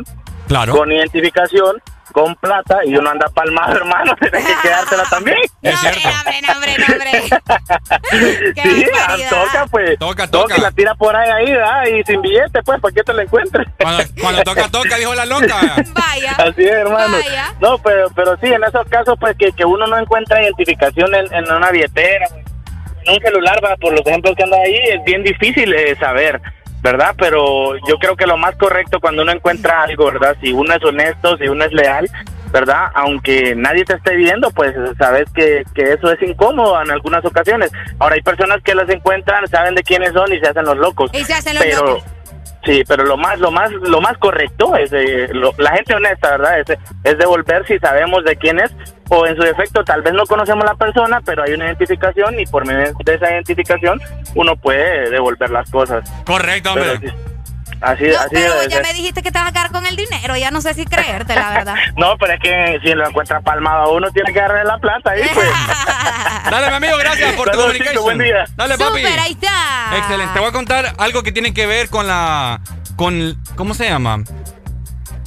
Claro. 0.47 0.75
con 0.75 0.91
identificación, 0.91 1.75
con 2.19 2.35
plata, 2.35 2.79
y 2.85 2.95
uno 2.97 3.09
anda 3.09 3.29
palmado, 3.29 3.73
hermano, 3.77 4.13
tiene 4.19 4.39
que 4.39 4.53
quedársela 4.61 5.03
también. 5.09 5.37
Es 5.61 5.79
cierto. 5.79 6.09
sí, 8.61 8.85
ah, 9.07 9.15
toca, 9.29 9.67
pues. 9.71 9.97
Toca, 9.97 10.27
toca. 10.27 10.57
y 10.57 10.61
la 10.61 10.71
tira 10.71 10.95
por 10.95 11.15
ahí, 11.15 11.29
ahí, 11.29 11.53
¿verdad? 11.53 11.85
Y 11.85 12.03
sin 12.03 12.21
billete, 12.21 12.61
pues, 12.63 12.81
¿para 12.81 12.93
qué 12.93 13.03
te 13.03 13.13
la 13.13 13.23
encuentres? 13.23 13.67
Cuando, 13.79 14.03
cuando 14.21 14.43
toca, 14.43 14.69
toca, 14.69 14.97
dijo 14.97 15.15
la 15.15 15.25
loca. 15.25 15.55
Vaya. 15.93 16.31
Así 16.37 16.63
es, 16.63 16.71
hermano. 16.71 17.17
Vaya. 17.17 17.53
No, 17.61 17.77
pero, 17.77 18.09
pero 18.13 18.37
sí, 18.41 18.47
en 18.47 18.63
esos 18.63 18.85
casos, 18.89 19.15
pues, 19.19 19.37
que, 19.37 19.53
que 19.53 19.63
uno 19.63 19.87
no 19.87 19.97
encuentra 19.97 20.43
identificación 20.43 21.15
en, 21.15 21.33
en 21.33 21.49
una 21.49 21.71
billetera, 21.71 22.27
en 23.05 23.13
un 23.13 23.19
celular, 23.21 23.63
va, 23.63 23.77
por 23.77 23.93
los 23.93 24.05
ejemplos 24.05 24.35
que 24.35 24.43
andan 24.43 24.59
ahí, 24.59 24.75
es 24.89 25.03
bien 25.05 25.23
difícil 25.23 25.73
eh, 25.73 25.95
saber, 25.97 26.41
¿verdad? 26.81 27.15
Pero 27.17 27.75
yo 27.87 27.97
creo 27.99 28.15
que 28.15 28.25
lo 28.25 28.37
más 28.37 28.55
correcto 28.55 28.99
cuando 28.99 29.23
uno 29.23 29.31
encuentra 29.31 29.83
algo, 29.83 30.05
¿verdad? 30.05 30.35
Si 30.41 30.51
uno 30.51 30.73
es 30.73 30.83
honesto, 30.83 31.37
si 31.37 31.47
uno 31.47 31.65
es 31.65 31.73
leal, 31.73 32.09
¿verdad? 32.51 32.87
Aunque 32.95 33.55
nadie 33.55 33.85
te 33.85 33.93
esté 33.93 34.15
viendo, 34.15 34.49
pues 34.51 34.73
sabes 34.97 35.29
que, 35.33 35.63
que 35.73 35.93
eso 35.93 36.11
es 36.11 36.21
incómodo 36.21 36.81
en 36.81 36.91
algunas 36.91 37.23
ocasiones. 37.25 37.71
Ahora, 37.99 38.15
hay 38.15 38.21
personas 38.21 38.61
que 38.63 38.75
las 38.75 38.89
encuentran, 38.89 39.47
saben 39.47 39.75
de 39.75 39.83
quiénes 39.83 40.13
son 40.13 40.31
y 40.33 40.39
se 40.39 40.47
hacen 40.47 40.65
los 40.65 40.77
locos. 40.77 41.11
Y 41.13 41.23
se 41.23 41.33
hacen 41.33 41.55
los 41.55 41.63
pero, 41.63 41.85
locos. 41.85 42.03
Sí, 42.65 42.83
pero 42.87 43.05
lo 43.05 43.15
más, 43.15 43.39
lo 43.39 43.51
más, 43.51 43.71
lo 43.71 44.01
más 44.01 44.17
correcto 44.17 44.75
es 44.75 44.91
eh, 44.91 45.29
lo- 45.31 45.53
la 45.57 45.71
gente 45.71 45.95
honesta, 45.95 46.31
¿verdad? 46.31 46.59
Es, 46.59 46.77
es 47.05 47.17
devolver 47.17 47.65
si 47.65 47.79
sabemos 47.79 48.23
de 48.25 48.35
quién 48.35 48.59
es 48.59 48.69
o 49.09 49.25
en 49.25 49.35
su 49.37 49.41
defecto 49.43 49.83
tal 49.83 50.01
vez 50.01 50.13
no 50.13 50.23
conocemos 50.25 50.65
la 50.65 50.75
persona, 50.75 51.21
pero 51.25 51.41
hay 51.43 51.53
una 51.53 51.65
identificación 51.67 52.37
y 52.39 52.45
por 52.45 52.65
medio 52.65 52.93
de 53.03 53.13
esa 53.15 53.31
identificación 53.31 53.99
uno 54.35 54.55
puede 54.57 55.09
devolver 55.09 55.49
las 55.49 55.71
cosas. 55.71 56.07
Correcto, 56.25 56.73
hombre. 56.73 56.99
Así, 57.81 58.03
No, 58.05 58.19
así 58.19 58.29
pero 58.31 58.63
ya 58.65 58.81
me 58.81 58.93
dijiste 58.93 59.21
que 59.21 59.31
te 59.31 59.39
vas 59.39 59.49
a 59.49 59.51
quedar 59.51 59.71
con 59.71 59.85
el 59.85 59.95
dinero, 59.95 60.35
ya 60.37 60.51
no 60.51 60.61
sé 60.61 60.73
si 60.73 60.85
creerte, 60.85 61.35
la 61.35 61.51
verdad. 61.51 61.75
No, 61.97 62.17
pero 62.17 62.33
es 62.33 62.39
que 62.39 62.79
si 62.83 62.93
lo 62.93 63.07
encuentra 63.07 63.41
palmado 63.41 63.83
a 63.83 63.91
uno 63.91 64.09
tiene 64.11 64.31
que 64.31 64.39
agarrarle 64.39 64.65
la 64.65 64.77
plata 64.77 65.11
ahí, 65.11 65.23
pues. 65.33 65.49
Dale, 66.51 66.69
mi 66.69 66.75
amigo, 66.75 66.97
gracias 66.97 67.33
por 67.33 67.49
tu 67.51 67.57
comunicación. 67.57 67.93
chicos, 67.93 68.03
buen 68.03 68.17
día. 68.19 68.45
Dale, 68.55 68.77
papi. 68.77 69.01
Súper, 69.01 69.19
ahí 69.19 69.31
está. 69.31 69.97
Excelente. 69.97 70.33
Te 70.33 70.39
voy 70.39 70.49
a 70.49 70.51
contar 70.51 70.93
algo 70.97 71.23
que 71.23 71.31
tiene 71.31 71.53
que 71.53 71.65
ver 71.65 71.89
con 71.89 72.07
la. 72.07 72.61
con 72.95 73.37
¿Cómo 73.55 73.73
se 73.73 73.87
llama? 73.89 74.23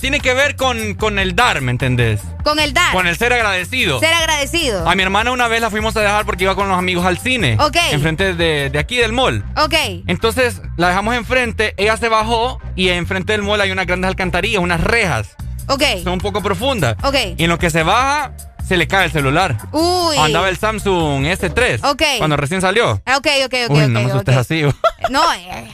Tiene 0.03 0.19
que 0.19 0.35
ver 0.35 0.57
con, 0.57 0.95
con 0.95 1.21
el 1.21 1.37
dar, 1.37 1.61
¿me 1.61 1.71
entendés? 1.71 2.21
Con 2.43 2.59
el 2.59 2.75
dar. 2.75 2.93
Con 2.93 3.07
el 3.07 3.17
ser 3.17 3.33
agradecido. 3.33 4.01
Ser 4.01 4.13
agradecido. 4.13 4.91
A 4.91 4.97
mi 4.97 5.05
hermana 5.05 5.31
una 5.31 5.47
vez 5.47 5.61
la 5.61 5.71
fuimos 5.71 5.97
a 5.97 6.01
dejar 6.01 6.27
porque 6.27 6.43
iba 6.43 6.57
con 6.57 6.69
los 6.69 6.77
amigos 6.77 7.07
al 7.07 7.19
cine. 7.19 7.57
Ok. 7.61 7.77
Enfrente 7.93 8.35
de, 8.35 8.69
de 8.69 8.79
aquí 8.81 8.97
del 8.97 9.13
mall. 9.13 9.45
Ok. 9.57 9.75
Entonces 10.09 10.61
la 10.77 10.89
dejamos 10.89 11.15
enfrente, 11.15 11.75
ella 11.77 11.97
se 11.97 12.09
bajó 12.09 12.61
y 12.75 12.89
enfrente 12.89 13.31
del 13.33 13.43
mall 13.43 13.61
hay 13.61 13.71
unas 13.71 13.87
grandes 13.87 14.09
alcantarillas, 14.09 14.61
unas 14.61 14.81
rejas. 14.81 15.37
Ok. 15.69 15.85
Son 16.03 16.15
un 16.15 16.19
poco 16.21 16.43
profundas. 16.43 16.97
Ok. 17.05 17.15
Y 17.37 17.45
en 17.45 17.49
lo 17.49 17.61
que 17.61 17.71
se 17.71 17.85
baja, 17.85 18.33
se 18.67 18.77
le 18.77 18.89
cae 18.89 19.05
el 19.05 19.13
celular. 19.13 19.57
Uy. 19.71 20.17
Andaba 20.19 20.49
el 20.49 20.57
Samsung 20.57 21.27
S3. 21.27 21.79
Ok. 21.89 22.03
Cuando 22.19 22.37
recién 22.37 22.61
salió. 22.61 23.01
Ah, 23.07 23.19
Ok, 23.19 23.29
ok, 23.45 23.55
ok, 23.69 23.71
Uy, 23.71 23.87
no 23.87 24.01
me 24.03 24.35
así. 24.35 24.63
No, 25.11 25.33
eh, 25.35 25.69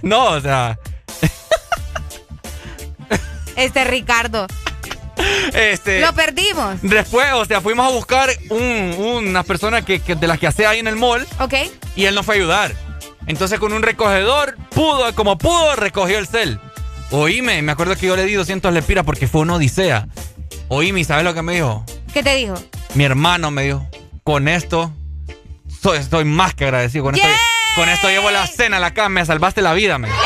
no, 0.00 0.24
o 0.24 0.40
sea. 0.40 0.78
Este 3.56 3.84
Ricardo. 3.84 4.46
Este. 5.54 6.00
Lo 6.00 6.12
perdimos. 6.12 6.76
Después, 6.82 7.26
o 7.34 7.44
sea, 7.44 7.60
fuimos 7.60 7.86
a 7.86 7.90
buscar 7.90 8.28
un, 8.50 8.94
unas 8.98 9.44
personas 9.46 9.84
que, 9.84 10.00
que- 10.00 10.14
de 10.14 10.26
las 10.26 10.38
que 10.38 10.46
hace 10.46 10.66
ahí 10.66 10.78
en 10.78 10.88
el 10.88 10.96
mall. 10.96 11.26
Ok. 11.40 11.54
Y 11.94 12.04
él 12.04 12.14
nos 12.14 12.26
fue 12.26 12.34
a 12.36 12.38
ayudar. 12.38 12.74
Entonces, 13.26 13.58
con 13.58 13.72
un 13.72 13.82
recogedor, 13.82 14.56
pudo, 14.70 15.14
como 15.14 15.38
pudo, 15.38 15.74
recogió 15.76 16.18
el 16.18 16.26
cel. 16.26 16.60
Oíme, 17.10 17.62
me 17.62 17.72
acuerdo 17.72 17.96
que 17.96 18.06
yo 18.06 18.16
le 18.16 18.24
di 18.24 18.34
200 18.34 18.72
lepiras 18.72 19.04
porque 19.04 19.26
fue 19.26 19.40
una 19.40 19.54
odisea. 19.54 20.06
Oíme, 20.68 21.00
¿y 21.00 21.04
¿sabes 21.04 21.24
lo 21.24 21.34
que 21.34 21.42
me 21.42 21.54
dijo? 21.54 21.84
¿Qué 22.12 22.22
te 22.22 22.34
dijo? 22.36 22.54
Mi 22.94 23.04
hermano 23.04 23.50
me 23.50 23.62
dijo, 23.64 23.86
con 24.24 24.48
esto 24.48 24.92
soy, 25.82 25.98
estoy 25.98 26.24
más 26.24 26.54
que 26.54 26.64
agradecido. 26.64 27.04
Con, 27.04 27.14
esto, 27.14 27.28
con 27.74 27.88
esto 27.88 28.08
llevo 28.08 28.30
la 28.30 28.46
cena 28.46 28.76
a 28.76 28.80
la 28.80 28.92
cama, 28.94 29.08
me 29.20 29.26
salvaste 29.26 29.62
la 29.62 29.72
vida, 29.74 29.98
me. 29.98 30.08
Esos 30.08 30.16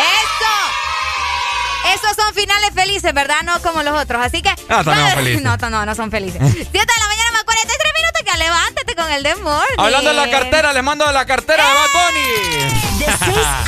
finales 2.35 2.71
felices, 2.75 3.13
¿verdad? 3.15 3.43
No 3.45 3.61
como 3.63 3.83
los 3.83 3.99
otros. 4.01 4.25
Así 4.25 4.43
que. 4.43 4.51
Ah, 4.69 4.83
no, 4.85 5.57
no, 5.57 5.71
no, 5.71 5.87
no 5.87 5.95
son 5.95 6.11
felices. 6.11 6.41
7 6.53 6.69
de 6.71 6.79
la 6.79 7.09
mañana 7.09 7.31
más 7.33 7.45
43 7.45 7.93
minutos 7.99 8.23
que 8.33 8.39
levántate 8.39 8.95
con 8.95 9.11
el 9.13 9.23
desmorning. 9.23 9.79
Hablando 9.79 10.11
de 10.11 10.17
la 10.17 10.31
cartera, 10.31 10.73
les 10.73 10.83
mando 10.83 11.07
de 11.07 11.13
la 11.13 11.27
cartera 11.27 11.65
¡Eh! 11.65 11.67
de 11.67 11.75
Bad 11.75 11.89
Bunny. 12.07 12.99
De 12.99 13.07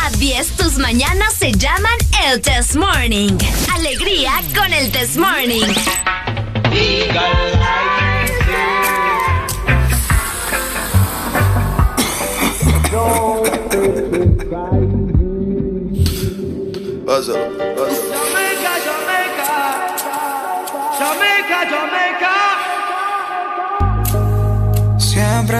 a 0.02 0.10
10, 0.10 0.56
tus 0.56 0.78
mañanas 0.78 1.34
se 1.34 1.52
llaman 1.52 1.96
el 2.26 2.40
Test 2.40 2.74
Morning. 2.74 3.38
Alegría 3.74 4.32
con 4.54 4.72
el 4.72 4.92
Test 4.92 5.16
Morning. 5.16 5.62
Hustle. 17.06 18.11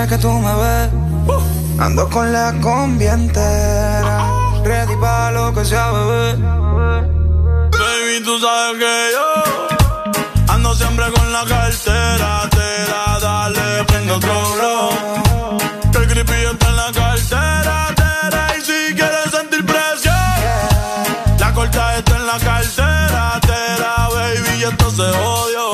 Que 0.08 0.18
tú 0.18 0.30
me 0.30 0.54
ves, 0.56 0.90
ando 1.78 2.08
con 2.10 2.32
la 2.32 2.52
combi 2.60 3.06
entera. 3.06 4.26
Ready 4.64 4.96
para 4.96 5.30
lo 5.30 5.54
que 5.54 5.64
sea, 5.64 5.90
bebé. 5.90 6.36
Baby, 7.70 8.24
tú 8.24 8.38
sabes 8.40 8.78
que 8.78 9.10
yo 9.14 10.52
ando 10.52 10.74
siempre 10.74 11.10
con 11.12 11.32
la 11.32 11.44
cartera. 11.44 12.48
Te 12.50 12.90
da, 12.90 13.20
dale, 13.20 13.84
prendo 13.84 14.16
otro 14.16 14.54
blow. 14.54 14.90
Que 15.92 15.98
el 15.98 16.08
creepy 16.08 16.44
está 16.52 16.68
en 16.68 16.76
la 16.76 16.92
cartera. 16.92 17.94
Tera, 17.94 18.56
y 18.58 18.60
si 18.60 18.94
quieres 18.94 19.30
sentir 19.30 19.64
presión, 19.64 20.14
la 21.38 21.54
corta 21.54 21.96
está 21.96 22.16
en 22.16 22.26
la 22.26 22.38
cartera. 22.38 23.40
Tera, 23.40 24.08
baby, 24.12 24.58
y 24.58 24.64
esto 24.64 24.90
se 24.90 25.02
odio. 25.02 25.71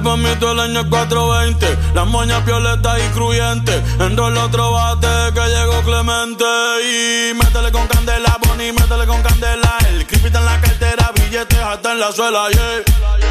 Mí 0.00 0.28
todo 0.38 0.52
el 0.52 0.60
año 0.60 0.80
es 0.80 0.86
420. 0.86 1.78
Las 1.94 2.06
moñas 2.06 2.44
violetas 2.44 2.98
y 2.98 3.08
cruyentes. 3.14 3.82
Enrola 4.00 4.44
otro 4.44 4.72
bate 4.72 5.08
que 5.34 5.40
llegó 5.40 5.82
Clemente. 5.82 6.44
Y 6.84 7.34
métele 7.34 7.72
con 7.72 7.86
candela, 7.88 8.38
Bonnie, 8.46 8.72
métele 8.72 9.06
con 9.06 9.22
candela. 9.22 9.78
El 9.90 10.06
creepy 10.06 10.28
en 10.28 10.44
la 10.44 10.60
cartera, 10.60 11.10
billetes 11.14 11.58
hasta 11.58 11.92
en 11.92 12.00
la 12.00 12.12
suela, 12.12 12.48
yeah. 12.50 12.82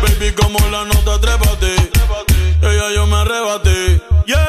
Baby, 0.02 0.34
como 0.34 0.60
la 0.70 0.84
nota, 0.86 1.20
trépate. 1.20 1.76
Ella 2.62 2.92
yo 2.94 3.06
me 3.08 3.16
arrebaté, 3.16 4.02
yeah. 4.26 4.48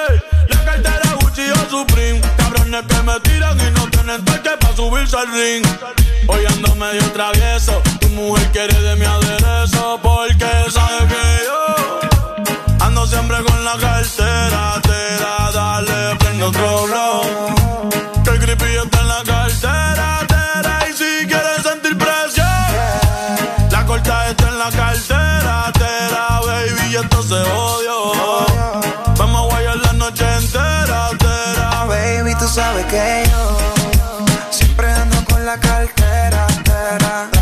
La 0.48 0.64
cartera 0.64 1.14
Gucci 1.20 1.50
o 1.50 1.70
Supreme. 1.70 2.20
Cabrones 2.36 2.84
que 2.86 3.02
me 3.02 3.20
tiran 3.20 3.58
y 3.60 3.70
no 3.70 3.88
tienen 3.90 4.24
toque 4.24 4.50
para 4.60 4.74
subirse 4.74 5.16
al 5.16 5.32
ring. 5.32 5.64
Hoy 6.26 6.44
ando 6.46 6.74
medio 6.74 7.02
travieso. 7.12 7.80
Tu 8.00 8.08
mujer 8.08 8.50
quiere 8.52 8.80
de 8.80 8.96
mi 8.96 9.04
aderezo 9.04 10.00
porque 10.02 10.70
sabe 10.70 11.06
que 11.06 11.44
yo 11.44 11.77
siempre 13.08 13.42
con 13.42 13.64
la 13.64 13.76
cartera. 13.78 14.80
Te 14.82 15.00
da, 15.22 15.50
dale, 15.52 16.16
prendo 16.16 16.48
otro 16.48 16.86
blow. 16.86 17.90
Que 18.24 18.30
el 18.30 18.38
creepy 18.40 18.76
está 18.84 19.00
en 19.00 19.08
la 19.08 19.22
cartera. 19.24 20.26
Tera, 20.28 20.78
y 20.88 20.92
si 20.92 21.26
quieres 21.26 21.62
sentir 21.62 21.96
presión, 21.96 22.46
la 23.70 23.86
corta 23.86 24.28
está 24.30 24.48
en 24.48 24.58
la 24.58 24.70
cartera. 24.70 25.72
Tera, 25.72 26.40
baby, 26.46 26.92
y 26.92 26.96
esto 26.96 27.22
se 27.22 27.34
odio. 27.34 27.96
Vamos 29.16 29.42
a 29.42 29.54
guayar 29.54 29.76
la 29.76 29.92
noche 29.94 30.24
entera. 30.36 31.10
Tera, 31.18 31.84
Baby, 31.86 32.34
tú 32.38 32.46
sabes 32.48 32.84
que 32.86 33.24
yo 33.30 33.58
siempre 34.50 34.92
ando 34.92 35.24
con 35.24 35.44
la 35.44 35.58
cartera. 35.58 36.46
Tera. 36.64 37.37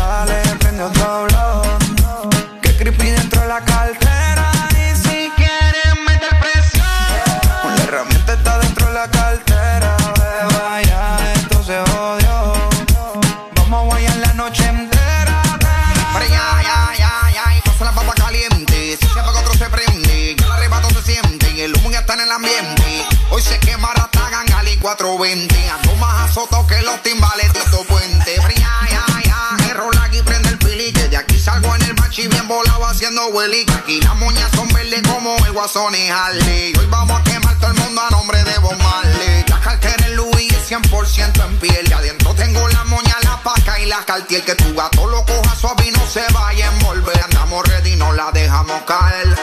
420, 24.87 25.69
ando 25.69 25.95
más 25.97 26.29
azotado 26.29 26.65
que 26.65 26.81
los 26.81 27.03
timbales 27.03 27.51
Tito 27.51 27.83
Puente. 27.89 28.37
Pero 28.37 28.49
ya, 28.55 28.87
ya, 28.89 29.05
ya, 29.21 29.69
error 29.69 29.93
aquí 30.01 30.21
prende 30.21 30.47
el 30.47 30.57
pili, 30.57 30.93
que 30.93 31.09
de 31.09 31.17
aquí 31.17 31.37
salgo 31.37 31.75
en 31.75 31.81
el 31.81 31.93
machi 31.95 32.25
bien 32.29 32.47
volado 32.47 32.85
haciendo 32.85 33.27
hueli. 33.27 33.65
Aquí 33.77 33.99
las 33.99 34.15
moñas 34.15 34.49
son 34.55 34.69
verdes 34.69 35.01
como 35.05 35.35
el 35.45 35.51
guasón 35.51 35.93
y 35.93 36.07
Harley. 36.07 36.73
Hoy 36.79 36.85
vamos 36.85 37.19
a 37.19 37.23
quemar 37.25 37.59
todo 37.59 37.71
el 37.71 37.77
mundo 37.79 38.01
a 38.01 38.09
nombre 38.11 38.41
de 38.45 38.57
Bob 38.59 38.77
Marley. 38.81 39.43
La 39.49 39.59
cartera 39.59 40.05
en 40.05 40.15
Louis 40.15 40.53
es 40.53 40.71
100% 40.71 41.45
en 41.45 41.59
piel. 41.59 41.85
Y 41.89 41.91
adentro 41.91 42.33
tengo 42.35 42.65
la 42.69 42.85
moña, 42.85 43.17
la 43.23 43.43
paca 43.43 43.77
y 43.81 43.87
la 43.87 44.05
cartier. 44.05 44.45
Que 44.45 44.55
tu 44.55 44.73
gato 44.73 45.05
lo 45.05 45.25
coja 45.25 45.53
suave 45.53 45.85
y 45.85 45.91
no 45.91 46.07
se 46.07 46.23
vaya 46.31 46.69
a 46.69 46.73
envolver. 46.73 47.21
Andamos 47.25 47.67
ready, 47.67 47.97
no 47.97 48.13
la 48.13 48.31
dejamos 48.31 48.81
caer. 48.83 49.35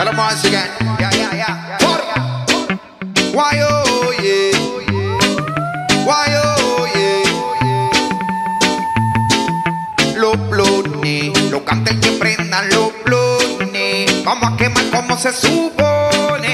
Got 0.00 0.14
a 0.14 0.16
voice 0.16 0.44
again. 0.46 0.70
Yeah, 0.98 1.12
yeah, 1.12 1.34
yeah. 1.34 1.76
Why, 3.34 3.60
oh, 3.60 4.08
yeah. 4.24 4.56
Why, 6.06 6.40
oh, 6.40 6.88
yeah. 6.94 7.20
Los 10.16 10.38
blones, 10.48 11.50
los 11.50 11.60
cantes 11.64 11.96
que 11.96 12.12
prendan 12.12 12.70
los 12.70 12.94
blones. 13.04 14.24
Vamos 14.24 14.54
a 14.54 14.56
quemar 14.56 14.88
como 14.90 15.18
se 15.18 15.34
supone. 15.34 16.49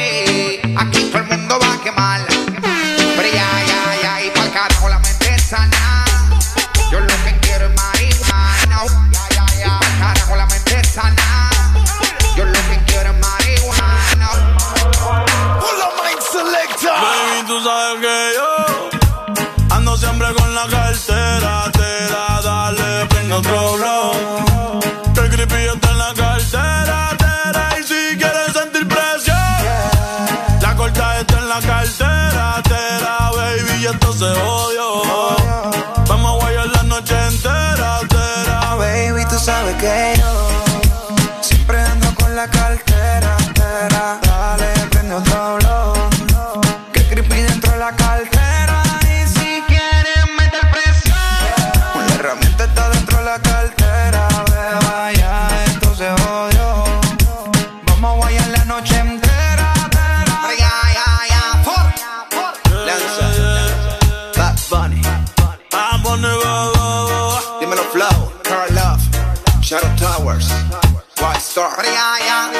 White 71.57 71.61
Star. 71.61 71.77
Pero 71.77 71.89
ya, 71.89 72.19
ya. 72.21 72.51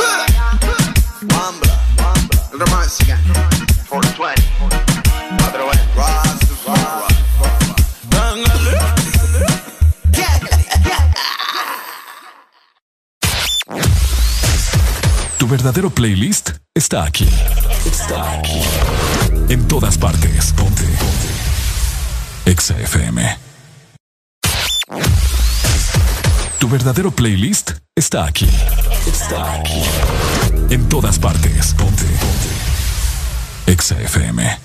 Wambla, 1.35 1.79
el 2.53 2.59
romance 2.59 3.03
again. 3.03 3.19
420. 3.89 4.43
Cuatro 5.39 5.67
veces. 5.67 5.87
Rastafari. 5.97 7.15
Tu 15.39 15.47
verdadero 15.47 15.91
playlist 15.91 16.51
está 16.75 17.05
aquí. 17.05 17.29
Está 17.85 18.39
aquí. 18.39 18.63
En 19.49 19.69
todas 19.69 19.99
partes. 19.99 20.53
Ponte. 20.53 20.83
Ponte. 20.83 22.51
Exa 22.51 22.79
FM. 22.81 23.47
Tu 26.59 26.69
verdadero 26.69 27.11
playlist 27.11 27.73
está 27.95 28.25
aquí. 28.25 28.49
Está 29.07 29.55
aquí. 29.55 29.83
En 30.71 30.89
todas 30.89 31.19
partes. 31.19 31.75
Ponte. 31.75 32.05
Ponte. 32.05 33.73
Exa 33.73 34.01
FM. 34.01 34.59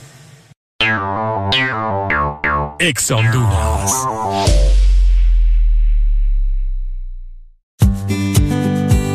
Ex 2.80 3.12
Honduras. 3.12 3.92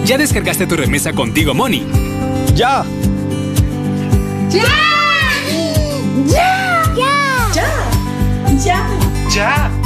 ¿Ya 0.04 0.18
descargaste 0.18 0.66
tu 0.66 0.76
remesa 0.76 1.12
contigo, 1.12 1.54
Money? 1.54 1.84
¡Ya! 2.54 2.84
¡Ya! 4.50 4.62
¡Ya! 6.26 6.82
¡Ya! 7.52 7.72
¡Ya! 8.62 8.86
¡Ya! 9.34 9.85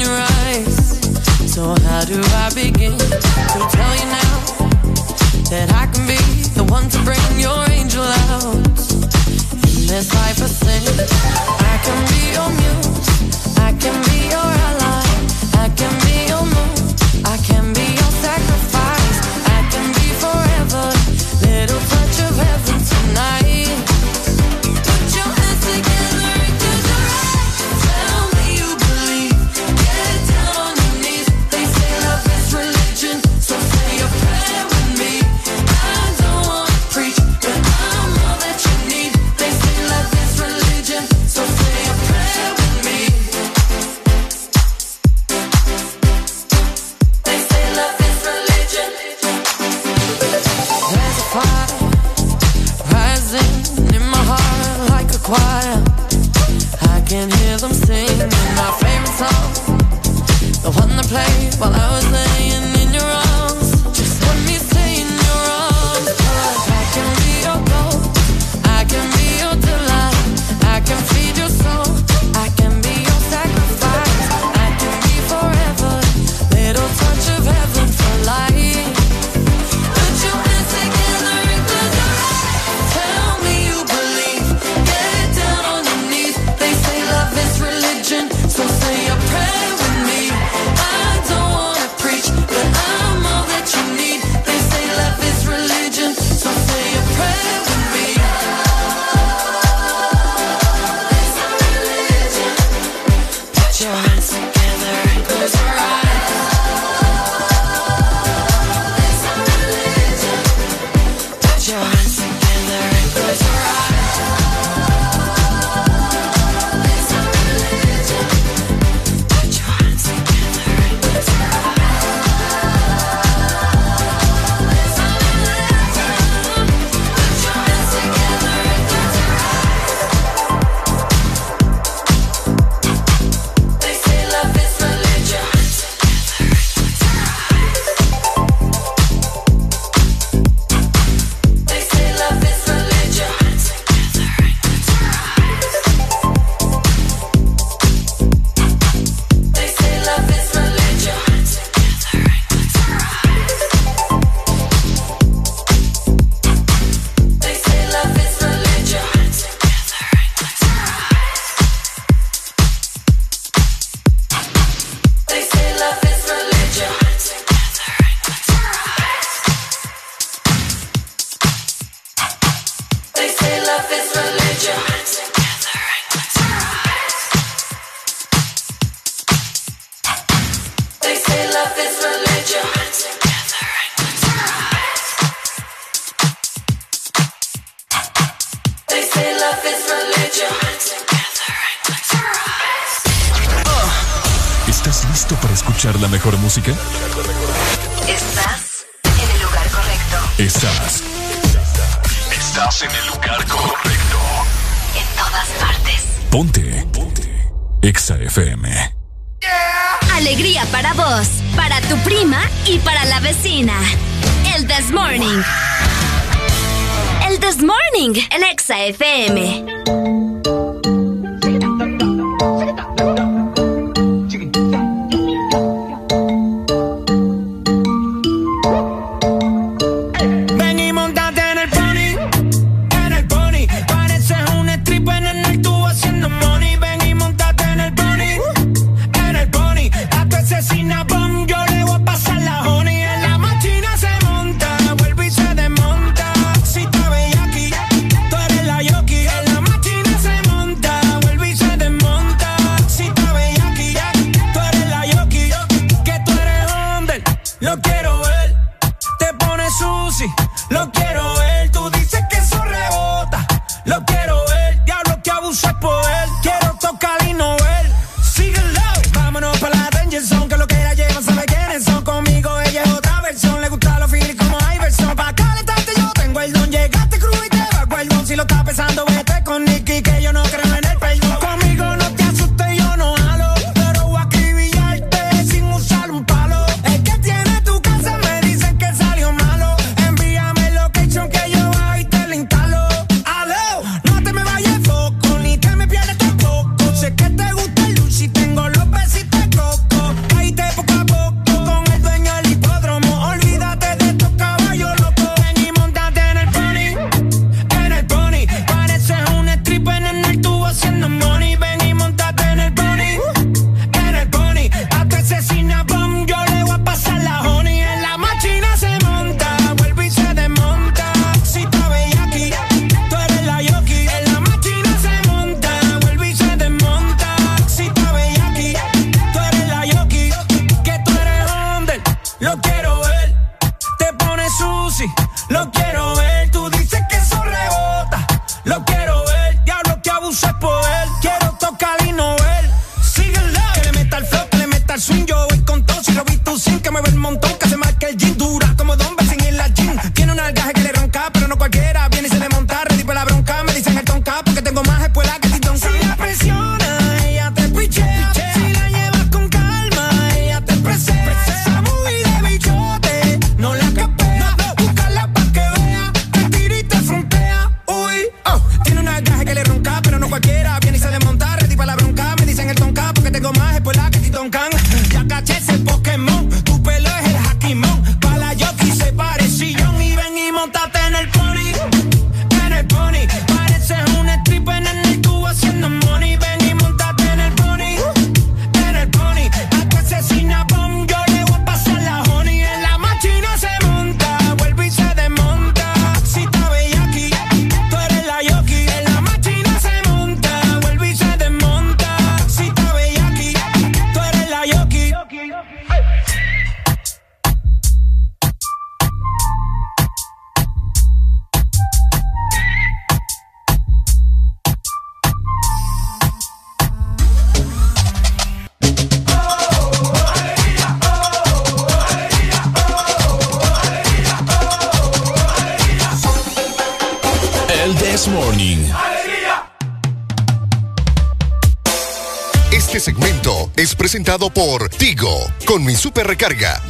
Your 0.00 0.18
eyes. 0.18 1.52
So 1.52 1.74
how 1.84 2.04
do 2.04 2.20
I 2.44 2.50
begin 2.54 2.96
to 2.96 3.58
tell 3.72 3.94
you 3.94 4.06
now 4.16 4.34
that 5.50 5.70
I 5.74 5.86
can 5.92 6.06
be 6.06 6.37
one 6.70 6.88
to 6.88 6.98
bring 7.02 7.40
your 7.40 7.64
angel 7.70 8.02
out 8.02 8.54
in 8.54 9.86
this 9.86 10.12
life 10.14 10.40
of 10.40 10.50
sin? 10.50 10.82
I 11.72 11.78
can 11.84 11.98
be 12.12 12.20
your 12.36 12.50
muse, 12.58 13.07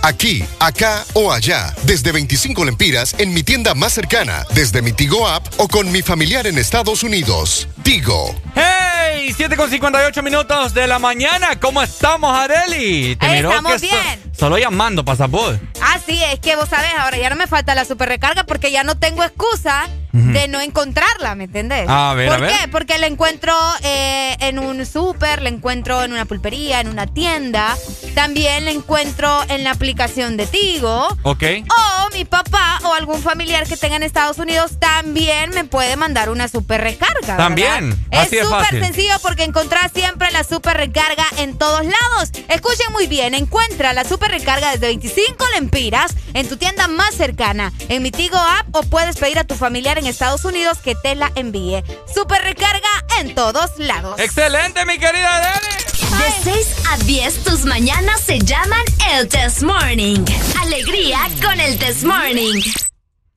aquí, 0.08 0.44
acá 0.58 1.04
o 1.12 1.32
allá. 1.32 1.74
Desde 1.84 2.12
25 2.12 2.64
lempiras 2.64 3.14
en 3.18 3.32
mi 3.32 3.42
tienda 3.42 3.74
más 3.74 3.92
cercana, 3.92 4.44
desde 4.54 4.82
mi 4.82 4.92
Tigo 4.92 5.28
app 5.28 5.46
o 5.58 5.68
con 5.68 5.92
mi 5.92 6.02
familiar 6.02 6.46
en 6.46 6.58
Estados 6.58 7.02
Unidos. 7.02 7.68
Tigo. 7.82 8.34
¡Hey! 8.54 9.32
7 9.36 9.56
con 9.56 9.70
58 9.70 10.22
minutos 10.22 10.74
de 10.74 10.86
la 10.86 10.98
mañana. 10.98 11.60
¿Cómo 11.60 11.82
estamos, 11.82 12.34
Areli? 12.34 13.16
Te 13.16 13.38
estamos 13.38 13.80
bien. 13.80 14.32
solo 14.36 14.58
llamando, 14.58 15.04
pasaport. 15.04 15.60
Ah, 15.82 15.98
sí, 16.04 16.22
es 16.32 16.40
que 16.40 16.56
vos 16.56 16.68
sabés, 16.68 16.90
ahora 16.98 17.18
ya 17.18 17.28
no 17.30 17.36
me 17.36 17.46
falta 17.46 17.74
la 17.74 17.84
super 17.84 18.08
recarga 18.08 18.44
porque 18.44 18.72
ya 18.72 18.84
no 18.84 18.96
tengo 18.96 19.22
excusa 19.22 19.88
de 20.12 20.48
no 20.48 20.60
encontrarla, 20.60 21.34
¿me 21.34 21.44
entendés? 21.44 21.86
A 21.88 22.14
ver, 22.14 22.28
¿Por 22.28 22.48
qué? 22.48 22.68
Porque 22.72 22.98
la 22.98 23.06
encuentro 23.06 23.54
eh, 23.82 24.36
en 24.40 24.58
un 24.58 24.84
súper, 24.84 25.42
la 25.42 25.48
encuentro 25.48 26.02
en 26.02 26.12
una 26.12 26.24
pulpería, 26.24 26.80
en 26.80 26.88
una 26.88 27.06
tienda. 27.06 27.76
También 28.18 28.64
la 28.64 28.72
encuentro 28.72 29.44
en 29.48 29.62
la 29.62 29.70
aplicación 29.70 30.36
de 30.36 30.48
Tigo. 30.48 31.06
Ok. 31.22 31.44
O 31.70 32.12
mi 32.12 32.24
papá 32.24 32.80
o 32.82 32.92
algún 32.92 33.22
familiar 33.22 33.64
que 33.68 33.76
tenga 33.76 33.94
en 33.94 34.02
Estados 34.02 34.38
Unidos 34.38 34.72
también 34.80 35.50
me 35.50 35.62
puede 35.62 35.94
mandar 35.94 36.28
una 36.28 36.48
super 36.48 36.80
recarga. 36.80 37.36
También. 37.36 37.96
Es 38.10 38.28
súper 38.28 38.84
sencillo 38.84 39.14
porque 39.22 39.44
encontrás 39.44 39.92
siempre 39.94 40.32
la 40.32 40.42
super 40.42 40.76
recarga 40.76 41.24
en 41.36 41.56
todos 41.56 41.84
lados. 41.84 42.30
Escuchen 42.48 42.92
muy 42.92 43.06
bien, 43.06 43.34
encuentra 43.34 43.92
la 43.92 44.02
super 44.02 44.32
recarga 44.32 44.72
desde 44.72 44.88
25 44.88 45.44
lempiras 45.54 46.12
en 46.34 46.48
tu 46.48 46.56
tienda 46.56 46.88
más 46.88 47.14
cercana, 47.14 47.72
en 47.88 48.02
mi 48.02 48.10
Tigo 48.10 48.36
app 48.36 48.66
o 48.74 48.82
puedes 48.82 49.16
pedir 49.16 49.38
a 49.38 49.44
tu 49.44 49.54
familiar 49.54 49.96
en 49.96 50.08
Estados 50.08 50.44
Unidos 50.44 50.78
que 50.78 50.96
te 50.96 51.14
la 51.14 51.30
envíe. 51.36 51.84
Super 52.12 52.42
recarga 52.42 52.90
en 53.20 53.36
todos 53.36 53.78
lados. 53.78 54.18
Excelente, 54.18 54.84
mi 54.86 54.98
querida 54.98 55.38
Dani. 55.38 55.77
De 56.18 56.32
6 56.52 56.66
a 56.90 56.96
10, 56.98 57.44
tus 57.44 57.64
mañanas 57.64 58.20
se 58.20 58.38
llaman 58.40 58.82
el 59.12 59.28
Test 59.28 59.62
Morning. 59.62 60.24
Alegría 60.60 61.20
con 61.42 61.58
el 61.60 61.78
Test 61.78 62.02
Morning. 62.04 62.60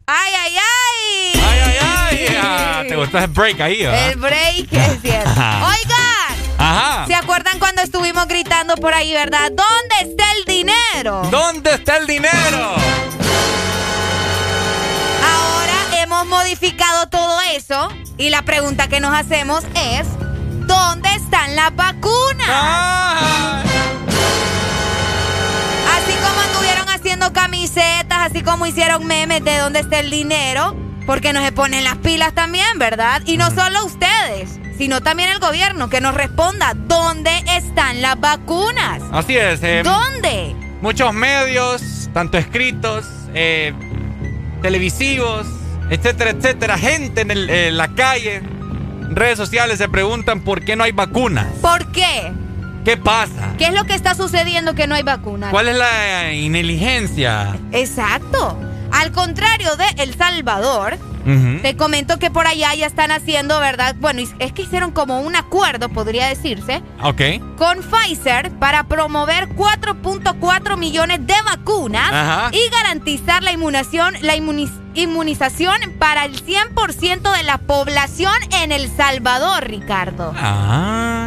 ¡Ay, 0.08 0.32
ay, 0.44 0.56
ay! 0.58 1.41
¡Ay, 1.44 1.60
ay, 1.60 1.78
ay! 1.82 2.38
Ah, 2.41 2.84
¿Te 2.88 2.95
gustó 2.95 3.18
el 3.20 3.28
break 3.28 3.62
ahí, 3.62 3.84
El 3.84 4.16
break, 4.18 4.72
es 4.74 5.02
cierto. 5.02 5.30
Oigan. 5.30 6.58
Ajá. 6.58 7.06
¿Se 7.08 7.16
acuerdan 7.16 7.60
cuando 7.60 7.82
estuvimos 7.82 8.28
gritando 8.28 8.76
por 8.76 8.94
ahí, 8.94 9.14
verdad? 9.14 9.52
¿Dónde 9.52 9.95
está 10.12 10.26
el 10.34 10.45
dinero? 10.45 11.22
¿Dónde 11.32 11.74
está 11.76 11.98
el 11.98 12.08
dinero? 12.08 12.76
Ahora 15.24 16.02
hemos 16.03 16.26
modificado 16.28 17.08
todo 17.10 17.40
eso 17.56 17.90
y 18.18 18.30
la 18.30 18.41
pregunta 18.44 18.88
que 18.88 18.99
nos 18.99 19.14
hacemos 19.14 19.64
es, 19.76 20.06
¿dónde 20.68 21.10
están 21.16 21.56
las 21.56 21.76
vacunas? 21.76 22.01
Así 25.96 26.14
como 26.24 26.40
anduvieron 26.42 26.90
haciendo 26.90 27.34
camisetas, 27.34 28.32
así 28.32 28.42
como 28.42 28.66
hicieron 28.66 29.06
memes 29.06 29.44
de 29.44 29.58
dónde 29.58 29.80
está 29.80 30.00
el 30.00 30.10
dinero, 30.10 30.76
porque 31.06 31.34
nos 31.34 31.50
ponen 31.52 31.84
las 31.84 31.98
pilas 31.98 32.34
también, 32.34 32.80
¿verdad? 32.80 33.22
Y 33.26 33.38
no 33.38 33.52
solo 33.52 33.86
ustedes, 33.86 34.60
sino 34.78 35.02
también 35.02 35.30
el 35.30 35.40
gobierno, 35.40 35.90
que 35.90 36.02
nos 36.02 36.14
responda, 36.16 36.74
¿dónde 36.76 37.32
están 37.56 38.02
las 38.02 38.20
vacunas? 38.20 39.02
Así 39.12 39.38
es. 39.38 39.62
eh, 39.64 39.82
¿Dónde? 39.84 40.56
Muchos 40.82 41.14
medios, 41.14 42.10
tanto 42.14 42.38
escritos, 42.38 43.06
eh, 43.34 43.74
televisivos, 44.62 45.46
etcétera, 45.90 46.32
etcétera, 46.32 46.78
gente 46.78 47.22
en, 47.22 47.32
el- 47.32 47.50
en 47.50 47.78
la 47.78 47.90
calle, 47.94 48.42
redes 49.12 49.38
sociales 49.38 49.78
se 49.78 49.90
preguntan 49.90 50.40
por 50.42 50.64
qué 50.64 50.76
no 50.76 50.84
hay 50.84 50.92
vacunas. 50.94 51.48
¿Por 51.62 51.91
qué? 52.02 52.32
¿Qué 52.84 52.98
pasa? 52.98 53.53
¿Qué 53.60 53.65
es 53.65 53.73
lo 53.73 53.84
que 53.86 53.94
está 53.94 54.15
sucediendo 54.15 54.73
que 54.73 54.88
no 54.88 54.95
hay 54.95 55.03
vacunas? 55.03 55.52
¿Cuál 55.52 55.68
es 55.68 55.78
la 55.78 56.34
ineligencia? 56.34 57.56
Exacto. 57.72 58.57
Al 58.91 59.11
contrario 59.11 59.76
de 59.76 59.86
El 60.03 60.15
Salvador, 60.15 60.98
te 61.61 61.78
comento 61.78 62.18
que 62.18 62.32
por 62.32 62.48
allá 62.48 62.73
ya 62.73 62.88
están 62.88 63.11
haciendo, 63.11 63.60
¿verdad? 63.60 63.95
Bueno, 63.99 64.22
es 64.40 64.52
que 64.53 64.64
hicieron 64.64 64.91
como 64.91 65.22
un 65.22 65.36
acuerdo, 65.36 65.88
podría 65.90 66.26
decirse, 66.28 66.82
Ok. 67.03 67.22
con 67.57 67.78
Pfizer 67.84 68.49
para 68.57 68.86
promover 68.86 69.48
4.4 69.49 70.78
millones 70.78 71.19
de 71.28 71.36
vacunas 71.45 72.11
Ajá. 72.11 72.49
y 72.52 72.69
garantizar 72.72 73.44
la 73.44 73.52
inmunización, 73.52 74.15
la 74.22 74.36
inmuniz- 74.36 74.82
inmunización 74.95 75.76
para 75.99 76.26
el 76.26 76.36
100% 76.44 77.32
de 77.32 77.44
la 77.44 77.60
población 77.60 78.34
en 78.64 78.72
El 78.72 78.90
Salvador, 78.90 79.65
Ricardo. 79.68 80.34
Ah. 80.36 81.20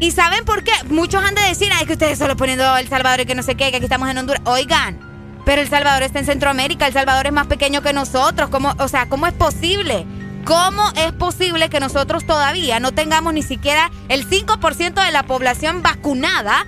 ¿Y 0.00 0.12
saben 0.12 0.46
por 0.46 0.64
qué? 0.64 0.72
Muchos 0.88 1.22
han 1.22 1.34
de 1.34 1.42
decir, 1.42 1.68
ay, 1.74 1.84
que 1.84 1.92
ustedes 1.92 2.18
solo 2.18 2.34
poniendo 2.34 2.76
El 2.78 2.88
Salvador 2.88 3.20
y 3.20 3.26
que 3.26 3.34
no 3.34 3.42
sé 3.42 3.54
qué, 3.54 3.70
que 3.70 3.76
aquí 3.76 3.84
estamos 3.84 4.08
en 4.08 4.16
Honduras. 4.16 4.40
Oigan, 4.46 4.98
pero 5.44 5.60
El 5.60 5.68
Salvador 5.68 6.02
está 6.02 6.20
en 6.20 6.24
Centroamérica, 6.24 6.86
El 6.86 6.94
Salvador 6.94 7.26
es 7.26 7.32
más 7.32 7.46
pequeño 7.46 7.82
que 7.82 7.92
nosotros. 7.92 8.48
¿Cómo, 8.48 8.74
o 8.78 8.88
sea, 8.88 9.10
¿cómo 9.10 9.26
es 9.26 9.34
posible? 9.34 10.06
¿Cómo 10.46 10.90
es 10.96 11.12
posible 11.12 11.68
que 11.68 11.80
nosotros 11.80 12.24
todavía 12.24 12.80
no 12.80 12.92
tengamos 12.92 13.34
ni 13.34 13.42
siquiera 13.42 13.90
el 14.08 14.26
5% 14.26 15.04
de 15.04 15.12
la 15.12 15.24
población 15.24 15.82
vacunada 15.82 16.66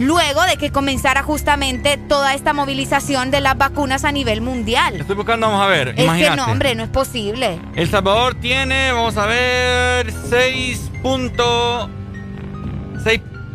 luego 0.00 0.42
de 0.42 0.56
que 0.56 0.72
comenzara 0.72 1.22
justamente 1.22 1.96
toda 1.96 2.34
esta 2.34 2.52
movilización 2.52 3.30
de 3.30 3.40
las 3.40 3.56
vacunas 3.56 4.04
a 4.04 4.10
nivel 4.10 4.40
mundial? 4.40 4.96
Estoy 5.00 5.14
buscando, 5.14 5.46
vamos 5.46 5.62
a 5.62 5.68
ver. 5.68 5.94
Es 5.96 6.10
que 6.10 6.30
no, 6.34 6.46
hombre, 6.46 6.74
no 6.74 6.82
es 6.82 6.90
posible. 6.90 7.60
El 7.76 7.88
Salvador 7.88 8.34
tiene, 8.34 8.90
vamos 8.90 9.16
a 9.16 9.26
ver, 9.26 10.12
6.6 10.12 11.93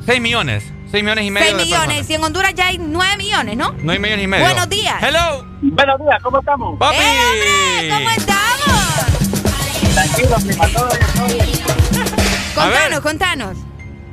6 0.09 0.21
millones. 0.21 0.73
6 0.89 1.03
millones 1.03 1.25
y 1.25 1.29
medio 1.29 1.45
6 1.45 1.57
de 1.57 1.63
millones. 1.65 1.85
personas. 1.85 2.09
Y 2.09 2.13
en 2.15 2.23
Honduras 2.23 2.55
ya 2.55 2.65
hay 2.65 2.79
9 2.79 3.17
millones, 3.17 3.55
¿no? 3.55 3.73
No 3.73 3.91
hay 3.91 3.99
millones 3.99 4.23
y 4.25 4.27
medio. 4.27 4.43
Buenos 4.43 4.67
días. 4.67 4.95
Hello. 5.03 5.45
Buenos 5.61 5.99
días, 5.99 6.23
¿cómo 6.23 6.39
estamos? 6.39 6.79
Papi. 6.79 6.97
¡Eh, 6.97 7.89
¿Cómo 7.91 8.09
estamos? 8.09 9.93
Tranquilo, 9.93 10.35
prima, 10.47 10.67
todo 10.69 10.89
bien, 10.89 11.05
todo 11.13 11.27
bien. 11.27 12.07
Contanos, 12.55 12.99
contanos. 13.01 13.57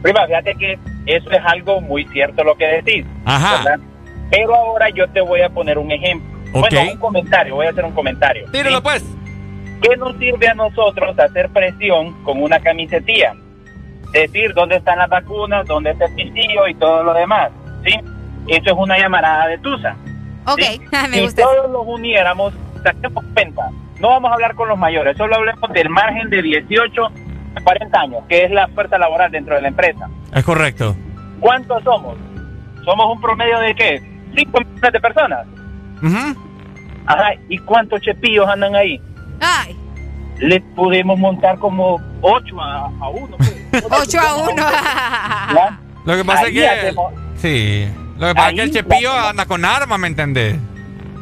Prima, 0.03 0.27
fíjate 0.27 0.55
que 0.57 0.79
eso 1.07 1.31
es 1.31 1.41
algo 1.47 1.81
muy 1.81 2.05
cierto 2.09 2.45
lo 2.45 2.55
que 2.59 2.67
decís. 2.67 3.07
Ajá. 3.25 3.63
¿verdad? 3.65 3.81
Pero 4.31 4.55
ahora 4.55 4.91
yo 4.91 5.09
te 5.09 5.23
voy 5.23 5.41
a 5.41 5.49
poner 5.49 5.79
un 5.79 5.91
ejemplo. 5.91 6.29
Ok. 6.53 6.69
Bueno, 6.73 6.93
un 6.93 6.99
comentario, 6.99 7.55
voy 7.55 7.69
a 7.69 7.71
hacer 7.71 7.87
un 7.87 7.93
comentario. 7.93 8.47
Tíralo 8.53 8.77
¿sí? 8.77 8.83
pues. 8.83 9.03
¿Qué 9.81 9.97
nos 9.97 10.15
sirve 10.19 10.47
a 10.47 10.55
nosotros 10.55 11.19
hacer 11.19 11.49
presión 11.49 12.23
con 12.23 12.43
una 12.43 12.61
camisetilla? 12.61 13.35
Decir 14.13 14.53
dónde 14.55 14.77
están 14.77 14.99
las 14.99 15.09
vacunas, 15.09 15.67
dónde 15.67 15.91
está 15.91 16.07
el 16.07 16.15
pistillo 16.15 16.67
y 16.69 16.75
todo 16.75 17.03
lo 17.03 17.13
demás. 17.15 17.51
¿sí? 17.85 17.93
Eso 18.49 18.71
es 18.71 18.77
una 18.77 18.99
llamarada 18.99 19.47
de 19.49 19.59
tusa. 19.59 19.97
Ok, 20.47 20.61
me 21.11 21.17
si 21.17 21.23
gusta. 21.23 21.43
todos 21.43 21.71
los 21.71 21.83
uniéramos, 21.87 22.55
saquemos 22.83 23.25
cuenta. 23.35 23.69
No 24.01 24.09
vamos 24.09 24.31
a 24.31 24.35
hablar 24.35 24.55
con 24.55 24.69
los 24.69 24.79
mayores, 24.79 25.17
solo 25.17 25.37
hablemos 25.37 25.71
del 25.73 25.89
margen 25.89 26.29
de 26.31 26.43
18 26.43 27.07
a 27.57 27.61
40 27.63 27.99
años, 28.01 28.23
que 28.29 28.45
es 28.45 28.51
la 28.51 28.69
fuerza 28.69 28.99
laboral 28.99 29.31
dentro 29.31 29.55
de 29.55 29.63
la 29.63 29.69
empresa. 29.69 30.09
Es 30.35 30.45
correcto. 30.45 30.95
¿Cuántos 31.41 31.83
somos? 31.83 32.17
¿Somos 32.85 33.07
un 33.11 33.21
promedio 33.21 33.59
de 33.61 33.75
qué? 33.75 34.03
5 34.37 34.59
millones 34.61 34.93
de 34.93 35.01
personas. 35.01 35.47
Ajá, 37.07 37.35
¿y 37.49 37.59
cuántos 37.59 38.01
chepillos 38.03 38.47
andan 38.49 38.75
ahí? 38.75 39.01
Ay, 39.41 39.77
Le 40.39 40.61
pudimos 40.61 41.19
montar 41.19 41.59
como 41.59 42.01
8 42.21 42.61
a, 42.61 42.87
a 43.01 43.09
1. 43.09 43.37
8 43.91 44.21
a 44.21 44.35
1. 44.37 44.63
Lo 46.05 46.17
que 46.17 46.25
pasa 46.25 46.41
Ahí 46.47 46.47
es 46.47 46.53
que. 46.53 46.69
hacemos- 46.69 47.13
Sí. 47.37 47.89
Lo 48.19 48.29
que 48.29 48.35
pasa 48.35 48.49
es 48.51 48.55
que 48.55 48.63
el 48.63 48.71
Chepillo 48.73 49.11
hacemos- 49.11 49.31
anda 49.31 49.47
con 49.47 49.65
armas, 49.65 49.99
¿me 49.99 50.07
entendés? 50.09 50.57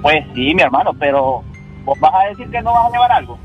Pues 0.02 0.16
sí, 0.34 0.54
mi 0.54 0.62
hermano, 0.62 0.92
pero 0.98 1.42
¿vos 1.84 1.98
vas 1.98 2.12
a 2.14 2.28
decir 2.28 2.48
que 2.50 2.60
no 2.62 2.72
vas 2.72 2.86
a 2.86 2.90
llevar 2.90 3.12
algo? 3.12 3.38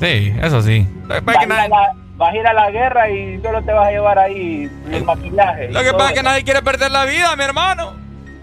Sí, 0.00 0.34
eso 0.42 0.60
sí. 0.62 0.86
Vas 1.06 1.36
a, 1.36 1.40
que 1.40 1.46
la, 1.46 1.68
vas 2.16 2.32
a 2.32 2.36
ir 2.36 2.46
a 2.46 2.52
la 2.52 2.70
guerra 2.70 3.08
y 3.10 3.40
solo 3.40 3.62
te 3.62 3.72
vas 3.72 3.86
a 3.86 3.90
llevar 3.92 4.18
ahí 4.18 4.68
el 4.90 5.04
maquillaje. 5.04 5.68
y 5.70 5.72
lo 5.72 5.82
que, 5.82 5.92
pasa 5.92 6.08
es 6.08 6.14
que 6.14 6.22
nadie 6.22 6.42
quiere 6.44 6.62
perder 6.62 6.90
la 6.90 7.04
vida, 7.04 7.34
mi 7.36 7.44
hermano. 7.44 7.92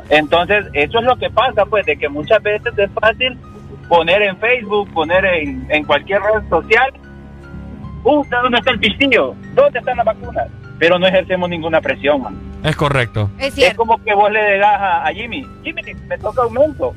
Entonces, 0.10 0.65
eso 0.73 0.99
es 0.99 1.06
lo 1.06 1.18
que 1.18 1.30
pasa, 1.30 1.65
pues, 1.65 1.86
de 1.86 1.98
que 1.98 2.10
muchas 2.10 2.41
veces 2.41 2.73
es 2.78 2.90
fácil 2.99 3.38
poner 3.88 4.22
en 4.22 4.38
Facebook, 4.38 4.91
poner 4.94 5.23
en, 5.26 5.65
en 5.69 5.84
cualquier 5.84 6.22
red 6.22 6.48
social, 6.49 6.91
¿usted 8.03 8.38
dónde 8.41 8.57
está 8.60 8.72
el 8.72 8.80
pistillo? 8.80 9.36
¿Dónde 9.53 9.80
están 9.80 9.98
las 9.98 10.06
vacunas? 10.06 10.48
Pero 10.80 10.98
no 10.98 11.07
ejercemos 11.07 11.49
ninguna 11.49 11.80
presión, 11.82 12.22
man. 12.23 12.36
Es 12.64 12.76
correcto. 12.76 13.30
Es 13.38 13.57
Es 13.57 13.73
como 13.76 14.02
que 14.03 14.14
vos 14.14 14.32
le 14.32 14.53
digas 14.53 14.80
a, 14.80 15.06
a 15.07 15.14
Jimmy, 15.14 15.45
Jimmy, 15.64 15.82
me 16.07 16.18
toca 16.18 16.44
aumento. 16.44 16.94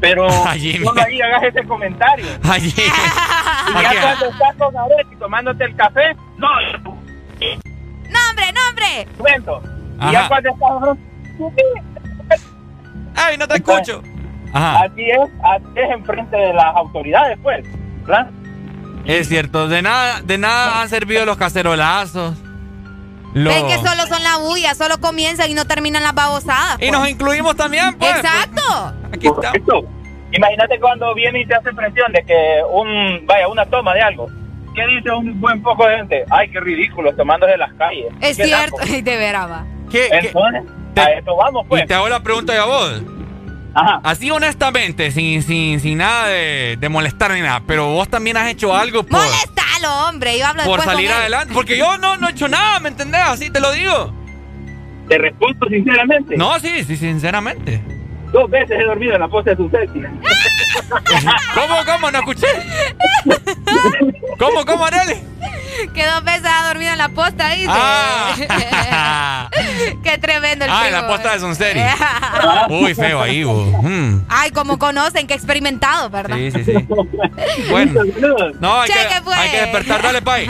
Pero 0.00 0.26
A 0.46 0.52
Jimmy. 0.54 0.84
solo 0.84 1.00
ahí 1.02 1.20
hagas 1.22 1.44
ese 1.44 1.64
comentario. 1.64 2.26
Allí. 2.42 2.72
Y 3.68 3.82
ya 3.82 4.00
cuando 4.00 4.26
estás 4.26 4.54
con 4.58 4.76
Areti 4.76 5.16
tomándote 5.18 5.64
el 5.64 5.74
café, 5.74 6.14
no, 6.38 6.48
¡Nombre, 6.78 8.52
nombre! 8.52 9.08
aumento. 9.18 9.62
Y 10.08 10.12
ya 10.12 10.28
cuando 10.28 10.50
estás 10.50 12.40
¡Ay, 13.16 13.36
no 13.36 13.48
te 13.48 13.56
escucho! 13.56 14.02
Ajá. 14.52 14.82
Así 14.84 15.10
es, 15.10 15.18
así 15.42 15.66
es 15.74 15.90
enfrente 15.90 16.36
de 16.36 16.52
las 16.54 16.76
autoridades, 16.76 17.36
pues. 17.42 17.64
¿verdad? 18.06 18.30
Es 19.06 19.28
cierto, 19.28 19.68
de 19.68 19.82
nada, 19.82 20.20
de 20.22 20.38
nada 20.38 20.82
han 20.82 20.88
servido 20.88 21.24
los 21.24 21.36
cacerolazos. 21.36 22.36
Es 23.34 23.62
que 23.64 23.76
solo 23.76 24.06
son 24.06 24.22
la 24.22 24.38
bulla, 24.38 24.74
solo 24.74 24.98
comienzan 24.98 25.50
y 25.50 25.54
no 25.54 25.66
terminan 25.66 26.02
las 26.02 26.14
babosadas. 26.14 26.76
Y 26.76 26.88
pues. 26.88 26.92
nos 26.92 27.08
incluimos 27.08 27.54
también, 27.54 27.94
pues. 27.98 28.16
Exacto. 28.16 28.94
Aquí 29.12 29.26
está. 29.26 29.48
Correcto. 29.48 29.84
Imagínate 30.32 30.80
cuando 30.80 31.14
viene 31.14 31.42
y 31.42 31.46
te 31.46 31.54
hace 31.54 31.72
presión 31.72 32.12
de 32.12 32.24
que 32.24 32.60
un, 32.70 33.26
vaya, 33.26 33.46
una 33.48 33.66
toma 33.66 33.94
de 33.94 34.00
algo. 34.00 34.28
¿Qué 34.74 34.86
dice 34.86 35.10
un 35.10 35.40
buen 35.40 35.62
poco 35.62 35.86
de 35.86 35.96
gente? 35.96 36.24
Ay, 36.30 36.50
qué 36.50 36.60
ridículo, 36.60 37.14
tomándose 37.14 37.56
las 37.56 37.72
calles. 37.74 38.06
Es 38.20 38.36
cierto. 38.36 38.76
Ay, 38.82 39.02
de 39.02 39.16
veras, 39.16 39.50
va. 39.50 39.64
¿Qué, 39.90 40.08
qué- 40.10 40.28
Entonces, 40.28 40.62
a 40.96 41.10
eso 41.12 41.36
vamos, 41.36 41.66
pues. 41.68 41.82
Y 41.82 41.86
te 41.86 41.94
hago 41.94 42.08
la 42.08 42.20
pregunta 42.22 42.54
yo 42.54 42.62
a 42.62 42.66
vos. 42.66 43.02
Ajá. 43.78 44.00
Así 44.02 44.30
honestamente, 44.30 45.10
sin, 45.10 45.42
sin, 45.42 45.80
sin 45.80 45.98
nada 45.98 46.28
de, 46.28 46.78
de 46.80 46.88
molestar 46.88 47.30
ni 47.32 47.42
nada, 47.42 47.62
pero 47.66 47.90
vos 47.90 48.08
también 48.08 48.38
has 48.38 48.48
hecho 48.48 48.74
algo 48.74 49.02
por, 49.04 49.20
Molestalo, 49.20 50.08
hombre. 50.08 50.38
Yo 50.38 50.46
hablo 50.46 50.64
por 50.64 50.80
salir 50.80 51.08
con 51.08 51.16
él. 51.16 51.20
adelante. 51.22 51.52
Porque 51.52 51.76
yo 51.76 51.98
no, 51.98 52.16
no 52.16 52.28
he 52.28 52.30
hecho 52.30 52.48
nada, 52.48 52.80
¿me 52.80 52.88
entendés? 52.88 53.20
Así 53.20 53.50
te 53.50 53.60
lo 53.60 53.70
digo. 53.72 54.14
Te 55.08 55.18
respondo 55.18 55.68
sinceramente. 55.68 56.36
No, 56.38 56.58
sí, 56.58 56.84
sí, 56.84 56.96
sinceramente. 56.96 57.82
Dos 58.36 58.50
veces 58.50 58.78
he 58.78 58.84
dormido 58.84 59.14
en 59.14 59.20
la 59.20 59.28
posta 59.28 59.52
de 59.52 59.56
tu 59.56 59.70
sexy. 59.70 60.02
¿Cómo, 61.54 61.76
cómo? 61.86 62.10
No 62.10 62.18
escuché. 62.18 62.46
¿Cómo, 64.38 64.66
cómo, 64.66 64.84
Arely? 64.84 65.22
Que 65.94 66.04
dos 66.04 66.22
veces 66.22 66.44
ha 66.44 66.68
dormido 66.68 66.92
en 66.92 66.98
la 66.98 67.08
posta, 67.08 67.48
dice. 67.50 67.68
Ah. 67.70 68.34
Qué 70.02 70.18
tremendo. 70.18 70.66
el 70.66 70.70
Ah, 70.70 70.86
en 70.86 70.92
la 70.92 71.06
posta 71.08 71.32
de 71.32 71.40
Sunsteady. 71.40 71.80
Uy, 72.68 72.94
feo 72.94 73.22
ahí, 73.22 73.42
vos. 73.42 73.72
Mm. 73.82 74.20
Ay, 74.28 74.50
como 74.50 74.78
conocen, 74.78 75.26
que 75.26 75.32
experimentados, 75.32 76.10
¿verdad? 76.10 76.36
Sí, 76.36 76.50
sí, 76.50 76.64
sí. 76.64 76.72
Bueno. 77.70 78.02
No, 78.60 78.80
hay, 78.80 78.90
Cheque, 78.90 79.14
que, 79.14 79.22
pues. 79.22 79.38
hay 79.38 79.50
que 79.50 79.60
despertar. 79.62 80.02
Dale, 80.02 80.20
pay. 80.20 80.46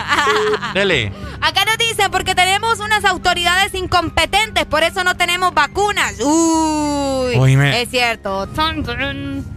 Dele. 0.75 1.13
Acá 1.41 1.65
nos 1.65 1.79
dicen 1.79 2.11
porque 2.11 2.35
tenemos 2.35 2.81
unas 2.81 3.05
autoridades 3.05 3.75
incompetentes, 3.75 4.65
por 4.65 4.83
eso 4.83 5.05
no 5.05 5.17
tenemos 5.17 5.55
vacunas. 5.55 6.15
Uy, 6.21 7.37
Oíme. 7.37 7.76
Es 7.83 7.91
cierto. 7.91 8.47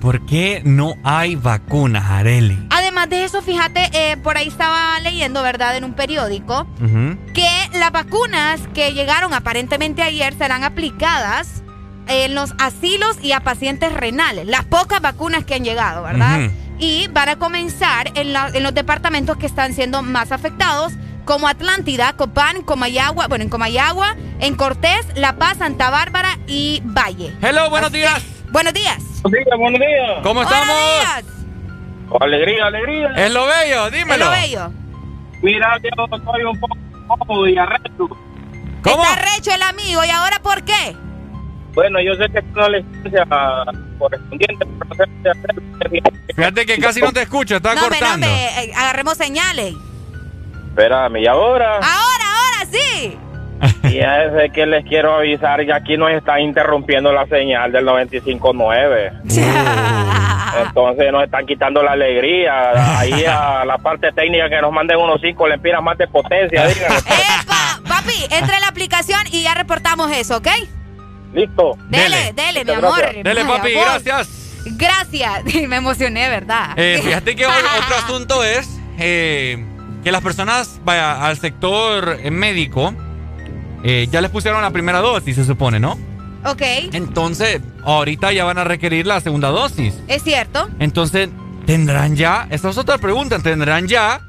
¿Por 0.01 0.25
qué 0.25 0.61
no 0.65 0.95
hay 1.03 1.35
vacunas, 1.35 2.05
Areli? 2.09 2.57
Además 2.69 3.09
de 3.09 3.23
eso, 3.23 3.41
fíjate, 3.41 3.89
eh, 3.93 4.17
por 4.17 4.37
ahí 4.37 4.47
estaba 4.47 4.99
leyendo, 5.01 5.41
¿verdad?, 5.43 5.77
en 5.77 5.83
un 5.83 5.93
periódico, 5.93 6.67
que 7.33 7.49
las 7.79 7.91
vacunas 7.91 8.59
que 8.73 8.93
llegaron 8.93 9.33
aparentemente 9.33 10.01
ayer 10.01 10.33
serán 10.37 10.63
aplicadas 10.63 11.63
en 12.07 12.33
los 12.35 12.53
asilos 12.59 13.17
y 13.21 13.33
a 13.33 13.39
pacientes 13.41 13.93
renales. 13.93 14.47
Las 14.47 14.65
pocas 14.65 14.99
vacunas 15.01 15.45
que 15.45 15.55
han 15.55 15.63
llegado, 15.63 16.03
¿verdad? 16.03 16.39
Y 16.79 17.07
van 17.09 17.29
a 17.29 17.35
comenzar 17.37 18.11
en, 18.15 18.33
la- 18.33 18.49
en 18.53 18.63
los 18.63 18.73
departamentos 18.73 19.37
que 19.37 19.45
están 19.45 19.73
siendo 19.73 20.01
más 20.01 20.31
afectados, 20.31 20.93
como 21.25 21.47
Atlántida, 21.47 22.13
Copán, 22.13 22.61
Comayagua, 22.63 23.27
bueno, 23.27 23.43
en 23.43 23.49
Comayagua, 23.49 24.15
en 24.39 24.55
Cortés, 24.55 25.05
La 25.15 25.37
Paz, 25.37 25.57
Santa 25.57 25.89
Bárbara 25.89 26.37
y 26.47 26.81
Valle. 26.83 27.33
Hello, 27.41 27.69
buenos 27.69 27.91
días. 27.91 28.23
Buenos 28.51 28.73
días. 28.73 28.97
Buenos 29.21 29.45
días, 29.45 29.59
buenos 29.59 29.79
días. 29.79 30.19
¿Cómo 30.23 30.41
estamos? 30.41 30.67
Buenos 30.67 31.25
días. 31.25 31.25
Alegría, 32.21 32.65
alegría. 32.65 33.13
Es 33.15 33.31
lo 33.31 33.45
bello, 33.45 33.91
dímelo. 33.91 34.13
Es 34.13 34.19
lo 34.19 34.31
bello. 34.31 34.73
Mira, 35.41 35.77
yo 35.83 36.07
soy 36.17 36.43
un 36.43 36.59
poco 36.59 36.77
cómodo 37.07 37.47
y 37.47 37.57
arresto. 37.57 38.09
¿Cómo? 38.81 39.03
Está 39.03 39.15
recho 39.35 39.51
el 39.51 39.61
amigo, 39.61 40.03
¿y 40.03 40.09
ahora 40.09 40.39
por 40.41 40.63
qué? 40.63 40.95
Bueno, 41.73 41.99
yo 42.01 42.15
sé 42.15 42.29
que 42.31 42.39
es 42.39 42.45
una 42.53 42.69
licencia 42.69 43.27
correspondiente, 43.99 44.65
pero 44.65 44.85
no 44.85 44.95
sé 44.95 45.03
qué 45.21 45.29
hacer. 45.29 46.33
Fíjate 46.35 46.65
que 46.65 46.79
casi 46.79 47.01
no 47.01 47.11
te 47.11 47.21
escucho, 47.21 47.57
está 47.57 47.75
no, 47.75 47.81
no, 47.81 47.87
cortando. 47.89 48.27
hombre, 48.27 48.63
eh, 48.63 48.71
agarremos 48.75 49.17
señales. 49.17 49.75
Espérame, 50.79 51.17
y 51.17 51.27
ahora, 51.27 51.73
Ahora, 51.75 52.25
ahora 52.39 52.71
sí. 52.71 53.17
y 53.89 53.99
a 53.99 54.23
ese 54.23 54.49
que 54.49 54.65
les 54.65 54.85
quiero 54.85 55.13
avisar, 55.13 55.65
que 55.65 55.73
aquí 55.73 55.97
nos 55.97 56.09
están 56.11 56.39
interrumpiendo 56.39 57.11
la 57.11 57.27
señal 57.27 57.73
del 57.73 57.85
95.9. 57.85 59.23
Entonces 60.67 61.11
nos 61.11 61.25
están 61.25 61.45
quitando 61.45 61.83
la 61.83 61.91
alegría. 61.91 62.97
Ahí 62.97 63.25
a 63.25 63.65
la 63.65 63.77
parte 63.77 64.13
técnica 64.13 64.47
que 64.49 64.61
nos 64.61 64.71
manden 64.71 64.99
unos 64.99 65.19
5 65.19 65.47
lempiras 65.49 65.83
más 65.83 65.97
de 65.97 66.07
potencia. 66.07 66.65
Epa, 66.69 67.81
papi, 67.85 68.23
entre 68.31 68.55
en 68.55 68.61
la 68.61 68.69
aplicación 68.69 69.19
y 69.31 69.43
ya 69.43 69.55
reportamos 69.55 70.09
eso, 70.11 70.37
¿ok? 70.37 70.47
Listo. 71.33 71.77
Dele, 71.89 72.31
dele, 72.33 72.63
mi 72.63 72.71
amor. 72.71 72.97
gracias. 72.99 73.23
Dele, 73.25 73.43
papi, 73.43 73.71
gracias. 73.73 74.63
Gracias. 74.77 75.43
Me 75.67 75.75
emocioné, 75.75 76.29
¿verdad? 76.29 76.69
Eh, 76.77 77.01
fíjate 77.03 77.35
que 77.35 77.45
otro 77.45 77.97
asunto 77.97 78.45
es 78.45 78.79
eh, 78.97 79.65
que 80.03 80.11
las 80.11 80.21
personas, 80.21 80.79
vaya, 80.83 81.25
al 81.25 81.37
sector 81.37 82.17
eh, 82.21 82.31
médico, 82.31 82.93
eh, 83.83 84.07
ya 84.11 84.21
les 84.21 84.31
pusieron 84.31 84.61
la 84.61 84.71
primera 84.71 84.99
dosis, 84.99 85.35
se 85.35 85.45
supone, 85.45 85.79
¿no? 85.79 85.97
Ok, 86.45 86.61
Entonces, 86.93 87.59
ahorita 87.83 88.31
ya 88.31 88.45
van 88.45 88.57
a 88.57 88.63
requerir 88.63 89.05
la 89.05 89.19
segunda 89.19 89.49
dosis. 89.49 89.95
es 90.07 90.23
cierto. 90.23 90.69
Entonces, 90.79 91.29
¿tendrán 91.65 92.15
ya? 92.15 92.47
Esta 92.49 92.69
es 92.69 92.77
otra 92.77 92.97
pregunta. 92.97 93.39
¿Tendrán 93.39 93.87
ya 93.87 94.21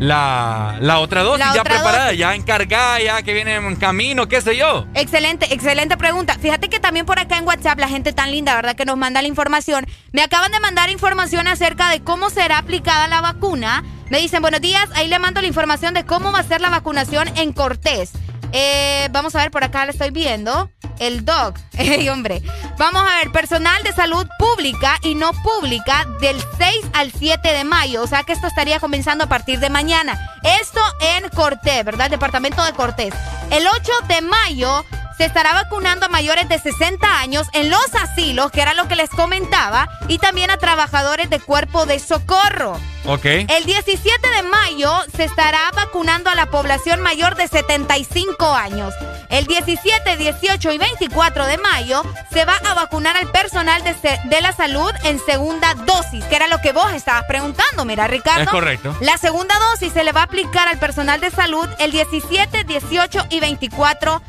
la, 0.00 0.78
la 0.80 0.98
otra 0.98 1.22
dosis 1.22 1.46
La 1.46 1.54
ya 1.54 1.60
otra 1.60 1.74
preparada, 1.74 2.04
dosis. 2.06 2.18
ya 2.18 2.34
encargada, 2.34 3.00
ya 3.00 3.22
que 3.22 3.34
viene 3.34 3.54
en 3.56 3.76
camino, 3.76 4.26
qué 4.28 4.40
sé 4.40 4.56
yo? 4.56 4.86
Excelente, 4.94 5.52
excelente 5.54 5.96
pregunta. 5.96 6.36
Fíjate 6.40 6.68
que 6.70 6.80
también 6.80 7.04
por 7.06 7.18
acá 7.18 7.36
en 7.36 7.46
WhatsApp 7.46 7.78
la 7.78 7.88
gente 7.88 8.12
tan 8.12 8.30
linda, 8.30 8.54
¿verdad? 8.56 8.74
Que 8.74 8.84
nos 8.86 8.96
manda 8.96 9.20
la 9.22 9.28
información. 9.28 9.86
Me 10.12 10.22
acaban 10.22 10.50
de 10.52 10.58
mandar 10.60 10.88
información 10.90 11.46
acerca 11.46 11.90
de 11.90 12.00
cómo 12.00 12.30
será 12.30 12.58
aplicada 12.58 13.08
la 13.08 13.20
vacuna. 13.20 13.84
Me 14.08 14.18
dicen, 14.18 14.40
buenos 14.42 14.60
días, 14.60 14.88
ahí 14.94 15.06
le 15.06 15.18
mando 15.18 15.40
la 15.40 15.46
información 15.46 15.94
de 15.94 16.04
cómo 16.04 16.32
va 16.32 16.40
a 16.40 16.44
ser 16.44 16.60
la 16.60 16.70
vacunación 16.70 17.28
en 17.36 17.52
Cortés. 17.52 18.10
Eh, 18.52 19.08
vamos 19.12 19.34
a 19.34 19.38
ver, 19.38 19.50
por 19.50 19.64
acá 19.64 19.84
la 19.84 19.92
estoy 19.92 20.10
viendo. 20.10 20.70
El 20.98 21.24
DOC. 21.24 21.56
Ey, 21.78 22.08
hombre. 22.08 22.42
Vamos 22.78 23.02
a 23.02 23.18
ver, 23.18 23.32
personal 23.32 23.82
de 23.82 23.92
salud 23.92 24.26
pública 24.38 24.98
y 25.02 25.14
no 25.14 25.32
pública 25.42 26.06
del 26.20 26.38
6 26.58 26.86
al 26.92 27.12
7 27.12 27.52
de 27.52 27.64
mayo. 27.64 28.02
O 28.02 28.06
sea 28.06 28.22
que 28.22 28.32
esto 28.32 28.46
estaría 28.46 28.80
comenzando 28.80 29.24
a 29.24 29.28
partir 29.28 29.60
de 29.60 29.70
mañana. 29.70 30.18
Esto 30.60 30.80
en 31.00 31.28
Cortés, 31.30 31.84
¿verdad? 31.84 32.10
Departamento 32.10 32.62
de 32.64 32.72
Cortés. 32.72 33.14
El 33.50 33.66
8 33.66 33.92
de 34.08 34.20
mayo 34.20 34.84
se 35.20 35.26
estará 35.26 35.52
vacunando 35.52 36.06
a 36.06 36.08
mayores 36.08 36.48
de 36.48 36.58
60 36.58 37.20
años 37.20 37.46
en 37.52 37.68
los 37.68 37.94
asilos, 37.94 38.50
que 38.50 38.62
era 38.62 38.72
lo 38.72 38.88
que 38.88 38.96
les 38.96 39.10
comentaba, 39.10 39.86
y 40.08 40.16
también 40.16 40.50
a 40.50 40.56
trabajadores 40.56 41.28
de 41.28 41.40
cuerpo 41.40 41.84
de 41.84 41.98
socorro. 41.98 42.78
Ok. 43.06 43.24
El 43.24 43.64
17 43.64 44.28
de 44.28 44.42
mayo 44.42 44.92
se 45.16 45.24
estará 45.24 45.70
vacunando 45.74 46.30
a 46.30 46.34
la 46.34 46.46
población 46.46 47.00
mayor 47.00 47.34
de 47.34 47.48
75 47.48 48.54
años. 48.54 48.94
El 49.30 49.46
17, 49.46 50.16
18 50.16 50.72
y 50.72 50.78
24 50.78 51.46
de 51.46 51.58
mayo 51.58 52.02
se 52.32 52.44
va 52.44 52.56
a 52.68 52.74
vacunar 52.74 53.16
al 53.16 53.30
personal 53.30 53.82
de, 53.82 54.40
la 54.40 54.52
salud 54.52 54.90
en 55.04 55.18
segunda 55.24 55.74
dosis, 55.74 56.24
que 56.24 56.36
era 56.36 56.48
lo 56.48 56.60
que 56.60 56.72
vos 56.72 56.92
estabas 56.92 57.24
preguntando, 57.24 57.84
mira, 57.84 58.06
Ricardo. 58.06 58.42
Es 58.42 58.48
correcto. 58.48 58.96
La 59.00 59.18
segunda 59.18 59.54
dosis 59.70 59.92
se 59.92 60.04
le 60.04 60.12
va 60.12 60.22
a 60.22 60.24
aplicar 60.24 60.68
al 60.68 60.78
personal 60.78 61.20
de 61.20 61.30
salud 61.30 61.68
el 61.78 61.92
17, 61.92 62.64
18 62.64 63.26
y 63.30 63.40
24 63.40 64.20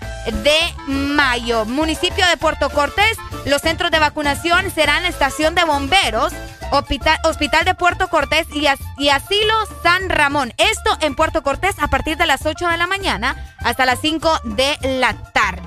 de 0.43 0.59
mayo. 0.87 1.65
Municipio 1.65 2.25
de 2.27 2.37
Puerto 2.37 2.69
Cortés, 2.69 3.17
los 3.45 3.61
centros 3.61 3.91
de 3.91 3.99
vacunación 3.99 4.69
serán 4.71 5.05
estación 5.05 5.55
de 5.55 5.63
bomberos, 5.63 6.31
hospital, 6.71 7.17
hospital 7.23 7.65
de 7.65 7.75
Puerto 7.75 8.09
Cortés 8.09 8.47
y, 8.53 8.67
as- 8.67 8.79
y 8.97 9.09
asilo 9.09 9.53
San 9.83 10.09
Ramón. 10.09 10.53
Esto 10.57 10.97
en 11.01 11.15
Puerto 11.15 11.43
Cortés 11.43 11.75
a 11.79 11.87
partir 11.87 12.17
de 12.17 12.25
las 12.25 12.45
8 12.45 12.67
de 12.67 12.77
la 12.77 12.87
mañana 12.87 13.35
hasta 13.59 13.85
las 13.85 13.99
5 14.01 14.39
de 14.43 14.77
la 14.81 15.13
tarde. 15.31 15.61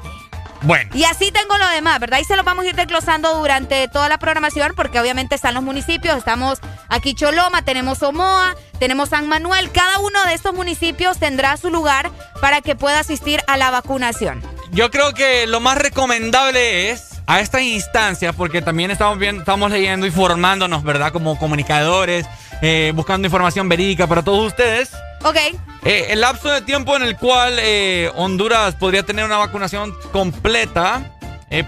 Bueno. 0.62 0.90
Y 0.94 1.04
así 1.04 1.30
tengo 1.30 1.58
lo 1.58 1.68
demás, 1.68 2.00
¿verdad? 2.00 2.20
Y 2.20 2.24
se 2.24 2.36
lo 2.36 2.42
vamos 2.42 2.64
a 2.64 2.68
ir 2.68 2.74
desglosando 2.74 3.36
durante 3.38 3.86
toda 3.88 4.08
la 4.08 4.16
programación 4.16 4.72
porque 4.74 4.98
obviamente 4.98 5.34
están 5.34 5.52
los 5.52 5.62
municipios. 5.62 6.16
Estamos 6.16 6.58
aquí 6.88 7.14
Choloma, 7.14 7.60
tenemos 7.66 8.02
Omoa, 8.02 8.56
tenemos 8.78 9.10
San 9.10 9.28
Manuel. 9.28 9.70
Cada 9.72 9.98
uno 9.98 10.24
de 10.24 10.32
estos 10.32 10.54
municipios 10.54 11.18
tendrá 11.18 11.58
su 11.58 11.68
lugar 11.68 12.10
para 12.40 12.62
que 12.62 12.76
pueda 12.76 13.00
asistir 13.00 13.42
a 13.46 13.58
la 13.58 13.70
vacunación. 13.70 14.42
Yo 14.70 14.90
creo 14.90 15.12
que 15.12 15.46
lo 15.46 15.60
más 15.60 15.76
recomendable 15.76 16.90
es 16.90 17.13
a 17.26 17.40
esta 17.40 17.60
instancia, 17.62 18.32
porque 18.32 18.60
también 18.62 18.90
estamos 18.90 19.18
viendo, 19.18 19.40
estamos 19.40 19.70
leyendo 19.70 20.06
y 20.06 20.10
formándonos, 20.10 20.82
¿verdad? 20.82 21.12
Como 21.12 21.38
comunicadores, 21.38 22.26
eh, 22.62 22.92
buscando 22.94 23.26
información 23.26 23.68
verídica 23.68 24.06
para 24.06 24.22
todos 24.22 24.46
ustedes. 24.46 24.90
Ok. 25.24 25.36
Eh, 25.84 26.06
el 26.10 26.20
lapso 26.20 26.50
de 26.50 26.60
tiempo 26.62 26.96
en 26.96 27.02
el 27.02 27.16
cual 27.16 27.56
eh, 27.58 28.10
Honduras 28.16 28.74
podría 28.74 29.02
tener 29.04 29.24
una 29.24 29.38
vacunación 29.38 29.94
completa 30.12 31.02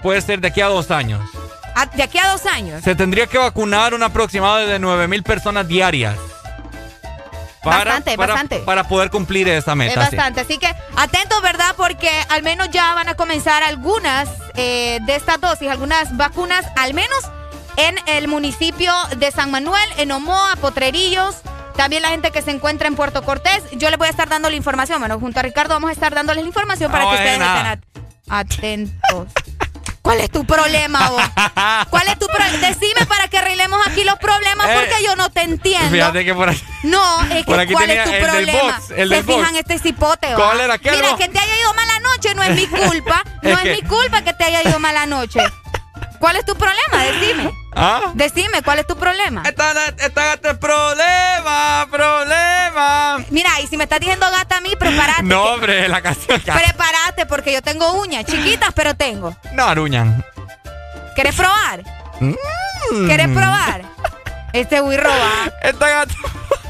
puede 0.03 0.21
ser 0.21 0.41
de 0.41 0.49
aquí 0.49 0.61
a 0.61 0.67
dos 0.67 0.91
años. 0.91 1.21
A- 1.77 1.87
de 1.87 2.03
aquí 2.03 2.19
a 2.19 2.29
dos 2.31 2.45
años. 2.47 2.83
Se 2.83 2.95
tendría 2.97 3.27
que 3.29 3.39
vacunar 3.39 3.95
un 3.95 4.03
aproximado 4.03 4.57
de 4.67 4.79
9 4.81 5.07
mil 5.09 5.23
personas 5.23 5.69
diarias. 5.69 6.17
Bastante, 7.71 8.17
para, 8.17 8.33
bastante. 8.35 8.59
Para 8.61 8.85
poder 8.89 9.11
cumplir 9.11 9.49
esa 9.49 9.75
meta. 9.75 10.03
Es 10.05 10.11
sí. 10.11 10.17
bastante, 10.17 10.41
así 10.41 10.59
que 10.59 10.73
atentos, 10.97 11.41
¿verdad? 11.43 11.75
Porque 11.77 12.11
al 12.29 12.43
menos 12.43 12.71
ya 12.71 12.95
van 12.95 13.09
a 13.09 13.15
comenzar 13.15 13.63
algunas 13.63 14.29
eh, 14.55 14.99
de 15.07 15.17
estas 15.17 15.41
dosis, 15.41 15.69
algunas 15.69 16.17
vacunas, 16.17 16.65
al 16.77 16.95
menos 16.95 17.19
en 17.77 17.97
el 18.07 18.29
municipio 18.29 18.93
de 19.19 19.31
San 19.31 19.51
Manuel, 19.51 19.89
en 19.99 20.11
Omoa, 20.13 20.57
Potrerillos. 20.61 21.37
También 21.77 22.01
la 22.01 22.09
gente 22.09 22.31
que 22.31 22.41
se 22.41 22.51
encuentra 22.53 22.89
en 22.89 22.97
Puerto 22.97 23.23
Cortés. 23.23 23.63
Yo 23.73 23.91
les 23.91 23.99
voy 23.99 24.07
a 24.07 24.11
estar 24.11 24.29
dando 24.31 24.49
la 24.49 24.57
información. 24.57 24.99
Bueno, 24.99 25.21
junto 25.21 25.41
a 25.41 25.43
Ricardo 25.43 25.75
vamos 25.75 25.91
a 25.91 25.93
estar 25.93 26.15
dándoles 26.15 26.43
la 26.43 26.49
información 26.49 26.91
para 26.91 27.05
Ah, 27.05 27.09
que 27.11 27.15
ustedes 27.17 27.37
buena. 27.39 27.73
estén 27.75 28.03
at- 28.33 28.41
atentos. 28.47 29.29
¿Cuál 30.07 30.21
es 30.21 30.31
tu 30.31 30.45
problema 30.45 31.11
vos? 31.11 31.23
¿Cuál 31.91 32.07
es 32.07 32.17
tu 32.17 32.27
problema? 32.29 32.59
Decime 32.69 33.05
para 33.09 33.27
que 33.27 33.39
arreglemos 33.39 33.85
aquí 33.89 34.05
los 34.05 34.17
problemas 34.21 34.69
Eh, 34.69 34.75
porque 34.79 35.05
yo 35.05 35.17
no 35.17 35.31
te 35.31 35.41
entiendo. 35.43 35.91
Fíjate 35.91 36.25
que 36.25 36.33
por 36.33 36.49
aquí. 36.49 36.63
No, 36.85 37.23
es 37.25 37.29
que 37.39 37.43
Por 37.45 37.59
aquí 37.59 37.73
¿cuál 37.73 37.87
tenía 37.89 38.05
es 38.05 38.09
tu 38.09 38.15
el 38.15 38.21
del 38.23 38.31
problema? 38.31 38.63
box, 38.79 38.91
el 38.91 39.09
Se 39.09 39.15
del 39.17 39.23
box. 39.25 39.37
fijan 39.41 39.57
este 39.57 39.79
cipote, 39.81 40.29
¿va? 40.29 40.37
¿Cuál 40.37 40.61
era? 40.61 40.79
¿Qué 40.79 40.93
Mira, 40.93 41.17
que 41.17 41.29
te 41.29 41.39
haya 41.41 41.59
ido 41.59 41.75
mala 41.75 41.99
noche 41.99 42.35
no 42.37 42.43
es 42.45 42.51
mi 42.55 42.67
culpa. 42.69 43.25
No 43.43 43.51
Es 43.51 43.57
es, 43.57 43.63
que- 43.65 43.73
mi 43.73 43.83
culpa 43.83 44.23
que 44.23 44.33
te 44.33 44.45
haya 44.45 44.63
ido 44.63 44.79
mala 44.79 45.07
noche. 45.07 45.41
¿Cuál 46.21 46.37
es 46.37 46.45
tu 46.47 46.55
problema? 46.55 47.03
Decime. 47.03 47.51
¿Ah? 47.79 48.13
Decime, 48.15 48.63
¿cuál 48.65 48.79
es 48.79 48.87
tu 48.87 48.97
problema? 48.97 49.43
Esta, 49.47 49.73
esta, 49.99 50.33
este 50.35 50.55
problema, 50.55 51.87
problema. 51.91 53.19
Mira, 53.31 53.51
y 53.63 53.67
si 53.67 53.77
me 53.77 53.85
estás 53.85 54.01
diciendo 54.01 54.27
gata 54.31 54.57
a 54.57 54.61
mí, 54.63 54.75
prepárate. 54.79 55.23
No, 55.25 55.45
que- 55.45 55.51
hombre, 55.51 55.89
la 55.89 56.01
canción. 56.01 56.41
Prepárate 56.41 57.27
porque 57.29 57.53
yo 57.53 57.61
tengo 57.63 57.93
uñas, 58.01 58.25
chiquitas, 58.25 58.71
pero 58.75 58.95
tengo. 58.95 59.37
No, 59.53 59.65
Aruñan. 59.67 60.25
¿Quieres 61.15 61.35
probar? 61.35 61.83
Mm. 62.21 63.07
¿Quieres 63.07 63.29
probar? 63.29 63.83
Este 64.55 64.81
voy 64.81 64.97
robar. 64.97 65.53
Esta 65.63 65.89
gata. 65.89 66.15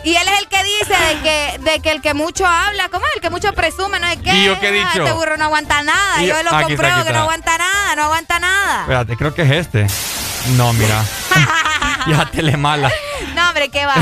Y 0.06 0.14
él 0.14 0.28
es 0.28 0.38
el 0.38 0.46
que 0.46 0.62
dice 0.62 0.94
de 0.94 1.20
que, 1.20 1.58
de 1.68 1.80
que 1.80 1.90
el 1.90 2.00
que 2.00 2.14
mucho 2.14 2.46
habla, 2.46 2.88
¿cómo 2.90 3.04
es? 3.06 3.16
El 3.16 3.20
que 3.20 3.28
mucho 3.28 3.52
presume, 3.54 3.98
no 3.98 4.06
es 4.06 4.18
que. 4.18 4.32
¿Y 4.32 4.44
yo 4.44 4.60
qué 4.60 4.68
he 4.68 4.80
ah, 4.80 4.90
dicho? 4.92 5.04
Este 5.04 5.12
burro 5.12 5.36
no 5.36 5.46
aguanta 5.46 5.82
nada. 5.82 6.22
Yo, 6.22 6.28
yo 6.28 6.42
lo 6.44 7.04
que 7.04 7.12
no 7.12 7.18
aguanta 7.22 7.58
nada, 7.58 7.96
no 7.96 8.04
aguanta 8.04 8.38
nada. 8.38 8.82
Espérate, 8.82 9.16
creo 9.16 9.34
que 9.34 9.42
es 9.42 9.50
este. 9.50 9.88
No, 10.50 10.72
mira. 10.74 11.04
ya 12.06 12.24
te 12.30 12.40
le 12.40 12.56
mala. 12.56 12.88
No, 13.34 13.48
hombre, 13.48 13.68
¿qué 13.68 13.84
va? 13.84 13.96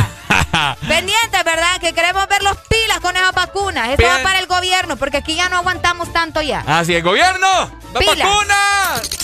pendiente 0.87 1.43
¿verdad? 1.43 1.81
Que 1.81 1.95
queremos 1.95 2.29
ver 2.29 2.43
los 2.43 2.59
pilas 2.69 3.01
con 3.01 3.17
esas 3.17 3.33
vacunas. 3.33 3.89
Eso 3.89 4.07
va 4.07 4.23
para 4.23 4.41
el 4.41 4.47
gobierno, 4.47 4.97
porque 4.97 5.17
aquí 5.17 5.37
ya 5.37 5.49
no 5.49 5.57
aguantamos 5.57 6.13
tanto 6.13 6.43
ya. 6.43 6.65
Así, 6.67 6.95
el 6.95 7.03
gobierno, 7.03 7.49
las 7.95 8.05
vacunas. 8.05 9.24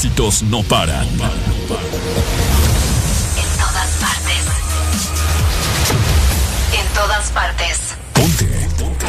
éxitos 0.00 0.42
no 0.44 0.62
paran. 0.62 1.06
En 1.06 1.18
todas 3.58 3.90
partes. 4.00 4.46
En 6.72 6.86
todas 6.94 7.30
partes. 7.32 7.78
Ponte. 8.14 8.46
Ponte. 8.78 9.06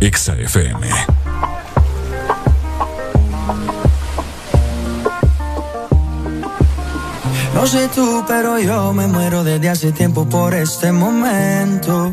Exa 0.00 0.34
FM. 0.34 0.88
No 7.54 7.66
sé 7.68 7.86
tú, 7.94 8.24
pero 8.26 8.58
yo 8.58 8.92
me 8.92 9.06
muero 9.06 9.44
desde 9.44 9.68
hace 9.68 9.92
tiempo 9.92 10.28
por 10.28 10.52
este 10.52 10.90
momento. 10.90 12.12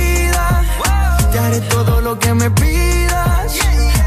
Haré 1.51 1.59
todo 1.67 1.99
lo 1.99 2.17
que 2.17 2.33
me 2.33 2.49
pidas. 2.49 3.57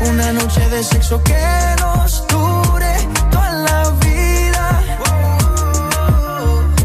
Una 0.09 0.33
noche 0.33 0.67
de 0.71 0.83
sexo 0.83 1.23
que 1.23 1.37
nos 1.79 2.27
dure 2.27 2.95
toda 3.31 3.53
la 3.53 3.91
vida. 4.01 4.83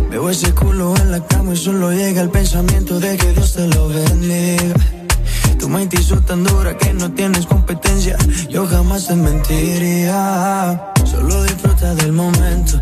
Veo 0.10 0.30
ese 0.30 0.54
culo 0.54 0.94
en 0.98 1.12
la 1.12 1.26
cama 1.26 1.54
y 1.54 1.56
solo 1.56 1.94
llega 1.94 2.22
el 2.22 2.30
pensamiento 2.30 3.00
de 3.00 3.16
que 3.16 3.32
Dios 3.32 3.54
te 3.54 3.68
lo 3.68 3.88
bendiga. 3.88 4.76
Tu 5.58 5.70
mente 5.70 5.98
hizo 5.98 6.20
tan 6.20 6.44
dura 6.44 6.78
que 6.78 6.94
no 6.94 7.10
tienes 7.14 7.46
competencia. 7.46 8.18
Yo 8.50 8.68
jamás 8.68 9.08
te 9.08 9.16
mentiría. 9.16 10.92
Solo 11.06 11.42
disfruta 11.44 11.96
del 11.96 12.12
momento. 12.12 12.82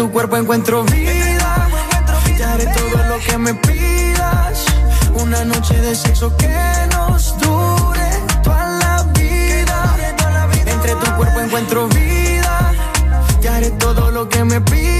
tu 0.00 0.10
cuerpo 0.10 0.34
encuentro 0.38 0.82
vida. 0.84 1.68
Te 2.34 2.42
haré 2.42 2.64
todo 2.68 3.04
lo 3.10 3.18
que 3.18 3.36
me 3.36 3.52
pidas. 3.52 4.64
Una 5.12 5.44
noche 5.44 5.74
de 5.78 5.94
sexo 5.94 6.34
que 6.38 6.56
nos 6.90 7.38
dure 7.38 8.10
toda 8.42 8.78
la 8.78 9.02
vida. 9.12 9.96
Entre 10.64 10.94
tu 10.94 11.16
cuerpo 11.16 11.40
encuentro 11.40 11.88
vida. 11.88 12.72
Te 13.42 13.48
haré 13.50 13.70
todo 13.72 14.10
lo 14.10 14.26
que 14.26 14.42
me 14.42 14.62
pidas. 14.62 14.99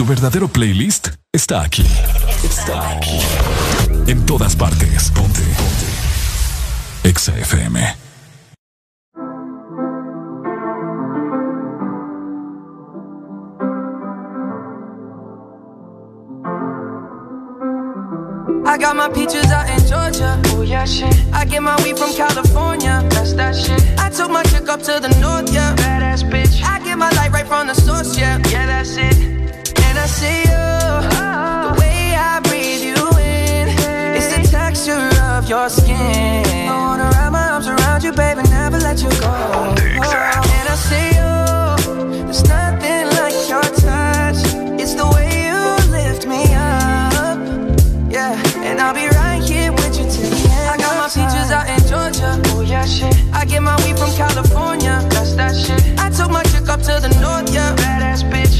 Tu 0.00 0.06
verdadero 0.06 0.48
playlist 0.48 1.08
está 1.30 1.60
aquí. 1.60 1.84
Está 2.42 2.92
aquí. 2.92 3.20
En 4.06 4.24
todas 4.24 4.56
partes. 4.56 5.10
Ponte. 5.10 5.42
Ponte. 5.42 5.86
Exa 7.04 7.36
FM. 7.36 7.78
I 18.64 18.78
got 18.78 18.96
my 18.96 19.10
peaches 19.10 19.52
out 19.52 19.68
in 19.68 19.86
Georgia. 19.86 20.40
Oh 20.56 20.62
yeah, 20.62 20.86
shit. 20.86 21.14
I 21.30 21.44
get 21.44 21.62
my 21.62 21.76
weed 21.84 21.98
from 21.98 22.14
California. 22.14 23.04
That's 23.10 23.34
that 23.34 23.54
shit. 23.54 23.84
I 23.98 24.08
took 24.08 24.30
my 24.30 24.44
chick 24.44 24.66
up 24.66 24.80
to 24.80 24.98
the 24.98 25.14
north, 25.20 25.52
yeah. 25.52 25.76
Badass 25.76 26.24
bitch. 26.24 26.64
I 26.64 26.82
get 26.82 26.96
my 26.96 27.10
light 27.10 27.32
right 27.32 27.46
from 27.46 27.66
the 27.66 27.74
source, 27.74 28.16
yeah. 28.16 28.38
Yeah, 28.48 28.64
that's 28.64 28.96
it. 28.96 29.40
I 30.02 30.06
see 30.06 30.40
you, 30.48 30.66
the 31.04 31.76
way 31.78 32.14
I 32.16 32.40
breathe 32.48 32.82
you 32.82 32.96
in. 33.20 33.68
It's 34.16 34.28
the 34.34 34.40
texture 34.50 35.10
of 35.36 35.46
your 35.46 35.68
skin. 35.68 36.46
I 36.68 36.74
wanna 36.74 37.10
wrap 37.12 37.32
my 37.32 37.50
arms 37.50 37.68
around 37.68 38.02
you, 38.02 38.12
baby, 38.12 38.42
never 38.48 38.78
let 38.78 39.02
you 39.02 39.10
go. 39.20 39.76
And 39.76 40.66
I 40.68 40.76
see 40.88 41.08
you, 41.20 42.24
there's 42.24 42.44
nothing 42.48 43.08
like 43.20 43.36
your 43.52 43.62
touch. 43.84 44.40
It's 44.80 44.94
the 44.94 45.06
way 45.14 45.28
you 45.48 45.60
lift 45.92 46.26
me 46.26 46.44
up. 46.54 47.38
Yeah, 48.10 48.40
and 48.64 48.80
I'll 48.80 48.94
be 48.94 49.06
right 49.08 49.42
here 49.42 49.70
with 49.70 49.98
you 49.98 50.04
till 50.08 50.30
the 50.30 50.48
end. 50.48 50.70
I 50.70 50.76
got 50.78 50.96
my 50.96 51.08
peaches 51.08 51.50
out 51.52 51.68
in 51.68 51.80
Georgia. 51.86 52.40
Oh 52.56 52.62
yeah, 52.62 52.86
shit. 52.86 53.14
I 53.34 53.44
get 53.44 53.62
my 53.62 53.76
weed 53.84 53.98
from 53.98 54.10
California. 54.16 55.04
That's 55.10 55.34
that 55.34 55.54
shit. 55.54 55.82
I 56.00 56.08
took 56.08 56.30
my 56.30 56.42
chick 56.44 56.68
up 56.68 56.80
to 56.88 56.98
the 57.04 57.12
north, 57.20 57.52
yeah. 57.52 57.76
Badass 57.76 58.24
bitch 58.32 58.59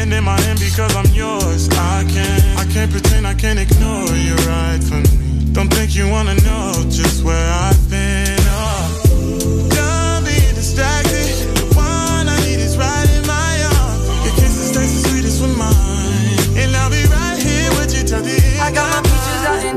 And 0.00 0.14
in 0.14 0.24
my 0.24 0.40
hand 0.40 0.58
because 0.58 0.96
I'm 0.96 1.12
yours. 1.12 1.68
I 1.68 2.04
can't, 2.08 2.58
I 2.58 2.64
can't 2.72 2.90
pretend, 2.90 3.26
I 3.26 3.34
can't 3.34 3.58
ignore 3.58 4.08
you 4.16 4.34
right 4.48 4.82
from 4.82 5.02
me. 5.02 5.52
Don't 5.52 5.68
think 5.68 5.94
you 5.94 6.08
wanna 6.08 6.36
know 6.36 6.72
just 6.88 7.22
where 7.22 7.52
I've 7.52 7.90
been. 7.90 8.39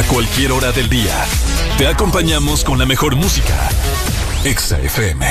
A 0.00 0.02
cualquier 0.04 0.52
hora 0.52 0.72
del 0.72 0.88
día, 0.88 1.14
te 1.76 1.86
acompañamos 1.86 2.64
con 2.64 2.78
la 2.78 2.86
mejor 2.86 3.16
música. 3.16 3.68
Exa 4.44 4.80
FM. 4.80 5.26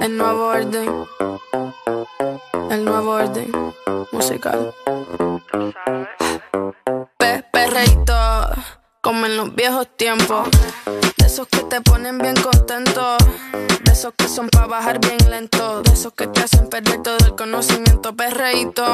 El 0.00 0.16
nuevo 0.16 0.46
orden. 0.46 1.06
El 2.70 2.84
nuevo 2.84 3.10
orden 3.10 3.52
musical. 4.12 4.74
Pe 7.18 7.44
perreíto, 7.52 8.14
como 9.02 9.26
en 9.26 9.36
los 9.36 9.54
viejos 9.54 9.86
tiempos. 9.98 10.48
De 11.18 11.26
esos 11.26 11.46
que 11.48 11.64
te 11.64 11.82
ponen 11.82 12.16
bien 12.18 12.36
contento. 12.36 13.16
De 13.82 13.92
esos 13.92 14.14
que 14.16 14.28
son 14.28 14.48
para 14.48 14.66
bajar 14.66 15.00
bien 15.00 15.18
lento. 15.28 15.82
De 15.82 15.92
esos 15.92 16.14
que 16.14 16.28
te 16.28 16.40
hacen 16.40 16.66
perder 16.68 17.02
todo 17.02 17.18
el 17.26 17.34
conocimiento. 17.34 18.16
Perreíto, 18.16 18.84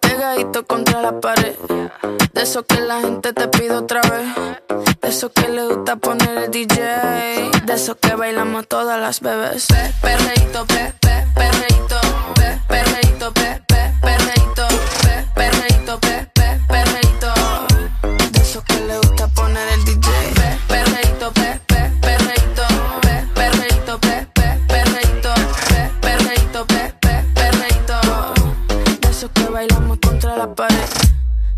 pegadito 0.00 0.66
contra 0.66 1.00
la 1.00 1.20
pared. 1.20 1.54
De 2.44 2.50
esos 2.50 2.66
que 2.68 2.78
la 2.78 3.00
gente 3.00 3.32
te 3.32 3.48
pide 3.48 3.70
otra 3.70 4.02
vez. 4.02 4.98
De 5.00 5.08
esos 5.08 5.30
que 5.30 5.48
le 5.48 5.66
gusta 5.66 5.96
poner 5.96 6.36
el 6.36 6.50
DJ. 6.50 6.76
De 7.64 7.72
esos 7.72 7.96
que 7.96 8.14
bailamos 8.14 8.68
todas 8.68 9.00
las 9.00 9.20
bebés. 9.22 9.66
Pe 9.66 9.94
perreíto, 10.02 10.66
pe, 10.66 10.92
pe, 11.00 11.26
perreíto, 11.34 12.00
pe, 12.34 12.60
perreíto, 12.68 13.03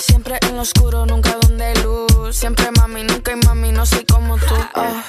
Siempre 0.00 0.38
en 0.48 0.56
lo 0.56 0.62
oscuro, 0.62 1.04
nunca 1.06 1.36
donde 1.42 1.64
hay 1.64 1.74
luz. 1.82 2.34
Siempre 2.36 2.70
mami, 2.72 3.02
nunca 3.04 3.32
hay 3.32 3.36
mami, 3.46 3.70
no 3.72 3.84
soy 3.84 4.04
como 4.04 4.36
tú. 4.36 4.54
ah. 4.74 5.02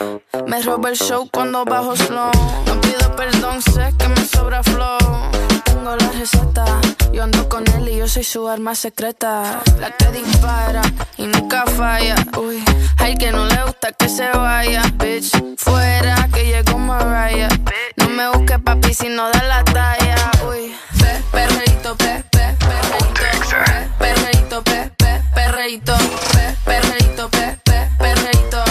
Me 0.48 0.62
roba 0.62 0.90
el 0.90 0.98
show 0.98 1.28
cuando 1.32 1.64
bajo 1.66 1.96
slow. 1.96 2.32
No 2.66 2.82
pido 2.82 3.16
perdón, 3.16 3.62
sé 3.62 3.94
que 3.98 4.08
me 4.10 4.26
sobra 4.26 4.62
flow. 4.64 4.98
Tengo 5.64 5.96
la 5.96 6.08
receta, 6.10 6.66
yo 7.14 7.24
ando 7.24 7.48
con 7.48 7.66
él 7.76 7.88
y 7.90 7.98
yo 7.98 8.08
soy 8.08 8.24
su 8.24 8.48
arma 8.48 8.76
secreta. 8.76 9.62
La 9.80 9.92
que 9.92 10.08
dispara 10.12 10.82
y 11.18 11.24
nunca 11.28 11.66
falla. 11.66 12.16
Uy, 12.38 12.64
al 12.98 13.18
que 13.18 13.32
no 13.32 13.46
le 13.46 13.64
gusta 13.64 13.94
que 13.94 14.10
se 14.10 14.30
vaya. 14.32 14.84
Bitch, 14.96 15.32
fuera 15.58 16.28
que 16.34 16.46
llegó 16.46 16.78
Mariah. 16.78 17.50
No 17.98 18.10
me 18.10 18.28
busques 18.30 18.60
papi 18.60 18.94
si 18.94 19.08
no 19.10 19.30
da 19.32 19.44
la 19.44 19.64
talla. 19.64 20.32
Uy, 20.50 20.76
pe, 21.00 21.24
perreíto, 21.32 21.96
pe, 21.96 22.24
pe, 22.30 22.56
perreíto. 22.60 23.14
Pe, 23.14 23.22
perreíto, 23.22 23.50
pe, 23.50 23.66
pe, 23.66 23.91
perreíto. 25.62 25.94
Pe, 26.34 26.58
perreíto, 26.66 27.30
pe, 27.30 27.58
pe, 27.64 27.90
perreíto. 28.00 28.64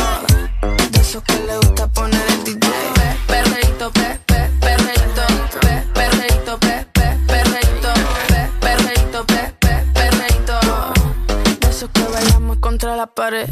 De 0.91 0.99
esos 0.99 1.23
que 1.23 1.35
le 1.47 1.57
gusta 1.59 1.87
poner 1.87 2.21
el 2.31 2.43
DJ. 2.43 2.69
Pe, 2.95 3.17
perreíto, 3.29 3.93
pe, 3.93 4.19
pe, 4.27 4.51
perreíto. 4.61 5.23
Pe, 5.61 5.85
perreíto, 5.95 6.59
pe, 6.59 6.87
pe, 6.93 7.17
perreíto. 7.29 7.93
Pe, 8.27 8.51
perreíto, 8.61 9.25
pe, 9.25 9.55
pe, 9.61 9.85
perreíto. 9.95 10.59
De 11.61 11.69
esos 11.71 11.91
que 11.91 12.03
bailamos 12.03 12.59
contra 12.59 12.97
la 12.97 13.07
pared. 13.07 13.49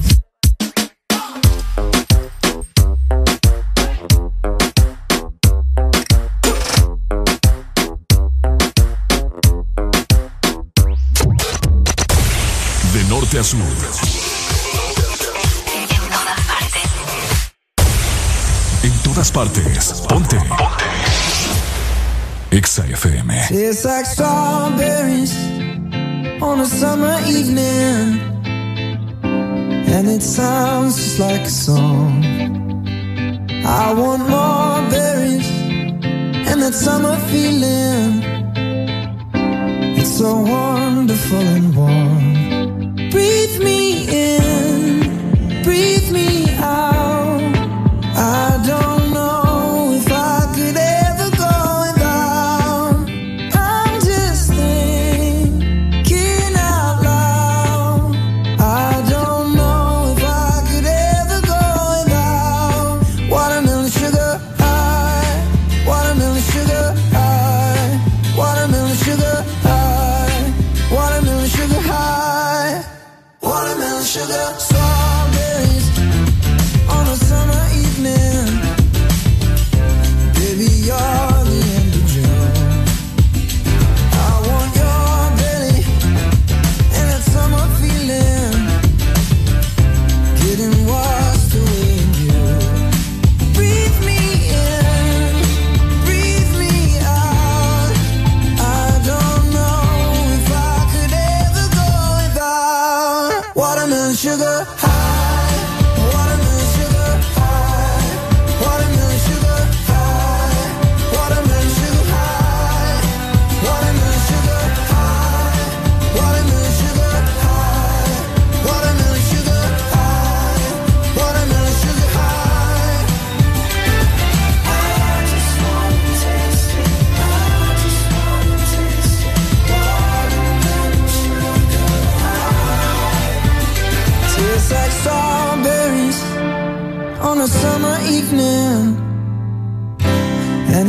Norte 13.29 13.39
a 13.39 13.45
sur. 13.45 13.59
En 18.85 19.03
todas 19.03 19.31
partes. 19.31 20.07
Ponte. 20.09 20.37
Exa 22.51 22.85
FM. 22.85 23.31
Tastes 23.49 23.85
like 23.85 24.07
strawberries 24.07 25.35
on 26.41 26.61
a 26.61 26.65
summer 26.65 27.19
evening. 27.27 28.21
And 29.23 30.09
it 30.09 30.23
sounds 30.23 30.97
just 30.97 31.19
like 31.19 31.43
a 31.43 31.51
song. 31.51 32.25
I 33.65 33.93
want 33.93 34.29
more 34.29 34.91
berries 34.91 35.49
and 36.51 36.63
that 36.63 36.75
summer 36.75 37.17
feeling. 37.31 38.23
It's 39.99 40.19
so 40.19 40.41
wonderful 40.41 41.39
and 41.39 41.75
warm. 41.77 42.28
Breathe 43.11 43.59
me 43.61 44.07
in, 44.09 44.38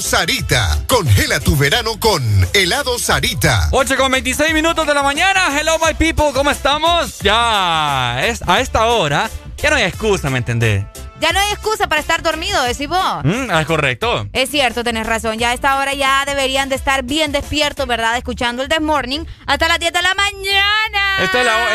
Sarita. 0.00 0.82
Congela 0.86 1.40
tu 1.40 1.54
verano 1.54 2.00
con 2.00 2.22
helado 2.54 2.98
Sarita. 2.98 3.68
8 3.70 3.96
con 3.98 4.10
26 4.10 4.54
minutos 4.54 4.86
de 4.86 4.94
la 4.94 5.02
mañana. 5.02 5.48
Hello, 5.54 5.76
my 5.78 5.92
people. 5.92 6.32
¿Cómo 6.32 6.50
estamos? 6.50 7.18
Ya 7.18 8.24
es 8.24 8.40
a 8.48 8.60
esta 8.60 8.86
hora. 8.86 9.28
Ya 9.58 9.68
no 9.68 9.76
hay 9.76 9.82
excusa, 9.82 10.30
¿me 10.30 10.38
entendés? 10.38 10.84
Ya 11.20 11.32
no 11.32 11.40
hay 11.40 11.50
excusa 11.50 11.88
para 11.88 12.00
estar 12.00 12.22
dormido, 12.22 12.62
decís 12.62 12.88
vos. 12.88 13.24
Mm, 13.24 13.50
es 13.50 13.66
correcto. 13.66 14.28
Es 14.32 14.50
cierto, 14.50 14.84
tenés 14.84 15.06
razón. 15.06 15.38
Ya 15.38 15.50
a 15.50 15.54
esta 15.54 15.78
hora 15.78 15.92
ya 15.94 16.24
deberían 16.24 16.68
de 16.68 16.76
estar 16.76 17.02
bien 17.02 17.32
despiertos, 17.32 17.86
¿verdad? 17.86 18.16
Escuchando 18.16 18.62
el 18.62 18.68
This 18.68 18.80
Morning 18.80 19.24
hasta 19.46 19.66
las 19.66 19.80
10 19.80 19.92
de 19.92 20.02
la 20.02 20.14
mañana. 20.14 21.18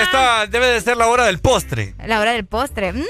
Esta, 0.01 0.47
debe 0.47 0.67
de 0.67 0.79
ser 0.79 0.95
la 0.95 1.07
hora 1.07 1.25
del 1.25 1.39
postre. 1.39 1.93
La 2.05 2.21
hora 2.21 2.31
del 2.31 2.45
postre. 2.45 2.93
Mmm. 2.93 3.03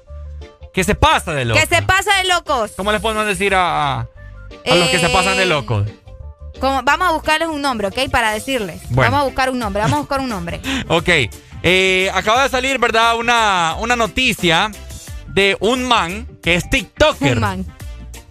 Que 0.74 0.84
se 0.84 0.96
pasa 0.96 1.34
de 1.34 1.46
locos. 1.46 1.64
Que 1.64 1.74
se 1.74 1.82
pasa 1.84 2.18
de 2.18 2.26
locos. 2.26 2.74
¿Cómo 2.76 2.92
les 2.92 3.00
podemos 3.00 3.26
decir 3.26 3.56
a, 3.56 4.02
a 4.02 4.08
los 4.66 4.90
que 4.90 5.00
se 5.00 5.08
pasan 5.10 5.38
de 5.38 5.44
eh, 5.44 5.46
vamos 6.84 7.08
a 7.08 7.12
buscarles 7.12 7.50
un 7.50 7.62
nombre, 7.62 7.88
¿ok? 7.88 8.10
Para 8.10 8.32
decirles. 8.32 8.82
Vamos 8.90 9.20
a 9.20 9.24
buscar 9.24 9.50
un 9.50 9.60
nombre, 9.60 9.82
vamos 9.82 9.98
a 9.98 10.00
buscar 10.00 10.20
un 10.20 10.30
nombre. 10.30 10.62
ok. 10.88 11.10
Eh, 11.64 12.12
acaba 12.14 12.44
de 12.44 12.50
salir, 12.50 12.78
¿verdad? 12.78 13.18
Una, 13.18 13.76
una 13.80 13.96
noticia 13.96 14.72
de 15.28 15.58
un 15.60 15.84
man 15.84 16.28
que 16.44 16.56
es 16.56 16.70
TikToker. 16.70 17.34
Un 17.34 17.40
man. 17.40 17.66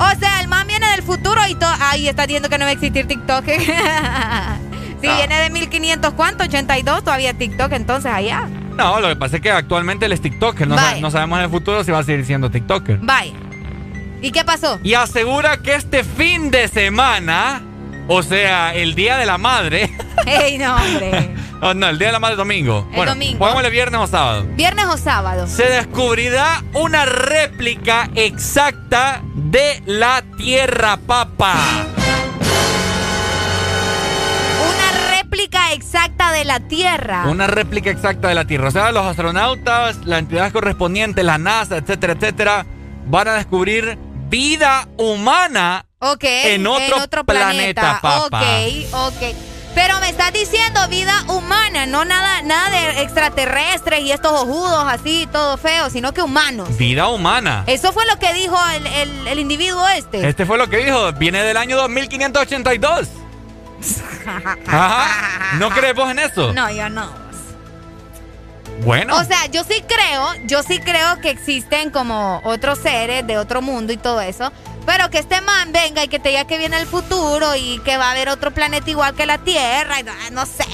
O 0.00 0.18
sea, 0.18 0.40
el 0.40 0.48
man 0.48 0.66
viene 0.66 0.86
del 0.92 1.02
futuro 1.02 1.40
y 1.48 1.54
todo. 1.54 1.70
Ay, 1.78 2.08
está 2.08 2.26
diciendo 2.26 2.48
que 2.48 2.58
no 2.58 2.64
va 2.64 2.70
a 2.70 2.72
existir 2.72 3.06
TikTok. 3.06 3.44
si 3.46 5.06
viene 5.06 5.40
de 5.40 5.50
1500, 5.50 6.14
¿cuánto? 6.14 6.44
82, 6.44 7.04
todavía 7.04 7.34
TikTok, 7.34 7.72
entonces 7.72 8.10
allá. 8.10 8.48
No, 8.76 9.00
lo 9.00 9.08
que 9.08 9.16
pasa 9.16 9.36
es 9.36 9.42
que 9.42 9.50
actualmente 9.50 10.06
él 10.06 10.12
es 10.12 10.22
TikToker. 10.22 10.66
No, 10.66 10.76
no 11.00 11.10
sabemos 11.10 11.38
en 11.38 11.44
el 11.44 11.50
futuro 11.50 11.84
si 11.84 11.90
va 11.90 11.98
a 11.98 12.02
seguir 12.02 12.24
siendo 12.24 12.50
TikToker. 12.50 12.98
Bye. 12.98 13.34
¿Y 14.22 14.32
qué 14.32 14.44
pasó? 14.44 14.78
Y 14.82 14.94
asegura 14.94 15.58
que 15.58 15.74
este 15.74 16.04
fin 16.04 16.50
de 16.50 16.68
semana, 16.68 17.62
o 18.06 18.22
sea, 18.22 18.74
el 18.74 18.94
Día 18.94 19.16
de 19.16 19.24
la 19.24 19.38
Madre. 19.38 19.90
¡Ey, 20.26 20.58
no, 20.58 20.76
hombre! 20.76 21.34
oh, 21.62 21.72
no, 21.74 21.88
el 21.88 21.98
Día 21.98 22.08
de 22.08 22.12
la 22.12 22.20
Madre 22.20 22.36
domingo. 22.36 22.86
El 22.92 23.06
domingo. 23.06 23.38
Pongámosle 23.38 23.70
viernes 23.70 24.00
o 24.00 24.06
sábado. 24.06 24.44
Viernes 24.56 24.86
o 24.86 24.98
sábado. 24.98 25.46
Se 25.46 25.64
descubrirá 25.70 26.62
una 26.74 27.06
réplica 27.06 28.10
exacta 28.14 29.22
de 29.34 29.82
la 29.86 30.22
Tierra 30.36 30.98
Papa. 30.98 31.54
Una 34.74 35.16
réplica 35.16 35.72
exacta 35.72 36.30
de 36.32 36.44
la 36.44 36.60
Tierra. 36.60 37.24
Una 37.26 37.46
réplica 37.46 37.88
exacta 37.88 38.28
de 38.28 38.34
la 38.34 38.44
Tierra. 38.44 38.68
O 38.68 38.70
sea, 38.70 38.92
los 38.92 39.06
astronautas, 39.06 40.04
la 40.04 40.18
entidad 40.18 40.52
correspondiente, 40.52 41.22
la 41.22 41.38
NASA, 41.38 41.78
etcétera, 41.78 42.12
etcétera, 42.12 42.66
van 43.06 43.28
a 43.28 43.32
descubrir 43.34 43.98
vida 44.30 44.88
humana 44.96 45.84
en, 46.22 46.66
otro 46.66 47.24
planeta, 47.24 47.98
papá. 48.00 48.40
Ok, 48.40 48.94
ok. 48.94 49.36
Pero 49.74 50.00
me 50.00 50.08
estás 50.08 50.32
diciendo 50.32 50.80
vida 50.88 51.14
humana, 51.28 51.86
no 51.86 52.04
nada, 52.04 52.42
nada 52.42 52.70
de 52.70 53.02
extraterrestres 53.02 54.00
y 54.00 54.10
estos 54.10 54.32
ojudos 54.32 54.84
así, 54.88 55.28
todo 55.30 55.56
feo, 55.58 55.90
sino 55.90 56.12
que 56.12 56.22
humanos. 56.22 56.76
Vida 56.76 57.08
humana. 57.08 57.64
Eso 57.66 57.92
fue 57.92 58.04
lo 58.06 58.18
que 58.18 58.32
dijo 58.32 58.56
el, 58.74 59.28
el 59.28 59.38
individuo 59.38 59.86
este. 59.88 60.28
Este 60.28 60.46
fue 60.46 60.58
lo 60.58 60.68
que 60.68 60.78
dijo. 60.78 61.12
Viene 61.12 61.42
del 61.42 61.56
año 61.56 61.76
2582. 61.76 63.08
Ajá. 64.66 65.56
¿No 65.58 65.70
crees 65.70 65.94
vos 65.94 66.10
en 66.10 66.18
eso? 66.18 66.52
No, 66.52 66.70
yo 66.70 66.88
no. 66.88 67.19
Bueno. 68.84 69.16
O 69.16 69.24
sea, 69.24 69.46
yo 69.46 69.62
sí 69.64 69.82
creo, 69.86 70.26
yo 70.46 70.62
sí 70.62 70.78
creo 70.80 71.20
que 71.20 71.30
existen 71.30 71.90
como 71.90 72.40
otros 72.44 72.78
seres 72.78 73.26
de 73.26 73.38
otro 73.38 73.62
mundo 73.62 73.92
y 73.92 73.96
todo 73.96 74.20
eso. 74.20 74.52
Pero 74.86 75.10
que 75.10 75.18
este 75.18 75.40
man 75.42 75.72
venga 75.72 76.02
y 76.04 76.08
que 76.08 76.18
te 76.18 76.30
diga 76.30 76.46
que 76.46 76.58
viene 76.58 76.78
el 76.78 76.86
futuro 76.86 77.54
y 77.54 77.78
que 77.84 77.96
va 77.96 78.08
a 78.08 78.10
haber 78.12 78.28
otro 78.28 78.50
planeta 78.50 78.90
igual 78.90 79.14
que 79.14 79.26
la 79.26 79.38
Tierra. 79.38 80.00
Y 80.00 80.32
no, 80.32 80.46
sé, 80.46 80.64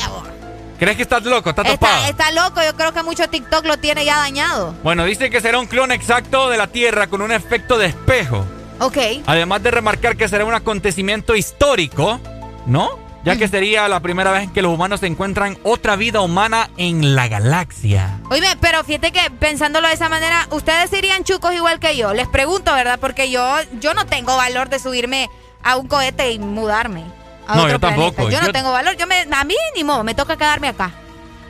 ¿Crees 0.79 0.97
que 0.97 1.03
estás 1.03 1.25
loco? 1.25 1.51
¿Estás 1.51 1.67
está, 1.67 2.09
Está 2.09 2.31
loco, 2.33 2.61
yo 2.63 2.77
creo 2.77 2.93
que 2.93 3.03
mucho 3.03 3.29
TikTok 3.29 3.65
lo 3.65 3.79
tiene 3.79 4.05
ya 4.05 4.19
dañado. 4.19 4.75
Bueno, 4.83 5.05
dice 5.05 5.31
que 5.31 5.41
será 5.41 5.59
un 5.59 5.67
clon 5.67 5.91
exacto 5.91 6.51
de 6.51 6.59
la 6.59 6.67
Tierra 6.67 7.07
con 7.07 7.23
un 7.23 7.33
efecto 7.33 7.79
de 7.79 7.87
espejo. 7.87 8.45
Ok. 8.81 8.99
Además 9.27 9.63
de 9.63 9.71
remarcar 9.71 10.17
que 10.17 10.29
será 10.29 10.45
un 10.45 10.55
acontecimiento 10.55 11.35
histórico, 11.35 12.21
¿no? 12.67 13.06
Ya 13.27 13.37
que 13.37 13.49
sería 13.49 13.89
la 13.89 13.99
primera 13.99 14.31
vez 14.31 14.49
que 14.53 14.63
los 14.63 14.73
humanos 14.73 15.03
encuentran 15.03 15.59
otra 15.65 15.97
vida 15.97 16.21
humana 16.21 16.71
en 16.77 17.17
la 17.17 17.27
galaxia. 17.27 18.21
Oye, 18.31 18.47
pero 18.61 18.85
fíjate 18.85 19.11
que 19.11 19.31
pensándolo 19.33 19.89
de 19.89 19.95
esa 19.95 20.09
manera, 20.09 20.47
ustedes 20.53 20.91
serían 20.91 21.25
chucos 21.25 21.53
igual 21.53 21.81
que 21.81 21.97
yo. 21.97 22.15
Les 22.15 22.29
pregunto, 22.29 22.73
¿verdad? 22.73 23.01
Porque 23.01 23.29
yo, 23.29 23.45
yo 23.81 23.95
no 23.95 24.07
tengo 24.07 24.37
valor 24.37 24.69
de 24.69 24.79
subirme 24.79 25.29
a 25.65 25.77
un 25.77 25.89
cohete 25.89 26.31
y 26.31 26.39
mudarme. 26.39 27.03
A 27.49 27.57
no, 27.57 27.63
otro 27.63 27.73
yo 27.73 27.81
tampoco. 27.81 28.31
Yo, 28.31 28.41
no 28.41 28.53
tengo 28.53 28.71
valor. 28.71 28.97
Yo 28.97 29.09
me, 29.09 29.27
a 29.29 29.43
mí 29.43 29.57
ni 29.75 29.83
modo, 29.83 30.05
me 30.05 30.15
toca 30.15 30.37
quedarme 30.37 30.69
acá. 30.69 30.93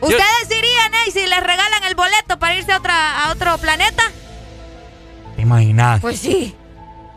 ¿Ustedes 0.01 0.47
irían, 0.49 0.95
eh? 0.95 1.11
Si 1.13 1.27
les 1.27 1.41
regalan 1.41 1.85
el 1.87 1.95
boleto 1.95 2.39
para 2.39 2.55
irse 2.55 2.73
a, 2.73 2.79
otra, 2.79 3.25
a 3.25 3.33
otro 3.33 3.59
planeta. 3.59 4.03
¿Te 5.37 5.43
imaginas? 5.43 6.01
Pues 6.01 6.21
sí. 6.21 6.57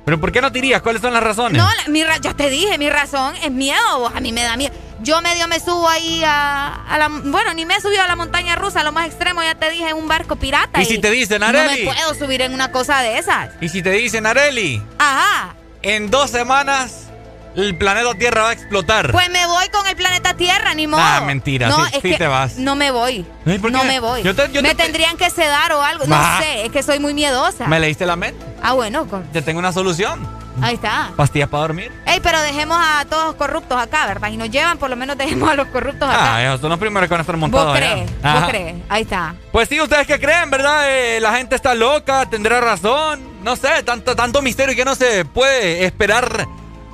¿Pero 0.09 0.19
por 0.19 0.31
qué 0.31 0.41
no 0.41 0.51
te 0.51 0.57
irías? 0.57 0.81
¿Cuáles 0.81 1.03
son 1.03 1.13
las 1.13 1.21
razones? 1.21 1.61
No, 1.61 1.69
mi 1.91 1.99
ya 1.99 2.33
te 2.33 2.49
dije, 2.49 2.79
mi 2.79 2.89
razón 2.89 3.35
es 3.43 3.51
miedo. 3.51 4.07
A 4.07 4.19
mí 4.19 4.31
me 4.31 4.41
da 4.41 4.57
miedo. 4.57 4.73
Yo 5.01 5.21
medio 5.21 5.47
me 5.47 5.59
subo 5.59 5.88
ahí 5.88 6.23
a, 6.25 6.97
la... 6.97 7.09
Bueno, 7.25 7.53
ni 7.53 7.67
me 7.67 7.75
he 7.75 7.79
subido 7.79 8.01
a 8.01 8.07
la 8.07 8.15
montaña 8.15 8.55
rusa, 8.55 8.81
lo 8.81 8.91
más 8.91 9.05
extremo, 9.05 9.43
ya 9.43 9.53
te 9.53 9.69
dije, 9.69 9.88
en 9.88 9.95
un 9.95 10.07
barco 10.07 10.35
pirata. 10.35 10.81
¿Y, 10.81 10.85
si 10.85 10.97
te 10.97 11.11
dicen, 11.11 11.43
Areli? 11.43 11.83
No 11.85 11.91
me 11.91 11.95
puedo 11.95 12.15
subir 12.15 12.41
en 12.41 12.55
una 12.55 12.71
cosa 12.71 13.01
de 13.01 13.19
esas. 13.19 13.51
¿Y 13.61 13.69
si 13.69 13.83
te 13.83 13.91
dicen, 13.91 14.25
Areli? 14.25 14.81
Ajá. 14.97 15.53
En 15.83 16.09
dos 16.09 16.31
semanas 16.31 17.08
el 17.55 17.75
planeta 17.75 18.13
Tierra 18.15 18.43
va 18.43 18.49
a 18.49 18.53
explotar. 18.53 19.11
Pues 19.11 19.29
me 19.29 19.45
voy 19.45 19.67
con 19.69 19.85
el 19.87 19.95
planeta 19.95 20.33
Tierra, 20.35 20.73
ni 20.73 20.87
modo. 20.87 21.01
Ah, 21.03 21.21
mentira, 21.25 21.69
no, 21.69 21.85
sí, 21.85 21.91
es 21.95 22.01
que 22.01 22.17
te 22.17 22.27
vas. 22.27 22.57
No 22.57 22.75
me 22.75 22.91
voy. 22.91 23.25
no 23.45 23.83
me 23.83 23.99
voy. 23.99 24.23
me 24.23 24.75
tendrían 24.75 25.17
que 25.17 25.29
sedar 25.29 25.73
o 25.73 25.81
algo. 25.81 26.05
No 26.05 26.15
ah. 26.17 26.39
sé, 26.41 26.65
es 26.65 26.71
que 26.71 26.83
soy 26.83 26.99
muy 26.99 27.13
miedosa. 27.13 27.67
¿Me 27.67 27.79
leíste 27.79 28.05
la 28.05 28.15
mente? 28.15 28.43
Ah, 28.61 28.73
bueno. 28.73 29.07
Te 29.33 29.41
tengo 29.41 29.59
una 29.59 29.71
solución. 29.71 30.39
Ahí 30.61 30.75
está. 30.75 31.11
Pastillas 31.15 31.47
para 31.47 31.61
dormir. 31.61 31.91
Ey, 32.05 32.19
pero 32.21 32.41
dejemos 32.41 32.77
a 32.79 33.05
todos 33.05 33.27
los 33.27 33.35
corruptos 33.35 33.79
acá, 33.79 34.07
¿verdad? 34.07 34.29
Y 34.29 34.37
nos 34.37 34.49
llevan, 34.49 34.77
por 34.77 34.89
lo 34.89 34.95
menos 34.95 35.17
dejemos 35.17 35.49
a 35.49 35.55
los 35.55 35.67
corruptos 35.67 36.09
acá. 36.09 36.35
Ah, 36.35 36.43
esos 36.43 36.61
son 36.61 36.69
los 36.69 36.79
primeros 36.79 37.07
que 37.07 37.13
van 37.13 37.19
a 37.19 37.21
estar 37.21 37.37
montados 37.37 37.67
¿Vos 37.67 37.77
crees? 37.77 38.09
¿Vos 38.21 38.49
crees? 38.49 38.75
Ahí 38.89 39.03
está. 39.03 39.35
Pues 39.51 39.69
sí, 39.69 39.79
ustedes 39.79 40.05
que 40.05 40.19
creen, 40.19 40.49
¿verdad? 40.49 40.83
Eh, 40.89 41.19
la 41.21 41.33
gente 41.35 41.55
está 41.55 41.75
loca, 41.75 42.25
tendrá 42.29 42.59
razón. 42.59 43.21
No 43.43 43.55
sé, 43.55 43.83
tanto, 43.83 44.15
tanto 44.15 44.41
misterio 44.41 44.75
que 44.75 44.83
no 44.83 44.95
se 44.95 45.23
puede 45.23 45.85
esperar 45.85 46.47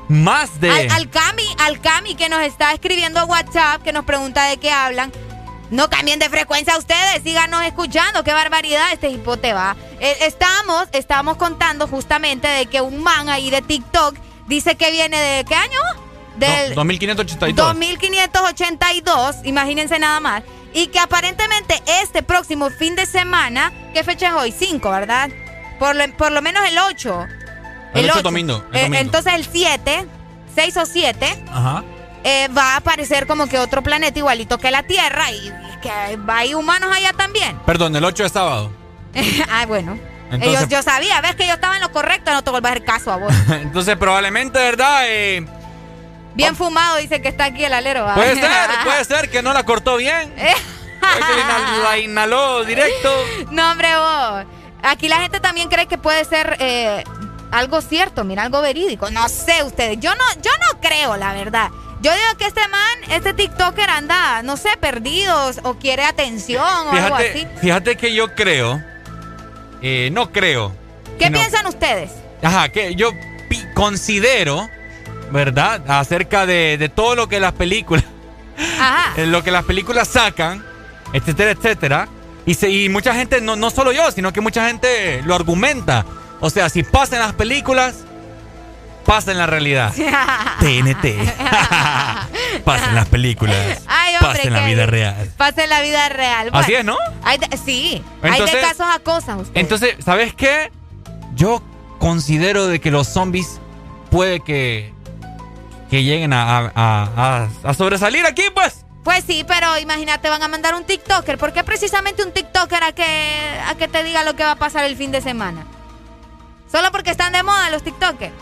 más 0.07 0.59
de... 0.59 0.69
Al, 0.69 0.91
al 0.91 1.09
Cami, 1.09 1.55
al 1.59 1.79
Cami 1.81 2.15
que 2.15 2.29
nos 2.29 2.41
está 2.41 2.73
escribiendo 2.73 3.19
a 3.19 3.25
WhatsApp, 3.25 3.81
que 3.83 3.93
nos 3.93 4.05
pregunta 4.05 4.45
de 4.45 4.57
qué 4.57 4.71
hablan. 4.71 5.11
No 5.71 5.89
cambien 5.89 6.19
de 6.19 6.29
frecuencia 6.29 6.77
ustedes, 6.77 7.23
síganos 7.23 7.63
escuchando. 7.63 8.23
Qué 8.23 8.33
barbaridad 8.33 8.91
este 8.93 9.09
hipote 9.09 9.53
va. 9.53 9.75
Eh, 9.99 10.17
estamos, 10.21 10.87
estamos 10.91 11.37
contando 11.37 11.87
justamente 11.87 12.47
de 12.47 12.67
que 12.67 12.81
un 12.81 13.01
man 13.01 13.29
ahí 13.29 13.49
de 13.49 13.61
TikTok 13.61 14.15
dice 14.47 14.75
que 14.75 14.91
viene 14.91 15.19
de 15.19 15.43
¿qué 15.43 15.55
año? 15.55 15.79
Del 16.37 16.75
2582. 16.75 17.65
2582, 17.67 19.37
imagínense 19.43 19.97
nada 19.97 20.19
más. 20.19 20.43
Y 20.73 20.87
que 20.87 20.99
aparentemente 20.99 21.81
este 22.01 22.21
próximo 22.21 22.69
fin 22.69 22.95
de 22.95 23.05
semana, 23.05 23.71
¿qué 23.93 24.03
fecha 24.03 24.27
es 24.27 24.33
hoy? 24.33 24.51
5, 24.51 24.89
¿verdad? 24.91 25.29
Por 25.79 25.95
lo, 25.95 26.11
por 26.15 26.31
lo 26.31 26.41
menos 26.41 26.63
el 26.67 26.77
8. 26.77 27.27
El, 27.95 28.11
8, 28.11 28.21
domingo, 28.21 28.63
eh, 28.73 28.89
entonces 28.93 29.33
el 29.33 29.45
7, 29.45 30.05
6 30.53 30.77
o 30.77 30.85
7. 30.85 31.43
Ajá 31.49 31.83
eh, 32.25 32.47
va 32.47 32.73
a 32.73 32.77
aparecer 32.77 33.27
como 33.27 33.47
que 33.47 33.59
otro 33.59 33.83
planeta 33.83 34.17
igualito 34.17 34.57
que 34.57 34.71
la 34.71 34.81
Tierra 34.81 35.31
y, 35.31 35.53
que 35.79 36.17
va 36.17 36.39
a 36.39 36.45
ir 36.45 36.55
humanos 36.55 36.89
allá 36.91 37.13
también. 37.13 37.55
Perdón, 37.67 37.95
el 37.95 38.03
8 38.03 38.23
de 38.23 38.29
sábado. 38.29 38.71
ah, 39.51 39.67
bueno. 39.67 39.99
Entonces, 40.31 40.67
yo, 40.67 40.81
sabía, 40.81 41.21
ves 41.21 41.35
que 41.35 41.45
yo 41.45 41.53
estaba 41.53 41.75
en 41.75 41.83
lo 41.83 41.91
correcto, 41.91 42.31
no 42.33 42.43
te 42.43 42.49
vuelvas 42.49 42.71
a 42.71 42.73
hacer 42.73 42.83
caso 42.83 43.11
a 43.11 43.17
vos. 43.17 43.33
Entonces, 43.49 43.95
probablemente, 43.95 44.57
¿verdad? 44.57 45.03
Eh, 45.05 45.45
bien 46.33 46.53
oh. 46.53 46.55
fumado, 46.55 46.97
dice 46.97 47.21
que 47.21 47.27
está 47.27 47.45
aquí 47.45 47.63
el 47.63 47.73
alero. 47.73 48.07
Puede 48.15 48.33
ser, 48.33 48.51
puede 48.83 49.05
ser 49.05 49.29
que 49.29 49.43
no 49.43 49.53
la 49.53 49.63
cortó 49.63 49.97
bien. 49.97 50.33
que 50.33 51.83
la 51.83 51.99
inhaló 51.99 52.65
directo. 52.65 53.13
No, 53.51 53.69
hombre, 53.69 53.89
vos. 53.97 54.45
Aquí 54.81 55.07
la 55.09 55.17
gente 55.17 55.39
también 55.39 55.69
cree 55.69 55.85
que 55.85 55.99
puede 55.99 56.25
ser 56.25 56.57
eh, 56.59 57.03
algo 57.51 57.81
cierto, 57.81 58.23
mira, 58.23 58.43
algo 58.43 58.61
verídico. 58.61 59.09
No 59.11 59.27
sé 59.29 59.63
ustedes, 59.63 59.99
yo 59.99 60.13
no, 60.15 60.23
yo 60.41 60.51
no 60.71 60.79
creo, 60.81 61.17
la 61.17 61.33
verdad. 61.33 61.69
Yo 62.01 62.11
digo 62.11 62.37
que 62.37 62.45
este 62.45 62.67
man, 62.67 63.11
este 63.11 63.33
TikToker 63.33 63.89
anda, 63.89 64.43
no 64.43 64.57
sé, 64.57 64.69
perdidos 64.79 65.59
o 65.63 65.75
quiere 65.75 66.03
atención 66.03 66.61
o 66.61 66.91
algo 66.91 67.15
así. 67.15 67.47
Fíjate 67.61 67.95
que 67.95 68.13
yo 68.13 68.35
creo, 68.35 68.83
eh, 69.81 70.09
no 70.11 70.31
creo. 70.31 70.75
¿Qué 71.17 71.31
piensan 71.31 71.65
ustedes? 71.65 72.11
Ajá, 72.43 72.69
que 72.69 72.95
yo 72.95 73.09
considero, 73.73 74.69
¿verdad? 75.31 75.81
Acerca 75.87 76.45
de, 76.45 76.91
todo 76.93 77.15
lo 77.15 77.27
que 77.27 77.39
las 77.39 77.53
películas, 77.53 78.05
Ajá. 78.79 79.13
lo 79.25 79.43
que 79.43 79.51
las 79.51 79.63
películas 79.63 80.07
sacan, 80.07 80.63
etcétera, 81.13 81.51
etcétera. 81.51 82.07
Y, 82.45 82.65
y 82.67 82.89
mucha 82.89 83.15
gente, 83.15 83.41
no, 83.41 83.55
no 83.55 83.71
solo 83.71 83.91
yo, 83.91 84.11
sino 84.11 84.31
que 84.31 84.41
mucha 84.41 84.67
gente 84.67 85.23
lo 85.23 85.33
argumenta. 85.33 86.05
O 86.39 86.49
sea, 86.49 86.69
si 86.69 86.83
pasan 86.83 87.19
las 87.19 87.33
películas, 87.33 88.05
pasa 89.05 89.31
en 89.31 89.37
la 89.37 89.45
realidad. 89.45 89.93
TNT. 90.59 91.05
pasa 92.65 92.89
en 92.89 92.95
las 92.95 93.07
películas. 93.07 93.81
pasa 94.19 94.41
en 94.41 94.53
la 94.53 94.65
vida 94.65 94.85
real. 94.85 95.31
Pasa 95.37 95.63
en 95.63 95.69
la 95.69 95.81
vida 95.81 96.09
real. 96.09 96.49
Así 96.51 96.73
es, 96.73 96.83
¿no? 96.83 96.97
sí. 97.65 98.03
hay 98.21 98.41
de 98.41 98.61
casos 98.61 98.87
a 98.93 98.99
cosas. 98.99 99.47
Entonces, 99.53 99.95
¿sabes 100.03 100.33
qué? 100.33 100.71
Yo 101.35 101.61
considero 101.99 102.67
de 102.67 102.79
que 102.79 102.91
los 102.91 103.07
zombies 103.07 103.59
puede 104.09 104.39
que, 104.41 104.93
que 105.89 106.03
lleguen 106.03 106.33
a, 106.33 106.71
a, 107.63 107.73
sobresalir 107.73 108.25
aquí, 108.25 108.43
pues. 108.53 108.85
Pues 109.03 109.23
sí, 109.25 109.45
pero 109.47 109.77
imagínate, 109.77 110.29
van 110.29 110.41
a 110.41 110.47
mandar 110.47 110.73
un 110.73 110.83
TikToker. 110.83 111.37
¿Por 111.37 111.53
qué 111.53 111.63
precisamente 111.63 112.23
un 112.23 112.31
TikToker 112.31 112.83
a 112.83 112.91
que, 112.91 113.59
a 113.67 113.75
que 113.75 113.87
te 113.87 114.03
diga 114.03 114.23
lo 114.23 114.35
que 114.35 114.43
va 114.43 114.51
a 114.51 114.55
pasar 114.55 114.83
el 114.85 114.97
fin 114.97 115.11
de 115.11 115.21
semana? 115.21 115.65
Solo 116.71 116.91
porque 116.91 117.11
están 117.11 117.33
de 117.33 117.43
moda 117.43 117.69
los 117.69 117.83
TikTokers. 117.83 118.33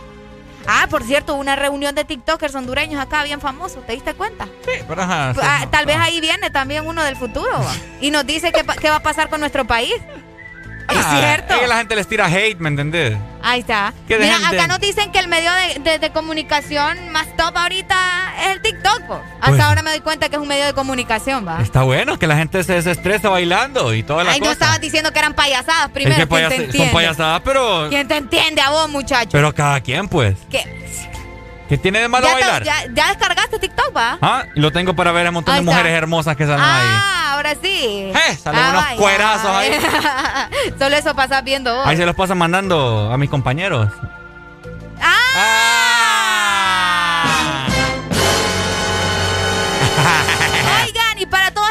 Ah, 0.66 0.88
por 0.90 1.04
cierto, 1.04 1.36
una 1.36 1.56
reunión 1.56 1.94
de 1.94 2.06
TikTokers 2.06 2.56
hondureños 2.56 3.02
acá 3.02 3.24
bien 3.24 3.42
famosos, 3.42 3.86
¿te 3.86 3.94
diste 3.94 4.14
cuenta? 4.14 4.46
Sí, 4.66 4.72
pero 4.88 5.02
ajá, 5.02 5.34
ah, 5.42 5.68
Tal 5.70 5.86
vez 5.86 5.98
ahí 5.98 6.22
viene 6.22 6.50
también 6.50 6.88
uno 6.88 7.04
del 7.04 7.18
futuro 7.18 7.52
y 8.00 8.12
nos 8.12 8.26
dice 8.26 8.52
qué, 8.54 8.64
qué 8.80 8.90
va 8.90 8.98
a 8.98 9.04
pasar 9.04 9.30
con 9.30 9.42
nuestro 9.42 9.66
país. 9.66 9.96
Es 10.90 10.98
ah, 10.98 11.18
cierto. 11.20 11.54
Es 11.54 11.60
que 11.62 11.68
la 11.68 11.78
gente 11.78 11.96
les 11.96 12.08
tira 12.08 12.26
hate, 12.28 12.60
¿me 12.60 12.70
entendés? 12.70 13.18
Ahí 13.42 13.60
está. 13.60 13.94
Mira, 14.08 14.38
acá 14.48 14.68
nos 14.68 14.80
dicen 14.80 15.12
que 15.12 15.20
el 15.20 15.28
medio 15.28 15.52
de, 15.84 16.12
comunicación 16.12 17.10
más 17.12 17.28
top 17.36 17.58
ahorita 17.58 17.96
es 18.42 18.48
el 18.52 18.62
TikTok. 18.62 19.02
Hasta 19.12 19.48
pues 19.48 19.60
ahora 19.60 19.82
me 19.82 19.92
doy 19.92 20.00
cuenta 20.00 20.30
que 20.30 20.36
es 20.36 20.42
un 20.42 20.48
medio 20.48 20.66
de 20.66 20.74
comunicación, 20.74 21.46
¿va? 21.48 21.62
Está 21.62 21.84
bueno 21.84 22.18
que 22.18 22.28
la 22.28 22.38
gente 22.38 22.64
se 22.64 22.74
desestresa 22.74 23.30
bailando 23.30 23.94
y 23.94 24.04
toda 24.04 24.24
la 24.24 24.32
Ay, 24.32 24.40
no 24.40 24.52
estabas 24.52 24.80
diciendo 24.80 25.12
que 25.12 25.20
eran 25.20 25.34
payasadas 25.34 25.90
primero. 25.90 26.22
Es 26.22 26.28
que 26.28 26.68
te 26.72 26.78
son 26.78 26.90
payasadas, 26.90 27.42
pero. 27.44 27.88
¿Quién 27.90 28.08
te 28.08 28.18
entiende 28.18 28.62
a 28.62 28.70
vos, 28.70 28.90
muchacho? 28.90 29.30
Pero 29.32 29.54
cada 29.54 29.82
quien, 29.82 30.08
pues. 30.08 30.36
¿Qué? 30.50 30.83
¿Qué 31.74 31.80
tiene 31.80 32.02
de 32.02 32.08
malo 32.08 32.28
bailar? 32.32 32.64
ya, 32.64 33.08
descargaste 33.08 33.58
TikTok, 33.58 33.98
va? 33.98 34.20
Ah, 34.22 34.46
lo 34.54 34.72
tengo 34.72 34.96
para 34.96 35.12
ver 35.12 35.26
a 35.26 35.32
un 35.32 35.34
montón 35.34 35.56
de 35.56 35.64
mujeres 35.64 35.92
hermosas 35.92 36.38
que 36.38 36.46
salen 36.46 36.64
ahí. 36.64 36.70
Ah, 36.70 37.34
ahora 37.34 37.56
sí. 37.60 38.12
Eh, 38.14 38.36
salen 38.36 38.62
ah, 38.64 38.70
unos 38.70 38.86
cuerazos 39.00 39.50
ahí. 39.50 39.72
Solo 40.78 40.96
eso 40.96 41.16
pasas 41.16 41.44
viendo 41.44 41.76
vos. 41.76 41.88
Ahí 41.88 41.98
se 41.98 42.06
los 42.06 42.16
pasan 42.16 42.38
mandando 42.38 43.12
a 43.12 43.18
mis 43.18 43.28
compañeros. 43.28 43.90
¡Ah! 45.02 45.18
ah. 45.36 46.04
Oigan, 50.86 51.18
y 51.18 51.26
para 51.26 51.50
todos 51.50 51.64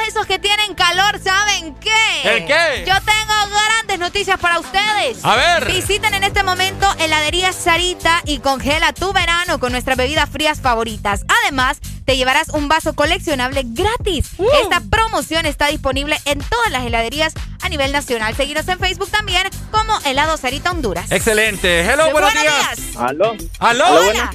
¿El 2.24 2.46
qué? 2.46 2.84
Yo 2.86 2.94
tengo 3.04 3.32
grandes 3.66 3.98
noticias 3.98 4.38
para 4.38 4.58
ustedes. 4.60 5.24
A 5.24 5.36
ver. 5.36 5.66
Visiten 5.72 6.14
en 6.14 6.24
este 6.24 6.42
momento 6.42 6.86
heladería 6.98 7.52
Sarita 7.52 8.22
y 8.24 8.38
congela 8.38 8.92
tu 8.92 9.12
verano 9.12 9.58
con 9.58 9.72
nuestras 9.72 9.96
bebidas 9.96 10.30
frías 10.30 10.60
favoritas. 10.60 11.24
Además, 11.42 11.78
te 12.04 12.16
llevarás 12.16 12.48
un 12.50 12.68
vaso 12.68 12.94
coleccionable 12.94 13.62
gratis. 13.64 14.30
Uh. 14.38 14.46
Esta 14.62 14.80
promoción 14.80 15.46
está 15.46 15.68
disponible 15.68 16.18
en 16.24 16.38
todas 16.40 16.70
las 16.70 16.84
heladerías 16.84 17.34
a 17.62 17.68
nivel 17.68 17.92
nacional. 17.92 18.34
Seguinos 18.36 18.66
en 18.68 18.78
Facebook 18.78 19.10
también 19.10 19.48
como 19.70 19.98
Helado 20.04 20.36
Sarita 20.36 20.70
Honduras. 20.70 21.10
Excelente. 21.10 21.80
Hello, 21.80 22.10
buenos, 22.10 22.32
buenos 22.32 22.42
días. 22.42 22.96
Aló. 22.96 23.36
Aló. 23.58 23.86
Hola. 23.86 24.30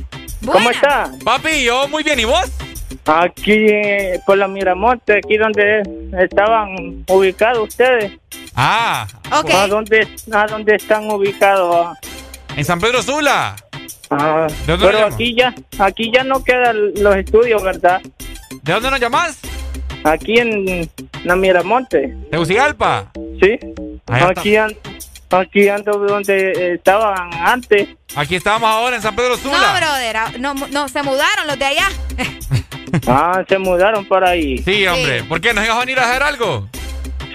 ¿Cómo 0.45 0.69
está? 0.69 1.11
Papi, 1.23 1.63
yo 1.63 1.87
muy 1.87 2.03
bien. 2.03 2.19
¿Y 2.19 2.25
vos? 2.25 2.45
Aquí 3.05 3.51
eh, 3.53 4.19
por 4.25 4.37
la 4.37 4.47
Miramonte, 4.47 5.17
aquí 5.17 5.37
donde 5.37 5.81
estaban 6.19 7.03
ubicados 7.07 7.67
ustedes. 7.69 8.13
Ah. 8.55 9.07
Ok. 9.31 9.49
¿A 9.51 9.67
dónde, 9.67 10.07
a 10.33 10.45
dónde 10.47 10.75
están 10.75 11.09
ubicados? 11.11 11.97
En 12.55 12.65
San 12.65 12.79
Pedro 12.79 13.01
Sula. 13.01 13.55
Ah, 14.09 14.47
¿De 14.65 14.77
dónde 14.77 14.85
pero 14.87 15.05
aquí 15.05 15.35
ya, 15.35 15.53
aquí 15.79 16.11
ya 16.13 16.23
no 16.23 16.43
quedan 16.43 16.93
los 16.95 17.15
estudios, 17.17 17.61
¿verdad? 17.61 18.01
¿De 18.63 18.73
dónde 18.73 18.89
nos 18.91 18.99
llamás? 18.99 19.37
Aquí 20.03 20.39
en 20.39 20.89
la 21.23 21.35
Miramonte. 21.35 22.15
¿Tegucigalpa? 22.31 23.11
Sí. 23.41 23.59
Allá 24.07 24.29
Aquí, 24.29 24.55
an- 24.55 24.75
aquí 25.29 25.67
ando 25.67 25.97
donde 25.99 26.75
estaban 26.75 27.33
antes. 27.33 27.89
Aquí 28.15 28.35
estamos 28.37 28.69
ahora 28.69 28.95
en 28.95 29.01
San 29.01 29.15
Pedro 29.15 29.31
No, 29.31 29.37
Sula. 29.37 29.73
brother, 29.77 30.17
ah, 30.17 30.31
no, 30.39 30.53
no, 30.53 30.87
se 30.87 31.03
mudaron 31.03 31.45
los 31.47 31.59
de 31.59 31.65
allá. 31.65 31.87
Ah, 33.07 33.43
se 33.47 33.57
mudaron 33.57 34.05
para 34.05 34.29
ahí. 34.31 34.57
Sí, 34.59 34.85
hombre. 34.87 35.23
¿Por 35.23 35.41
qué? 35.41 35.53
¿Nos 35.53 35.63
ibas 35.65 35.77
a 35.77 35.79
venir 35.81 35.99
a 35.99 36.09
hacer 36.09 36.23
algo? 36.23 36.67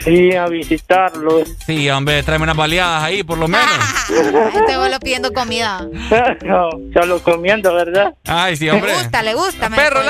Sí, 0.05 0.35
a 0.35 0.47
visitarlos. 0.47 1.49
Sí, 1.65 1.89
hombre. 1.91 2.23
Tráeme 2.23 2.43
unas 2.45 2.57
baleadas 2.57 3.05
ahí, 3.05 3.23
por 3.23 3.39
lo 3.39 3.47
menos. 3.49 3.69
Este 4.55 4.77
vuelo 4.77 4.99
pidiendo 5.01 5.33
comida. 5.33 5.87
no, 6.45 6.71
solo 6.93 7.23
comiendo, 7.23 7.73
¿verdad? 7.75 8.15
Ay, 8.27 8.57
sí, 8.57 8.65
Le 8.65 8.73
hombre. 8.73 8.95
gusta, 8.95 9.23
le 9.23 9.35
gusta, 9.35 9.69
me 9.69 9.77
Perro, 9.77 10.01
el. 10.01 10.09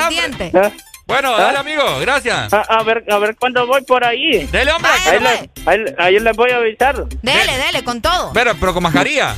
¿Ah? 0.55 0.71
Bueno, 1.07 1.37
dale, 1.37 1.59
amigo. 1.59 1.83
Gracias. 2.01 2.53
A, 2.55 2.61
a 2.61 2.83
ver, 2.85 3.05
a 3.11 3.19
ver 3.19 3.37
cuándo 3.37 3.67
voy 3.67 3.83
por 3.83 4.03
ahí. 4.05 4.47
Dele, 4.47 4.73
hombre. 4.73 4.91
Ahí, 5.07 5.21
le- 5.21 5.51
ahí, 5.67 5.95
ahí 5.99 6.19
les 6.21 6.37
voy 6.37 6.51
a 6.53 6.57
avisar. 6.57 7.05
Dele, 7.23 7.59
dele, 7.67 7.85
con 7.85 8.01
todo. 8.01 8.31
Pero, 8.33 8.55
pero 8.59 8.73
con 8.73 8.83
mascarilla. 8.85 9.35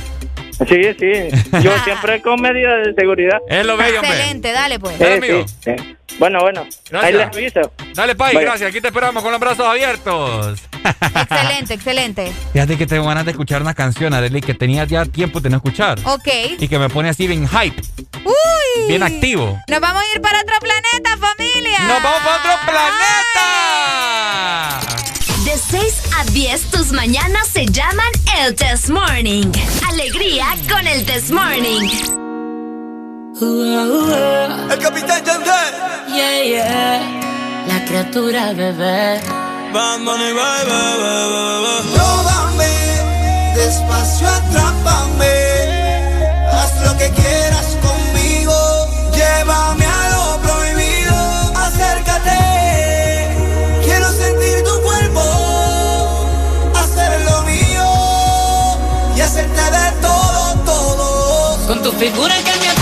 Sí, 0.67 0.81
sí. 0.99 1.11
Yo 1.61 1.71
siempre 1.83 2.21
con 2.21 2.39
medidas 2.41 2.85
de 2.85 2.93
seguridad. 2.93 3.37
Es 3.49 3.65
lo 3.65 3.75
bello, 3.77 3.99
hombre. 3.99 4.11
Excelente, 4.15 4.51
dale 4.51 4.79
pues. 4.79 4.97
Dale, 4.97 5.21
Sí, 5.21 5.29
amigo. 5.31 5.47
sí, 5.47 5.55
sí. 5.63 5.75
Bueno, 6.19 6.39
bueno. 6.41 6.65
Gracias. 6.89 7.03
Ahí 7.03 7.13
les 7.13 7.27
aviso. 7.27 7.71
Dale, 7.93 8.15
Pai, 8.15 8.33
Vaya. 8.35 8.47
gracias. 8.47 8.69
Aquí 8.69 8.79
te 8.79 8.87
esperamos 8.87 9.21
con 9.21 9.31
los 9.31 9.39
brazos 9.41 9.65
abiertos. 9.67 10.61
Excelente, 10.85 11.73
excelente. 11.73 12.31
Fíjate 12.53 12.77
que 12.77 12.85
tengo 12.85 13.05
ganas 13.07 13.25
de 13.25 13.31
escuchar 13.31 13.61
una 13.61 13.73
canción, 13.73 14.13
Arely, 14.13 14.39
que 14.41 14.53
tenía 14.53 14.85
ya 14.85 15.03
tiempo 15.05 15.39
de 15.41 15.49
no 15.49 15.57
escuchar. 15.57 15.97
Ok. 16.05 16.27
Y 16.59 16.67
que 16.67 16.77
me 16.79 16.89
pone 16.89 17.09
así 17.09 17.25
bien 17.27 17.47
hype, 17.49 17.81
Uy. 18.23 18.87
bien 18.87 19.01
activo. 19.03 19.59
Nos 19.67 19.79
vamos 19.81 20.03
a 20.03 20.15
ir 20.15 20.21
para 20.21 20.39
otro 20.41 20.55
planeta, 20.59 21.17
familia. 21.17 21.79
¡Nos 21.87 22.03
vamos 22.03 22.21
para 22.21 22.35
otro 22.37 22.71
planeta! 22.71 23.95
De 25.71 25.79
6 25.79 26.01
a 26.19 26.23
10, 26.25 26.71
tus 26.71 26.91
mañanas 26.91 27.47
se 27.47 27.65
llaman 27.65 28.11
el 28.39 28.55
Test 28.55 28.89
Morning. 28.89 29.51
Alegría 29.89 30.45
con 30.69 30.85
el 30.85 31.05
Test 31.05 31.31
Morning. 31.31 31.89
El 34.69 34.79
capitán 34.79 35.23
Yandel. 35.23 36.13
Yeah, 36.13 36.43
yeah. 36.43 37.65
La 37.67 37.85
criatura 37.85 38.53
bebé. 38.53 39.19
Bye, 39.73 39.97
bye, 39.99 40.33
bye, 40.33 40.65
bye. 40.65 41.97
Róbame, 41.97 43.55
despacio 43.55 44.27
atrápame. 44.27 45.74
Figura 61.97 62.35
que 62.43 62.59
me 62.59 62.74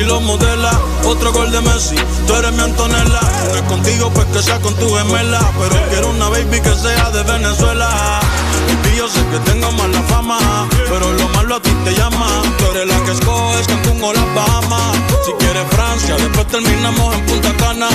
si 0.00 0.06
lo 0.06 0.20
modela. 0.20 0.72
Otro 1.04 1.32
gol 1.32 1.50
de 1.50 1.60
Messi, 1.60 1.96
tú 2.26 2.34
eres 2.34 2.52
mi 2.52 2.62
Antonella. 2.62 3.20
No 3.48 3.54
es 3.54 3.62
contigo, 3.62 4.10
pues 4.14 4.26
que 4.26 4.42
sea 4.42 4.58
con 4.60 4.74
tu 4.74 4.88
gemela. 4.94 5.40
Pero 5.58 5.76
quiero 5.90 6.10
una 6.10 6.28
baby 6.28 6.60
que 6.60 6.74
sea 6.74 7.10
de 7.10 7.22
Venezuela. 7.22 8.20
Y 8.92 8.96
yo 8.96 9.08
sé 9.08 9.20
que 9.30 9.38
tengo 9.50 9.70
mala 9.72 10.02
fama, 10.08 10.38
pero 10.88 11.12
lo 11.12 11.28
malo 11.28 11.56
a 11.56 11.60
ti 11.60 11.70
te 11.84 11.94
llama. 11.94 12.26
Tú 12.58 12.64
eres 12.72 12.86
la 12.88 13.04
que 13.04 13.12
escoges 13.12 13.66
Cancún 13.66 14.02
o 14.02 14.12
las 14.12 14.34
Bahamas. 14.34 14.96
Si 15.24 15.32
quieres 15.32 15.66
Francia, 15.70 16.16
después 16.16 16.46
terminamos 16.48 17.14
en 17.14 17.26
Punta 17.26 17.52
Cana. 17.56 17.88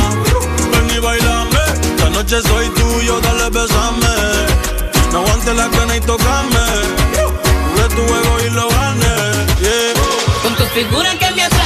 Ven 0.72 0.96
y 0.96 1.00
bailame, 1.00 1.60
esta 1.82 2.10
noche 2.10 2.42
soy 2.42 2.70
tuyo, 2.70 3.20
dale 3.22 3.50
besame. 3.50 4.16
No 5.12 5.20
aguantes 5.20 5.56
la 5.56 5.70
cana 5.70 5.96
y 5.96 6.02
tocame. 6.02 6.66
Jugué 7.66 7.88
tu 7.96 8.02
juego 8.08 8.38
y 8.46 8.50
lo 8.52 8.68
gané. 8.70 9.16
Con 10.44 10.56
tu 10.56 10.66
figura 10.74 11.10
que 11.18 11.32
me 11.32 11.44
atrapa, 11.44 11.65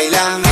oh. 0.00 0.47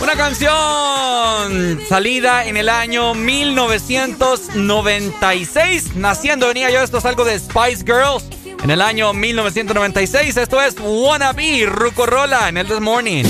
Una 0.00 0.16
canción 0.16 1.80
salida 1.88 2.46
en 2.46 2.56
el 2.56 2.68
año 2.68 3.14
1996. 3.14 5.96
Naciendo 5.96 6.46
venía 6.48 6.70
yo, 6.70 6.80
esto 6.80 6.98
es 6.98 7.04
algo 7.04 7.24
de 7.24 7.38
Spice 7.38 7.84
Girls. 7.84 8.24
En 8.62 8.70
el 8.70 8.80
año 8.80 9.12
1996, 9.12 10.36
esto 10.36 10.62
es 10.62 10.76
Wanna 10.80 11.32
Be 11.32 11.66
Rucorola 11.66 12.48
en 12.48 12.58
el 12.58 12.66
This 12.66 12.80
Morning. 12.80 13.24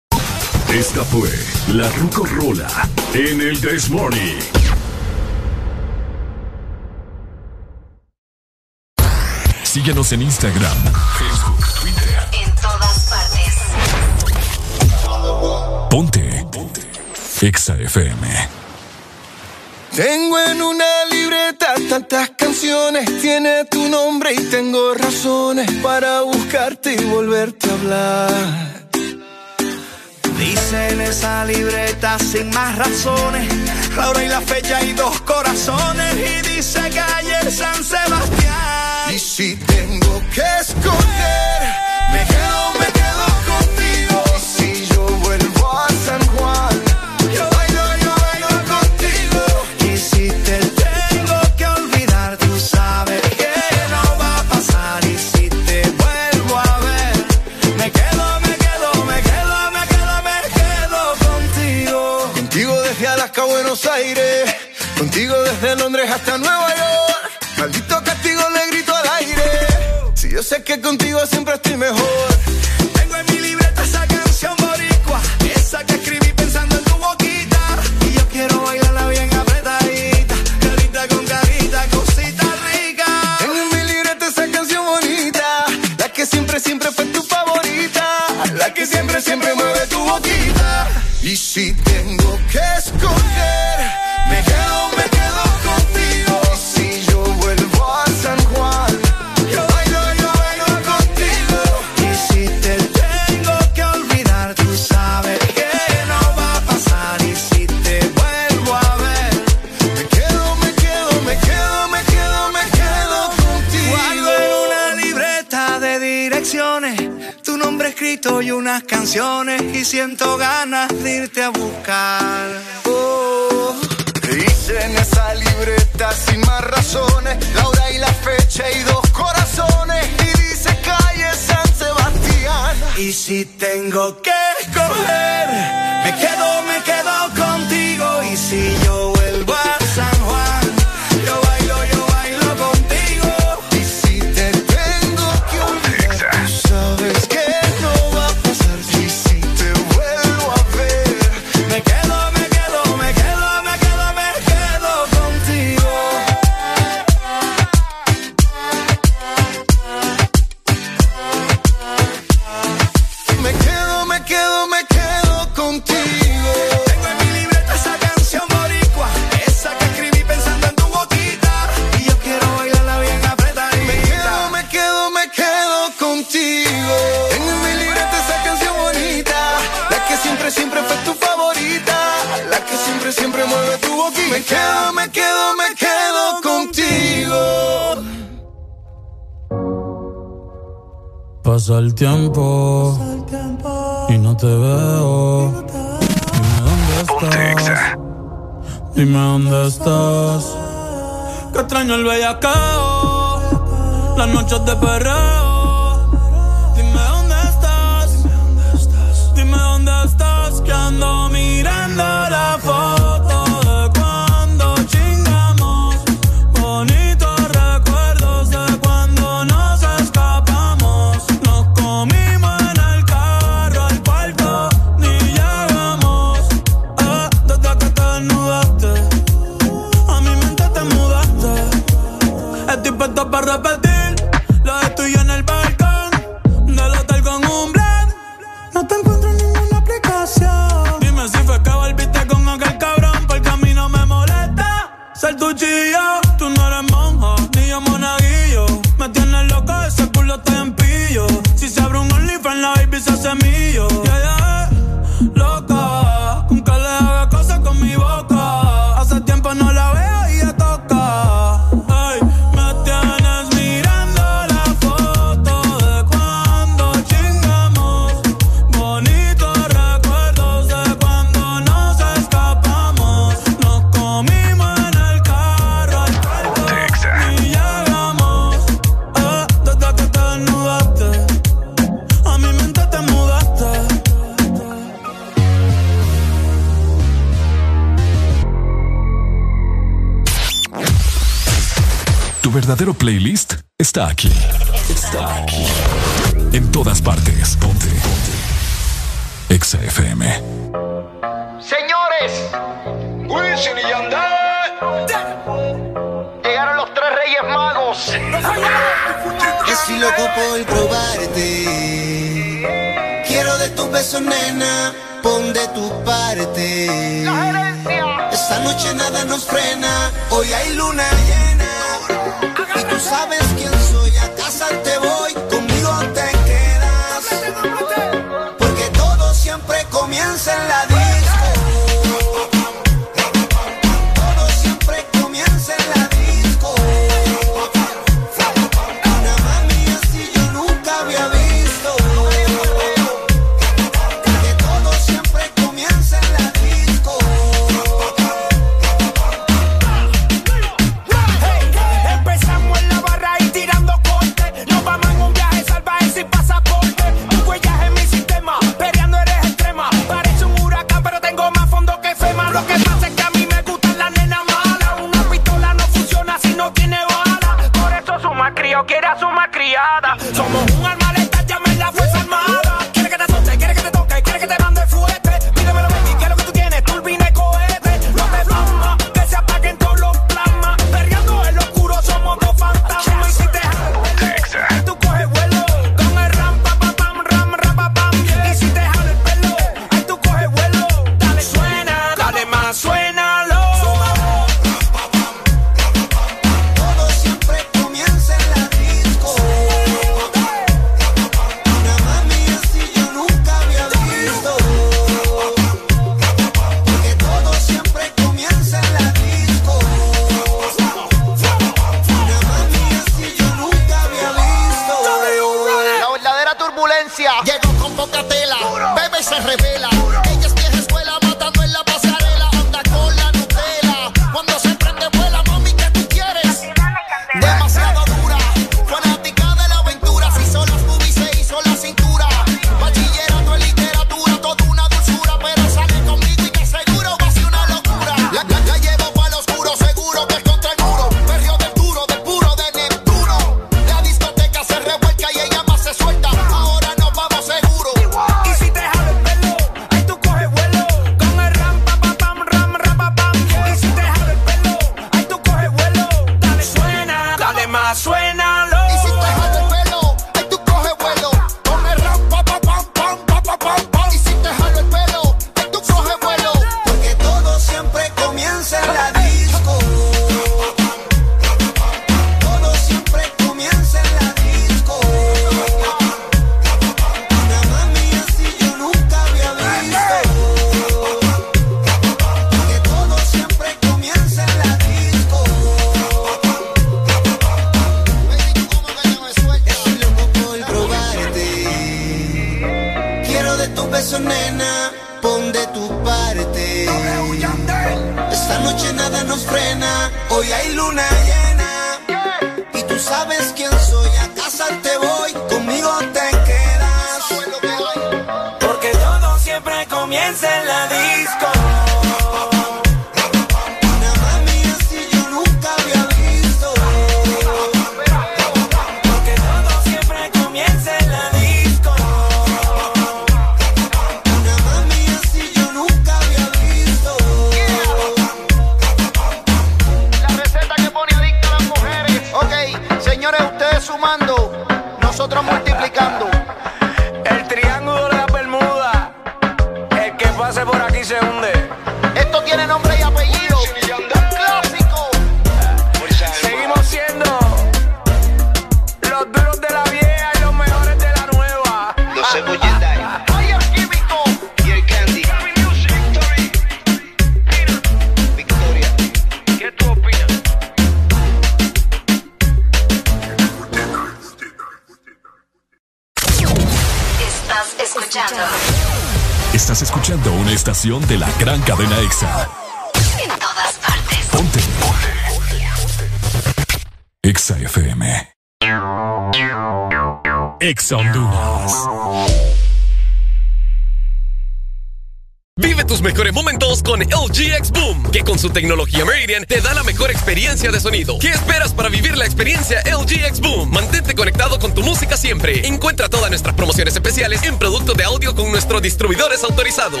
Tecnología 588.52 589.04
Meridian 589.04 589.44
te 589.44 589.60
da 589.60 589.74
la 589.74 589.82
mejor 589.82 590.10
experiencia 590.10 590.70
de 590.70 590.80
sonido. 590.80 591.18
¿Qué 591.18 591.28
esperas 591.28 591.72
para 591.72 591.88
vivir 591.88 592.16
la 592.16 592.24
experiencia 592.24 592.82
LG 592.82 593.24
X 593.26 593.40
Boom? 593.40 593.70
Mantente 593.70 594.14
conectado 594.14 594.58
con 594.58 594.74
tu 594.74 594.82
música 594.82 595.16
siempre. 595.16 595.66
Encuentra 595.66 596.08
todas 596.08 596.30
nuestras 596.30 596.54
promociones 596.54 596.94
especiales 596.94 597.42
en 597.44 597.58
productos 597.58 597.96
de 597.96 598.04
audio 598.04 598.34
con 598.34 598.50
nuestros 598.50 598.82
distribuidores 598.82 599.42
autorizados. 599.44 600.00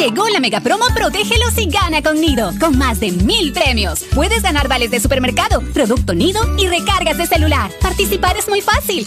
Llegó 0.00 0.26
la 0.28 0.40
mega 0.40 0.60
promo 0.60 0.86
Protégelos 0.94 1.58
y 1.58 1.68
gana 1.68 2.00
con 2.00 2.18
Nido, 2.18 2.52
con 2.58 2.78
más 2.78 3.00
de 3.00 3.12
mil 3.12 3.52
premios. 3.52 4.04
Puedes 4.14 4.42
ganar 4.42 4.66
vales 4.66 4.90
de 4.90 4.98
supermercado, 4.98 5.60
producto 5.74 6.14
Nido 6.14 6.40
y 6.56 6.68
recargas 6.68 7.18
de 7.18 7.26
celular. 7.26 7.70
Participar 7.82 8.36
es 8.38 8.48
muy 8.48 8.62
fácil. 8.62 9.06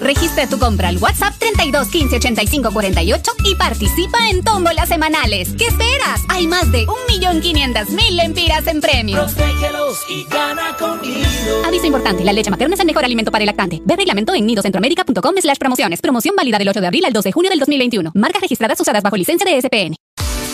Registra 0.00 0.48
tu 0.48 0.58
compra 0.58 0.88
al 0.88 0.98
WhatsApp 0.98 1.34
32 1.38 1.88
15 1.88 2.16
85 2.16 2.72
48 2.72 3.32
y 3.44 3.54
participa 3.54 4.18
en 4.30 4.42
tómbolas 4.42 4.88
semanales. 4.88 5.50
¿Qué 5.58 5.66
esperas? 5.66 6.22
Hay 6.28 6.46
más 6.46 6.70
de 6.72 6.86
1.500.000 6.86 8.10
lempiras 8.10 8.66
en 8.66 8.80
premios. 8.80 9.32
Protégelos 9.32 9.98
y 10.08 10.24
gana 10.24 10.76
con 10.78 11.00
Nido. 11.02 11.64
Aviso 11.66 11.86
importante, 11.86 12.24
la 12.24 12.32
leche 12.32 12.50
materna 12.50 12.74
es 12.74 12.80
el 12.80 12.86
mejor 12.86 13.04
alimento 13.04 13.30
para 13.30 13.42
el 13.42 13.46
lactante. 13.46 13.82
Ve 13.84 13.96
reglamento 13.96 14.34
en 14.34 14.46
nidocentroamérica.com 14.46 15.34
slash 15.40 15.58
promociones. 15.58 16.00
Promoción 16.00 16.34
válida 16.34 16.58
del 16.58 16.68
8 16.68 16.80
de 16.80 16.86
abril 16.86 17.04
al 17.04 17.12
2 17.12 17.24
de 17.24 17.32
junio 17.32 17.50
del 17.50 17.58
2021. 17.58 18.12
Marcas 18.14 18.40
registradas 18.40 18.80
usadas 18.80 19.02
bajo 19.02 19.16
licencia 19.16 19.50
de 19.50 19.60
SPN. 19.60 19.96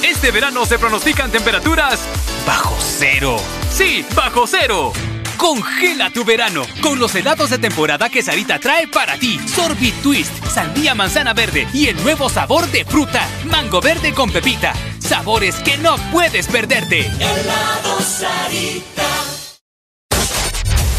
Este 0.02 0.31
verano 0.33 0.67
se 0.67 0.78
pronostican 0.78 1.31
temperaturas 1.31 2.00
bajo 2.47 2.75
cero. 2.81 3.36
Sí, 3.70 4.05
bajo 4.15 4.47
cero. 4.47 4.92
Congela 5.40 6.10
tu 6.10 6.22
verano 6.22 6.64
con 6.82 6.98
los 6.98 7.14
helados 7.14 7.48
de 7.48 7.58
temporada 7.58 8.10
que 8.10 8.22
Sarita 8.22 8.58
trae 8.58 8.86
para 8.86 9.18
ti. 9.18 9.40
Sorbit 9.48 9.94
Twist, 10.02 10.30
sandía 10.44 10.94
manzana 10.94 11.32
verde 11.32 11.66
y 11.72 11.86
el 11.86 11.96
nuevo 12.02 12.28
sabor 12.28 12.70
de 12.70 12.84
fruta, 12.84 13.26
mango 13.46 13.80
verde 13.80 14.12
con 14.12 14.30
pepita. 14.30 14.74
Sabores 14.98 15.54
que 15.56 15.78
no 15.78 15.96
puedes 16.12 16.46
perderte. 16.46 17.06
Helado 17.06 18.00
Sarita. 18.02 19.08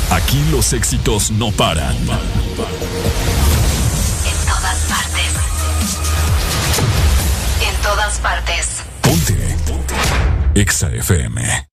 Aquí 0.09 0.43
los 0.49 0.73
éxitos 0.73 1.29
no 1.29 1.51
paran. 1.51 1.95
En 1.95 2.07
todas 4.47 4.79
partes. 4.89 5.31
En 7.69 7.75
todas 7.83 8.19
partes. 8.19 8.67
Ponte. 9.01 9.57
Ponte. 9.67 9.95
Exa 10.55 10.89
FM. 10.89 11.70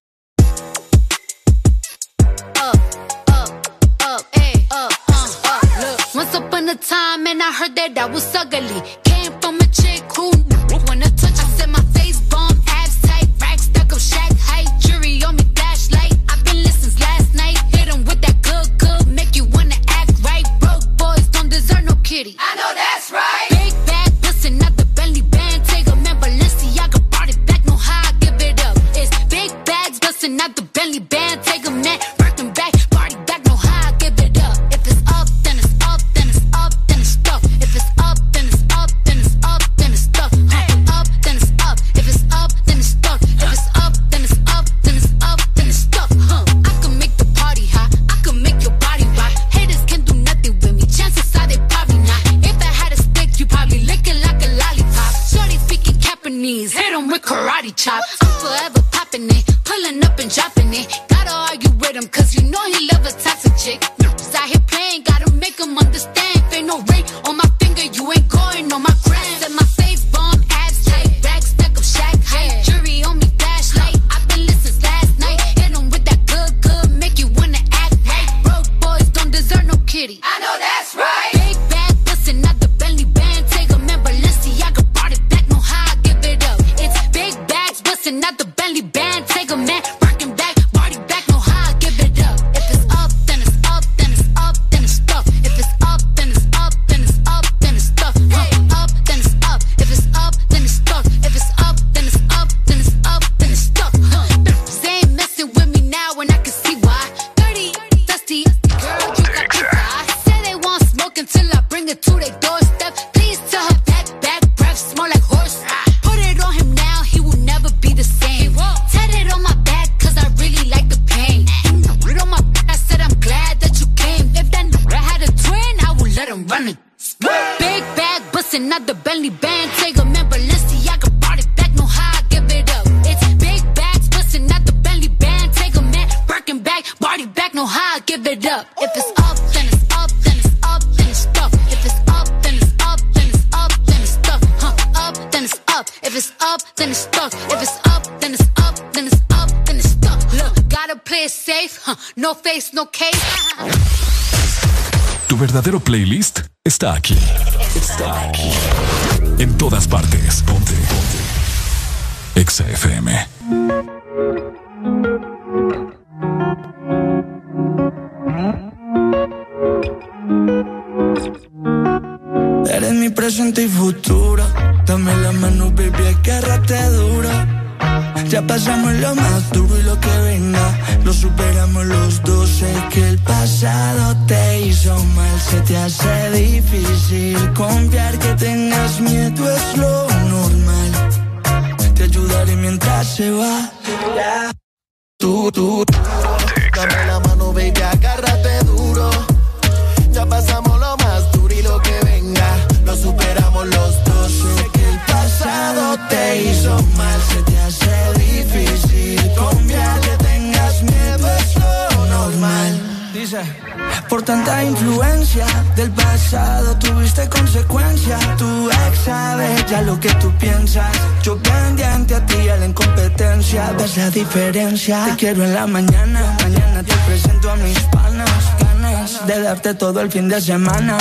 quiero 225.19 225.43
en 225.43 225.53
la 225.53 225.67
mañana. 225.67 226.37
Mañana 226.41 226.81
te 226.81 226.95
presento 227.05 227.51
a 227.51 227.55
mis 227.57 227.77
panas. 227.91 228.31
Ganas 228.59 229.27
de 229.27 229.41
darte 229.41 229.73
todo 229.73 229.99
el 229.99 230.09
fin 230.09 230.29
de 230.29 230.39
semana. 230.39 230.97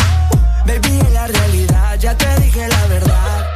Baby, 0.66 0.98
en 1.06 1.14
la 1.14 1.26
realidad 1.28 1.98
ya 2.00 2.16
te 2.16 2.40
dije 2.40 2.66
la 2.66 2.86
verdad. 2.86 3.46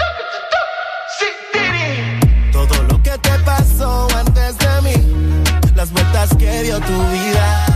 Todo 2.52 2.82
lo 2.84 3.02
que 3.02 3.10
te 3.18 3.38
pasó 3.44 4.06
antes 4.16 4.56
de 4.58 4.82
mí, 4.82 5.42
las 5.74 5.90
vueltas 5.90 6.30
que 6.38 6.62
dio 6.62 6.78
tu 6.78 6.98
vida. 7.08 7.66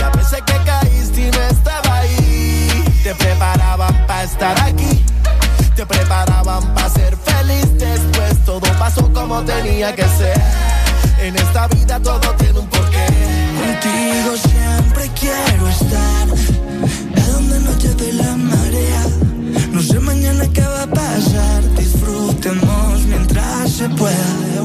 La 0.00 0.08
vez 0.08 0.30
que 0.30 0.56
caíste 0.64 1.20
y 1.20 1.30
no 1.30 1.42
estaba 1.42 1.98
ahí. 1.98 2.84
Te 3.04 3.14
preparaban 3.16 4.06
para 4.06 4.22
estar 4.22 4.58
aquí. 4.62 5.04
Te 5.76 5.84
preparaban 5.84 6.74
para 6.74 6.88
ser 6.88 7.14
feliz 7.18 7.68
después. 7.78 8.44
Todo 8.46 8.66
pasó 8.78 9.12
como 9.12 9.42
tenía 9.42 9.94
que 9.94 10.04
ser 10.04 10.59
esta 11.50 11.66
vida 11.66 12.00
todo 12.00 12.20
tiene 12.36 12.58
un 12.60 12.66
porqué. 12.68 13.06
Contigo 13.58 14.36
siempre 14.36 15.10
quiero 15.18 15.68
estar, 15.68 16.28
a 17.16 17.32
donde 17.32 17.60
no 17.60 17.76
lleve 17.76 18.12
la 18.12 18.36
marea. 18.36 19.06
No 19.72 19.82
sé 19.82 19.98
mañana 19.98 20.46
qué 20.52 20.60
va 20.60 20.84
a 20.84 20.86
pasar, 20.86 21.74
disfrutemos 21.76 23.02
mientras 23.02 23.72
se 23.72 23.88
pueda. 23.88 24.60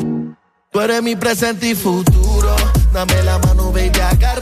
Tú 0.72 0.80
eres 0.80 1.02
mi 1.02 1.16
presente 1.16 1.70
y 1.70 1.76
futuro, 1.76 2.56
dame 2.94 3.24
la 3.24 3.40
mano, 3.40 3.72
baby, 3.72 4.00
acá 4.00 4.35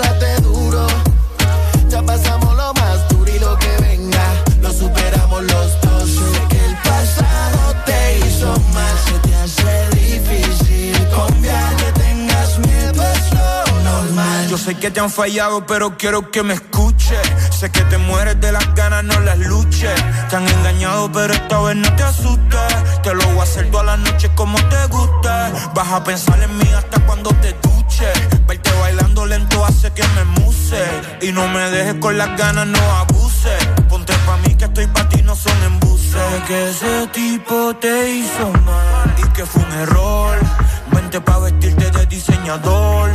Sé 14.64 14.76
que 14.76 14.90
te 14.90 15.02
han 15.02 15.10
fallado, 15.10 15.66
pero 15.66 15.98
quiero 15.98 16.32
que 16.32 16.42
me 16.42 16.54
escuches. 16.54 17.20
Sé 17.50 17.70
que 17.70 17.82
te 17.82 17.98
mueres 17.98 18.40
de 18.40 18.54
las 18.54 18.74
ganas, 18.76 19.04
no 19.04 19.20
las 19.20 19.38
luches. 19.38 19.94
Te 20.30 20.38
han 20.38 20.48
engañado, 20.48 21.12
pero 21.12 21.34
esta 21.34 21.60
vez 21.60 21.76
no 21.76 21.94
te 21.98 22.04
asustes. 22.04 23.02
Te 23.04 23.14
lo 23.14 23.26
voy 23.32 23.40
a 23.40 23.44
hacer 23.44 23.70
toda 23.72 23.84
la 23.84 23.98
noche 23.98 24.32
como 24.36 24.58
te 24.70 24.86
gusta. 24.86 25.52
Vas 25.76 25.92
a 25.92 26.02
pensar 26.06 26.42
en 26.42 26.58
mí 26.58 26.70
hasta 26.78 26.98
cuando 27.06 27.32
te 27.42 27.52
duches. 27.62 28.48
Verte 28.48 28.72
bailando 28.80 29.26
lento 29.26 29.66
hace 29.66 29.92
que 29.92 30.04
me 30.16 30.24
muse. 30.40 30.82
Y 31.20 31.34
no 31.34 31.46
me 31.50 31.70
dejes 31.70 31.96
con 31.96 32.18
las 32.18 32.38
ganas, 32.38 32.66
no 32.66 32.80
abuses. 33.00 33.68
Ponte 33.90 34.14
pa' 34.26 34.38
mí 34.48 34.56
que 34.56 34.64
estoy 34.64 34.88
pa' 34.88 35.10
ti, 35.10 35.22
no 35.24 35.36
son 35.36 35.62
embuses. 35.64 36.14
Sé 36.14 36.44
que 36.48 36.70
ese 36.70 37.08
tipo 37.08 37.76
te 37.82 38.12
hizo 38.12 38.50
mal 38.66 39.14
y 39.18 39.28
que 39.34 39.46
fue 39.46 39.62
un 39.62 39.72
error. 39.74 40.38
Vente 40.94 41.20
pa' 41.20 41.40
vestirte 41.40 41.92
de 41.92 42.06
diseñador 42.06 43.12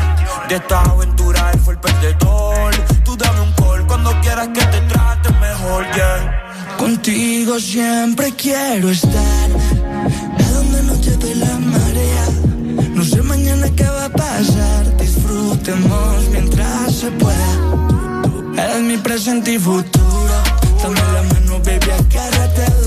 de 0.48 0.56
esta 0.56 0.80
aventura 0.80 1.50
él 1.52 1.60
fue 1.60 1.74
el 1.74 1.80
perdedor. 1.80 2.74
Tú 3.04 3.14
dame 3.18 3.40
un 3.42 3.52
call 3.52 3.86
cuando 3.86 4.18
quieras 4.22 4.48
que 4.48 4.64
te 4.64 4.80
trate 4.88 5.30
mejor, 5.34 5.84
yeah. 5.94 6.76
Contigo 6.78 7.60
siempre 7.60 8.32
quiero 8.32 8.88
estar. 8.88 9.50
A 10.38 10.50
donde 10.50 10.82
no 10.84 10.94
lleve 11.02 11.34
la 11.34 11.58
marea. 11.58 12.26
No 12.94 13.04
sé 13.04 13.22
mañana 13.22 13.68
qué 13.76 13.84
va 13.84 14.06
a 14.06 14.08
pasar. 14.08 14.96
Disfrutemos 14.96 16.28
mientras 16.32 16.94
se 16.94 17.10
pueda. 17.10 18.64
Eres 18.64 18.80
mi 18.80 18.96
presente 18.96 19.52
y 19.52 19.58
futuro. 19.58 20.32
Dame 20.82 21.00
la 21.12 21.22
mano, 21.24 21.58
baby, 21.58 21.90
agárrate 21.90 22.77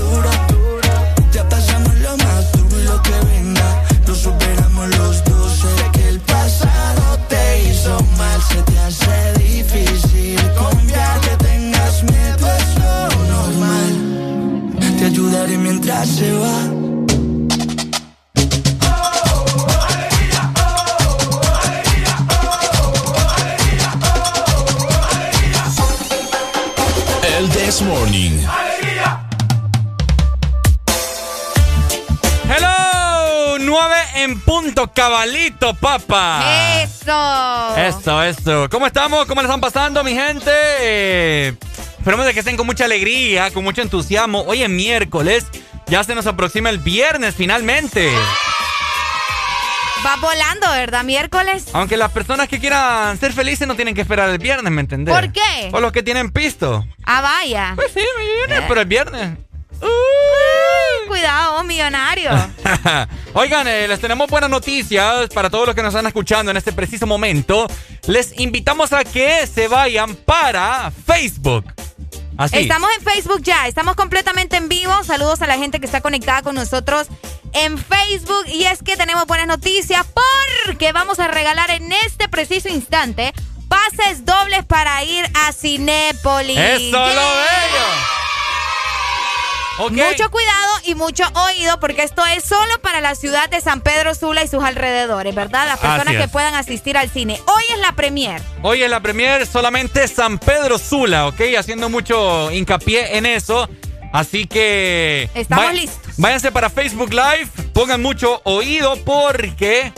se 8.48 8.62
te 8.62 8.78
hace 8.78 9.32
difícil 9.38 10.40
confiar 10.58 11.20
que 11.20 11.36
tengas 11.36 12.02
miedo 12.04 12.46
es 12.60 12.68
lo 12.78 13.08
normal. 13.36 13.92
Te 14.98 15.04
ayudaré 15.06 15.56
mientras 15.58 16.08
se 16.08 16.32
va. 16.32 16.82
Morning. 27.80 28.61
En 34.22 34.40
punto, 34.40 34.92
cabalito, 34.92 35.74
papá. 35.74 36.82
Eso. 36.82 37.76
Eso, 37.76 38.22
eso. 38.22 38.68
¿Cómo 38.70 38.86
estamos? 38.86 39.26
¿Cómo 39.26 39.40
le 39.40 39.46
están 39.46 39.60
pasando, 39.60 40.04
mi 40.04 40.14
gente? 40.14 40.50
Eh, 40.50 41.54
esperemos 41.98 42.24
de 42.26 42.32
que 42.32 42.40
estén 42.40 42.56
con 42.56 42.66
mucha 42.66 42.84
alegría, 42.84 43.50
con 43.50 43.64
mucho 43.64 43.82
entusiasmo. 43.82 44.42
Hoy 44.42 44.62
es 44.62 44.68
miércoles, 44.68 45.46
ya 45.86 46.04
se 46.04 46.14
nos 46.14 46.26
aproxima 46.26 46.70
el 46.70 46.78
viernes 46.78 47.34
finalmente. 47.34 48.12
Va 50.04 50.16
volando, 50.16 50.68
¿verdad? 50.70 51.04
Miércoles. 51.04 51.66
Aunque 51.72 51.96
las 51.96 52.10
personas 52.10 52.48
que 52.48 52.58
quieran 52.58 53.16
ser 53.18 53.32
felices 53.32 53.68
no 53.68 53.76
tienen 53.76 53.94
que 53.94 54.00
esperar 54.00 54.30
el 54.30 54.38
viernes, 54.38 54.72
¿me 54.72 54.80
entendés? 54.80 55.14
¿Por 55.14 55.32
qué? 55.32 55.70
O 55.72 55.80
los 55.80 55.92
que 55.92 56.02
tienen 56.02 56.30
pisto. 56.32 56.84
Ah, 57.04 57.20
vaya. 57.20 57.72
Pues 57.76 57.92
sí, 57.92 58.00
viernes, 58.46 58.64
pero 58.68 58.80
el 58.80 58.86
viernes. 58.86 59.38
Cuidado, 61.08 61.62
millonario. 61.64 62.30
Oigan, 63.34 63.66
eh, 63.68 63.86
les 63.88 64.00
tenemos 64.00 64.28
buenas 64.28 64.50
noticias 64.50 65.28
para 65.28 65.50
todos 65.50 65.66
los 65.66 65.74
que 65.74 65.82
nos 65.82 65.94
están 65.94 66.06
escuchando 66.06 66.50
en 66.50 66.56
este 66.56 66.72
preciso 66.72 67.06
momento. 67.06 67.66
Les 68.06 68.38
invitamos 68.38 68.92
a 68.92 69.04
que 69.04 69.46
se 69.46 69.68
vayan 69.68 70.14
para 70.14 70.90
Facebook. 71.06 71.64
Así. 72.36 72.58
Estamos 72.58 72.90
en 72.96 73.04
Facebook 73.04 73.42
ya, 73.42 73.68
estamos 73.68 73.94
completamente 73.94 74.56
en 74.56 74.68
vivo. 74.68 75.04
Saludos 75.04 75.42
a 75.42 75.46
la 75.46 75.58
gente 75.58 75.80
que 75.80 75.86
está 75.86 76.00
conectada 76.00 76.42
con 76.42 76.54
nosotros 76.54 77.08
en 77.52 77.78
Facebook. 77.78 78.46
Y 78.48 78.64
es 78.64 78.82
que 78.82 78.96
tenemos 78.96 79.26
buenas 79.26 79.46
noticias 79.46 80.06
porque 80.64 80.92
vamos 80.92 81.20
a 81.20 81.28
regalar 81.28 81.70
en 81.70 81.92
este 81.92 82.28
preciso 82.28 82.68
instante 82.68 83.32
pases 83.72 84.26
dobles 84.26 84.64
para 84.66 85.02
ir 85.04 85.24
a 85.34 85.52
Cinépolis. 85.52 86.58
¡Eso 86.58 86.98
lo 86.98 87.06
bello! 87.06 88.31
Okay. 89.78 89.96
Mucho 89.96 90.30
cuidado 90.30 90.72
y 90.84 90.94
mucho 90.94 91.24
oído 91.34 91.80
porque 91.80 92.02
esto 92.02 92.24
es 92.26 92.44
solo 92.44 92.80
para 92.82 93.00
la 93.00 93.14
ciudad 93.14 93.48
de 93.48 93.60
San 93.60 93.80
Pedro 93.80 94.14
Sula 94.14 94.44
y 94.44 94.48
sus 94.48 94.62
alrededores, 94.62 95.34
¿verdad? 95.34 95.66
Las 95.66 95.78
personas 95.78 96.14
que 96.14 96.28
puedan 96.28 96.54
asistir 96.54 96.96
al 96.98 97.08
cine. 97.10 97.40
Hoy 97.46 97.62
es 97.72 97.80
la 97.80 97.92
premier. 97.92 98.42
Hoy 98.62 98.82
es 98.82 98.90
la 98.90 99.00
premier 99.00 99.46
solamente 99.46 100.06
San 100.08 100.38
Pedro 100.38 100.78
Sula, 100.78 101.26
¿ok? 101.26 101.40
Haciendo 101.58 101.88
mucho 101.88 102.50
hincapié 102.52 103.16
en 103.16 103.26
eso. 103.26 103.68
Así 104.12 104.46
que... 104.46 105.30
Estamos 105.34 105.72
listos. 105.72 106.14
Váyanse 106.18 106.52
para 106.52 106.68
Facebook 106.68 107.10
Live, 107.10 107.48
pongan 107.72 108.02
mucho 108.02 108.42
oído 108.44 108.96
porque 109.04 109.90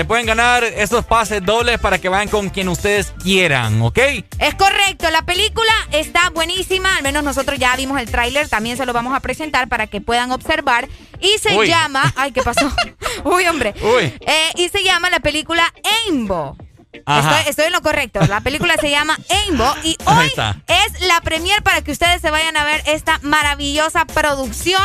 se 0.00 0.06
pueden 0.06 0.24
ganar 0.24 0.64
esos 0.64 1.04
pases 1.04 1.44
dobles 1.44 1.78
para 1.78 1.98
que 1.98 2.08
vayan 2.08 2.28
con 2.28 2.48
quien 2.48 2.70
ustedes 2.70 3.12
quieran, 3.22 3.82
¿ok? 3.82 3.98
Es 4.38 4.54
correcto, 4.54 5.10
la 5.10 5.20
película 5.26 5.70
está 5.92 6.30
buenísima, 6.30 6.96
al 6.96 7.02
menos 7.02 7.22
nosotros 7.22 7.58
ya 7.58 7.76
vimos 7.76 8.00
el 8.00 8.10
tráiler, 8.10 8.48
también 8.48 8.78
se 8.78 8.86
lo 8.86 8.94
vamos 8.94 9.14
a 9.14 9.20
presentar 9.20 9.68
para 9.68 9.88
que 9.88 10.00
puedan 10.00 10.32
observar. 10.32 10.88
Y 11.20 11.36
se 11.36 11.54
Uy. 11.54 11.68
llama... 11.68 12.14
Ay, 12.16 12.32
¿qué 12.32 12.40
pasó? 12.40 12.72
Uy, 13.24 13.44
hombre. 13.44 13.74
Uy. 13.82 14.04
Eh, 14.20 14.50
y 14.54 14.70
se 14.70 14.82
llama 14.82 15.10
la 15.10 15.20
película 15.20 15.70
Aimbo. 16.06 16.56
Estoy, 16.92 17.42
estoy 17.46 17.66
en 17.66 17.72
lo 17.72 17.82
correcto. 17.82 18.20
La 18.28 18.40
película 18.40 18.74
se 18.80 18.90
llama 18.90 19.16
Aimbo 19.28 19.72
y 19.84 19.96
hoy 20.06 20.32
es 20.66 21.00
la 21.06 21.20
premier 21.20 21.62
para 21.62 21.82
que 21.82 21.92
ustedes 21.92 22.20
se 22.20 22.30
vayan 22.32 22.56
a 22.56 22.64
ver 22.64 22.82
esta 22.86 23.18
maravillosa 23.22 24.04
producción 24.06 24.82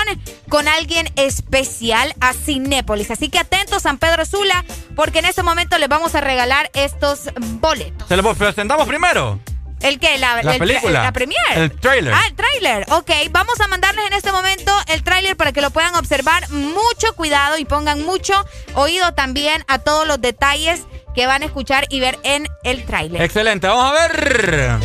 con 0.48 0.68
alguien 0.68 1.12
especial 1.16 2.14
a 2.22 2.34
Cinépolis. 2.34 3.10
Así 3.10 3.30
que 3.30 3.40
atentos, 3.40 3.82
San 3.84 3.98
Pedro 3.98 4.24
Sula, 4.26 4.64
porque 4.96 5.20
en 5.20 5.26
este 5.26 5.42
momento 5.42 5.78
les 5.80 5.90
vamos 5.90 6.14
a 6.14 6.22
regalar 6.22 6.70
estos 6.76 7.30
boletos. 7.60 8.08
¿Se 8.08 8.16
los 8.18 8.38
presentamos 8.38 8.88
primero? 8.88 9.40
¿El 9.82 10.00
qué? 10.00 10.18
La, 10.18 10.42
La 10.42 10.54
el- 10.54 10.60
película. 10.60 11.04
La 11.04 11.12
premier. 11.12 11.38
El 11.56 11.72
tráiler. 11.72 12.14
Ah, 12.14 12.22
el 12.28 12.36
tráiler. 12.36 12.86
Ok, 12.92 13.12
vamos 13.32 13.60
a 13.60 13.68
mandarles 13.68 14.06
en 14.08 14.14
este 14.14 14.32
momento 14.32 14.72
el 14.88 15.04
tráiler 15.04 15.36
para 15.36 15.52
que 15.52 15.62
lo 15.62 15.70
puedan 15.72 15.96
observar. 15.96 16.50
Mucho 16.50 17.14
cuidado 17.16 17.58
y 17.58 17.66
pongan 17.66 18.04
mucho 18.06 18.34
oído 18.76 19.14
también 19.14 19.64
a 19.68 19.80
todos 19.80 20.08
los 20.08 20.22
detalles 20.22 20.82
que 21.16 21.28
van 21.28 21.44
a 21.44 21.46
escuchar 21.46 21.86
y 21.90 22.00
ver 22.00 22.20
en 22.24 22.48
el 22.64 22.86
tráiler. 22.86 23.22
Excelente, 23.22 23.68
vamos 23.68 23.98
a 23.98 24.08
ver. 24.08 24.80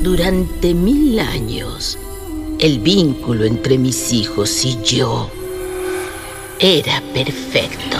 Durante 0.00 0.74
mil 0.74 1.18
años, 1.18 1.98
el 2.60 2.78
vínculo 2.78 3.44
entre 3.44 3.76
mis 3.78 4.12
hijos 4.12 4.64
y 4.64 4.80
yo 4.82 5.30
era 6.60 7.02
perfecto. 7.12 7.96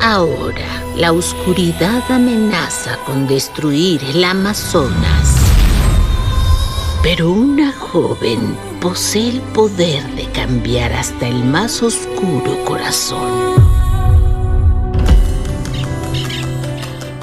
Ahora, 0.00 0.82
la 0.96 1.12
oscuridad 1.12 2.02
amenaza 2.10 2.96
con 3.04 3.26
destruir 3.28 4.02
el 4.04 4.24
Amazonas. 4.24 5.41
Pero 7.02 7.30
una 7.30 7.72
joven 7.72 8.56
posee 8.80 9.30
el 9.30 9.40
poder 9.40 10.04
de 10.14 10.30
cambiar 10.30 10.92
hasta 10.92 11.26
el 11.26 11.42
más 11.42 11.82
oscuro 11.82 12.64
corazón. 12.64 13.56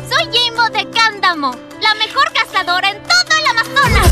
Soy 0.10 0.34
Jimbo 0.34 0.70
de 0.70 0.86
Cándamo, 0.90 1.56
la 1.82 1.96
mejor 1.96 2.26
cazadora 2.34 2.92
en 2.92 3.02
todo 3.04 3.38
el 3.40 3.58
Amazonas. 3.58 4.12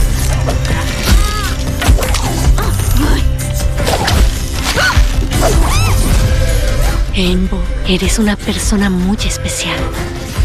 Embo, 7.13 7.61
eres 7.89 8.19
una 8.19 8.37
persona 8.37 8.89
muy 8.89 9.17
especial. 9.17 9.79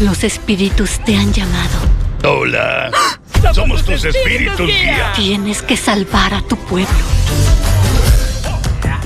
Los 0.01 0.25
espíritus 0.25 0.99
te 1.05 1.15
han 1.15 1.31
llamado. 1.31 1.79
Hola. 2.25 2.91
Somos 3.51 3.83
tus 3.83 4.05
espíritus 4.05 4.67
guía. 4.67 5.13
Tienes 5.15 5.61
que 5.61 5.75
salvar 5.75 6.33
a 6.33 6.41
tu 6.41 6.55
pueblo. 6.55 6.87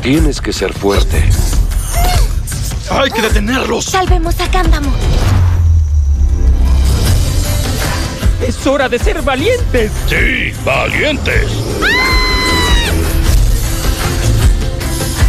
Tienes 0.02 0.40
que 0.40 0.54
ser 0.54 0.74
fuerte. 0.74 1.24
Hay 2.90 3.12
que 3.12 3.22
detenerlos. 3.22 3.86
Salvemos 3.86 4.40
a 4.40 4.50
Cándamo. 4.50 4.92
Es 8.46 8.66
hora 8.68 8.88
de 8.88 9.00
ser 9.00 9.22
valientes. 9.22 9.92
Sí, 10.08 10.54
valientes. 10.64 11.48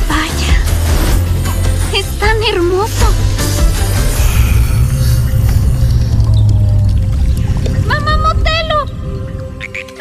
Vaya. 0.09 1.99
Es 1.99 2.07
tan 2.19 2.43
hermoso. 2.45 3.28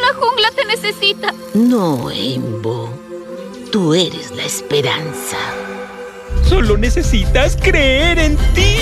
La 0.08 0.14
jungla 0.14 0.52
te 0.52 0.64
necesita. 0.64 1.34
No, 1.54 2.10
Embo. 2.10 2.90
Tú 3.72 3.94
eres 3.94 4.32
la 4.32 4.44
esperanza. 4.44 5.38
Solo 6.48 6.78
necesitas 6.78 7.58
creer 7.58 8.18
en 8.18 8.38
ti. 8.54 8.78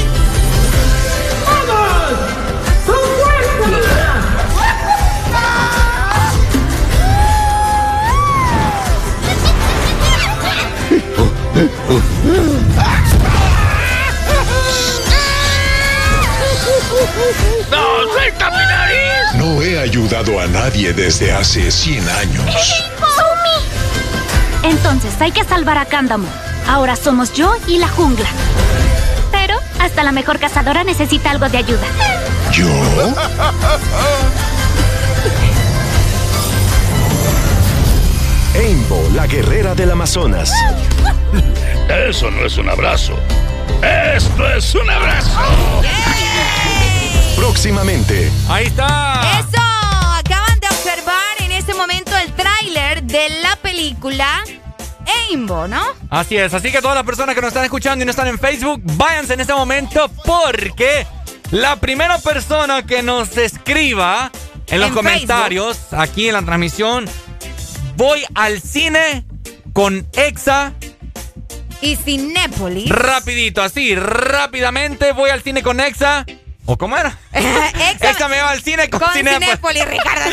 ¡No, 17.71 18.13
suelta 18.13 18.49
mi 18.51 18.57
nariz! 18.57 18.64
No 19.45 19.61
he 19.61 19.77
ayudado 19.77 20.39
a 20.39 20.47
nadie 20.47 20.91
desde 20.91 21.31
hace 21.31 21.69
100 21.69 22.09
años. 22.09 22.83
¡Sumi! 22.97 23.59
Entonces 24.63 25.13
hay 25.21 25.31
que 25.31 25.43
salvar 25.43 25.77
a 25.77 25.85
Cándamo. 25.85 26.27
Ahora 26.67 26.95
somos 26.95 27.31
yo 27.31 27.53
y 27.67 27.77
la 27.77 27.87
jungla. 27.87 28.27
Pero 29.31 29.59
hasta 29.79 30.01
la 30.01 30.11
mejor 30.11 30.39
cazadora 30.39 30.83
necesita 30.83 31.29
algo 31.29 31.47
de 31.47 31.59
ayuda. 31.59 31.85
¿Yo? 32.51 32.65
Aimbo, 38.55 39.07
la 39.13 39.27
guerrera 39.27 39.75
del 39.75 39.91
Amazonas. 39.91 40.51
Eso 41.87 42.31
no 42.31 42.47
es 42.47 42.57
un 42.57 42.67
abrazo. 42.67 43.13
Esto 44.15 44.49
es 44.55 44.73
un 44.73 44.89
abrazo. 44.89 45.39
Próximamente. 47.35 48.31
Ahí 48.49 48.65
está. 48.65 49.39
Eso, 49.39 49.61
acaban 50.17 50.59
de 50.59 50.67
observar 50.67 51.35
en 51.39 51.51
este 51.51 51.73
momento 51.73 52.15
el 52.17 52.31
tráiler 52.33 53.03
de 53.03 53.29
la 53.41 53.55
película 53.57 54.43
Aimbo, 55.29 55.67
¿no? 55.67 55.83
Así 56.09 56.37
es, 56.37 56.53
así 56.53 56.71
que 56.71 56.81
todas 56.81 56.95
las 56.95 57.05
personas 57.05 57.35
que 57.35 57.41
nos 57.41 57.49
están 57.49 57.63
escuchando 57.63 58.03
y 58.03 58.05
no 58.05 58.11
están 58.11 58.27
en 58.27 58.39
Facebook, 58.39 58.81
váyanse 58.83 59.33
en 59.33 59.41
este 59.41 59.53
momento 59.53 60.09
porque 60.25 61.05
la 61.51 61.75
primera 61.75 62.17
persona 62.17 62.85
que 62.85 63.03
nos 63.03 63.37
escriba 63.37 64.31
en 64.67 64.79
los 64.79 64.89
En 64.89 64.95
comentarios, 64.95 65.77
aquí 65.91 66.27
en 66.27 66.33
la 66.33 66.41
transmisión, 66.41 67.05
voy 67.95 68.25
al 68.33 68.61
cine 68.61 69.25
con 69.73 70.07
Exa. 70.13 70.73
Y 71.81 71.95
Cinépolis. 71.97 72.89
Rapidito, 72.89 73.61
así, 73.61 73.95
rápidamente 73.95 75.11
voy 75.11 75.29
al 75.29 75.43
cine 75.43 75.61
con 75.61 75.79
Exa. 75.79 76.25
¿O 76.65 76.77
cómo 76.77 76.97
era? 76.97 77.17
Exa, 77.31 78.27
me 78.27 78.35
lleva 78.35 78.51
al 78.51 78.61
cine 78.63 78.89
con, 78.89 78.99
con 78.99 79.13
Cinépolis. 79.13 79.85
Ricardo. 79.85 80.29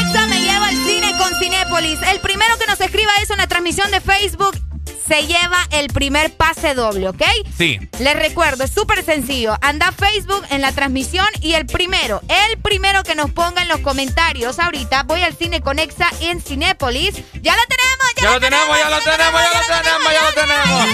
Exa 0.00 0.26
me 0.26 0.40
lleva 0.40 0.66
al 0.66 0.76
cine 0.86 1.12
con 1.16 1.38
Cinépolis. 1.38 2.00
El 2.02 2.20
primero 2.20 2.58
que 2.58 2.66
nos 2.66 2.80
escriba 2.80 3.12
eso 3.22 3.34
en 3.34 3.38
la 3.38 3.46
transmisión 3.46 3.90
de 3.90 4.00
Facebook 4.00 4.58
se 5.06 5.26
lleva 5.26 5.66
el 5.70 5.88
primer 5.88 6.36
pase 6.36 6.74
doble, 6.74 7.08
¿ok? 7.08 7.22
Sí. 7.56 7.78
Les 7.98 8.14
recuerdo, 8.14 8.64
es 8.64 8.70
súper 8.70 9.04
sencillo. 9.04 9.56
Anda 9.60 9.88
a 9.88 9.92
Facebook 9.92 10.44
en 10.50 10.60
la 10.60 10.72
transmisión 10.72 11.26
y 11.40 11.54
el 11.54 11.66
primero, 11.66 12.20
el 12.28 12.58
primero 12.58 13.02
que 13.02 13.14
nos 13.16 13.30
ponga 13.32 13.62
en 13.62 13.68
los 13.68 13.80
comentarios 13.80 14.58
ahorita, 14.58 15.02
voy 15.04 15.22
al 15.22 15.36
cine 15.36 15.60
con 15.62 15.78
Exa 15.80 16.08
en 16.20 16.40
Cinépolis. 16.40 17.14
¡Ya 17.42 17.56
lo 17.56 17.62
tenemos! 17.66 18.14
¡Ya, 18.20 18.30
lo 18.30 18.40
tenemos, 18.40 18.78
ya 18.78 18.90
lo 18.90 18.98
tenemos, 19.00 19.40
ya 19.40 19.60
lo 19.60 19.66
tenemos, 19.66 20.12
ya 20.12 20.22
lo 20.22 20.32
tenemos! 20.32 20.86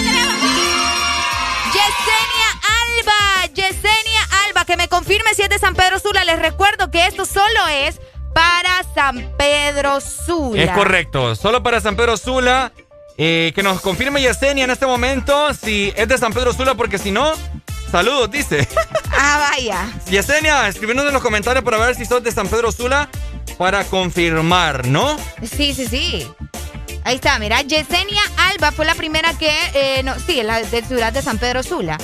Yesenia 1.66 2.50
Alba, 2.82 3.46
Yesenia 3.52 3.86
Alba, 3.86 4.05
que 4.66 4.76
me 4.76 4.88
confirme 4.88 5.34
si 5.34 5.42
es 5.42 5.48
de 5.48 5.58
San 5.58 5.74
Pedro 5.74 5.98
Sula. 5.98 6.24
Les 6.24 6.38
recuerdo 6.38 6.90
que 6.90 7.06
esto 7.06 7.24
solo 7.24 7.68
es 7.70 8.00
para 8.34 8.82
San 8.94 9.32
Pedro 9.38 10.00
Sula. 10.00 10.62
Es 10.62 10.70
correcto, 10.72 11.34
solo 11.34 11.62
para 11.62 11.80
San 11.80 11.96
Pedro 11.96 12.16
Sula. 12.16 12.72
Eh, 13.18 13.52
que 13.54 13.62
nos 13.62 13.80
confirme 13.80 14.20
Yesenia 14.20 14.64
en 14.64 14.70
este 14.70 14.84
momento 14.84 15.54
si 15.54 15.90
es 15.96 16.06
de 16.06 16.18
San 16.18 16.34
Pedro 16.34 16.52
Sula, 16.52 16.74
porque 16.74 16.98
si 16.98 17.10
no, 17.10 17.32
saludos, 17.90 18.30
dice. 18.30 18.68
Ah, 19.18 19.48
vaya. 19.50 19.88
Yesenia, 20.10 20.68
escribiendo 20.68 21.06
en 21.06 21.14
los 21.14 21.22
comentarios 21.22 21.64
para 21.64 21.78
ver 21.78 21.94
si 21.94 22.04
sos 22.04 22.22
de 22.22 22.30
San 22.30 22.48
Pedro 22.48 22.70
Sula 22.70 23.08
para 23.56 23.84
confirmar, 23.84 24.86
¿no? 24.88 25.16
Sí, 25.42 25.72
sí, 25.72 25.86
sí. 25.86 26.28
Ahí 27.06 27.14
está, 27.14 27.38
mira, 27.38 27.62
Yesenia 27.62 28.20
Alba 28.50 28.72
fue 28.72 28.84
la 28.84 28.96
primera 28.96 29.32
que, 29.38 29.48
eh, 29.74 30.02
no, 30.02 30.18
sí, 30.18 30.42
la 30.42 30.60
de 30.60 30.82
ciudad 30.82 31.12
de 31.12 31.22
San 31.22 31.38
Pedro 31.38 31.62
Sula. 31.62 31.98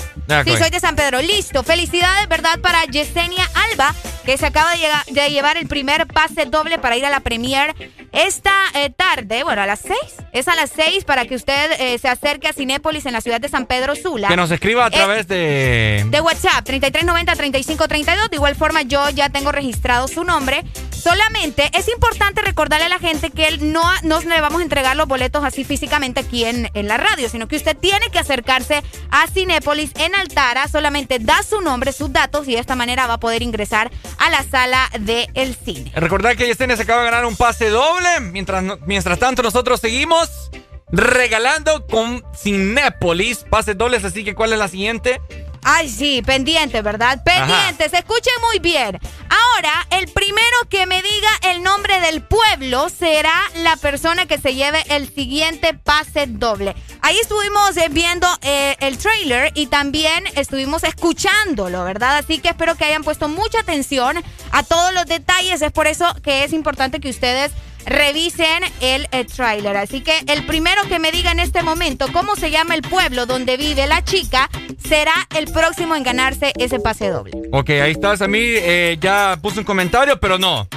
sí, 0.45 0.57
soy 0.57 0.71
de 0.71 0.79
San 0.79 0.95
Pedro. 0.95 1.21
Listo. 1.21 1.65
Felicidades, 1.65 2.29
¿verdad? 2.29 2.61
Para 2.61 2.85
Yesenia 2.85 3.45
Alba, 3.73 3.97
que 4.25 4.39
se 4.39 4.47
acaba 4.47 4.71
de, 5.11 5.31
llevar 5.31 5.57
el 5.57 5.67
primer 5.67 6.07
pase 6.07 6.47
doble 6.47 6.79
para 6.79 6.97
ir 6.97 7.05
a 7.05 7.11
la 7.11 7.19
premier 7.19 7.75
esta 8.13 8.53
eh, 8.75 8.91
tarde, 8.91 9.43
bueno, 9.43 9.63
a 9.63 9.67
las 9.67 9.81
seis. 9.81 10.15
Es 10.33 10.47
a 10.47 10.55
las 10.55 10.71
seis 10.71 11.03
para 11.03 11.27
que 11.27 11.35
usted 11.35 11.73
eh, 11.81 11.99
se 11.99 12.09
acerque 12.09 12.47
a 12.47 12.53
Cinépolis 12.53 13.05
en 13.05 13.13
la 13.13 13.21
ciudad 13.21 13.41
de 13.41 13.49
San 13.49 13.67
Pedro 13.67 13.97
Sula. 13.97 14.29
Que 14.29 14.37
nos 14.37 14.53
escriba 14.53 14.87
a 14.87 14.91
través 14.91 15.27
de... 15.27 16.07
De 16.11 16.21
WhatsApp, 16.21 16.65
3390-3532. 16.65 18.29
De 18.31 18.37
igual 18.37 18.55
forma, 18.55 18.83
yo 18.83 19.11
ya 19.11 19.31
tengo 19.31 19.51
registrado 19.51 20.07
su 20.07 20.23
nombre. 20.23 20.63
Solamente 20.91 21.71
es 21.75 21.89
importante 21.89 22.43
recordarle 22.43 22.87
a 22.87 22.89
la 22.89 23.01
gente 23.01 23.31
que 23.31 23.59
no 23.59 23.83
nos 24.03 24.27
le 24.27 24.41
vamos 24.41 24.61
a 24.61 24.63
entregar 24.63 24.92
los 24.95 25.07
boletos 25.07 25.45
así 25.45 25.65
físicamente 25.65 26.21
aquí 26.21 26.45
en, 26.45 26.71
en 26.75 26.89
la 26.89 26.97
radio, 26.97 27.29
sino 27.29 27.49
que 27.49 27.57
usted 27.57 27.77
tiene 27.77 28.07
que 28.11 28.19
acercarse 28.19 28.83
a 29.11 29.27
Cinépolis 29.27 29.93
en 29.99 30.15
Altara. 30.15 30.69
Solamente 30.69 31.19
da 31.19 31.43
su 31.43 31.61
nombre, 31.61 31.93
sus 31.93 32.13
datos 32.13 32.49
y 32.49 32.53
de 32.55 32.61
esta 32.61 32.77
manera 32.77 33.07
va 33.07 33.15
a 33.15 33.21
poder 33.21 33.43
ingresar 33.43 33.91
a 34.19 34.31
la 34.31 34.43
sala 34.43 34.89
del 35.01 35.29
el 35.35 35.55
cine. 35.55 35.93
Recordar 35.95 36.37
que 36.37 36.47
Yesenia 36.47 36.77
se 36.77 36.83
acaba 36.83 37.03
de 37.03 37.11
ganar 37.11 37.25
un 37.25 37.37
pase 37.37 37.69
doble 37.69 38.03
Mientras, 38.21 38.65
mientras 38.87 39.19
tanto, 39.19 39.43
nosotros 39.43 39.81
seguimos 39.81 40.51
regalando 40.91 41.87
con 41.87 42.23
Cinépolis 42.37 43.45
pases 43.51 43.77
dobles. 43.77 44.05
Así 44.05 44.25
que, 44.25 44.35
¿cuál 44.35 44.53
es 44.53 44.59
la 44.59 44.69
siguiente? 44.69 45.21
Ay, 45.65 45.89
sí, 45.89 46.23
pendiente, 46.23 46.83
¿verdad? 46.83 47.23
Pendiente, 47.23 47.89
se 47.89 47.99
escuche 47.99 48.31
muy 48.49 48.59
bien. 48.59 48.99
Ahora, 49.29 49.87
el 49.91 50.09
primero 50.09 50.57
que 50.69 50.87
me 50.87 51.01
diga 51.03 51.29
el 51.53 51.63
nombre 51.63 52.01
del 52.01 52.23
pueblo 52.23 52.89
será 52.89 53.33
la 53.57 53.77
persona 53.77 54.27
que 54.27 54.39
se 54.39 54.55
lleve 54.55 54.83
el 54.89 55.13
siguiente 55.13 55.75
pase 55.75 56.27
doble. 56.27 56.75
Ahí 57.01 57.17
estuvimos 57.19 57.77
eh, 57.77 57.87
viendo 57.91 58.27
eh, 58.43 58.77
el 58.81 58.99
trailer 58.99 59.53
y 59.55 59.67
también 59.67 60.25
estuvimos 60.35 60.83
escuchándolo, 60.83 61.85
¿verdad? 61.85 62.19
Así 62.19 62.39
que 62.39 62.49
espero 62.49 62.75
que 62.75 62.85
hayan 62.85 63.05
puesto 63.05 63.29
mucha 63.29 63.61
atención 63.61 64.23
a 64.51 64.63
todos 64.65 64.93
los 64.93 65.07
detalles. 65.07 65.63
Es 65.63 65.73
por 65.73 65.87
eso 65.87 66.13
que 66.25 66.43
es 66.43 66.53
importante 66.53 66.99
que 66.99 67.11
ustedes 67.11 67.53
revisen 67.87 68.63
el, 68.81 69.09
el 69.13 69.27
tráiler. 69.27 69.77
Así 69.77 70.01
que 70.01 70.19
el 70.27 70.45
primero 70.47 70.83
que 70.89 70.99
me 70.99 71.13
diga 71.13 71.33
en 71.33 71.41
este 71.41 71.63
momento 71.63 72.07
cómo 72.13 72.37
se 72.37 72.51
llama 72.51 72.75
el 72.75 72.83
pueblo 72.83 73.27
donde 73.27 73.57
vive 73.57 73.87
la 73.87 74.05
chica 74.05 74.51
será 74.87 75.15
el 75.37 75.47
próximo 75.53 75.95
en 75.97 76.03
ganarse 76.03 76.53
ese 76.59 76.81
pase 76.81 77.09
doble. 77.09 77.33
Ok, 77.53 77.71
ahí 77.71 77.93
está, 77.93 78.17
Samir. 78.17 78.59
Eh, 78.63 78.99
ya 79.01 79.39
puse 79.41 79.59
un 79.59 79.65
comentario, 79.65 80.19
pero 80.21 80.39
no. 80.39 80.69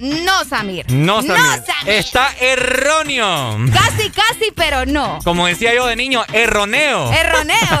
No, 0.00 0.44
Samir. 0.44 0.90
No, 0.90 1.22
Samir. 1.22 1.62
Está 1.86 2.28
erróneo. 2.40 3.58
Casi, 3.72 4.10
casi, 4.10 4.50
pero 4.54 4.86
no. 4.86 5.20
Como 5.22 5.46
decía 5.46 5.74
yo 5.74 5.86
de 5.86 5.96
niño, 5.96 6.24
erroneo. 6.32 7.12
Erroneo. 7.12 7.80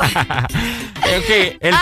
ok, 1.18 1.58
el 1.60 1.74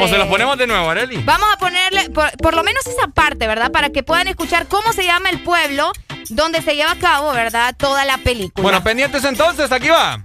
o 0.00 0.08
se 0.08 0.18
los 0.18 0.26
ponemos 0.26 0.58
de 0.58 0.66
nuevo, 0.66 0.90
Areli. 0.90 1.18
Vamos 1.18 1.48
a 1.52 1.58
ponerle, 1.58 2.10
por, 2.10 2.54
lo 2.54 2.64
menos 2.64 2.86
esa 2.86 3.08
parte, 3.08 3.46
¿verdad? 3.46 3.70
Para 3.70 3.90
que 3.90 4.02
puedan 4.02 4.26
escuchar 4.26 4.66
cómo 4.66 4.92
se 4.92 5.04
llama 5.04 5.30
el 5.30 5.42
pueblo 5.42 5.92
donde 6.30 6.62
se 6.62 6.74
lleva 6.74 6.92
a 6.92 6.98
cabo, 6.98 7.32
¿verdad? 7.32 7.74
Toda 7.76 8.04
la 8.04 8.18
película. 8.18 8.62
Bueno, 8.62 8.82
pendientes 8.82 9.24
entonces, 9.24 9.70
aquí 9.72 9.88
va. 9.88 10.22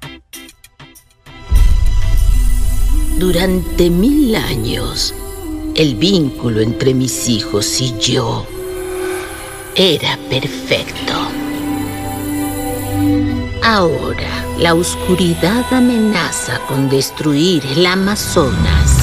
Durante 3.17 3.89
mil 3.89 4.35
años, 4.35 5.13
el 5.75 5.95
vínculo 5.95 6.61
entre 6.61 6.93
mis 6.93 7.29
hijos 7.29 7.79
y 7.81 7.97
yo 7.99 8.47
era 9.75 10.17
perfecto. 10.29 11.13
Ahora, 13.63 14.45
la 14.57 14.73
oscuridad 14.73 15.63
amenaza 15.71 16.59
con 16.67 16.89
destruir 16.89 17.63
el 17.75 17.85
Amazonas. 17.85 18.97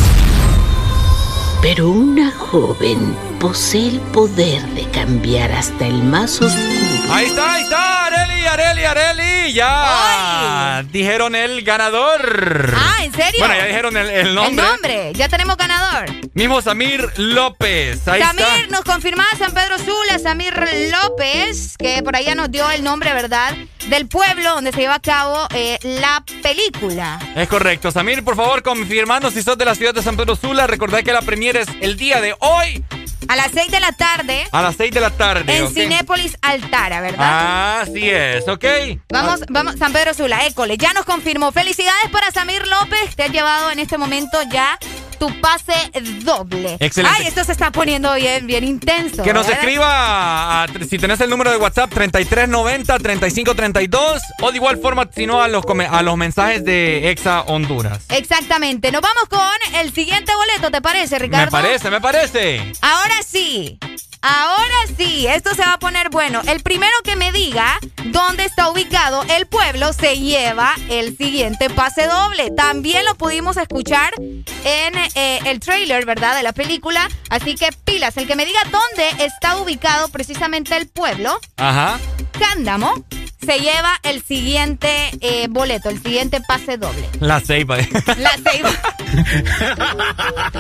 Pero 1.62 1.90
una 1.90 2.30
joven 2.32 3.16
posee 3.38 3.88
el 3.88 4.00
poder 4.00 4.62
de 4.74 4.84
cambiar 4.90 5.52
hasta 5.52 5.86
el 5.86 6.02
más 6.02 6.40
oscuro. 6.40 6.77
Ahí 7.10 7.26
está, 7.26 7.54
ahí 7.54 7.62
está, 7.62 8.06
Areli, 8.06 8.46
Areli, 8.46 8.84
Areli. 8.84 9.52
Ya 9.54 10.84
dijeron 10.92 11.34
el 11.34 11.62
ganador. 11.62 12.74
Ah, 12.76 13.04
¿en 13.04 13.12
serio? 13.12 13.40
Bueno, 13.40 13.54
ya 13.54 13.64
dijeron 13.64 13.96
el, 13.96 14.34
nombre. 14.34 14.48
El 14.48 14.56
nombre, 14.56 15.12
ya 15.14 15.28
tenemos 15.28 15.56
ganador. 15.56 16.06
Mismo 16.34 16.60
Samir 16.60 17.10
López. 17.16 18.06
Ahí 18.08 18.22
Samir 18.22 18.70
nos 18.70 18.82
confirmaba 18.82 19.28
San 19.38 19.52
Pedro 19.52 19.78
Sula, 19.78 20.18
Samir 20.18 20.54
López, 20.54 21.76
que 21.78 22.02
por 22.02 22.14
allá 22.14 22.34
nos 22.34 22.50
dio 22.50 22.70
el 22.70 22.84
nombre, 22.84 23.12
¿verdad? 23.14 23.56
Del 23.88 24.06
pueblo 24.06 24.54
donde 24.54 24.72
se 24.72 24.80
lleva 24.80 24.96
a 24.96 25.00
cabo 25.00 25.48
eh, 25.54 25.78
la 25.82 26.22
película. 26.42 27.18
Es 27.34 27.48
correcto. 27.48 27.90
Samir, 27.90 28.22
por 28.22 28.36
favor, 28.36 28.62
confirmando 28.62 29.30
si 29.30 29.42
sos 29.42 29.56
de 29.56 29.64
la 29.64 29.74
ciudad 29.74 29.94
de 29.94 30.02
San 30.02 30.16
Pedro 30.16 30.36
Sula. 30.36 30.66
Recordad 30.66 31.02
que 31.02 31.12
la 31.12 31.22
premiere 31.22 31.62
es 31.62 31.68
el 31.80 31.96
día 31.96 32.20
de 32.20 32.34
hoy. 32.38 32.84
A 33.28 33.36
las 33.36 33.50
6 33.52 33.70
de 33.70 33.80
la 33.80 33.92
tarde. 33.92 34.48
A 34.50 34.62
las 34.62 34.76
6 34.76 34.90
de 34.90 35.00
la 35.00 35.10
tarde. 35.10 35.56
En 35.56 35.68
Cinépolis 35.68 36.38
Altara, 36.40 37.00
¿verdad? 37.00 37.82
Así 37.82 38.08
es, 38.08 38.48
ok. 38.48 38.64
Vamos, 39.10 39.40
vamos, 39.50 39.76
San 39.78 39.92
Pedro 39.92 40.14
Sula, 40.14 40.46
école, 40.46 40.78
ya 40.78 40.92
nos 40.94 41.04
confirmó. 41.04 41.52
Felicidades 41.52 42.10
para 42.10 42.30
Samir 42.30 42.66
López, 42.66 43.16
te 43.16 43.24
ha 43.24 43.28
llevado 43.28 43.70
en 43.70 43.78
este 43.80 43.98
momento 43.98 44.38
ya 44.50 44.78
tu 45.18 45.28
pase 45.40 45.72
doble. 46.22 46.76
Excelente. 46.80 47.18
Ay, 47.20 47.26
esto 47.26 47.44
se 47.44 47.52
está 47.52 47.70
poniendo 47.72 48.14
bien, 48.14 48.46
bien 48.46 48.64
intenso. 48.64 49.22
Que 49.22 49.32
nos 49.32 49.48
escriba, 49.48 50.66
si 50.88 50.98
tenés 50.98 51.20
el 51.20 51.30
número 51.30 51.50
de 51.50 51.56
WhatsApp 51.56 51.90
3390-3532 51.92 54.20
o 54.40 54.50
de 54.50 54.56
igual 54.56 54.78
forma, 54.78 55.08
si 55.14 55.26
no, 55.26 55.42
a 55.42 55.48
los, 55.48 55.64
a 55.90 56.02
los 56.02 56.16
mensajes 56.16 56.64
de 56.64 57.10
Exa 57.10 57.42
Honduras. 57.42 58.04
Exactamente. 58.08 58.90
Nos 58.92 59.02
vamos 59.02 59.24
con 59.28 59.40
el 59.76 59.92
siguiente 59.92 60.32
boleto, 60.34 60.70
¿te 60.70 60.80
parece, 60.80 61.18
Ricardo? 61.18 61.46
Me 61.46 61.50
parece, 61.50 61.90
me 61.90 62.00
parece. 62.00 62.72
Ahora 62.80 63.16
sí. 63.26 63.78
Ahora 64.20 64.74
sí, 64.96 65.26
esto 65.26 65.54
se 65.54 65.62
va 65.62 65.74
a 65.74 65.78
poner 65.78 66.10
bueno. 66.10 66.40
El 66.46 66.62
primero 66.62 66.92
que 67.04 67.16
me 67.16 67.32
diga 67.32 67.78
dónde 68.06 68.44
está 68.44 68.70
ubicado 68.70 69.22
el 69.30 69.46
pueblo 69.46 69.92
se 69.92 70.18
lleva 70.18 70.74
el 70.90 71.16
siguiente 71.16 71.70
pase 71.70 72.06
doble. 72.06 72.50
También 72.50 73.04
lo 73.04 73.14
pudimos 73.14 73.56
escuchar 73.56 74.12
en 74.18 74.94
eh, 75.14 75.40
el 75.44 75.60
trailer, 75.60 76.04
¿verdad? 76.04 76.36
De 76.36 76.42
la 76.42 76.52
película. 76.52 77.08
Así 77.30 77.54
que 77.54 77.68
pilas, 77.84 78.16
el 78.16 78.26
que 78.26 78.36
me 78.36 78.44
diga 78.44 78.60
dónde 78.64 79.24
está 79.24 79.56
ubicado 79.56 80.08
precisamente 80.08 80.76
el 80.76 80.88
pueblo. 80.88 81.38
Ajá. 81.56 81.98
Cándamo 82.38 82.94
se 83.44 83.58
lleva 83.60 83.94
el 84.02 84.22
siguiente 84.22 85.10
eh, 85.20 85.46
boleto, 85.48 85.88
el 85.88 86.02
siguiente 86.02 86.40
pase 86.46 86.76
doble. 86.76 87.08
La 87.20 87.40
ceiba. 87.40 87.76
La 88.18 88.30
ceiba. 88.50 88.70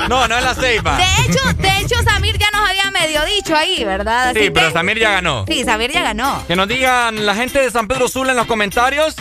no, 0.08 0.28
no 0.28 0.38
es 0.38 0.44
la 0.44 0.54
ceiba. 0.54 0.96
De 0.96 1.04
hecho, 1.24 1.40
de 1.58 1.78
hecho, 1.80 2.02
Samir 2.02 2.38
ya 2.38 2.50
nos 2.52 2.68
había 2.68 2.90
medio 2.90 3.24
dicho 3.24 3.54
ahí, 3.56 3.84
¿verdad? 3.84 4.34
sí, 4.34 4.50
pero 4.50 4.70
Samir 4.70 4.98
ya 4.98 5.12
ganó. 5.12 5.44
Sí, 5.48 5.64
Samir 5.64 5.92
ya 5.92 6.02
ganó. 6.02 6.44
Que 6.46 6.56
nos 6.56 6.68
digan 6.68 7.26
la 7.26 7.34
gente 7.34 7.60
de 7.60 7.70
San 7.70 7.88
Pedro 7.88 8.08
Sula 8.08 8.30
en 8.32 8.36
los 8.36 8.46
comentarios 8.46 9.16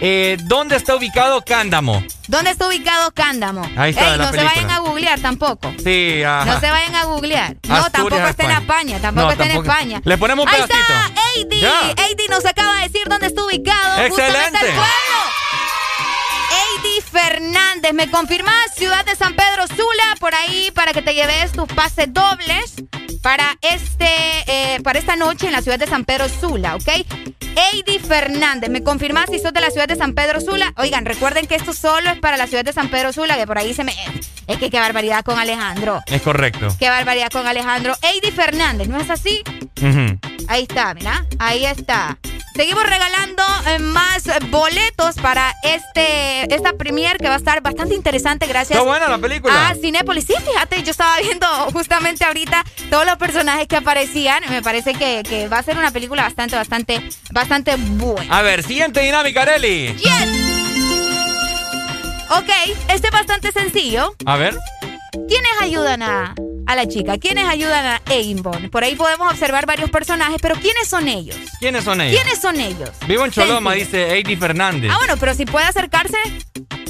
eh, 0.00 0.36
¿Dónde 0.44 0.76
está 0.76 0.96
ubicado 0.96 1.42
Cándamo? 1.44 2.02
¿Dónde 2.28 2.50
está 2.50 2.66
ubicado 2.68 3.12
Cándamo? 3.12 3.62
Ahí 3.76 3.90
está. 3.90 4.12
Ey, 4.12 4.18
no 4.18 4.30
se 4.32 4.42
vayan 4.42 4.70
a 4.70 4.78
googlear 4.78 5.20
tampoco. 5.20 5.72
Sí, 5.82 6.22
ajá. 6.22 6.44
No 6.44 6.60
se 6.60 6.70
vayan 6.70 6.94
a 6.94 7.04
googlear. 7.04 7.56
No, 7.68 7.90
tampoco 7.90 8.16
está 8.26 8.44
en 8.44 8.50
España. 8.50 8.98
Tampoco 9.00 9.30
está 9.30 9.44
en 9.46 9.50
España. 9.52 10.00
Le 10.04 10.18
ponemos 10.18 10.44
un 10.44 10.50
pedacito. 10.50 10.74
Ahí 10.74 11.46
está, 11.50 11.68
AD. 11.68 11.92
AD 11.92 12.30
nos 12.30 12.44
acaba 12.44 12.76
de 12.76 12.82
decir 12.82 13.02
dónde 13.08 13.26
está 13.26 13.44
ubicado. 13.44 14.02
Excelente. 14.02 14.42
Justamente 14.42 14.66
el 14.66 14.74
pueblo. 14.74 15.45
Fernández 17.16 17.94
¿me 17.94 18.10
confirmas? 18.10 18.54
Ciudad 18.74 19.02
de 19.06 19.16
San 19.16 19.34
Pedro 19.34 19.66
Sula, 19.68 20.16
por 20.20 20.34
ahí, 20.34 20.70
para 20.74 20.92
que 20.92 21.00
te 21.00 21.14
lleves 21.14 21.52
tus 21.52 21.66
pases 21.66 22.12
dobles 22.12 22.74
para, 23.22 23.56
este, 23.62 24.06
eh, 24.46 24.80
para 24.82 24.98
esta 24.98 25.16
noche 25.16 25.46
en 25.46 25.52
la 25.52 25.62
ciudad 25.62 25.78
de 25.78 25.86
San 25.86 26.04
Pedro 26.04 26.28
Sula, 26.28 26.76
¿ok? 26.76 26.88
Eddie 27.72 28.00
Fernández, 28.00 28.68
¿me 28.68 28.82
confirmas 28.82 29.30
si 29.30 29.38
sos 29.38 29.54
de 29.54 29.62
la 29.62 29.70
ciudad 29.70 29.88
de 29.88 29.96
San 29.96 30.12
Pedro 30.12 30.42
Sula? 30.42 30.74
Oigan, 30.76 31.06
recuerden 31.06 31.46
que 31.46 31.54
esto 31.54 31.72
solo 31.72 32.10
es 32.10 32.18
para 32.18 32.36
la 32.36 32.48
ciudad 32.48 32.64
de 32.64 32.74
San 32.74 32.90
Pedro 32.90 33.14
Sula, 33.14 33.36
que 33.36 33.46
por 33.46 33.56
ahí 33.56 33.72
se 33.72 33.82
me... 33.82 33.94
Es 34.46 34.58
que 34.58 34.68
qué 34.68 34.78
barbaridad 34.78 35.24
con 35.24 35.38
Alejandro. 35.38 36.02
Es 36.06 36.20
correcto. 36.20 36.68
Qué 36.78 36.90
barbaridad 36.90 37.30
con 37.32 37.46
Alejandro. 37.46 37.94
Eddie 38.02 38.30
Fernández, 38.30 38.88
¿no 38.88 39.00
es 39.00 39.08
así? 39.08 39.42
Ahí 40.48 40.62
está, 40.62 40.92
mira. 40.92 41.24
Ahí 41.38 41.64
está. 41.64 42.18
Seguimos 42.56 42.84
regalando 42.84 43.42
eh, 43.66 43.78
más 43.78 44.24
boletos 44.50 45.16
para 45.16 45.54
este 45.62 46.54
esta 46.54 46.72
que 47.14 47.28
va 47.28 47.34
a 47.34 47.38
estar 47.38 47.60
bastante 47.62 47.94
interesante 47.94 48.46
gracias. 48.46 48.78
Está 48.78 48.88
buena 48.88 49.08
la 49.08 49.18
película. 49.18 49.68
A 49.68 49.74
Cinépolis. 49.74 50.24
Sí, 50.26 50.34
fíjate, 50.44 50.82
yo 50.82 50.90
estaba 50.90 51.18
viendo 51.20 51.46
justamente 51.72 52.24
ahorita 52.24 52.64
todos 52.90 53.06
los 53.06 53.16
personajes 53.16 53.66
que 53.68 53.76
aparecían. 53.76 54.42
Me 54.50 54.62
parece 54.62 54.94
que, 54.94 55.22
que 55.28 55.48
va 55.48 55.58
a 55.58 55.62
ser 55.62 55.78
una 55.78 55.90
película 55.90 56.22
bastante, 56.22 56.56
bastante, 56.56 57.00
bastante 57.30 57.76
buena. 57.76 58.36
A 58.38 58.42
ver, 58.42 58.62
siguiente 58.62 59.00
dinámica, 59.00 59.42
Areli. 59.42 59.94
Yes. 59.94 60.56
Ok, 62.30 62.50
este 62.88 63.06
es 63.06 63.12
bastante 63.12 63.52
sencillo. 63.52 64.14
A 64.24 64.36
ver. 64.36 64.56
¿Quiénes 65.28 65.50
ayudan 65.62 66.02
a, 66.02 66.34
a 66.66 66.76
la 66.76 66.86
chica? 66.88 67.18
¿Quiénes 67.18 67.46
ayudan 67.48 67.86
a 67.86 68.00
Aimbon? 68.06 68.68
Por 68.70 68.84
ahí 68.84 68.94
podemos 68.96 69.30
observar 69.32 69.64
varios 69.66 69.90
personajes, 69.90 70.38
pero 70.42 70.56
¿quiénes 70.56 70.88
son 70.88 71.08
ellos? 71.08 71.36
¿Quiénes 71.60 71.84
son 71.84 72.00
ellos? 72.00 72.20
¿Quiénes 72.20 72.40
son 72.40 72.60
ellos? 72.60 72.90
Vivo 73.06 73.24
en 73.24 73.30
Choloma, 73.30 73.72
dice 73.74 74.18
Eddie 74.18 74.36
Fernández. 74.36 74.90
Ah, 74.92 74.98
bueno, 74.98 75.16
pero 75.18 75.34
si 75.34 75.46
puede 75.46 75.66
acercarse, 75.66 76.16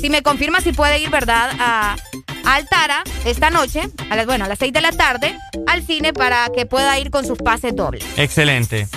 si 0.00 0.10
me 0.10 0.23
confirma 0.23 0.60
si 0.60 0.73
puede 0.73 0.99
ir, 0.99 1.10
¿verdad? 1.10 1.50
A, 1.58 1.97
a 2.44 2.55
Altara 2.55 3.02
esta 3.25 3.50
noche, 3.50 3.89
a 4.10 4.16
las, 4.16 4.26
bueno, 4.26 4.44
a 4.44 4.49
las 4.49 4.58
6 4.58 4.73
de 4.73 4.81
la 4.81 4.92
tarde, 4.92 5.39
al 5.66 5.84
cine 5.84 6.12
para 6.12 6.49
que 6.55 6.66
pueda 6.66 6.99
ir 6.99 7.10
con 7.10 7.26
sus 7.26 7.39
pases 7.39 7.75
dobles. 7.75 8.05
Excelente. 8.16 8.89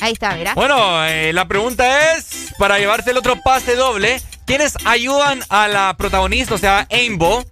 Ahí 0.00 0.12
está, 0.12 0.34
mira. 0.34 0.54
Bueno, 0.54 1.04
eh, 1.06 1.32
la 1.32 1.46
pregunta 1.48 2.12
es, 2.12 2.52
para 2.58 2.78
llevarse 2.78 3.10
el 3.10 3.16
otro 3.16 3.40
pase 3.42 3.76
doble, 3.76 4.20
¿quiénes 4.46 4.74
ayudan 4.84 5.40
a 5.48 5.68
la 5.68 5.94
protagonista, 5.96 6.54
o 6.54 6.58
sea, 6.58 6.86
Aimbo, 6.90 7.44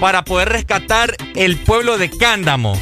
para 0.00 0.24
poder 0.24 0.50
rescatar 0.50 1.16
el 1.34 1.56
pueblo 1.58 1.98
de 1.98 2.10
Cándamo? 2.10 2.78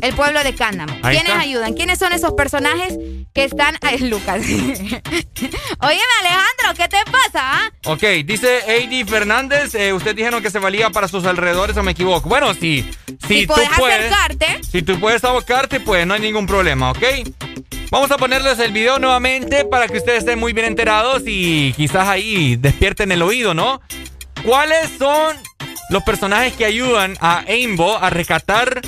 El 0.00 0.14
pueblo 0.14 0.42
de 0.44 0.54
Cándamo. 0.54 0.92
Ahí 1.02 1.16
¿Quiénes 1.16 1.32
está. 1.32 1.40
ayudan? 1.40 1.74
¿Quiénes 1.74 1.98
son 1.98 2.12
esos 2.12 2.32
personajes 2.34 2.96
que 3.34 3.44
están... 3.44 3.76
Ay, 3.82 3.98
Lucas. 3.98 4.42
Óyeme, 5.80 6.14
Alejandro, 6.20 6.74
¿qué 6.76 6.88
te 6.88 6.98
pasa? 7.10 7.40
ah? 7.42 7.70
Ok, 7.86 8.02
dice 8.24 8.60
Eddie 8.66 9.04
Fernández, 9.04 9.74
eh, 9.74 9.92
ustedes 9.92 10.16
dijeron 10.16 10.42
que 10.42 10.50
se 10.50 10.58
valía 10.58 10.90
para 10.90 11.08
sus 11.08 11.24
alrededores 11.24 11.76
o 11.76 11.82
me 11.82 11.92
equivoco. 11.92 12.28
Bueno, 12.28 12.52
si, 12.54 12.84
si, 13.26 13.40
Si 13.40 13.46
tú 13.46 13.54
puedes 13.54 13.68
puedes, 13.76 13.98
acercarte. 14.12 14.60
si 14.70 14.82
tú 14.82 14.98
puedes 15.00 15.22
abocarte, 15.24 15.80
pues 15.80 16.06
no 16.06 16.14
hay 16.14 16.20
ningún 16.20 16.46
problema, 16.46 16.90
¿ok? 16.90 17.02
Vamos 17.90 18.10
a 18.10 18.18
ponerles 18.18 18.58
el 18.58 18.72
video 18.72 18.98
nuevamente 18.98 19.64
para 19.64 19.88
que 19.88 19.96
ustedes 19.98 20.18
estén 20.20 20.38
muy 20.38 20.52
bien 20.52 20.66
enterados 20.66 21.22
y 21.26 21.72
quizás 21.76 22.06
ahí 22.08 22.56
despierten 22.56 23.12
el 23.12 23.22
oído, 23.22 23.54
¿no? 23.54 23.80
¿Cuáles 24.44 24.90
son 24.98 25.36
los 25.90 26.02
personajes 26.02 26.52
que 26.52 26.64
ayudan 26.66 27.16
a 27.20 27.38
Aimbo 27.48 27.96
a 27.96 28.10
rescatar 28.10 28.82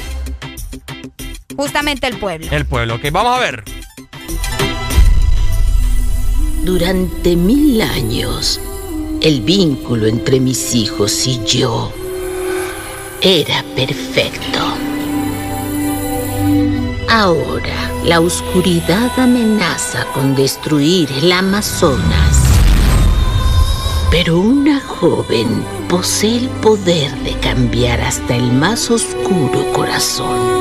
Justamente 1.61 2.07
el 2.07 2.17
pueblo. 2.17 2.47
el 2.51 2.65
pueblo? 2.65 2.95
Ok, 2.95 3.11
vamos 3.13 3.37
a 3.37 3.39
ver. 3.39 3.63
Durante 6.65 7.37
mil 7.37 7.83
años, 7.83 8.59
el 9.21 9.43
vínculo 9.43 10.07
entre 10.07 10.41
mis 10.41 10.75
hijos 10.75 11.27
y 11.27 11.45
yo 11.45 11.93
era 13.21 13.63
perfecto. 13.77 14.59
Ahora, 17.11 17.93
la 18.07 18.21
oscuridad 18.21 19.11
amenaza 19.19 20.07
con 20.15 20.35
destruir 20.35 21.13
el 21.13 21.31
Amazonas. 21.31 22.39
Pero 24.11 24.39
una 24.39 24.81
joven 24.81 25.63
posee 25.91 26.39
el 26.39 26.49
poder 26.63 27.15
de 27.17 27.35
cambiar 27.41 28.01
hasta 28.01 28.35
el 28.35 28.51
más 28.51 28.91
oscuro 28.91 29.71
corazón. 29.75 30.60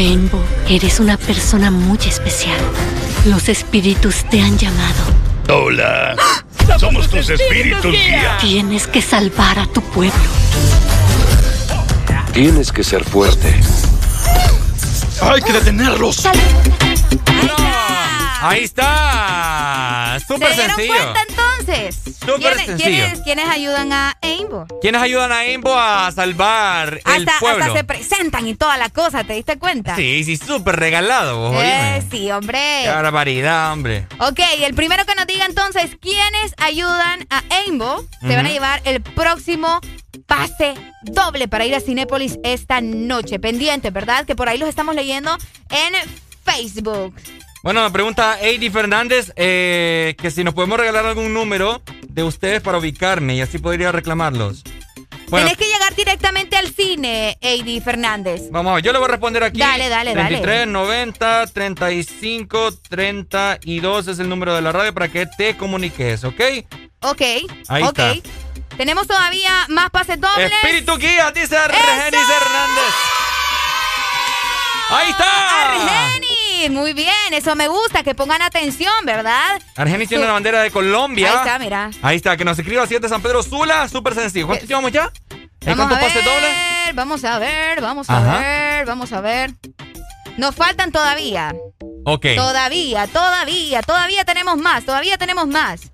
Embo, 0.00 0.40
eres 0.68 1.00
una 1.00 1.16
persona 1.16 1.72
muy 1.72 1.98
especial. 2.06 2.56
Los 3.24 3.48
espíritus 3.48 4.22
te 4.30 4.40
han 4.40 4.56
llamado. 4.56 5.02
Hola. 5.48 6.14
Somos 6.78 7.10
tus 7.10 7.28
espíritus 7.28 7.90
guía. 7.90 8.38
Tienes 8.40 8.86
que 8.86 9.02
salvar 9.02 9.58
a 9.58 9.66
tu 9.66 9.82
pueblo. 9.82 10.14
Tienes 12.32 12.70
que 12.70 12.84
ser 12.84 13.02
fuerte. 13.02 13.52
Hay 15.20 15.42
que 15.42 15.52
detenerlos. 15.52 16.22
Ahí 18.40 18.64
está. 18.64 20.18
Súper 20.26 20.48
¿Se 20.48 20.54
dieron 20.54 20.76
sencillo. 20.76 20.94
cuenta 21.12 21.20
entonces? 21.28 22.00
Súper 22.18 22.36
¿Quiénes, 22.38 22.66
sencillo. 22.66 22.88
¿quiénes, 23.04 23.20
quiénes 23.22 23.48
ayudan 23.48 23.92
a 23.92 24.16
Aimbo? 24.22 24.66
¿Quiénes 24.80 25.02
ayudan 25.02 25.32
a 25.32 25.38
Aimbo 25.38 25.74
a 25.76 26.10
salvar 26.12 26.94
el 26.94 27.28
Hasta, 27.28 27.38
pueblo? 27.40 27.64
hasta 27.64 27.76
se 27.78 27.84
presentan 27.84 28.46
y 28.46 28.54
toda 28.54 28.76
la 28.76 28.88
cosa, 28.90 29.24
¿te 29.24 29.34
diste 29.34 29.58
cuenta? 29.58 29.96
Sí, 29.96 30.24
sí, 30.24 30.36
súper 30.36 30.76
regalado, 30.76 31.38
vos, 31.50 31.62
Eh, 31.62 32.02
sí, 32.10 32.30
hombre. 32.30 32.58
Qué 32.84 32.88
barbaridad, 32.90 33.72
hombre. 33.72 34.06
Ok, 34.20 34.40
el 34.60 34.74
primero 34.74 35.04
que 35.04 35.14
nos 35.14 35.26
diga 35.26 35.44
entonces 35.46 35.90
quiénes 36.00 36.54
ayudan 36.58 37.26
a 37.30 37.42
Aimbo 37.50 38.04
se 38.20 38.34
van 38.36 38.46
a 38.46 38.50
llevar 38.50 38.80
el 38.84 39.02
próximo 39.02 39.80
pase 40.26 40.74
doble 41.02 41.48
para 41.48 41.64
ir 41.66 41.74
a 41.74 41.80
Cinépolis 41.80 42.38
esta 42.44 42.80
noche. 42.80 43.38
Pendientes, 43.38 43.92
¿verdad? 43.92 44.24
Que 44.26 44.36
por 44.36 44.48
ahí 44.48 44.58
los 44.58 44.68
estamos 44.68 44.94
leyendo 44.94 45.36
en 45.70 45.94
Facebook. 46.44 47.14
Bueno, 47.68 47.82
me 47.82 47.90
pregunta 47.90 48.38
Eddie 48.40 48.70
Fernández 48.70 49.30
eh, 49.36 50.16
que 50.18 50.30
si 50.30 50.42
nos 50.42 50.54
podemos 50.54 50.80
regalar 50.80 51.04
algún 51.04 51.34
número 51.34 51.82
de 52.08 52.22
ustedes 52.22 52.62
para 52.62 52.78
ubicarme 52.78 53.34
y 53.34 53.42
así 53.42 53.58
podría 53.58 53.92
reclamarlos. 53.92 54.62
Bueno, 55.28 55.48
Tenés 55.48 55.58
que 55.58 55.66
llegar 55.70 55.94
directamente 55.94 56.56
al 56.56 56.68
cine, 56.68 57.36
Eddie 57.42 57.82
Fernández. 57.82 58.50
vamos 58.50 58.70
a 58.70 58.74
ver, 58.76 58.84
yo 58.84 58.92
le 58.94 58.98
voy 58.98 59.08
a 59.08 59.10
responder 59.10 59.44
aquí. 59.44 59.60
Dale, 59.60 59.90
dale, 59.90 60.14
dale. 60.14 60.28
33 60.38 60.66
90 60.66 61.46
35 61.48 62.72
32 62.88 64.08
es 64.08 64.18
el 64.18 64.30
número 64.30 64.54
de 64.54 64.62
la 64.62 64.72
radio 64.72 64.94
para 64.94 65.08
que 65.08 65.26
te 65.26 65.54
comuniques, 65.58 66.24
¿ok? 66.24 66.40
Ok, 67.02 67.20
Ahí 67.68 67.82
ok. 67.82 67.98
está. 67.98 68.14
Tenemos 68.78 69.06
todavía 69.06 69.66
más 69.68 69.90
pases 69.90 70.18
dobles. 70.18 70.50
Espíritu 70.62 70.96
guía, 70.96 71.30
dice 71.32 71.58
Argenis 71.58 72.30
Hernández. 72.30 72.94
Ahí 74.90 75.10
está. 75.10 76.06
Argenis, 76.06 76.27
muy 76.70 76.92
bien, 76.92 77.12
eso 77.32 77.54
me 77.54 77.68
gusta, 77.68 78.02
que 78.02 78.14
pongan 78.14 78.42
atención, 78.42 78.92
¿verdad? 79.04 79.60
Argenis 79.76 80.08
tiene 80.08 80.26
la 80.26 80.32
bandera 80.32 80.60
de 80.62 80.70
Colombia. 80.70 81.30
Ahí 81.30 81.36
está, 81.38 81.58
mira. 81.58 81.90
Ahí 82.02 82.16
está, 82.16 82.36
que 82.36 82.44
nos 82.44 82.58
escriba 82.58 82.86
7 82.86 83.08
San 83.08 83.22
Pedro 83.22 83.42
Sula, 83.42 83.88
súper 83.88 84.14
sencillo. 84.14 84.46
¿Cuántos 84.46 84.68
llevamos 84.68 84.92
ya? 84.92 85.10
¿En 85.60 85.80
a 85.80 85.88
pases 85.88 86.24
dobles? 86.24 86.42
ver, 86.42 86.94
vamos 86.94 87.24
a 87.24 87.38
ver, 87.38 87.80
vamos 87.80 88.10
a 88.10 88.38
ver, 88.38 88.86
vamos 88.86 89.12
a 89.12 89.20
ver. 89.20 89.52
Nos 90.36 90.54
faltan 90.54 90.92
todavía. 90.92 91.54
Ok. 92.04 92.26
Todavía, 92.36 93.06
todavía, 93.06 93.82
todavía 93.82 94.24
tenemos 94.24 94.56
más, 94.58 94.84
todavía 94.84 95.18
tenemos 95.18 95.46
más. 95.46 95.92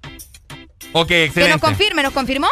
Ok, 0.92 1.08
Que 1.08 1.24
excelente. 1.24 1.52
nos 1.54 1.60
confirme, 1.60 2.02
¿nos 2.02 2.12
confirmó? 2.12 2.48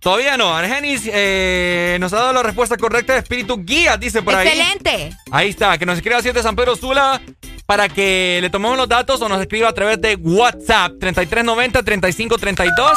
Todavía 0.00 0.36
no. 0.36 0.54
Argenis 0.54 1.02
eh, 1.12 1.96
nos 2.00 2.12
ha 2.12 2.16
dado 2.16 2.32
la 2.32 2.42
respuesta 2.42 2.76
correcta 2.76 3.14
de 3.14 3.18
espíritu 3.20 3.64
guía, 3.64 3.96
dice 3.96 4.22
por 4.22 4.34
ahí. 4.34 4.48
Excelente. 4.48 5.16
Ahí 5.30 5.50
está, 5.50 5.76
que 5.76 5.86
nos 5.86 5.96
escriba 5.96 6.22
7 6.22 6.42
San 6.42 6.54
Pedro 6.54 6.76
Sula 6.76 7.20
para 7.66 7.88
que 7.88 8.38
le 8.40 8.48
tomemos 8.50 8.76
los 8.76 8.88
datos 8.88 9.20
o 9.20 9.28
nos 9.28 9.40
escriba 9.40 9.68
a 9.68 9.72
través 9.74 10.00
de 10.00 10.14
WhatsApp 10.16 10.92
3390-3532. 11.00 12.92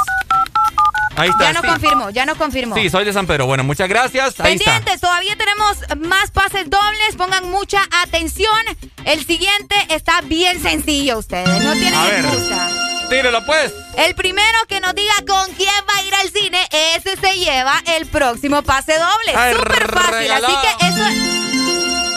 Ahí 1.16 1.30
está. 1.30 1.46
Ya 1.46 1.54
nos 1.54 1.62
sí. 1.64 1.68
confirmó, 1.68 2.10
ya 2.10 2.26
nos 2.26 2.38
confirmó. 2.38 2.76
Sí, 2.76 2.90
soy 2.90 3.04
de 3.04 3.14
San 3.14 3.28
Pedro. 3.28 3.46
Bueno, 3.46 3.64
muchas 3.64 3.90
gracias. 3.90 4.40
Ahí 4.40 4.56
está. 4.56 4.66
Pendientes, 4.72 5.02
todavía 5.02 5.36
tenemos 5.36 5.78
más 6.08 6.32
pases 6.32 6.70
dobles. 6.70 7.16
Pongan 7.18 7.50
mucha 7.50 7.82
atención. 8.04 8.50
El 9.06 9.26
siguiente 9.26 9.76
está 9.90 10.22
bien 10.22 10.62
sencillo, 10.62 11.18
ustedes. 11.18 11.64
No 11.64 11.74
tienen 11.74 11.94
excusa. 11.94 12.70
Tírelo 13.12 13.46
pues. 13.46 13.74
El 13.98 14.16
primero 14.16 14.58
que 14.70 14.80
nos 14.80 14.96
diga 14.96 15.14
con 15.28 15.54
quién 15.56 15.70
va 15.90 15.98
a 16.00 16.04
ir 16.04 16.16
al 16.16 16.30
cine, 16.32 16.66
ese 16.96 17.18
se 17.18 17.38
lleva 17.38 17.74
el 17.98 18.06
próximo 18.08 18.62
pase 18.64 18.94
doble. 18.98 19.54
Súper 19.54 19.92
fácil. 19.92 20.12
regalado. 20.14 20.48
Así 20.58 20.68
que 20.80 20.88
eso, 20.88 21.04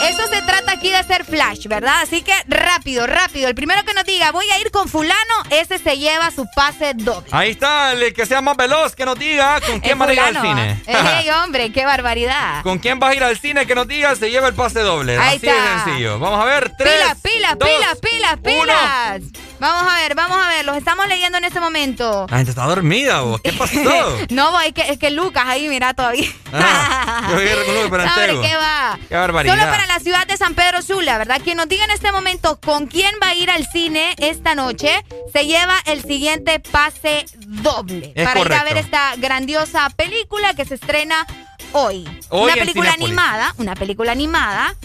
Eso 0.04 0.28
se 0.28 0.42
trata 0.42 0.72
aquí 0.72 0.90
de 0.90 0.96
hacer 0.96 1.24
flash, 1.24 1.66
¿verdad? 1.66 2.02
Así 2.02 2.22
que 2.22 2.32
rápido, 2.46 3.06
rápido. 3.08 3.48
El 3.48 3.54
primero 3.56 3.82
que 3.84 3.92
nos 3.94 4.04
diga, 4.04 4.30
voy 4.32 4.48
a 4.50 4.60
ir 4.60 4.70
con 4.70 4.88
fulano, 4.88 5.34
ese 5.50 5.78
se 5.78 5.96
lleva 5.98 6.30
su 6.30 6.46
pase 6.54 6.92
doble. 6.94 7.28
Ahí 7.32 7.50
está, 7.52 7.92
el 7.92 8.12
que 8.12 8.26
sea 8.26 8.40
más 8.40 8.56
veloz, 8.56 8.94
que 8.94 9.04
nos 9.04 9.18
diga 9.18 9.60
con 9.62 9.80
quién 9.80 10.00
va 10.00 10.06
a 10.06 10.12
ir 10.12 10.20
al 10.20 10.40
cine. 10.40 10.82
Ey, 10.86 11.30
hombre, 11.42 11.72
qué 11.72 11.84
barbaridad. 11.86 12.62
¿Con 12.62 12.78
quién 12.78 13.00
vas 13.00 13.10
a 13.10 13.14
ir 13.14 13.24
al 13.24 13.38
cine? 13.38 13.66
Que 13.66 13.74
nos 13.74 13.88
diga, 13.88 14.14
se 14.14 14.30
lleva 14.30 14.46
el 14.48 14.54
pase 14.54 14.80
doble. 14.80 15.18
Ahí 15.18 15.38
Así 15.38 15.46
está. 15.48 15.60
de 15.60 15.84
sencillo. 15.84 16.18
Vamos 16.20 16.40
a 16.40 16.44
ver, 16.44 16.72
tres, 16.78 16.92
Pilas, 16.94 17.16
pilas, 17.22 17.56
pilas, 17.56 17.98
pilas, 18.00 18.36
pilas. 18.42 19.22
Vamos 19.64 19.90
a 19.90 19.96
ver, 19.96 20.14
vamos 20.14 20.36
a 20.36 20.48
ver, 20.50 20.64
los 20.66 20.76
estamos 20.76 21.08
leyendo 21.08 21.38
en 21.38 21.44
este 21.44 21.58
momento. 21.58 22.26
La 22.28 22.36
gente 22.36 22.50
está 22.50 22.66
dormida, 22.66 23.22
vos. 23.22 23.40
¿Qué 23.40 23.50
pasó? 23.54 23.80
no, 24.28 24.60
es 24.60 24.74
que, 24.74 24.82
es 24.82 24.98
que 24.98 25.10
Lucas 25.10 25.44
ahí, 25.46 25.68
mira, 25.68 25.94
todavía. 25.94 26.28
Ah, 26.52 27.28
yo 27.30 27.36
con 27.64 27.82
Lucas, 27.82 28.12
pero 28.14 28.40
¿qué 28.42 28.56
va? 28.56 28.98
Qué 29.08 29.14
barbaridad. 29.14 29.54
Solo 29.54 29.70
para 29.70 29.86
la 29.86 30.00
ciudad 30.00 30.26
de 30.26 30.36
San 30.36 30.54
Pedro 30.54 30.82
Sula, 30.82 31.16
¿verdad? 31.16 31.40
Quien 31.42 31.56
nos 31.56 31.66
diga 31.66 31.82
en 31.86 31.92
este 31.92 32.12
momento 32.12 32.60
con 32.60 32.88
quién 32.88 33.14
va 33.22 33.28
a 33.28 33.34
ir 33.36 33.50
al 33.50 33.66
cine 33.66 34.14
esta 34.18 34.54
noche, 34.54 35.02
se 35.32 35.46
lleva 35.46 35.78
el 35.86 36.02
siguiente 36.02 36.60
pase 36.60 37.24
doble. 37.46 38.12
para 38.22 38.40
ir 38.40 38.52
a 38.52 38.64
ver 38.64 38.76
esta 38.76 39.16
grandiosa 39.16 39.88
película 39.96 40.52
que 40.52 40.66
se 40.66 40.74
estrena 40.74 41.26
hoy. 41.72 42.06
hoy 42.28 42.44
una 42.44 42.54
película 42.54 42.92
animada, 42.92 43.54
una 43.56 43.74
película 43.74 44.12
animada 44.12 44.76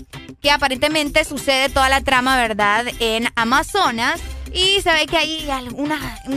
que 0.42 0.52
aparentemente 0.52 1.26
sucede 1.26 1.68
toda 1.68 1.90
la 1.90 2.00
trama, 2.00 2.38
¿verdad? 2.38 2.86
En 3.02 3.30
Amazonas 3.36 4.22
y 4.54 4.82
se 4.82 4.94
ve 4.94 5.06
que 5.06 5.18
ahí 5.18 5.48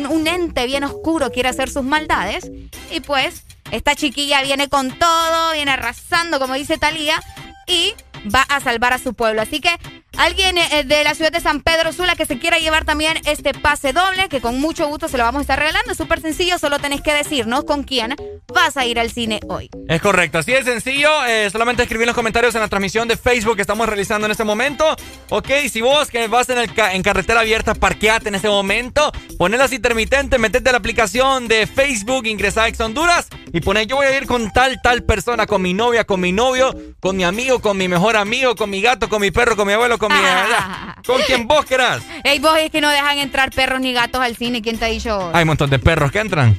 un 0.08 0.26
ente 0.26 0.66
bien 0.66 0.84
oscuro 0.84 1.30
quiere 1.30 1.48
hacer 1.48 1.70
sus 1.70 1.82
maldades. 1.82 2.50
Y 2.90 3.00
pues, 3.00 3.44
esta 3.70 3.94
chiquilla 3.94 4.42
viene 4.42 4.68
con 4.68 4.98
todo, 4.98 5.52
viene 5.52 5.70
arrasando, 5.70 6.38
como 6.38 6.54
dice 6.54 6.78
Talía, 6.78 7.22
y 7.66 7.94
va 8.34 8.42
a 8.42 8.60
salvar 8.60 8.92
a 8.92 8.98
su 8.98 9.14
pueblo. 9.14 9.42
Así 9.42 9.60
que 9.60 9.70
Alguien 10.18 10.58
eh, 10.58 10.84
de 10.84 11.04
la 11.04 11.14
ciudad 11.14 11.32
de 11.32 11.40
San 11.40 11.60
Pedro 11.60 11.92
Sula 11.92 12.14
que 12.14 12.26
se 12.26 12.38
quiera 12.38 12.58
llevar 12.58 12.84
también 12.84 13.18
este 13.24 13.54
pase 13.54 13.92
doble, 13.92 14.28
que 14.28 14.40
con 14.40 14.60
mucho 14.60 14.86
gusto 14.88 15.08
se 15.08 15.16
lo 15.16 15.24
vamos 15.24 15.40
a 15.40 15.42
estar 15.42 15.58
regalando. 15.58 15.92
Es 15.92 15.98
súper 15.98 16.20
sencillo, 16.20 16.58
solo 16.58 16.78
tenés 16.78 17.00
que 17.00 17.12
decirnos 17.12 17.64
con 17.64 17.82
quién 17.82 18.14
vas 18.52 18.76
a 18.76 18.84
ir 18.84 18.98
al 18.98 19.10
cine 19.10 19.40
hoy. 19.48 19.70
Es 19.88 20.00
correcto, 20.00 20.38
así 20.38 20.52
de 20.52 20.62
sencillo. 20.64 21.10
Eh, 21.26 21.48
solamente 21.50 21.82
escribir 21.82 22.06
los 22.06 22.14
comentarios 22.14 22.54
en 22.54 22.60
la 22.60 22.68
transmisión 22.68 23.08
de 23.08 23.16
Facebook 23.16 23.56
que 23.56 23.62
estamos 23.62 23.86
realizando 23.88 24.26
en 24.26 24.32
este 24.32 24.44
momento. 24.44 24.84
Ok, 25.30 25.48
si 25.70 25.80
vos 25.80 26.08
que 26.08 26.26
vas 26.28 26.48
en, 26.50 26.58
el 26.58 26.70
en 26.76 27.02
carretera 27.02 27.40
abierta, 27.40 27.74
parqueate 27.74 28.28
en 28.28 28.34
este 28.34 28.48
momento. 28.48 29.12
Ponela 29.38 29.64
así 29.64 29.76
intermitente, 29.76 30.38
metete 30.38 30.68
a 30.68 30.72
la 30.72 30.78
aplicación 30.78 31.48
de 31.48 31.66
Facebook, 31.66 32.26
ingresa 32.26 32.64
a 32.64 32.68
Ex 32.68 32.80
Honduras 32.80 33.28
y 33.52 33.60
poné 33.60 33.86
yo 33.86 33.96
voy 33.96 34.06
a 34.06 34.16
ir 34.16 34.26
con 34.26 34.50
tal, 34.52 34.80
tal 34.82 35.02
persona, 35.04 35.46
con 35.46 35.62
mi 35.62 35.74
novia, 35.74 36.04
con 36.04 36.20
mi 36.20 36.32
novio, 36.32 36.74
con 37.00 37.16
mi 37.16 37.24
amigo, 37.24 37.60
con 37.60 37.76
mi 37.76 37.88
mejor 37.88 38.16
amigo, 38.16 38.54
con 38.54 38.70
mi 38.70 38.80
gato, 38.82 39.08
con 39.08 39.20
mi 39.20 39.30
perro, 39.30 39.56
con 39.56 39.66
mi 39.66 39.72
abuelo 39.72 39.98
con 41.06 41.16
Con 41.16 41.22
quien 41.22 41.46
vos 41.46 41.64
querás. 41.64 42.02
Ey, 42.24 42.38
vos 42.38 42.58
es 42.58 42.70
que 42.70 42.80
no 42.80 42.88
dejan 42.88 43.18
entrar 43.18 43.50
perros 43.50 43.80
ni 43.80 43.92
gatos 43.92 44.20
al 44.20 44.36
cine. 44.36 44.62
¿Quién 44.62 44.78
te 44.78 44.86
ha 44.86 44.88
dicho? 44.88 45.30
Hay 45.32 45.42
un 45.42 45.48
montón 45.48 45.70
de 45.70 45.78
perros 45.78 46.10
que 46.10 46.20
entran. 46.20 46.56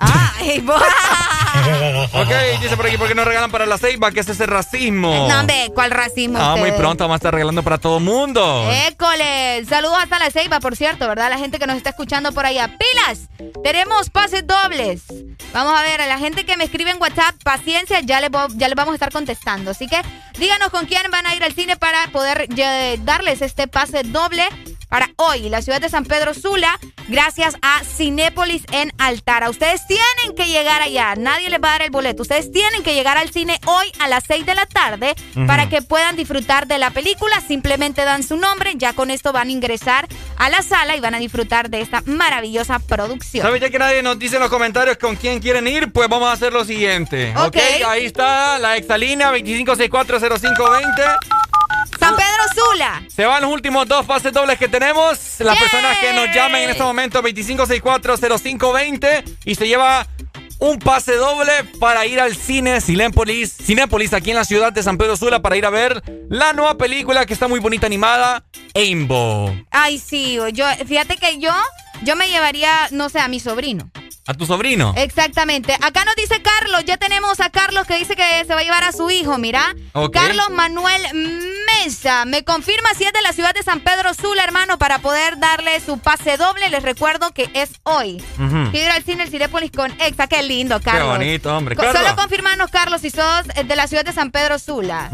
Ah, 0.00 0.32
vos. 0.62 0.82
ok, 2.12 2.60
dice 2.62 2.76
por 2.76 2.86
aquí, 2.86 2.96
¿por 2.96 3.06
qué 3.06 3.14
no 3.14 3.24
regalan 3.24 3.50
para 3.50 3.66
la 3.66 3.76
ceiba? 3.76 4.10
¿Qué 4.10 4.20
es 4.20 4.28
ese 4.28 4.46
racismo? 4.46 5.28
No, 5.28 5.40
hombre, 5.40 5.70
¿cuál 5.74 5.90
racismo? 5.90 6.38
Ah, 6.40 6.56
muy 6.56 6.72
pronto 6.72 7.04
vamos 7.04 7.14
a 7.14 7.16
estar 7.16 7.34
regalando 7.34 7.62
para 7.62 7.78
todo 7.78 8.00
mundo. 8.00 8.70
École. 8.88 9.64
Saludos 9.66 9.98
hasta 10.02 10.18
la 10.18 10.30
ceiba, 10.30 10.60
por 10.60 10.76
cierto, 10.76 11.06
¿verdad? 11.06 11.28
La 11.28 11.38
gente 11.38 11.58
que 11.58 11.66
nos 11.66 11.76
está 11.76 11.90
escuchando 11.90 12.32
por 12.32 12.46
allá. 12.46 12.78
¡Pilas! 12.78 13.28
Tenemos 13.62 14.10
pases 14.10 14.46
dobles. 14.46 15.02
Vamos 15.52 15.78
a 15.78 15.82
ver, 15.82 16.00
a 16.00 16.06
la 16.06 16.18
gente 16.18 16.46
que 16.46 16.56
me 16.56 16.64
escribe 16.64 16.90
en 16.90 17.00
WhatsApp, 17.00 17.34
paciencia, 17.44 18.00
ya 18.00 18.20
les, 18.20 18.30
ya 18.56 18.68
les 18.68 18.76
vamos 18.76 18.92
a 18.92 18.94
estar 18.94 19.12
contestando. 19.12 19.72
Así 19.72 19.86
que 19.86 20.00
díganos 20.38 20.70
con 20.70 20.86
quién 20.86 21.02
van 21.10 21.26
a 21.26 21.34
ir 21.34 21.44
al 21.44 21.52
cine 21.52 21.76
para 21.76 22.06
poder 22.08 22.48
darles 23.04 23.42
este 23.42 23.68
pase 23.68 24.02
doble 24.04 24.48
para 24.90 25.08
hoy, 25.16 25.48
la 25.48 25.62
ciudad 25.62 25.80
de 25.80 25.88
San 25.88 26.04
Pedro 26.04 26.34
Sula, 26.34 26.78
gracias 27.08 27.54
a 27.62 27.82
Cinépolis 27.84 28.64
en 28.72 28.92
Altara. 28.98 29.48
Ustedes 29.48 29.86
tienen 29.86 30.36
que 30.36 30.48
llegar 30.48 30.82
allá, 30.82 31.14
nadie 31.16 31.48
les 31.48 31.60
va 31.60 31.68
a 31.68 31.72
dar 31.72 31.82
el 31.82 31.90
boleto. 31.90 32.22
Ustedes 32.22 32.50
tienen 32.50 32.82
que 32.82 32.92
llegar 32.92 33.16
al 33.16 33.30
cine 33.30 33.58
hoy 33.66 33.86
a 34.00 34.08
las 34.08 34.24
6 34.26 34.44
de 34.44 34.54
la 34.54 34.66
tarde 34.66 35.14
para 35.46 35.68
que 35.68 35.80
puedan 35.80 36.16
disfrutar 36.16 36.66
de 36.66 36.78
la 36.78 36.90
película. 36.90 37.40
Simplemente 37.40 38.04
dan 38.04 38.24
su 38.24 38.36
nombre, 38.36 38.72
ya 38.76 38.92
con 38.92 39.10
esto 39.10 39.32
van 39.32 39.48
a 39.48 39.52
ingresar 39.52 40.08
a 40.36 40.50
la 40.50 40.62
sala 40.62 40.96
y 40.96 41.00
van 41.00 41.14
a 41.14 41.18
disfrutar 41.18 41.70
de 41.70 41.80
esta 41.80 42.02
maravillosa 42.06 42.80
producción. 42.80 43.46
¿Sabes 43.46 43.60
ya 43.60 43.70
que 43.70 43.78
nadie 43.78 44.02
nos 44.02 44.18
dice 44.18 44.36
en 44.36 44.42
los 44.42 44.50
comentarios 44.50 44.98
con 44.98 45.14
quién 45.14 45.38
quieren 45.38 45.68
ir? 45.68 45.92
Pues 45.92 46.08
vamos 46.08 46.28
a 46.28 46.32
hacer 46.32 46.52
lo 46.52 46.64
siguiente. 46.64 47.32
Ok, 47.36 47.56
ahí 47.86 48.06
está 48.06 48.58
la 48.58 48.76
exalínea 48.76 49.30
25640520. 49.30 51.39
San 52.00 52.16
Pedro 52.16 52.42
Sula. 52.54 53.02
Se 53.08 53.26
van 53.26 53.42
los 53.42 53.52
últimos 53.52 53.86
dos 53.86 54.06
pases 54.06 54.32
dobles 54.32 54.58
que 54.58 54.68
tenemos. 54.68 55.18
Las 55.38 55.58
personas 55.58 55.98
que 55.98 56.12
nos 56.12 56.34
llamen 56.34 56.62
en 56.62 56.70
este 56.70 56.82
momento 56.82 57.22
25640520 57.22 59.24
y 59.44 59.54
se 59.54 59.68
lleva 59.68 60.06
un 60.58 60.78
pase 60.78 61.14
doble 61.14 61.52
para 61.78 62.06
ir 62.06 62.20
al 62.20 62.36
cine 62.36 62.80
Cinépolis, 62.80 63.56
Cinépolis 63.56 64.12
aquí 64.12 64.30
en 64.30 64.36
la 64.36 64.44
ciudad 64.44 64.72
de 64.72 64.82
San 64.82 64.98
Pedro 64.98 65.16
Sula 65.16 65.40
para 65.40 65.56
ir 65.56 65.64
a 65.64 65.70
ver 65.70 66.02
la 66.28 66.52
nueva 66.52 66.76
película 66.76 67.24
que 67.26 67.32
está 67.32 67.48
muy 67.48 67.60
bonita 67.60 67.86
animada, 67.86 68.44
Aimbo. 68.74 69.54
Ay, 69.70 69.98
sí, 69.98 70.38
yo 70.52 70.66
fíjate 70.86 71.16
que 71.16 71.38
yo 71.38 71.52
yo 72.02 72.16
me 72.16 72.28
llevaría, 72.28 72.88
no 72.92 73.08
sé, 73.08 73.20
a 73.20 73.28
mi 73.28 73.40
sobrino. 73.40 73.90
¿A 74.30 74.34
tu 74.34 74.46
sobrino? 74.46 74.94
Exactamente. 74.96 75.74
Acá 75.80 76.04
nos 76.04 76.14
dice 76.14 76.40
Carlos, 76.40 76.84
ya 76.84 76.96
tenemos 76.98 77.40
a 77.40 77.50
Carlos 77.50 77.84
que 77.84 77.96
dice 77.96 78.14
que 78.14 78.44
se 78.46 78.54
va 78.54 78.60
a 78.60 78.62
llevar 78.62 78.84
a 78.84 78.92
su 78.92 79.10
hijo, 79.10 79.38
mira. 79.38 79.74
Carlos 80.12 80.50
Manuel 80.50 81.02
Mesa, 81.66 82.24
me 82.26 82.44
confirma 82.44 82.90
si 82.96 83.02
es 83.02 83.12
de 83.12 83.22
la 83.22 83.32
ciudad 83.32 83.52
de 83.54 83.64
San 83.64 83.80
Pedro 83.80 84.14
Sula, 84.14 84.44
hermano, 84.44 84.78
para 84.78 85.00
poder 85.00 85.40
darle 85.40 85.80
su 85.80 85.98
pase 85.98 86.36
doble. 86.36 86.70
Les 86.70 86.80
recuerdo 86.80 87.32
que 87.32 87.50
es 87.54 87.72
hoy. 87.82 88.22
Quiero 88.36 88.86
ir 88.86 88.90
al 88.92 89.02
cine 89.02 89.24
El 89.24 89.30
Cinépolis 89.30 89.72
con 89.72 89.90
Exa, 90.00 90.28
qué 90.28 90.44
lindo, 90.44 90.80
Carlos. 90.80 91.18
Qué 91.18 91.24
bonito, 91.24 91.56
hombre. 91.56 91.74
Solo 91.74 92.14
confirmanos, 92.14 92.70
Carlos, 92.70 93.00
si 93.00 93.10
sos 93.10 93.48
de 93.48 93.74
la 93.74 93.88
ciudad 93.88 94.04
de 94.04 94.12
San 94.12 94.30
Pedro 94.30 94.60
Sula. 94.60 95.10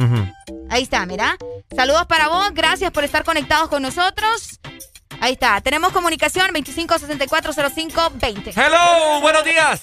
Ahí 0.69 0.83
está, 0.83 1.07
mira. 1.07 1.39
Saludos 1.75 2.05
para 2.05 2.29
vos, 2.29 2.51
gracias 2.53 2.91
por 2.91 3.03
estar 3.03 3.25
conectados 3.25 3.71
con 3.71 3.81
nosotros. 3.81 4.61
Ahí 5.21 5.33
está. 5.33 5.61
Tenemos 5.61 5.93
comunicación 5.93 6.51
25640520. 6.55 8.53
Hello, 8.57 9.21
buenos 9.21 9.45
días. 9.45 9.83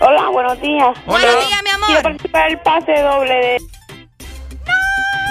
Hola, 0.00 0.28
buenos 0.28 0.60
días. 0.60 0.96
Buenos 1.06 1.46
días, 1.46 1.62
mi 1.62 1.70
amor. 1.70 1.86
Quiero 1.88 2.02
participar 2.02 2.50
el 2.50 2.58
pase 2.60 3.00
doble 3.02 3.34
de... 3.34 3.58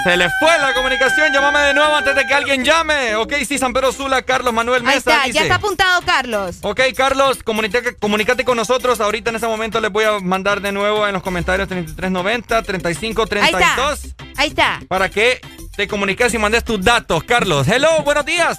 Se 0.04 0.16
le 0.16 0.28
fue 0.38 0.56
la 0.60 0.72
comunicación, 0.72 1.32
llámame 1.32 1.58
de 1.58 1.74
nuevo 1.74 1.96
antes 1.96 2.14
de 2.14 2.24
que 2.26 2.32
alguien 2.32 2.64
llame. 2.64 3.16
Ok, 3.16 3.32
sí, 3.44 3.58
San 3.58 3.72
Pedro 3.72 3.90
Sula, 3.90 4.22
Carlos 4.22 4.54
Manuel 4.54 4.84
Mesa. 4.84 5.22
Ahí 5.22 5.30
está, 5.30 5.40
ya 5.40 5.42
está 5.42 5.56
apuntado 5.56 6.00
Carlos. 6.02 6.58
Ok, 6.62 6.80
Carlos, 6.96 7.42
comunícate, 7.42 8.44
con 8.44 8.56
nosotros. 8.56 9.00
Ahorita 9.00 9.30
en 9.30 9.36
ese 9.36 9.48
momento 9.48 9.80
les 9.80 9.90
voy 9.90 10.04
a 10.04 10.20
mandar 10.20 10.60
de 10.60 10.70
nuevo 10.70 11.08
en 11.08 11.12
los 11.12 11.24
comentarios 11.24 11.66
3390, 11.66 12.62
3532. 12.62 13.52
Ahí 13.52 13.64
está. 13.64 14.40
Ahí 14.40 14.48
está. 14.48 14.80
Para 14.86 15.08
que 15.08 15.40
te 15.76 15.86
comuniques 15.86 16.32
y 16.32 16.38
mandes 16.38 16.64
tus 16.64 16.82
datos, 16.82 17.22
Carlos. 17.24 17.68
Hello, 17.68 18.02
buenos 18.02 18.24
días. 18.24 18.58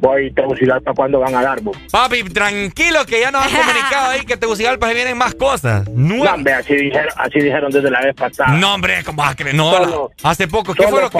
Voy, 0.00 0.30
Tegucigalpa, 0.32 0.92
¿cuándo 0.94 1.18
van 1.18 1.34
a 1.34 1.42
dar, 1.42 1.58
Papi, 1.90 2.22
tranquilo 2.24 3.04
que 3.06 3.20
ya 3.20 3.30
nos 3.30 3.42
han 3.42 3.50
comunicado 3.50 4.10
ahí 4.10 4.20
que 4.20 4.36
Tegucigalpa 4.36 4.86
se 4.88 4.94
vienen 4.94 5.16
más 5.16 5.34
cosas. 5.34 5.88
No, 5.88 6.22
hombre, 6.22 6.52
así 6.52 6.76
dijeron, 6.76 7.12
así 7.16 7.40
dijeron 7.40 7.72
desde 7.72 7.90
la 7.90 8.00
vez 8.02 8.14
pasada. 8.14 8.52
No, 8.52 8.74
hombre, 8.74 9.02
¿cómo 9.02 9.22
vas 9.22 9.32
a 9.32 9.34
creer? 9.34 9.56
No, 9.56 10.10
hace 10.22 10.46
poco. 10.46 10.74
¿Qué 10.74 10.86
fue 10.86 11.00
lo 11.00 11.10
que...? 11.10 11.18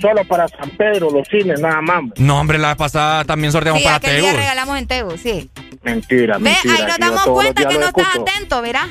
solo 0.00 0.24
para 0.24 0.48
San 0.48 0.70
Pedro, 0.70 1.10
los 1.10 1.28
cines, 1.28 1.60
nada 1.60 1.82
más. 1.82 2.04
No, 2.16 2.40
hombre, 2.40 2.58
la 2.58 2.68
vez 2.68 2.76
pasada 2.78 3.24
también 3.24 3.52
sorteamos 3.52 3.82
para 3.82 4.00
Tegus. 4.00 4.30
Sí, 4.30 4.36
regalamos 4.36 4.78
en 4.78 4.86
Tegus, 4.86 5.20
sí. 5.20 5.50
Mentira, 5.82 6.38
Ve, 6.38 6.44
mentira. 6.44 6.74
ahí 6.74 6.84
nos 6.86 6.98
damos 6.98 7.26
cuenta 7.26 7.68
que 7.68 7.78
no 7.78 7.86
estás 7.86 8.16
atento, 8.16 8.62
¿verdad? 8.62 8.86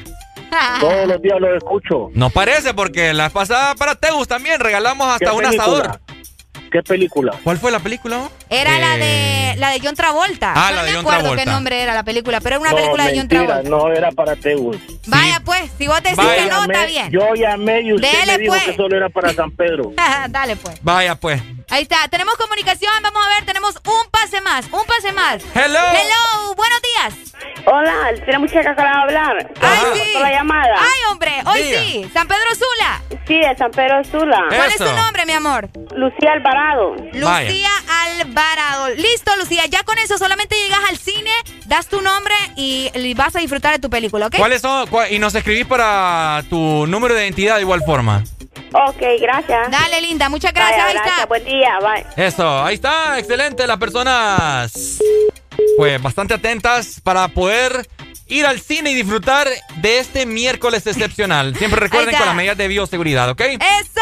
Todos 0.80 1.08
los 1.08 1.22
días 1.22 1.40
lo 1.40 1.56
escucho. 1.56 2.10
No 2.14 2.30
parece, 2.30 2.74
porque 2.74 3.14
la 3.14 3.30
pasada 3.30 3.76
para 3.76 3.96
Teus 3.96 4.28
también 4.28 4.60
regalamos 4.60 5.08
hasta 5.08 5.34
un 5.34 5.46
asador. 5.46 6.00
¿Qué 6.72 6.84
película? 6.84 7.34
¿Cuál 7.44 7.58
fue 7.58 7.72
la 7.72 7.80
película? 7.80 8.30
Era 8.62 8.80
la 8.80 8.98
de 8.98 9.56
la 9.58 9.70
de 9.72 9.80
John 9.84 9.96
Travolta. 9.96 10.54
Ah, 10.56 10.72
la 10.72 10.84
de 10.84 10.94
John 10.94 11.06
Travolta. 11.06 11.18
No 11.18 11.24
me 11.24 11.32
acuerdo 11.32 11.36
qué 11.36 11.46
nombre 11.46 11.82
era 11.82 11.94
la 11.94 12.04
película, 12.04 12.40
pero 12.42 12.56
era 12.56 12.60
una 12.60 12.76
película 12.76 13.08
de 13.08 13.18
John 13.18 13.28
Travolta. 13.28 13.70
No, 13.70 13.92
era 13.92 14.12
para 14.12 14.36
Teus. 14.36 14.78
Vaya 15.08 15.42
pues, 15.44 15.72
si 15.78 15.88
vos 15.88 16.02
decís 16.02 16.18
que 16.18 16.50
no, 16.50 16.64
está 16.64 16.86
bien. 16.86 17.12
Yo 17.12 17.34
llamé 17.36 17.82
y 17.82 17.94
usted 17.94 18.26
me 18.26 18.38
dijo 18.38 18.54
pues. 18.54 18.64
que 18.66 18.76
solo 18.76 18.96
era 18.96 19.10
para 19.10 19.34
San 19.34 19.52
Pedro. 19.52 19.92
Dale 20.30 20.56
pues. 20.56 20.80
Vaya 20.82 21.16
pues. 21.16 21.42
Ahí 21.70 21.82
está, 21.82 22.08
tenemos 22.10 22.36
comunicación, 22.36 22.92
vamos 23.02 23.26
a 23.26 23.30
ver, 23.30 23.46
tenemos 23.46 23.76
un 23.76 24.10
pase 24.12 24.40
más, 24.42 24.66
un 24.66 24.86
pase 24.86 25.12
más. 25.14 25.44
Hello. 25.56 25.80
Hello, 25.80 26.56
buenos 26.56 26.80
días. 26.82 27.36
Hola, 27.66 28.14
tiene 28.24 28.38
mucha 28.38 28.62
que 28.62 28.74
para 28.74 29.02
hablar. 29.02 29.52
Ay, 29.60 29.80
sí. 29.96 30.20
la 30.20 30.32
llamada. 30.32 30.76
Ay, 30.78 31.00
hombre, 31.12 31.32
hoy 31.46 31.64
sí. 31.64 32.10
San 32.14 32.28
Pedro 32.28 32.54
Sula. 32.54 33.02
Sí, 33.28 33.40
de 33.40 33.58
San 33.58 33.72
Pedro 33.72 34.04
Sula. 34.04 34.44
¿Cuál 34.50 34.70
es 34.70 34.78
tu 34.78 34.84
nombre, 34.84 35.26
mi 35.26 35.34
amor? 35.34 35.70
Lucía 35.96 36.34
Alvarado. 36.34 36.96
Lucía 37.14 37.70
Alvarado. 37.90 38.45
Listo, 38.98 39.36
Lucía, 39.38 39.66
ya 39.66 39.84
con 39.84 39.98
eso 39.98 40.18
solamente 40.18 40.56
llegas 40.56 40.80
al 40.90 40.98
cine, 40.98 41.32
das 41.66 41.88
tu 41.88 42.02
nombre 42.02 42.34
y, 42.56 43.14
vas 43.16 43.36
a 43.36 43.40
disfrutar 43.40 43.74
de 43.74 43.80
tu 43.80 43.90
película, 43.90 44.28
¿ok? 44.28 44.38
¿Cuáles 44.38 44.62
son? 44.62 44.88
Y 45.10 45.20
nos 45.20 45.34
escribís 45.36 45.66
para 45.66 46.44
tu 46.50 46.86
número 46.88 47.14
de 47.16 47.24
identidad 47.24 47.56
de 47.56 47.62
igual 47.62 47.82
forma. 47.86 48.24
Ok, 48.72 49.02
gracias. 49.20 49.72
Dale, 49.72 50.02
linda, 50.02 50.30
muchas 50.30 50.54
gracias. 50.54 50.86
Ahí 50.86 50.96
está. 50.96 51.26
Buen 51.26 51.44
día, 51.46 51.80
bye. 51.80 52.26
Eso, 52.26 52.64
ahí 52.64 52.76
está, 52.76 53.18
excelente. 53.20 53.66
Las 53.68 53.78
personas, 53.78 55.00
pues, 55.78 56.02
bastante 56.02 56.34
atentas 56.34 57.00
para 57.02 57.28
poder 57.30 57.88
ir 58.28 58.46
al 58.46 58.60
cine 58.60 58.92
y 58.92 58.96
disfrutar 58.96 59.48
de 59.78 60.00
este 60.00 60.26
miércoles 60.26 60.86
excepcional. 60.88 61.56
Siempre 61.56 61.80
recuerden 61.80 62.16
con 62.16 62.26
las 62.26 62.36
medidas 62.36 62.58
de 62.58 62.68
bioseguridad, 62.68 63.30
¿ok? 63.30 63.42
¡Eso! 63.42 64.02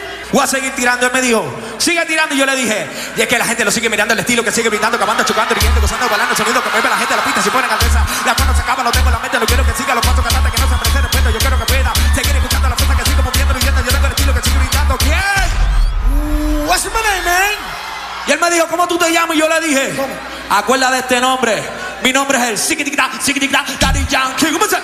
Voy 0.31 0.43
a 0.43 0.47
seguir 0.47 0.71
tirando. 0.75 1.05
Él 1.05 1.11
me 1.13 1.21
dijo, 1.21 1.43
sigue 1.77 2.05
tirando. 2.05 2.33
Y 2.35 2.37
yo 2.37 2.45
le 2.45 2.55
dije, 2.55 2.87
y 3.15 3.21
es 3.21 3.27
que 3.27 3.37
la 3.37 3.45
gente 3.45 3.65
lo 3.65 3.71
sigue 3.71 3.89
mirando 3.89 4.13
el 4.13 4.19
estilo, 4.19 4.43
que 4.43 4.51
sigue 4.51 4.69
gritando, 4.69 4.97
acabando, 4.97 5.23
chocando, 5.23 5.53
riendo, 5.55 5.81
gozando, 5.81 6.07
bailando, 6.09 6.35
sonido 6.35 6.63
que 6.63 6.69
mueve 6.69 6.89
la 6.89 6.97
gente 6.97 7.15
la 7.15 7.23
pista. 7.23 7.41
Si 7.41 7.49
pone 7.49 7.67
cabeza, 7.67 8.05
la 8.25 8.33
mano 8.33 8.55
se 8.55 8.61
acaba, 8.61 8.83
lo 8.83 8.91
tengo 8.91 9.07
en 9.07 9.13
la 9.13 9.19
mente, 9.19 9.39
lo 9.39 9.45
quiero 9.45 9.65
que 9.65 9.73
siga, 9.73 9.95
los 9.95 10.05
cuatro 10.05 10.23
cantantes 10.23 10.51
que 10.53 10.61
no 10.61 10.69
se 10.69 10.75
presenten 10.75 11.03
respeto. 11.03 11.29
Yo 11.31 11.39
quiero 11.39 11.59
que 11.59 11.65
pueda 11.65 11.93
seguir 12.15 12.35
escuchando 12.35 12.69
la 12.69 12.75
fuerza 12.75 12.95
que 12.95 13.09
sigo 13.09 13.23
moviendo, 13.23 13.53
viviendo. 13.53 13.81
Yo 13.81 13.91
tengo 13.91 14.05
el 14.05 14.11
estilo 14.11 14.33
que 14.33 14.41
sigue 14.41 14.59
gritando. 14.59 14.97
¿Quién? 14.97 16.67
What's 16.67 16.85
my 16.85 16.91
name, 16.91 17.25
man? 17.25 17.90
Y 18.27 18.31
él 18.31 18.39
me 18.39 18.49
dijo, 18.51 18.67
¿cómo 18.67 18.87
tú 18.87 18.97
te 18.97 19.11
llamas? 19.11 19.35
Y 19.35 19.39
yo 19.39 19.49
le 19.49 19.59
dije, 19.61 19.93
acuérdate 20.49 20.93
de 20.93 20.99
este 20.99 21.21
nombre. 21.21 21.63
Mi 22.03 22.11
nombre 22.11 22.37
es 22.37 22.43
el 22.49 22.57
Daddy 23.79 24.05
Yankee. 24.07 24.51
¿Cómo 24.51 24.65
se? 24.65 24.77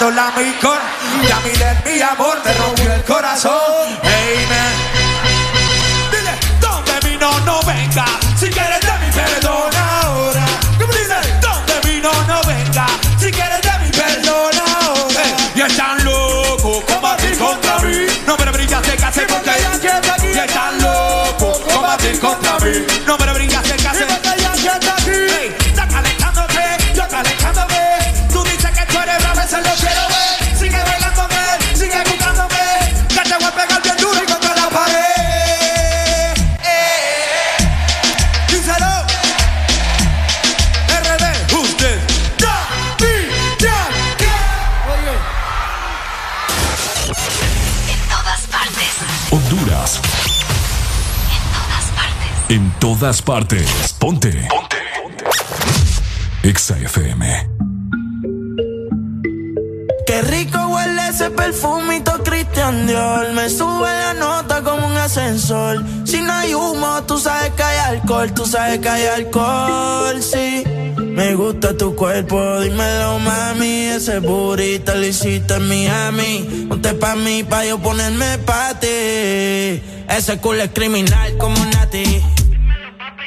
Nada 0.00 0.32
controla 0.32 0.32
mi 0.36 0.52
cor. 0.60 0.78
Ya 1.28 1.40
miré 1.40 1.76
mi 1.84 2.00
amor, 2.00 2.38
me 2.42 2.52
rompió 2.54 2.94
el 2.94 3.04
corazón. 3.04 3.98
Hey, 4.02 4.46
man. 4.48 4.72
Dile, 6.10 6.32
donde 6.58 7.08
mi 7.08 7.16
no 7.18 7.38
no 7.40 7.60
venga. 7.64 8.06
Si 8.38 8.48
quieres 8.48 8.80
de 8.80 8.92
mi 9.04 9.12
perdona 9.12 10.00
ahora. 10.00 10.46
Dile, 10.78 11.20
donde 11.42 11.88
mi 11.88 12.00
no 12.00 12.12
no 12.26 12.40
venga. 12.44 12.86
Si 13.18 13.30
quieres 13.30 13.60
de 13.60 13.78
mi 13.84 13.90
perdona 13.90 14.64
ahora. 14.80 15.22
Y 15.54 15.60
están 15.60 16.02
locos 16.02 16.82
combatir 16.84 17.36
contra 17.38 17.78
mí. 17.80 18.06
No 18.26 18.38
me 18.38 18.50
brillas 18.52 18.82
de 18.82 18.96
casa 18.96 19.20
porque 19.28 19.50
y 20.32 20.38
están 20.38 20.80
locos 20.80 21.58
combatir 21.58 22.18
contra 22.20 22.58
mí. 22.60 22.86
No 23.06 23.18
me 23.18 23.32
brillas 23.34 23.69
todas 52.80 53.20
partes. 53.20 53.94
Ponte. 53.98 54.32
Ponte. 54.48 55.26
Exa 56.42 56.78
FM. 56.78 57.48
Qué 60.06 60.22
rico 60.22 60.58
huele 60.68 61.08
ese 61.08 61.30
perfumito 61.30 62.22
Christian 62.24 62.86
Dior. 62.86 63.32
Me 63.34 63.50
sube 63.50 63.82
la 63.86 64.14
nota 64.14 64.62
como 64.62 64.86
un 64.86 64.96
ascensor. 64.96 65.84
Si 66.04 66.22
no 66.22 66.32
hay 66.32 66.54
humo, 66.54 67.02
tú 67.04 67.18
sabes 67.18 67.50
que 67.50 67.62
hay 67.62 67.78
alcohol. 67.78 68.32
Tú 68.32 68.46
sabes 68.46 68.78
que 68.78 68.88
hay 68.88 69.06
alcohol, 69.06 70.22
sí. 70.22 70.64
Me 70.96 71.34
gusta 71.34 71.76
tu 71.76 71.94
cuerpo, 71.94 72.60
dímelo 72.60 73.18
mami. 73.18 73.84
Ese 73.96 74.20
burrito 74.20 74.94
lo 74.94 75.04
hiciste 75.04 75.54
en 75.54 75.68
Miami. 75.68 76.66
Ponte 76.68 76.94
pa' 76.94 77.14
mí, 77.14 77.44
pa' 77.44 77.66
yo 77.66 77.78
ponerme 77.78 78.38
pa' 78.38 78.80
ti. 78.80 79.82
Ese 80.08 80.38
culo 80.40 80.62
es 80.62 80.70
criminal 80.70 81.36
como 81.36 81.62
Nati. 81.66 82.19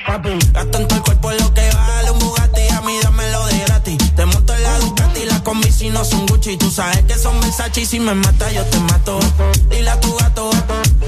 Papi, 0.05 0.37
gasto 0.51 0.77
en 0.79 0.87
todo 0.87 0.97
el 0.97 1.03
cuerpo 1.03 1.31
lo 1.31 1.53
que 1.53 1.69
vale 1.71 2.11
un 2.11 2.19
Bugatti. 2.19 2.67
A 2.69 2.81
mí 2.81 2.97
dámelo 3.01 3.45
de 3.47 3.59
gratis. 3.59 4.15
Te 4.15 4.25
monto 4.25 4.53
en 4.53 4.63
la 4.63 4.79
Ducati, 4.79 5.25
la 5.25 5.43
combi 5.43 5.71
si 5.71 5.89
no 5.89 6.03
son 6.03 6.25
Gucci. 6.25 6.57
Tú 6.57 6.69
sabes 6.69 7.03
que 7.03 7.17
son 7.17 7.39
Versace 7.39 7.81
y 7.81 7.85
si 7.85 7.99
me 7.99 8.13
mata 8.13 8.51
yo 8.51 8.65
te 8.65 8.79
mato. 8.79 9.19
Dile 9.69 9.91
tu 10.01 10.13
gato, 10.15 10.51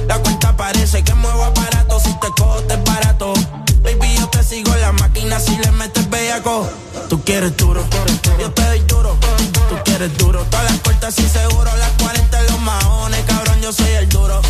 la 0.08 0.18
cuenta 0.20 0.56
parece 0.56 1.04
que 1.04 1.14
muevo 1.14 1.44
aparato. 1.44 2.00
Si 2.00 2.14
te 2.20 2.28
cojo 2.38 2.62
te 2.64 2.78
barato. 2.78 3.34
Baby, 3.84 4.16
yo 4.18 4.28
te 4.30 4.44
sigo 4.44 4.74
en 4.74 4.82
la 4.82 4.92
máquina 4.94 5.40
si 5.40 5.58
le 5.58 5.72
metes 5.72 6.10
bellaco. 6.10 6.70
Tú 7.10 7.22
quieres 7.24 7.56
duro, 7.58 7.84
yo 8.40 8.52
te 8.52 8.64
doy 8.64 8.80
duro. 8.80 9.18
Tú 9.70 9.76
quieres 9.84 10.18
duro, 10.18 10.44
todas 10.50 10.72
las 10.72 10.80
puertas 10.80 11.20
y 11.20 11.28
seguro. 11.28 11.70
Las 11.78 11.92
40 12.02 12.40
en 12.40 12.46
los 12.48 12.62
maones, 12.62 13.24
cabrón, 13.26 13.62
yo 13.62 13.72
soy 13.72 13.92
el 13.92 14.10
duro. 14.10 14.42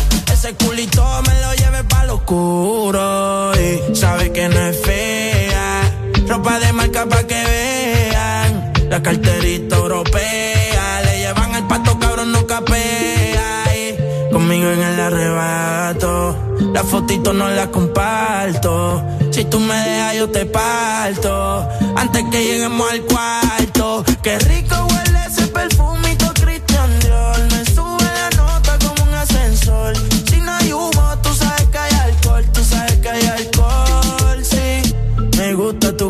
Ese 0.46 0.54
culito 0.64 1.04
me 1.26 1.40
lo 1.40 1.54
lleve 1.54 1.82
pa' 1.88 2.04
lo 2.04 2.14
oscuro. 2.14 3.52
Y 3.56 3.96
sabe 3.96 4.30
que 4.30 4.48
no 4.48 4.60
es 4.60 4.80
fea. 4.80 5.92
Ropa 6.28 6.60
de 6.60 6.72
marca 6.72 7.04
pa' 7.04 7.24
que 7.24 7.34
vean. 7.34 8.72
La 8.88 9.02
carterita 9.02 9.76
europea. 9.76 11.00
Le 11.04 11.18
llevan 11.18 11.52
el 11.56 11.64
pato, 11.64 11.98
cabrón, 11.98 12.30
no 12.30 12.46
capea. 12.46 13.74
Y 13.74 14.32
conmigo 14.32 14.70
en 14.70 14.82
el 14.82 15.00
arrebato. 15.00 16.36
La 16.72 16.84
fotito 16.84 17.32
no 17.32 17.48
la 17.48 17.68
comparto. 17.72 19.02
Si 19.32 19.44
tú 19.46 19.58
me 19.58 19.74
dejas, 19.74 20.14
yo 20.14 20.30
te 20.30 20.46
parto. 20.46 21.68
Antes 21.96 22.22
que 22.30 22.44
lleguemos 22.44 22.88
al 22.88 23.00
cuarto. 23.00 24.04
Qué 24.22 24.38
rico 24.38 24.95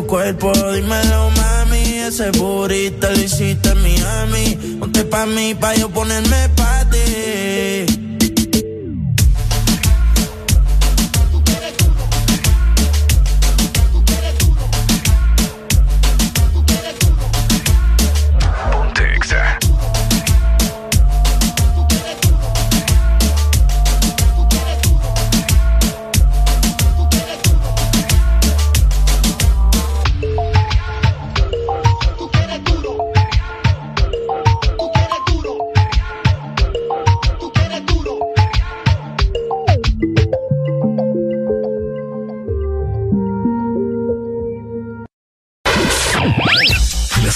cuerpo, 0.07 0.51
dímelo, 0.73 1.29
mami. 1.31 1.99
Ese 1.99 2.31
burrito 2.31 3.09
lo 3.11 3.19
hiciste 3.19 3.69
en 3.69 3.83
Miami. 3.83 4.77
Ponte 4.79 5.03
pa' 5.03 5.25
mí, 5.25 5.53
pa' 5.53 5.75
yo 5.75 5.89
ponerme 5.89 6.49
pa' 6.55 6.85
ti. 6.89 7.86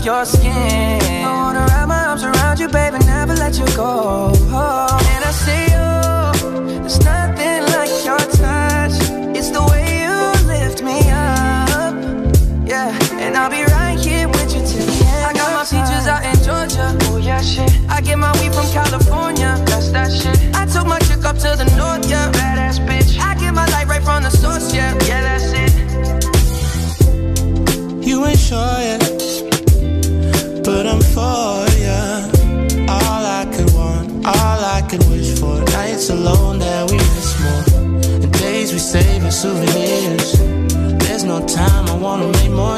texture 0.00 0.12
of 0.12 0.16
your 0.16 0.24
skin. 0.24 1.24
I 1.24 1.32
wanna 1.32 1.66
wrap 1.66 1.88
my 1.88 2.06
arms 2.06 2.24
around 2.24 2.58
you, 2.58 2.68
baby, 2.68 2.98
never 3.04 3.34
let 3.34 3.58
you 3.58 3.66
go. 3.76 4.32
Oh, 4.34 4.98
and 5.14 5.24
I 5.24 5.32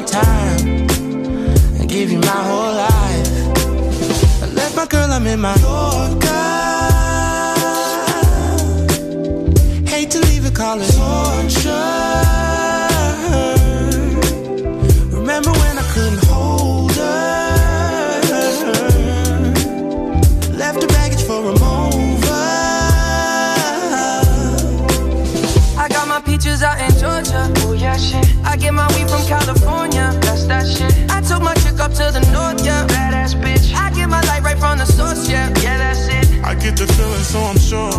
more 0.03 0.09
time. 0.09 0.89
And 1.81 1.89
give 1.89 2.11
you 2.11 2.19
my 2.19 2.27
whole 2.27 2.75
life. 2.75 4.43
I 4.43 4.47
left 4.55 4.77
my 4.77 4.87
girl, 4.87 5.11
I'm 5.11 5.27
in 5.27 5.41
my 5.41 5.55
Yorker. 5.57 6.29
Hate 9.89 10.11
to 10.13 10.21
leave 10.21 10.45
it, 10.47 10.55
call 10.55 10.79
get 36.63 36.77
the 36.77 36.87
feeling, 36.95 37.27
so 37.27 37.41
I'm 37.41 37.59
sure. 37.59 37.91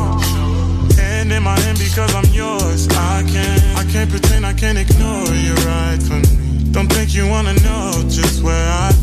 And 1.00 1.32
in 1.32 1.44
my 1.44 1.60
hand 1.60 1.78
because 1.78 2.16
I'm 2.16 2.26
yours. 2.34 2.88
I 2.90 3.24
can't, 3.28 3.64
I 3.78 3.84
can't 3.92 4.10
pretend, 4.10 4.46
I 4.46 4.54
can't 4.54 4.78
ignore 4.78 5.28
you 5.36 5.54
right 5.68 6.02
from 6.02 6.22
me. 6.22 6.72
Don't 6.72 6.88
think 6.88 7.14
you 7.14 7.28
wanna 7.28 7.54
know 7.56 7.92
just 8.08 8.42
where 8.42 8.68
I've 8.72 9.03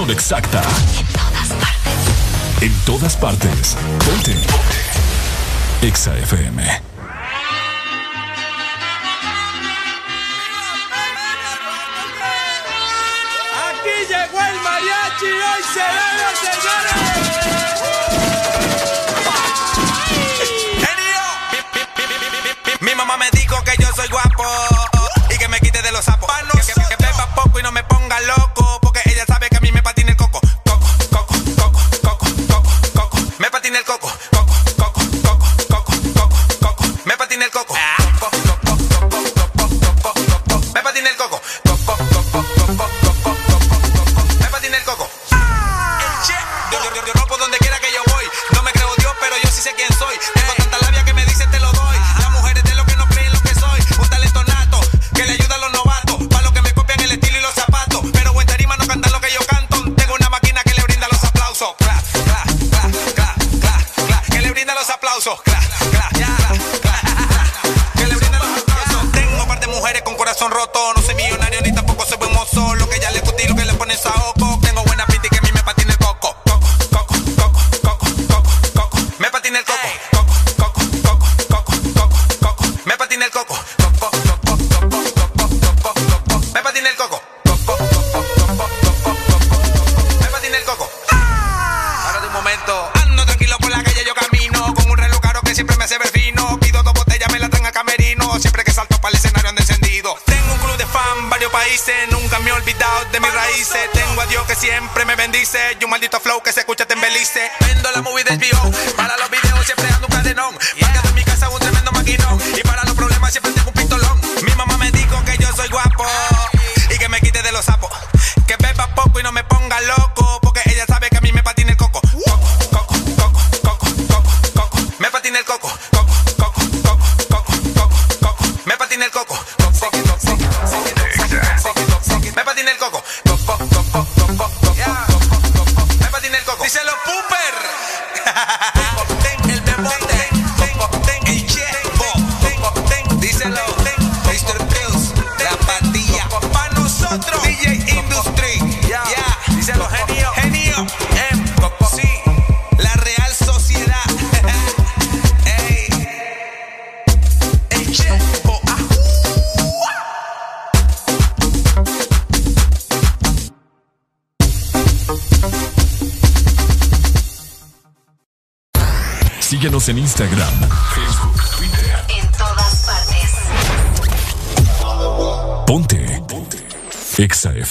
Exacta. 0.00 0.62
En 0.98 1.06
todas 1.12 1.48
partes. 1.52 2.62
En 2.62 2.72
todas 2.84 3.16
partes. 3.16 3.76
Ponte. 4.04 4.32
Ponte. 4.32 5.86
Exa 5.86 6.16
FM. 6.18 6.62
Aquí 13.68 13.96
llegó 14.08 14.40
el 14.40 14.60
mariachi, 14.60 15.26
hoy 15.26 15.62
se 15.74 15.86
los 16.18 16.34
señores. 16.38 17.00
Mi 22.80 22.94
mamá 22.94 23.16
me 23.18 23.30
dijo 23.32 23.62
que 23.64 23.72
yo 23.80 23.88
soy 23.94 24.08
guapo 24.08 24.71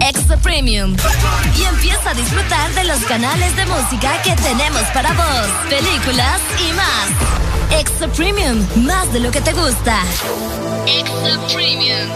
Extra 0.00 0.36
Premium. 0.38 0.96
Y 1.58 1.64
empieza 1.64 2.10
a 2.10 2.14
disfrutar 2.14 2.70
de 2.72 2.84
los 2.84 3.00
canales 3.04 3.54
de 3.56 3.66
música 3.66 4.20
que 4.22 4.34
tenemos 4.36 4.82
para 4.94 5.12
vos, 5.12 5.48
películas 5.68 6.40
y 6.58 6.72
más. 6.72 7.80
Extra 7.80 8.08
Premium, 8.08 8.66
más 8.76 9.12
de 9.12 9.20
lo 9.20 9.30
que 9.30 9.40
te 9.40 9.52
gusta. 9.52 9.98
Extra 10.86 11.38
Premium. 11.52 12.08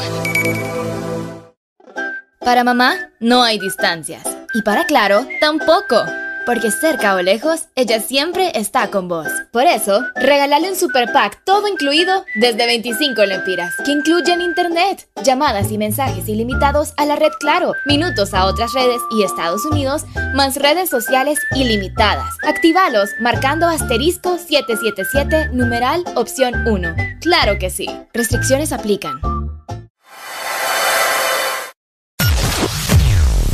Para 2.40 2.64
mamá, 2.64 2.96
no 3.20 3.42
hay 3.42 3.58
distancias. 3.58 4.22
Y 4.54 4.62
para 4.62 4.84
Claro, 4.86 5.26
tampoco. 5.40 6.04
Porque 6.46 6.70
cerca 6.70 7.14
o 7.14 7.22
lejos, 7.22 7.68
ella 7.74 8.00
siempre 8.00 8.52
está 8.54 8.90
con 8.90 9.08
vos. 9.08 9.28
Por 9.50 9.64
eso, 9.64 10.02
regálale 10.14 10.68
un 10.68 10.76
super 10.76 11.10
pack 11.10 11.43
todo 11.54 11.68
incluido 11.68 12.26
desde 12.34 12.66
25 12.66 13.24
lempiras, 13.26 13.76
que 13.84 13.92
incluyen 13.92 14.40
internet, 14.40 15.08
llamadas 15.22 15.70
y 15.70 15.78
mensajes 15.78 16.28
ilimitados 16.28 16.92
a 16.96 17.06
la 17.06 17.14
red 17.14 17.30
Claro, 17.38 17.74
minutos 17.86 18.34
a 18.34 18.46
otras 18.46 18.72
redes 18.72 19.00
y 19.12 19.22
Estados 19.22 19.64
Unidos, 19.64 20.02
más 20.34 20.56
redes 20.56 20.90
sociales 20.90 21.38
ilimitadas. 21.54 22.34
Actívalos 22.44 23.10
marcando 23.20 23.68
asterisco 23.68 24.36
777 24.36 25.50
numeral 25.52 26.02
opción 26.16 26.66
1. 26.66 26.96
Claro 27.20 27.56
que 27.60 27.70
sí. 27.70 27.86
Restricciones 28.12 28.72
aplican. 28.72 29.14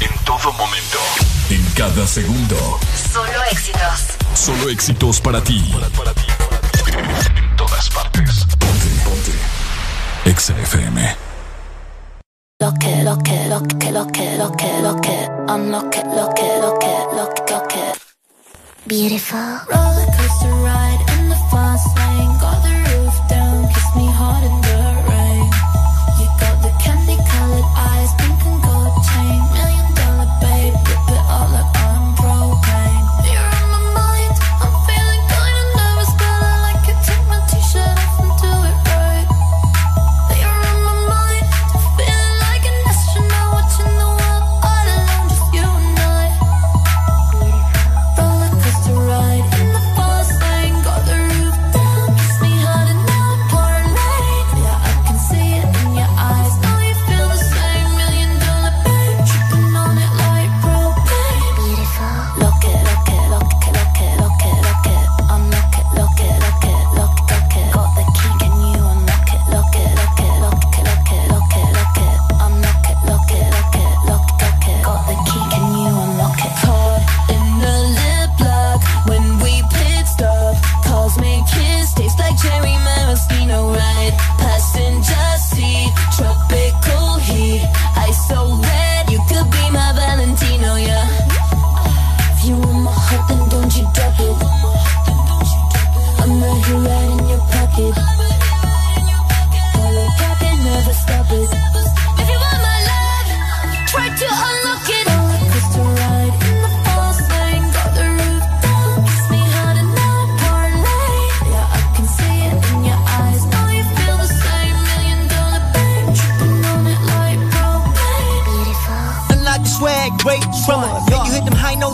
En 0.01 0.25
todo 0.25 0.53
momento, 0.55 0.99
en 1.51 1.63
cada 1.77 2.07
segundo. 2.07 2.57
Solo 3.13 3.45
éxitos. 3.53 4.17
Solo 4.33 4.71
éxitos 4.71 5.21
para 5.21 5.45
ti. 5.45 5.63
para 5.95 6.15
ti. 6.15 6.30
XFM. 10.31 10.97
Lock 12.61 12.85
it, 12.85 13.05
lock 13.05 13.29
it, 13.29 13.51
lock 13.51 13.73
it, 13.73 13.93
lock 13.93 14.17
it, 14.17 14.39
lock 14.39 14.63
it, 14.63 14.83
lock 14.85 15.09
it. 15.09 15.29
Unlock 15.49 15.97
it, 15.97 16.07
lock 16.07 16.39
it, 16.39 16.63
lock 16.63 16.85
it, 16.85 17.17
lock 17.17 17.39
it, 17.41 17.51
lock 17.51 17.77
it. 17.77 17.99
Beautiful. 18.87 19.39
Roller 19.69 20.07
coaster. 20.15 20.60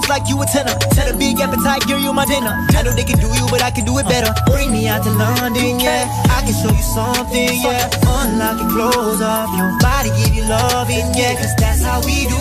look 0.06 0.18
like 0.18 0.28
you 0.28 0.40
a 0.40 0.46
tenor. 0.46 0.76
Set 0.94 1.12
a 1.12 1.16
big 1.16 1.40
appetite, 1.40 1.86
girl, 1.86 1.98
you 1.98 2.12
my 2.12 2.24
dinner. 2.26 2.54
I 2.76 2.82
know 2.82 2.92
they 2.92 3.04
can 3.04 3.18
do 3.18 3.26
you, 3.26 3.46
but 3.50 3.62
I 3.62 3.70
can 3.70 3.84
do 3.84 3.98
it 3.98 4.06
better. 4.06 4.32
Bring 4.46 4.70
me 4.70 4.86
out 4.88 5.02
to 5.04 5.10
London, 5.10 5.80
yeah. 5.80 6.06
I 6.30 6.42
can 6.46 6.54
show 6.54 6.70
you 6.70 6.86
something, 6.94 7.50
yeah. 7.62 7.90
Unlock 8.06 8.60
your 8.60 8.70
clothes 8.70 9.22
off 9.22 9.50
your 9.56 9.70
body, 9.80 10.10
give 10.22 10.34
you 10.34 10.44
loving, 10.46 11.06
yeah. 11.14 11.34
Cause 11.34 11.54
that's 11.56 11.82
how 11.82 11.98
we 12.06 12.26
do. 12.30 12.38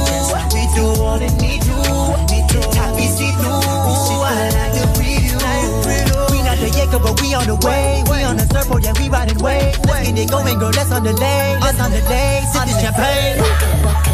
We 0.53 0.63
do 0.77 0.85
all 1.01 1.17
that 1.17 1.33
we 1.41 1.57
do. 1.65 1.75
We 2.29 2.39
do. 2.49 2.59
Top 2.71 2.97
is 2.99 3.17
see 3.17 3.31
through. 3.33 3.65
I 4.25 4.49
like 4.53 4.73
the 4.73 4.85
preview. 4.97 5.37
We 6.31 6.41
not 6.45 6.57
the 6.57 6.69
yaka, 6.69 6.99
but 6.99 7.19
we 7.21 7.33
on 7.33 7.47
the 7.47 7.55
way. 7.65 8.03
We 8.09 8.23
on 8.23 8.37
the 8.37 8.45
surfboard, 8.45 8.83
yeah, 8.83 8.93
we 8.99 9.09
riding 9.09 9.39
way. 9.39 9.73
Let's 9.87 10.09
get 10.09 10.17
it 10.17 10.29
going, 10.29 10.59
girl. 10.59 10.71
Let's 10.71 10.91
on 10.91 11.03
the 11.03 11.13
lane. 11.13 11.59
Let's 11.61 11.79
on 11.79 11.91
the 11.91 12.01
lane. 12.09 12.43
Sip 12.53 12.65
this 12.65 12.81
champagne. 12.81 14.04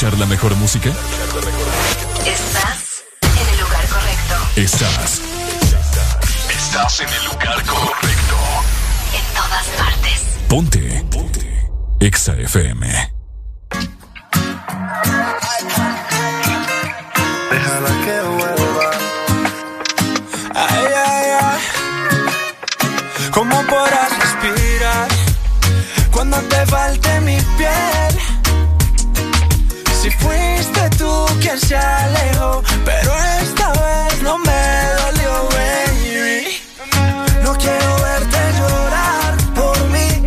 Escuchar 0.00 0.18
la 0.18 0.26
mejor 0.26 0.56
música? 0.56 0.88
Estás 2.24 3.04
en 3.20 3.48
el 3.52 3.60
lugar 3.60 3.86
correcto. 3.86 4.34
Estás. 4.56 5.20
Estás 6.48 7.00
en 7.00 7.08
el 7.10 7.24
lugar 7.26 7.62
correcto. 7.66 8.36
En 9.12 9.34
todas 9.34 9.66
partes. 9.76 10.24
Ponte. 10.48 11.04
Ponte. 11.10 11.70
Exa 12.00 12.32
FM. 12.32 13.12
Déjala 17.50 17.90
que 18.04 18.20
vuelva. 18.38 18.90
Ay, 20.54 20.86
ay, 21.06 21.30
ay. 21.42 21.60
¿Cómo 23.32 23.62
podrás 23.66 24.18
respirar 24.18 25.08
cuando 26.10 26.38
te 26.38 26.66
falte 26.66 27.20
mi 27.20 27.38
piel? 27.58 27.99
Se 31.58 31.76
alejó, 31.76 32.62
pero 32.84 33.12
esta 33.42 33.72
vez 33.72 34.22
no 34.22 34.38
me 34.38 34.62
dolió, 35.00 35.48
baby. 35.50 36.62
No 37.42 37.56
quiero 37.56 37.96
verte 38.02 38.38
llorar 38.58 39.36
por 39.54 39.76
mí. 39.88 40.24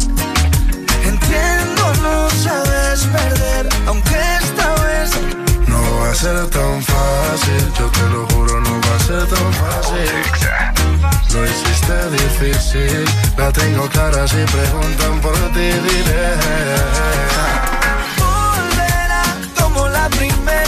Entiendo, 1.05 1.93
no 2.01 2.29
sabes 2.29 3.05
perder, 3.05 3.69
aunque 3.87 4.15
esta 4.41 4.75
vez 4.83 5.11
no 5.67 5.81
va 6.01 6.11
a 6.11 6.15
ser 6.15 6.49
tan 6.49 6.83
fácil. 6.83 7.73
Yo 7.79 7.85
te 7.87 8.09
lo 8.09 8.27
juro, 8.27 8.59
no 8.59 8.81
va 8.81 8.95
a 8.95 8.99
ser 8.99 9.25
tan 9.27 9.53
fácil. 9.53 10.11
Lo 11.33 11.45
hiciste 11.45 12.09
difícil, 12.11 13.05
la 13.37 13.51
tengo 13.51 13.87
clara 13.89 14.27
si 14.27 14.43
preguntan 14.43 15.21
por 15.21 15.35
ti 15.53 15.71
diré. 15.87 16.35
Volverá 18.19 19.23
como 19.59 19.87
la 19.87 20.09
primera 20.09 20.62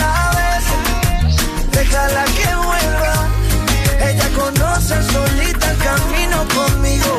déjala 1.95 2.25
que 2.25 2.55
vuelva. 2.55 3.13
Ella 4.09 4.29
conoce 4.35 4.95
solita 5.13 5.71
el 5.71 5.77
camino 5.77 6.37
conmigo. 6.57 7.11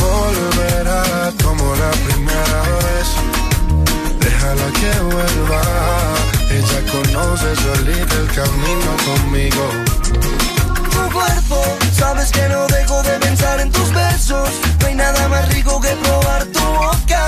Volverá 0.00 1.32
como 1.44 1.64
la 1.76 1.90
primera 2.06 2.60
vez, 2.84 3.08
déjala 4.18 4.66
que 4.80 4.92
vuelva. 5.12 5.62
Ella 6.58 6.80
conoce 6.92 7.56
solita 7.56 8.14
el 8.16 8.28
camino 8.40 8.90
conmigo 9.08 9.64
tu 10.94 11.10
cuerpo. 11.12 11.58
Sabes 11.92 12.30
que 12.32 12.48
no 12.48 12.66
dejo 12.66 13.02
de 13.02 13.18
pensar 13.20 13.60
en 13.60 13.70
tus 13.70 13.92
besos. 13.92 14.50
No 14.80 14.86
hay 14.86 14.94
nada 14.94 15.28
más 15.28 15.48
rico 15.54 15.80
que 15.80 15.90
probar 16.04 16.44
tu 16.46 16.60
boca. 16.60 17.22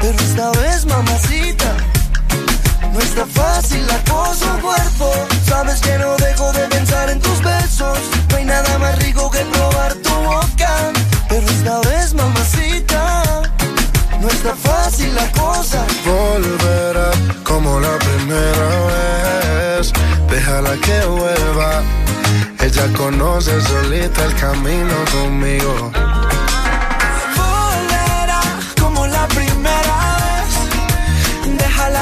Pero 0.00 0.18
esta 0.18 0.50
vez, 0.60 0.86
mamacita, 0.86 1.70
no 2.94 3.00
está 3.00 3.26
fácil 3.26 3.84
la 3.88 3.98
cosa, 4.04 4.58
cuerpo. 4.62 5.12
Sabes 5.46 5.80
que 5.80 5.98
no 5.98 6.16
dejo 6.16 6.52
de 6.52 6.60
pensar 6.68 7.10
en 7.10 7.20
tus 7.20 7.42
besos. 7.42 7.98
No 8.30 8.36
hay 8.36 8.44
nada 8.44 8.78
más 8.78 8.96
rico 9.04 9.30
que 9.30 9.40
probar 9.40 9.94
tu 9.94 10.14
boca. 10.14 10.92
Pero 11.28 11.46
esta 11.46 11.80
vez, 11.88 12.14
mamacita, 12.14 13.22
no 14.20 14.28
está 14.28 14.54
fácil 14.54 15.12
la 15.14 15.30
cosa. 15.32 15.84
Volverá 16.06 17.10
como 17.42 17.80
la 17.80 17.98
primera 17.98 18.68
vez. 18.92 19.92
Déjala 20.30 20.76
que 20.76 21.04
vuelva. 21.06 21.82
Ella 22.60 22.86
conoce 22.96 23.60
solita 23.60 24.24
el 24.24 24.34
camino 24.36 24.94
conmigo. 25.12 25.90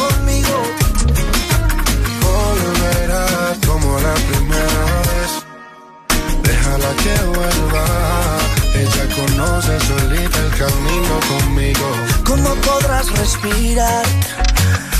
Conmigo. 0.00 0.56
Volverá 2.20 3.26
como 3.66 3.98
la 4.00 4.14
primera 4.28 4.84
vez. 5.08 5.30
Déjala 6.42 6.90
que 7.02 7.14
vuelva. 7.36 7.84
Ella 8.74 9.04
conoce 9.14 9.80
solita 9.80 10.38
el 10.38 10.50
camino 10.62 11.14
conmigo. 11.32 11.86
¿Cómo 12.24 12.54
podrás 12.56 13.06
respirar 13.18 14.04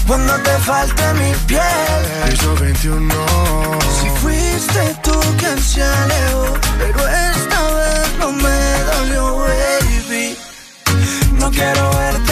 cuando 0.07 0.35
te 0.41 0.55
falte 0.59 1.15
mi 1.15 1.33
piel? 1.47 2.03
Piso 2.31 2.55
21. 2.57 3.15
Si 4.01 4.09
fuiste 4.21 4.97
tú 5.03 5.19
quien 5.39 5.59
se 5.63 5.83
alejó, 5.83 6.47
pero 6.79 7.09
esta 7.09 7.61
vez 7.79 8.19
no 8.19 8.33
me 8.33 8.61
dolió, 8.93 9.39
baby. 9.39 10.37
No 11.39 11.51
quiero 11.51 11.91
verte 11.99 12.32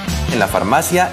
en 0.31 0.39
la 0.39 0.47
farmacia 0.47 1.11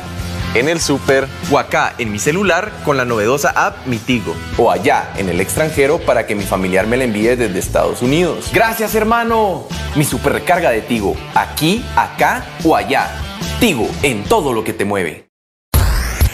en 0.55 0.69
el 0.69 0.81
súper 0.81 1.29
o 1.51 1.59
acá 1.59 1.95
en 1.99 2.11
mi 2.11 2.19
celular 2.19 2.73
con 2.85 2.97
la 2.97 3.05
novedosa 3.05 3.51
app 3.51 3.87
Mitigo 3.87 4.35
o 4.57 4.71
allá 4.71 5.13
en 5.17 5.29
el 5.29 5.41
extranjero 5.41 5.99
para 5.99 6.27
que 6.27 6.35
mi 6.35 6.45
familiar 6.45 6.87
me 6.87 6.97
la 6.97 7.05
envíe 7.05 7.37
desde 7.37 7.59
Estados 7.59 8.03
Unidos. 8.03 8.51
Gracias 8.53 8.95
hermano. 8.95 9.67
Mi 9.95 10.05
super 10.05 10.33
recarga 10.33 10.71
de 10.71 10.81
Tigo, 10.81 11.17
aquí, 11.35 11.85
acá 11.97 12.45
o 12.65 12.77
allá. 12.77 13.11
Tigo 13.61 13.89
en 14.03 14.25
todo 14.25 14.53
lo 14.53 14.65
que 14.65 14.73
te 14.73 14.85
mueve. 14.85 15.29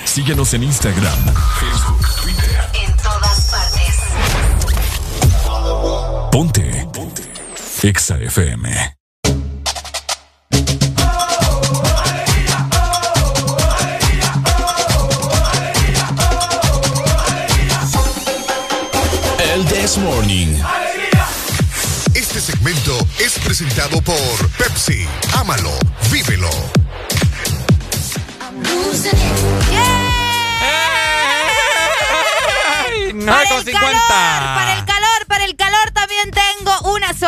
Síguenos 0.05 0.55
en 0.55 0.63
Instagram, 0.63 1.35
Facebook, 1.59 2.07
Twitter. 2.23 2.61
En 2.75 2.97
todas 2.99 3.51
partes. 3.51 3.95
Ponte. 6.31 6.89
Ponte. 6.93 7.23
Exa 7.83 8.17
FM. 8.17 9.04
This 19.95 20.03
Morning. 20.03 20.59
Este 22.15 22.41
segmento 22.41 22.99
es 23.21 23.39
presentado 23.39 24.03
por 24.03 24.51
Pepsi. 24.59 25.07
Ámalo, 25.35 25.71
vívelo. 26.11 26.51
Para 33.23 33.53
el 33.53 33.73
calor, 33.73 33.97
para 34.09 34.75
el 34.75 34.85
calor, 34.85 35.27
para 35.29 35.45
el 35.45 35.57
calor 35.57 35.93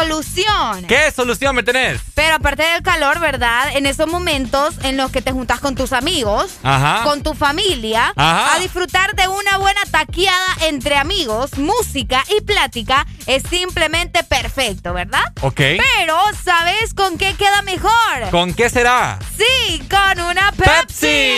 solución. 0.00 0.84
¿Qué 0.86 1.10
solución 1.10 1.56
me 1.56 1.62
tenés? 1.62 2.00
Pero 2.14 2.34
aparte 2.34 2.62
del 2.62 2.82
calor, 2.82 3.18
¿verdad? 3.18 3.74
En 3.76 3.86
esos 3.86 4.06
momentos 4.06 4.74
en 4.82 4.96
los 4.98 5.10
que 5.10 5.22
te 5.22 5.32
juntas 5.32 5.58
con 5.60 5.74
tus 5.74 5.92
amigos, 5.92 6.52
Ajá. 6.62 7.02
con 7.04 7.22
tu 7.22 7.32
familia, 7.34 8.12
Ajá. 8.14 8.54
a 8.54 8.58
disfrutar 8.58 9.14
de 9.14 9.26
una 9.28 9.56
buena 9.56 9.80
taqueada 9.90 10.56
entre 10.62 10.96
amigos, 10.96 11.56
música 11.56 12.22
y 12.38 12.42
plática, 12.42 13.06
es 13.26 13.42
simplemente 13.48 14.22
perfecto, 14.22 14.92
¿verdad? 14.92 15.24
Ok. 15.40 15.56
Pero, 15.56 16.18
¿sabes 16.44 16.92
con 16.92 17.16
qué 17.16 17.34
queda 17.34 17.62
mejor? 17.62 18.30
¿Con 18.30 18.52
qué 18.52 18.68
será? 18.68 19.18
Sí, 19.38 19.82
con 19.88 20.20
una 20.26 20.52
Pepsi. 20.52 21.36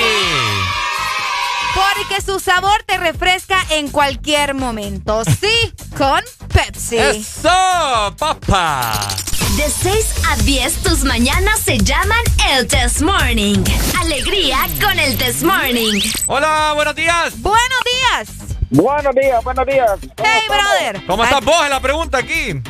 Porque 1.75 2.23
su 2.25 2.41
sabor 2.41 2.83
te 2.87 2.97
refresca 2.99 3.59
en 3.71 3.91
cualquier 3.91 4.55
momento. 4.55 5.23
Sí, 5.25 5.73
con 5.97 6.21
Pepsi. 6.53 6.99
¡Eso, 6.99 8.15
papá! 8.19 9.09
De 9.57 9.69
6 9.69 10.15
a 10.31 10.37
10, 10.37 10.83
tus 10.83 11.05
mañanas 11.05 11.61
se 11.61 11.79
llaman 11.79 12.23
el 12.51 12.67
Test 12.67 13.01
Morning. 13.01 13.65
Alegría 14.01 14.59
con 14.81 14.99
el 14.99 15.17
Test 15.19 15.43
Morning. 15.43 16.01
Hola, 16.27 16.73
buenos 16.75 16.95
días. 16.95 17.41
Buenos 17.41 17.81
días. 17.85 18.29
Buenos 18.71 19.15
días, 19.15 19.43
buenos 19.45 19.67
días. 19.67 19.91
Hey, 20.23 20.43
brother. 20.49 21.07
¿Cómo 21.07 21.25
estás 21.25 21.45
vos? 21.45 21.65
Es 21.65 21.71
la 21.71 21.81
pregunta 21.81 22.19
aquí. 22.19 22.61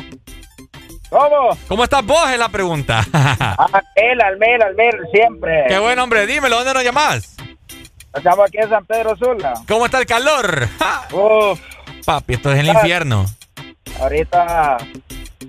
¿Cómo? 1.09 1.57
¿Cómo 1.67 1.83
estás 1.83 2.05
vos? 2.05 2.29
Es 2.29 2.37
la 2.37 2.49
pregunta. 2.49 3.05
Almel, 3.13 4.21
Almel, 4.21 4.61
Almel, 4.61 4.95
siempre. 5.11 5.65
Qué 5.67 5.79
buen 5.79 5.97
hombre, 5.99 6.25
dímelo, 6.27 6.57
¿dónde 6.57 6.73
nos 6.73 6.83
llamás? 6.83 7.35
Estamos 8.13 8.47
aquí 8.47 8.57
en 8.57 8.69
San 8.69 8.85
Pedro 8.85 9.15
Sula. 9.17 9.53
¿Cómo 9.67 9.85
está 9.85 9.99
el 9.99 10.05
calor? 10.05 10.67
Uf, 11.11 11.59
Papi, 12.05 12.33
esto 12.33 12.51
es 12.51 12.59
el 12.59 12.67
infierno. 12.67 13.25
ahorita 13.99 14.77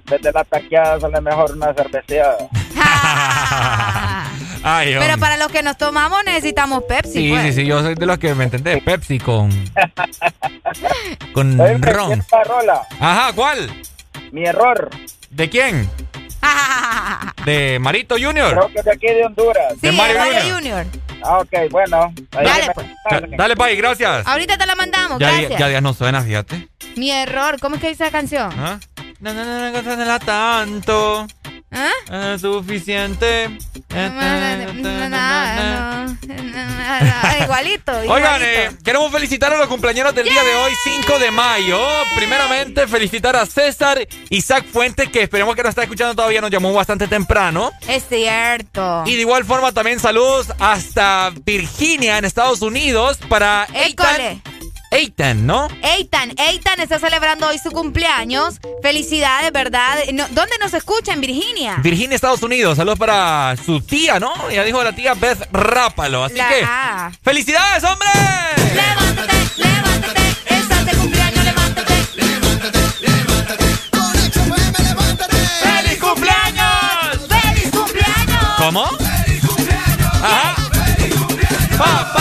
desde 0.07 0.33
la 0.33 0.45
taqueada 0.45 1.01
sale 1.01 1.21
mejor 1.21 1.53
una 1.53 1.73
cerveceada. 1.75 2.37
Ay, 4.63 4.95
Pero 4.99 5.17
para 5.19 5.37
los 5.39 5.49
que 5.49 5.63
nos 5.63 5.79
tomamos 5.79 6.23
necesitamos 6.25 6.83
Pepsi. 6.85 7.13
Sí, 7.13 7.31
pues. 7.31 7.43
sí, 7.43 7.53
sí, 7.55 7.67
yo 7.67 7.81
soy 7.83 7.95
de 7.95 8.05
los 8.07 8.19
que 8.19 8.35
me 8.35 8.45
entendés. 8.45 8.83
Pepsi 8.83 9.19
con. 9.19 9.51
con 11.33 11.59
Oye, 11.61 11.79
ron. 11.79 12.23
rola. 12.47 12.83
Ajá, 13.01 13.33
¿cuál? 13.35 13.71
Mi 14.33 14.45
error. 14.45 14.91
¿De 15.31 15.49
quién? 15.49 15.89
¿De 17.47 17.79
Marito 17.81 18.17
Junior? 18.21 18.51
Creo 18.53 18.69
que 18.69 18.79
es 18.81 18.85
de 18.85 18.93
aquí 18.93 19.07
de 19.07 19.25
Honduras. 19.25 19.73
Sí, 19.81 19.87
de 19.87 19.93
Mario 19.93 20.19
Mario 20.19 20.41
Junior. 20.55 20.55
Junior. 20.55 20.87
Ah, 21.23 21.39
ok, 21.39 21.71
bueno. 21.71 22.13
Dale, 22.31 22.71
pues. 22.75 22.87
Da- 23.11 23.23
Dale, 23.37 23.57
Pai, 23.57 23.77
gracias. 23.77 24.27
Ahorita 24.27 24.57
te 24.57 24.67
la 24.67 24.75
mandamos, 24.75 25.19
Ya, 25.19 25.31
gracias. 25.33 25.61
ya, 25.61 25.69
ya 25.71 25.81
no 25.81 25.93
suena, 25.95 26.23
fíjate. 26.23 26.69
Mi 26.97 27.11
error, 27.11 27.59
¿cómo 27.61 27.77
es 27.77 27.81
que 27.83 27.89
dice 27.89 28.05
la 28.05 28.11
canción? 28.11 28.51
¿Ah? 28.57 28.79
No, 29.21 29.35
no, 29.35 29.45
no, 29.45 29.71
no, 29.71 29.83
no, 29.83 29.97
no, 29.97 30.05
no, 30.05 30.19
tanto. 30.21 31.27
¿Ah? 31.71 32.35
Es 32.35 32.41
suficiente. 32.41 33.59
Igualito, 37.43 37.93
Oigan, 38.09 38.43
eh, 38.43 38.71
queremos 38.85 39.13
felicitar 39.13 39.53
a 39.53 39.59
los 39.59 39.69
cumpleaños 39.69 40.15
del 40.15 40.29
día 40.29 40.43
de 40.43 40.55
hoy, 40.55 40.73
5 40.83 41.19
de 41.19 41.31
mayo. 41.31 41.79
Primeramente, 42.17 42.87
felicitar 42.87 43.37
a 43.37 43.47
César 43.47 44.07
Isaac 44.29 44.67
Fuentes, 44.67 45.09
que 45.11 45.23
esperemos 45.23 45.55
que 45.55 45.63
nos 45.63 45.71
está 45.71 45.83
escuchando 45.83 46.15
todavía, 46.15 46.41
nos 46.41 46.51
llamó 46.51 46.73
bastante 46.73 47.07
temprano. 47.09 47.71
Es 47.87 48.05
cierto. 48.09 49.05
Y 49.07 49.15
de 49.15 49.21
igual 49.21 49.45
forma 49.45 49.73
también 49.73 50.01
saludos 50.01 50.53
hasta 50.59 51.33
Virginia, 51.45 52.19
en 52.19 52.25
Estados 52.25 52.63
Unidos, 52.63 53.19
para 53.29 53.67
École. 53.73 54.31
Eitan. 54.31 54.43
Eitan, 54.93 55.47
¿no? 55.47 55.69
Eitan, 55.83 56.33
Eitan 56.37 56.81
está 56.81 56.99
celebrando 56.99 57.47
hoy 57.47 57.59
su 57.59 57.71
cumpleaños. 57.71 58.57
Felicidades, 58.83 59.53
¿verdad? 59.53 59.97
No- 60.13 60.27
¿Dónde 60.31 60.59
nos 60.61 60.75
escucha? 60.75 61.13
En 61.13 61.21
Virginia. 61.21 61.77
Virginia, 61.81 62.17
Estados 62.17 62.43
Unidos. 62.43 62.77
Saludos 62.77 62.99
para 62.99 63.55
su 63.65 63.81
tía, 63.81 64.19
¿no? 64.19 64.33
Ya 64.51 64.65
dijo 64.65 64.83
la 64.83 64.93
tía 64.93 65.15
Beth 65.15 65.47
Rápalo. 65.53 66.25
Así 66.25 66.35
La- 66.37 66.49
que, 66.49 66.63
ah. 66.65 67.13
¡felicidades, 67.23 67.85
hombre! 67.85 68.09
Levántate, 68.75 69.37
levántate, 69.57 70.37
estás 70.47 70.85
de 70.87 70.93
cumpleaños, 70.93 71.45
levántate. 71.45 71.95
¡Feliz 75.63 75.99
cumpleaños! 76.01 77.29
¡Feliz 77.29 77.71
cumpleaños! 77.71 78.45
¿Cómo? 78.59 78.85
Ajá. 80.23 80.55
Pa, 81.79 81.85
pa, 81.85 82.13
pa. 82.13 82.20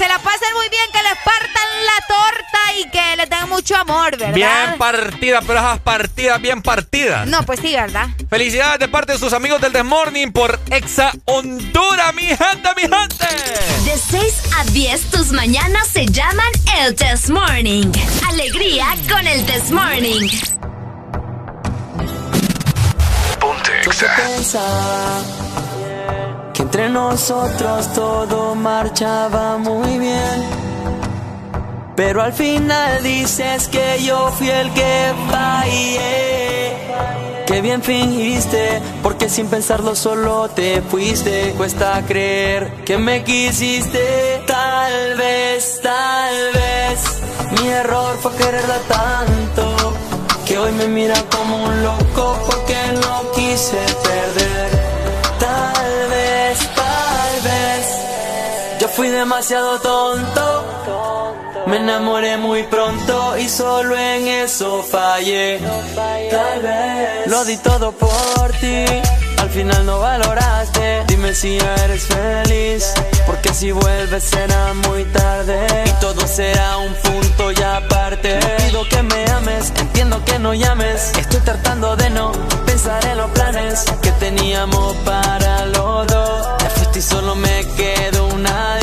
Se 0.00 0.08
la 0.08 0.18
pasen 0.18 0.48
muy 0.54 0.66
bien, 0.70 0.82
que 0.94 1.02
les 1.02 1.18
partan 1.22 1.68
la 1.84 2.06
torta 2.08 2.58
y 2.78 2.88
que 2.88 3.16
les 3.16 3.28
den 3.28 3.50
mucho 3.50 3.76
amor, 3.76 4.16
¿verdad? 4.16 4.32
Bien 4.32 4.78
partida, 4.78 5.42
pero 5.46 5.58
esas 5.58 5.78
partidas 5.80 6.40
bien 6.40 6.62
partidas. 6.62 7.26
No, 7.26 7.44
pues 7.44 7.60
sí, 7.60 7.74
¿verdad? 7.74 8.08
Felicidades 8.30 8.78
de 8.78 8.88
parte 8.88 9.12
de 9.12 9.18
sus 9.18 9.34
amigos 9.34 9.60
del 9.60 9.72
The 9.72 9.82
Morning 9.82 10.28
por 10.32 10.58
Exa 10.70 11.12
Honduras, 11.26 12.14
mi 12.14 12.28
gente, 12.28 12.70
mi 12.76 12.82
gente. 12.82 13.26
De 13.84 13.98
6 13.98 14.42
a 14.56 14.64
10, 14.64 15.10
tus 15.10 15.32
mañanas 15.32 15.86
se 15.88 16.06
llaman 16.06 16.50
el 16.78 16.94
Test 16.94 17.28
Morning. 17.28 17.92
Alegría 18.26 18.86
con 19.06 19.26
el 19.26 19.44
Test 19.44 19.70
Morning. 19.70 20.30
Ponte 23.38 23.72
Yo 23.84 23.92
entre 26.60 26.90
nosotros 26.90 27.92
todo 27.94 28.54
marchaba 28.54 29.56
muy 29.56 29.98
bien. 29.98 30.44
Pero 31.96 32.22
al 32.22 32.32
final 32.32 33.02
dices 33.02 33.68
que 33.68 34.02
yo 34.02 34.30
fui 34.32 34.48
el 34.48 34.70
que 34.72 35.12
fallé. 35.30 36.76
Que 37.46 37.60
bien 37.60 37.82
fingiste, 37.82 38.80
porque 39.02 39.28
sin 39.28 39.48
pensarlo 39.48 39.96
solo 39.96 40.48
te 40.50 40.82
fuiste. 40.82 41.54
Cuesta 41.56 42.02
creer 42.06 42.84
que 42.84 42.96
me 42.96 43.24
quisiste. 43.24 44.42
Tal 44.46 45.16
vez, 45.16 45.80
tal 45.82 46.34
vez, 46.54 47.22
mi 47.60 47.68
error 47.68 48.16
fue 48.22 48.32
quererla 48.36 48.78
tanto. 48.88 49.94
Que 50.46 50.58
hoy 50.58 50.72
me 50.72 50.86
mira 50.88 51.16
como 51.36 51.64
un 51.64 51.82
loco 51.82 52.38
porque 52.46 52.76
no 53.02 53.32
quise 53.32 53.78
perder. 54.04 54.79
Demasiado 59.20 59.78
tonto. 59.80 61.36
Me 61.66 61.76
enamoré 61.76 62.38
muy 62.38 62.62
pronto 62.62 63.36
y 63.36 63.50
solo 63.50 63.94
en 63.94 64.26
eso 64.26 64.82
fallé. 64.82 65.60
Tal 66.30 66.62
vez 66.62 67.26
lo 67.26 67.44
di 67.44 67.58
todo 67.58 67.92
por 67.92 68.50
ti. 68.62 68.86
Al 69.36 69.50
final 69.50 69.84
no 69.84 69.98
valoraste. 70.00 71.04
Dime 71.06 71.34
si 71.34 71.58
ya 71.58 71.74
eres 71.84 72.06
feliz. 72.06 72.94
Porque 73.26 73.52
si 73.52 73.72
vuelves 73.72 74.24
será 74.24 74.72
muy 74.88 75.04
tarde. 75.04 75.66
Y 75.84 76.00
todo 76.00 76.26
será 76.26 76.78
un 76.78 76.94
punto 76.94 77.52
y 77.52 77.62
aparte. 77.62 78.38
Te 78.38 78.62
pido 78.62 78.88
que 78.88 79.02
me 79.02 79.30
ames. 79.32 79.70
Entiendo 79.76 80.24
que 80.24 80.38
no 80.38 80.54
llames. 80.54 81.12
Estoy 81.18 81.40
tratando 81.40 81.94
de 81.94 82.08
no 82.08 82.32
pensar 82.64 83.04
en 83.04 83.18
los 83.18 83.30
planes 83.32 83.84
que 84.00 84.12
teníamos 84.12 84.96
para 85.04 85.66
los 85.66 86.06
dos. 86.06 86.56
Te 86.56 86.70
fuiste 86.70 86.98
y 87.00 87.02
solo 87.02 87.34
me 87.34 87.66
quedó 87.76 88.28
un 88.28 88.46
adiós. 88.46 88.79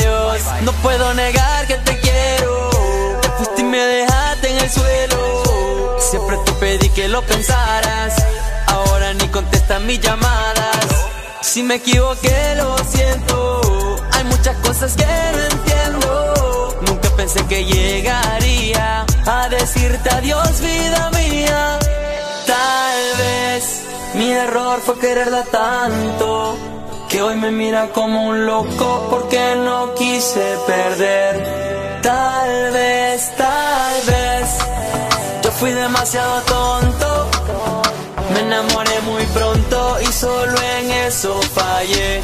No 0.62 0.72
puedo 0.82 1.14
negar 1.14 1.66
que 1.66 1.74
te 1.74 1.98
quiero. 1.98 2.70
Te 3.22 3.28
fuiste 3.30 3.60
y 3.60 3.64
me 3.64 3.78
dejaste 3.78 4.50
en 4.50 4.58
el 4.58 4.70
suelo. 4.70 5.98
Siempre 5.98 6.36
te 6.44 6.52
pedí 6.52 6.88
que 6.90 7.08
lo 7.08 7.22
pensaras. 7.22 8.14
Ahora 8.66 9.14
ni 9.14 9.28
conté 9.28 9.58
mis 9.80 10.00
llamadas. 10.00 10.86
Si 11.42 11.62
me 11.62 11.76
equivoqué, 11.76 12.54
lo 12.56 12.76
siento. 12.78 13.96
Hay 14.12 14.24
muchas 14.24 14.56
cosas 14.56 14.94
que 14.94 15.04
no 15.04 15.42
entiendo. 15.44 16.78
Nunca 16.86 17.08
pensé 17.10 17.44
que 17.46 17.64
llegaría 17.64 19.06
a 19.26 19.48
decirte 19.48 20.10
adiós, 20.10 20.60
vida 20.60 21.10
mía. 21.10 21.78
Tal 22.46 23.18
vez 23.18 23.82
mi 24.14 24.32
error 24.32 24.80
fue 24.84 24.98
quererla 24.98 25.44
tanto. 25.44 26.77
Que 27.08 27.22
hoy 27.22 27.36
me 27.36 27.50
mira 27.50 27.88
como 27.94 28.28
un 28.28 28.44
loco 28.44 29.06
porque 29.08 29.54
no 29.56 29.94
quise 29.94 30.58
perder. 30.66 32.00
Tal 32.02 32.72
vez, 32.72 33.32
tal 33.36 33.94
vez, 34.06 34.58
yo 35.42 35.50
fui 35.52 35.72
demasiado 35.72 36.40
tonto. 36.42 37.30
Me 38.34 38.40
enamoré 38.40 39.00
muy 39.06 39.24
pronto 39.26 39.96
y 40.02 40.06
solo 40.12 40.54
en 40.60 40.90
eso 40.90 41.40
fallé. 41.54 42.22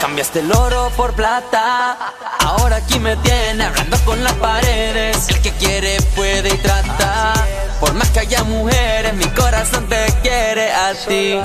Cambiaste 0.00 0.40
el 0.40 0.52
oro 0.52 0.90
por 0.96 1.14
plata. 1.14 1.96
Ahora 2.40 2.76
aquí 2.76 3.00
me 3.00 3.16
tiene 3.16 3.64
hablando 3.64 3.96
con 4.04 4.22
las 4.22 4.34
paredes. 4.34 5.28
El 5.28 5.40
que 5.42 5.50
quiere 5.52 6.00
puede 6.14 6.48
y 6.48 6.58
trata. 6.58 7.34
Por 7.80 7.92
más 7.94 8.08
que 8.10 8.20
haya 8.20 8.44
mujeres, 8.44 9.14
mi 9.14 9.26
corazón 9.26 9.88
te 9.88 10.06
quiere 10.22 10.72
a 10.72 10.92
ti. 10.94 11.40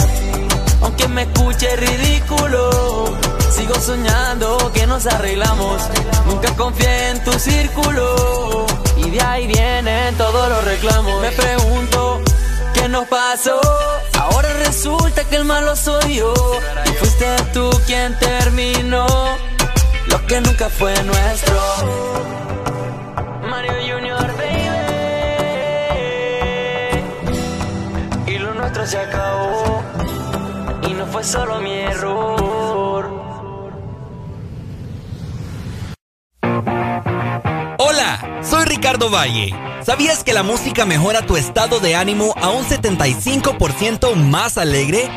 Aunque 0.82 1.08
me 1.08 1.24
escuche 1.24 1.76
ridículo, 1.76 3.06
sigo 3.50 3.76
soñando 3.76 4.72
que 4.74 4.86
nos 4.88 5.06
arreglamos. 5.08 5.82
Nunca 6.26 6.56
confié 6.56 7.10
en 7.10 7.24
tu 7.24 7.32
círculo. 7.40 8.66
Y 8.98 9.10
de 9.10 9.22
ahí 9.22 9.48
vienen 9.48 10.16
todos 10.16 10.50
los 10.50 10.64
reclamos. 10.64 11.22
Me 11.22 11.32
pregunto, 11.32 12.22
¿qué 12.74 12.88
nos 12.90 13.08
pasó? 13.08 13.60
Ahora 14.20 14.52
resulta 14.66 15.24
que 15.24 15.38
el 15.38 15.46
malo 15.46 15.76
soy 15.76 16.16
yo. 16.16 16.34
Y 16.86 16.90
fuiste 16.90 17.26
tú 17.54 17.70
quien 17.86 18.18
terminó 18.20 19.08
lo 20.08 20.26
que 20.26 20.42
nunca 20.42 20.70
fue 20.70 20.94
nuestro. 21.04 21.56
Mario 23.50 23.74
Junior, 23.88 24.28
baby. 24.38 24.68
Y 28.28 28.38
lo 28.40 28.54
nuestro 28.54 28.86
se 28.86 28.98
acabó. 28.98 29.67
Y 30.88 30.94
no 30.94 31.06
fue 31.08 31.24
solo 31.24 31.60
mi 31.60 31.72
error. 31.72 33.10
Hola, 37.78 38.42
soy 38.42 38.66
Ricardo 38.66 39.10
Valle. 39.10 39.54
¿Sabías 39.84 40.24
que 40.24 40.32
la 40.32 40.44
música 40.44 40.86
mejora 40.86 41.26
tu 41.26 41.36
estado 41.36 41.80
de 41.82 41.96
ánimo 41.96 42.34
a 42.42 42.50
un 42.50 42.64
75% 42.64 44.16
más 44.16 44.58
alegre? 44.58 45.10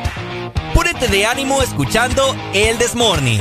Púrete 0.75 1.07
de 1.07 1.27
ánimo 1.27 1.63
escuchando 1.63 2.35
El 2.53 2.77
Desmorning. 2.79 3.41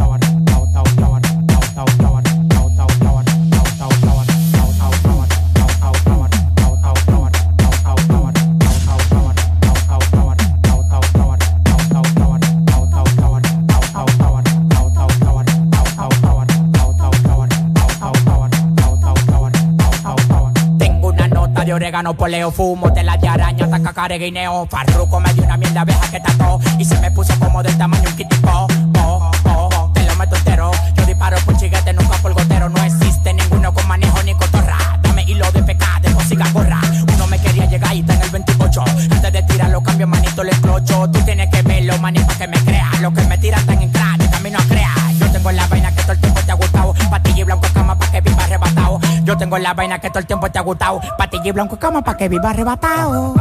de 21.71 21.75
orégano, 21.75 22.13
poleo, 22.13 22.51
fumo, 22.51 22.91
tela 22.91 23.15
de 23.15 23.29
araña, 23.29 23.65
taca, 23.69 23.93
care, 23.93 24.17
guineo, 24.17 24.67
farruco, 24.69 25.21
me 25.21 25.33
dio 25.33 25.43
una 25.43 25.55
mierda 25.55 25.81
abeja 25.81 26.11
que 26.11 26.19
tató 26.19 26.59
y 26.77 26.83
se 26.83 26.99
me 26.99 27.09
puso 27.11 27.33
como 27.39 27.63
del 27.63 27.77
tamaño 27.77 28.09
un 28.09 28.15
kitipo, 28.17 28.49
oh, 28.51 28.67
oh, 28.99 29.31
oh, 29.45 29.91
te 29.93 30.03
lo 30.03 30.13
meto 30.17 30.35
entero, 30.35 30.69
yo 30.97 31.05
disparo 31.05 31.37
por 31.45 31.55
chiguete, 31.55 31.93
nunca 31.93 32.17
por 32.17 32.33
gotero, 32.33 32.67
no 32.67 32.83
existe 32.83 33.33
ninguno 33.33 33.73
con 33.73 33.87
manejo 33.87 34.21
ni 34.23 34.35
cotorra, 34.35 34.99
dame 35.01 35.23
hilo 35.23 35.49
de 35.53 35.63
pecado, 35.63 36.01
de 36.01 36.09
música 36.09 36.45
gorra, 36.51 36.81
uno 37.13 37.27
me 37.27 37.39
quería 37.39 37.65
llegar 37.67 37.95
y 37.95 38.01
está 38.01 38.15
en 38.15 38.21
el 38.21 38.29
28, 38.31 38.83
antes 39.09 39.31
de 39.31 39.43
tirarlo 39.43 39.81
cambio 39.81 40.07
manito 40.07 40.43
le 40.43 40.51
explocho, 40.51 41.09
tú 41.09 41.21
tienes 41.23 41.49
que 41.49 41.61
verlo, 41.61 41.97
manito, 41.99 42.33
que 42.37 42.47
me 42.49 42.59
crea, 42.65 42.91
lo 42.99 43.13
que 43.13 43.21
me 43.23 43.37
tiran 43.37 43.61
están 43.61 43.81
en 43.81 43.91
crack, 43.91 44.29
camino 44.29 44.59
a 44.59 44.63
crear, 44.63 45.13
yo 45.17 45.31
tengo 45.31 45.49
la 45.53 45.65
vaina 45.67 45.80
blanco 47.55 47.67
cama 47.73 47.95
pa' 47.95 48.11
que 48.11 48.21
viva 48.21 48.43
arrebatado, 48.43 48.99
yo 49.23 49.37
tengo 49.37 49.57
la 49.57 49.73
vaina 49.73 49.99
que 49.99 50.09
todo 50.09 50.19
el 50.19 50.25
tiempo 50.25 50.49
te 50.49 50.59
ha 50.59 50.61
gustado, 50.61 51.01
patilla 51.17 51.47
y 51.47 51.51
blanco 51.51 51.77
cama 51.77 52.01
pa' 52.01 52.15
que 52.15 52.29
viva 52.29 52.49
arrebatado. 52.49 53.33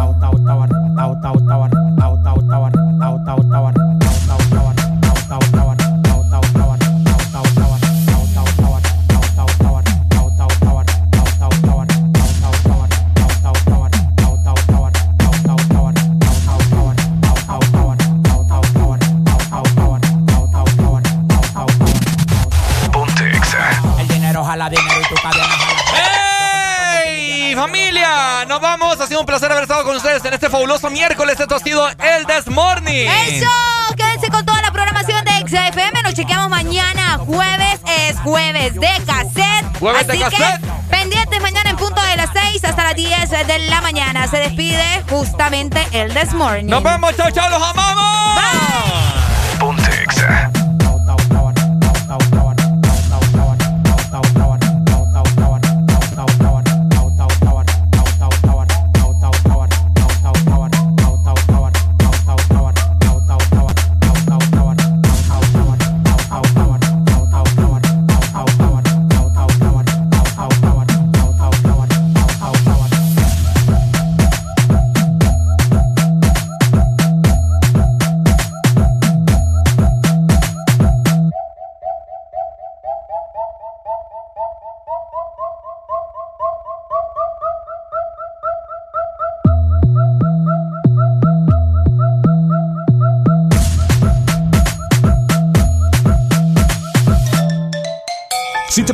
Sido 29.21 29.23
un 29.23 29.27
placer 29.27 29.51
haber 29.53 29.65
estado 29.65 29.85
con 29.85 29.97
ustedes 29.97 30.25
en 30.25 30.35
este 30.35 30.49
fabuloso 30.49 30.89
miércoles. 30.91 31.39
Esto 31.39 31.55
ha 31.55 31.59
sido 31.59 31.87
el 31.89 32.27
This 32.27 32.47
Morning. 32.49 33.07
¡Eso! 33.29 33.47
Quédense 33.97 34.29
con 34.31 34.45
toda 34.47 34.63
la 34.63 34.73
programación 34.73 35.25
de 35.25 35.33
XFM. 35.47 36.03
Nos 36.03 36.15
chequeamos 36.15 36.49
mañana. 36.49 37.19
Jueves 37.19 37.81
es 37.99 38.19
jueves 38.21 38.75
de 38.75 38.89
cassette. 39.07 39.79
Jueves 39.79 40.07
de 40.07 40.13
Así 40.15 40.23
cassette. 40.23 40.61
que 40.61 40.97
pendientes 40.97 41.41
mañana 41.43 41.71
en 41.71 41.77
punto 41.77 42.01
de 42.03 42.17
las 42.17 42.31
6 42.33 42.65
hasta 42.65 42.85
las 42.85 42.95
10 42.95 43.31
de 43.47 43.59
la 43.69 43.81
mañana. 43.83 44.27
Se 44.27 44.39
despide 44.39 45.03
justamente 45.11 45.87
el 45.93 46.15
This 46.15 46.33
Morning. 46.33 46.67
Nos 46.67 46.83
vemos. 46.83 47.15
Chao, 47.17 47.31
chao. 47.31 47.51
Los 47.51 47.63
amamos. 47.63 48.41
Ponte 49.59 50.03
Exa. 50.03 50.51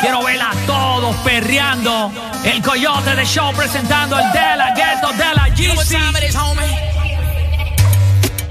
Quiero 0.00 0.22
ver 0.22 0.40
a 0.40 0.52
todos 0.66 1.14
perreando. 1.16 2.12
El 2.44 2.62
coyote 2.62 3.14
de 3.14 3.24
show 3.26 3.52
presentando 3.54 4.18
el 4.18 4.32
de 4.32 4.56
la 4.56 4.74
ghetto 4.74 5.12
de 5.12 5.34
la 5.34 5.48
GC. 5.50 5.98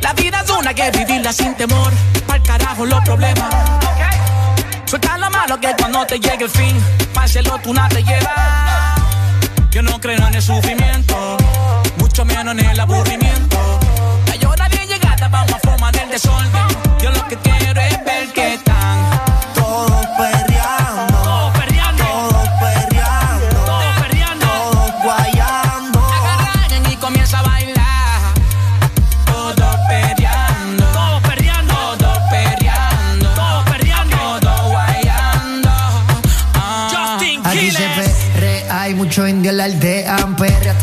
La 0.01 0.13
vida 0.13 0.41
es 0.43 0.49
una 0.51 0.73
que 0.73 0.91
vivirla 0.91 1.33
sin 1.33 1.55
temor. 1.55 1.91
Pa'l 2.27 2.41
carajo 2.43 2.85
los 2.85 3.03
problemas. 3.03 3.49
Suelta 4.85 5.17
lo 5.17 5.29
malo 5.29 5.59
que 5.59 5.73
cuando 5.77 6.05
te 6.05 6.19
llegue 6.19 6.45
el 6.45 6.49
fin, 6.49 6.75
páselo 7.13 7.59
tú 7.59 7.73
no 7.73 7.87
te 7.89 8.03
lleva. 8.03 8.95
Yo 9.71 9.83
no 9.83 9.99
creo 9.99 10.27
en 10.27 10.33
el 10.33 10.41
sufrimiento, 10.41 11.37
mucho 11.97 12.25
menos 12.25 12.57
en 12.57 12.65
el 12.65 12.79
aburrimiento. 12.79 13.79
La 14.27 14.35
llora 14.35 14.67
bien 14.67 14.87
llegada, 14.87 15.27
vamos 15.27 15.53
a 15.53 15.59
formar 15.59 15.95
el 15.95 16.09
desorden. 16.09 16.67
Yo 16.99 17.11
lo 17.11 17.27
que 17.27 17.37
quiero 17.37 17.81
es 17.81 18.03
ver 18.03 18.33
que 18.33 18.53
están 18.55 18.78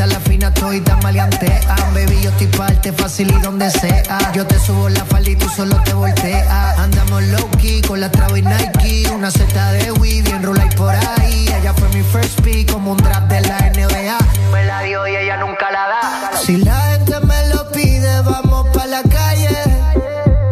La 0.06 0.20
fina, 0.20 0.48
estoy 0.48 0.80
tan 0.80 1.00
maleantea. 1.02 1.76
Baby, 1.94 2.20
yo 2.22 2.30
estoy 2.30 2.46
parte 2.48 2.92
fácil 2.92 3.28
y 3.30 3.40
donde 3.40 3.70
sea. 3.70 4.32
Yo 4.32 4.46
te 4.46 4.58
subo 4.58 4.88
la 4.88 5.04
falda 5.04 5.30
y 5.30 5.36
tú 5.36 5.48
solo 5.48 5.76
te 5.82 5.94
volteas. 5.94 6.78
Andamos 6.78 7.22
low 7.24 7.50
key 7.58 7.82
con 7.82 8.00
la 8.00 8.10
traba 8.10 8.38
y 8.38 8.42
Nike. 8.42 9.08
Una 9.12 9.30
seta 9.30 9.72
de 9.72 9.90
Wii, 9.92 10.22
bien 10.22 10.42
y 10.42 10.74
por 10.76 10.94
ahí. 10.94 11.48
Ella 11.58 11.74
fue 11.74 11.88
mi 11.88 12.02
first 12.02 12.40
pick, 12.42 12.70
como 12.70 12.92
un 12.92 12.98
draft 12.98 13.28
de 13.28 13.40
la 13.42 13.58
NBA. 13.58 14.18
Me 14.52 14.64
la 14.64 14.82
dio 14.82 15.06
y 15.08 15.16
ella 15.16 15.38
nunca 15.38 15.70
la 15.72 15.88
da. 15.88 16.38
Si 16.38 16.56
la 16.58 16.80
gente 16.92 17.20
me 17.20 17.48
lo 17.48 17.70
pide, 17.72 18.20
vamos 18.22 18.68
pa' 18.74 18.86
la 18.86 19.02
calle. 19.02 19.58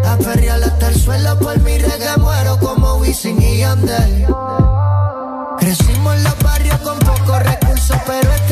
A 0.06 0.16
perrear 0.16 0.62
hasta 0.62 0.88
el 0.88 1.00
suelo 1.00 1.38
por 1.38 1.58
mi 1.60 1.78
reggae 1.78 2.16
muero 2.18 2.58
como 2.58 2.94
Wisin 2.96 3.40
y 3.40 3.58
Yandel. 3.58 4.26
Crecimos 5.60 6.16
en 6.16 6.24
los 6.24 6.38
barrios 6.40 6.78
con 6.80 6.98
pocos 6.98 7.42
recursos, 7.42 7.96
pero 8.06 8.43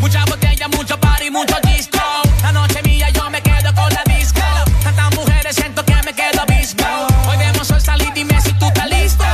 Mucha, 0.00 0.24
botella, 0.26 0.68
mucho 0.68 0.98
party, 1.00 1.28
mucho 1.28 1.56
disco. 1.64 1.98
La 2.42 2.52
noche 2.52 2.80
mía, 2.84 3.10
yo 3.10 3.28
me 3.30 3.42
quedo 3.42 3.74
con 3.74 3.92
la 3.92 4.02
disco. 4.16 4.40
Tantas 4.84 5.16
mujeres, 5.16 5.56
siento 5.56 5.84
que 5.84 5.94
me 6.04 6.12
quedo 6.14 6.44
visco. 6.46 6.84
Hoy 7.28 7.36
vemos 7.36 7.68
el 7.70 7.80
salir, 7.80 8.12
dime 8.14 8.40
si 8.40 8.52
tú 8.52 8.66
estás 8.66 8.88
listo. 8.88 9.24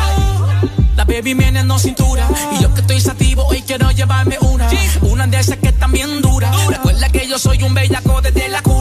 La 0.97 1.05
baby 1.05 1.35
viene 1.35 1.61
en 1.61 1.79
cintura. 1.79 2.27
Y 2.53 2.63
yo 2.63 2.73
que 2.73 2.81
estoy 2.81 3.01
sativo, 3.01 3.45
hoy 3.45 3.63
quiero 3.63 3.91
llevarme 3.91 4.39
una. 4.41 4.71
Una 5.03 5.27
de 5.27 5.39
esas 5.39 5.59
que 5.59 5.69
están 5.69 5.93
bien 5.93 6.23
duras. 6.23 6.67
Recuerda 6.67 7.11
que 7.11 7.29
yo 7.29 7.39
soy 7.39 7.63
un 7.63 7.75
bellaco 7.75 8.23
desde 8.23 8.49
la 8.49 8.63
cuna. 8.63 8.72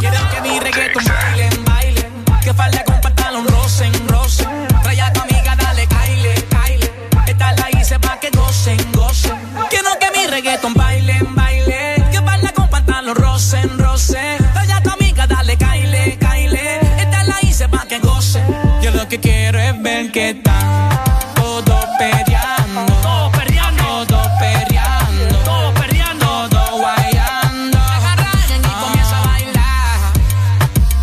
Trae 13.94 14.72
a 14.72 14.82
tu 14.82 14.90
amiga, 14.90 15.28
dale, 15.28 15.58
caile, 15.58 16.18
caile. 16.18 16.80
Esta 16.98 17.24
la 17.24 17.36
hice 17.42 17.68
pa' 17.68 17.86
que 17.86 18.00
gocen. 18.00 18.46
Yo 18.82 18.90
lo 18.92 19.06
que 19.10 19.20
quiero 19.20 19.60
es 19.60 19.82
ver 19.82 20.10
que 20.14 20.30
están 20.30 20.90
todos 21.36 21.86
peleando. 22.00 22.86
Todos 23.02 23.32
perreando, 23.38 24.06
Todos 24.08 24.28
perreando, 24.40 25.36
todos 25.44 25.74
perreando. 25.80 26.50
todos 26.50 26.72
guayando. 26.80 27.80
Agarran 27.80 28.62
y 28.64 28.74
comienza 28.82 29.18
a 29.18 29.26
bailar. 29.28 30.00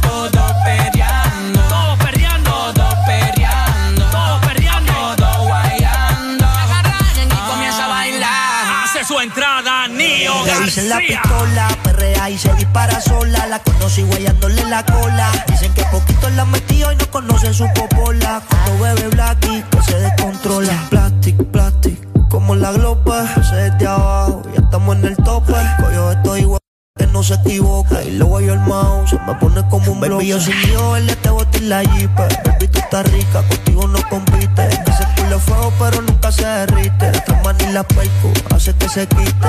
Todos 0.00 0.52
perreando, 0.64 1.60
Todos 1.68 1.98
perreando, 1.98 2.72
todos 2.72 2.94
perreando, 3.06 4.04
todos 4.10 4.46
perreando. 4.46 5.16
todos 5.16 5.46
guayando. 5.46 6.46
Agarran 6.46 7.28
y 7.28 7.50
comienza 7.50 7.84
a 7.84 7.88
bailar. 7.88 8.84
Hace 8.84 9.04
su 9.04 9.20
entrada, 9.20 9.88
Nio 9.88 10.32
la 10.88 10.98
pistola, 10.98 11.68
y 12.26 12.38
se 12.38 12.52
dispara 12.54 13.00
sola. 13.00 13.46
La 13.46 13.58
conocí 13.60 14.02
guayándole 14.02 14.64
la 14.64 14.84
cola. 14.84 15.30
Dicen 15.46 15.72
que 15.74 15.84
poquito 15.84 16.28
la 16.30 16.44
metió 16.44 16.92
y 16.92 16.96
no 16.96 17.10
conocen 17.10 17.54
su 17.54 17.66
popola. 17.74 18.42
Cuando 18.48 18.82
bebe 18.82 19.08
Blacky, 19.08 19.64
pues 19.70 19.86
se 19.86 19.98
descontrola. 19.98 20.86
Plastic, 20.90 21.36
plastic, 21.52 22.28
como 22.28 22.54
la 22.56 22.72
glopa. 22.72 23.26
Se 23.48 23.54
desde 23.54 23.86
abajo, 23.86 24.42
ya 24.54 24.60
estamos 24.62 24.96
en 24.96 25.04
el 25.04 25.16
tope. 25.16 25.54
Coyo 25.80 26.12
estoy 26.12 26.40
igual. 26.40 26.60
Que 26.96 27.06
no 27.06 27.22
se 27.22 27.34
equivoca 27.34 28.02
y 28.02 28.16
luego 28.16 28.40
yo 28.40 28.54
el 28.54 28.58
mouse 28.58 29.10
se 29.10 29.20
me 29.20 29.32
pone 29.36 29.62
como 29.68 29.92
un 29.92 30.00
Baby, 30.00 30.26
yo 30.26 30.40
sin 30.40 30.60
yo, 30.62 30.96
él 30.96 31.06
te 31.22 31.30
boté 31.30 31.60
la 31.60 31.84
jeep 31.84 32.10
Baby, 32.16 32.66
tú 32.66 32.80
estás 32.80 33.08
rica, 33.12 33.40
contigo 33.48 33.86
no 33.86 34.00
compite 34.08 34.66
Ese 34.66 35.06
culo 35.16 35.38
fuego, 35.38 35.72
pero 35.78 36.02
nunca 36.02 36.32
se 36.32 36.44
derrite 36.44 37.12
La 37.28 37.40
man 37.44 37.56
y 37.60 37.72
la 37.72 37.84
perco, 37.84 38.32
hace 38.52 38.74
que 38.74 38.88
se 38.88 39.06
quite 39.06 39.48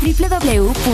www.exafm.hn 0.00 0.90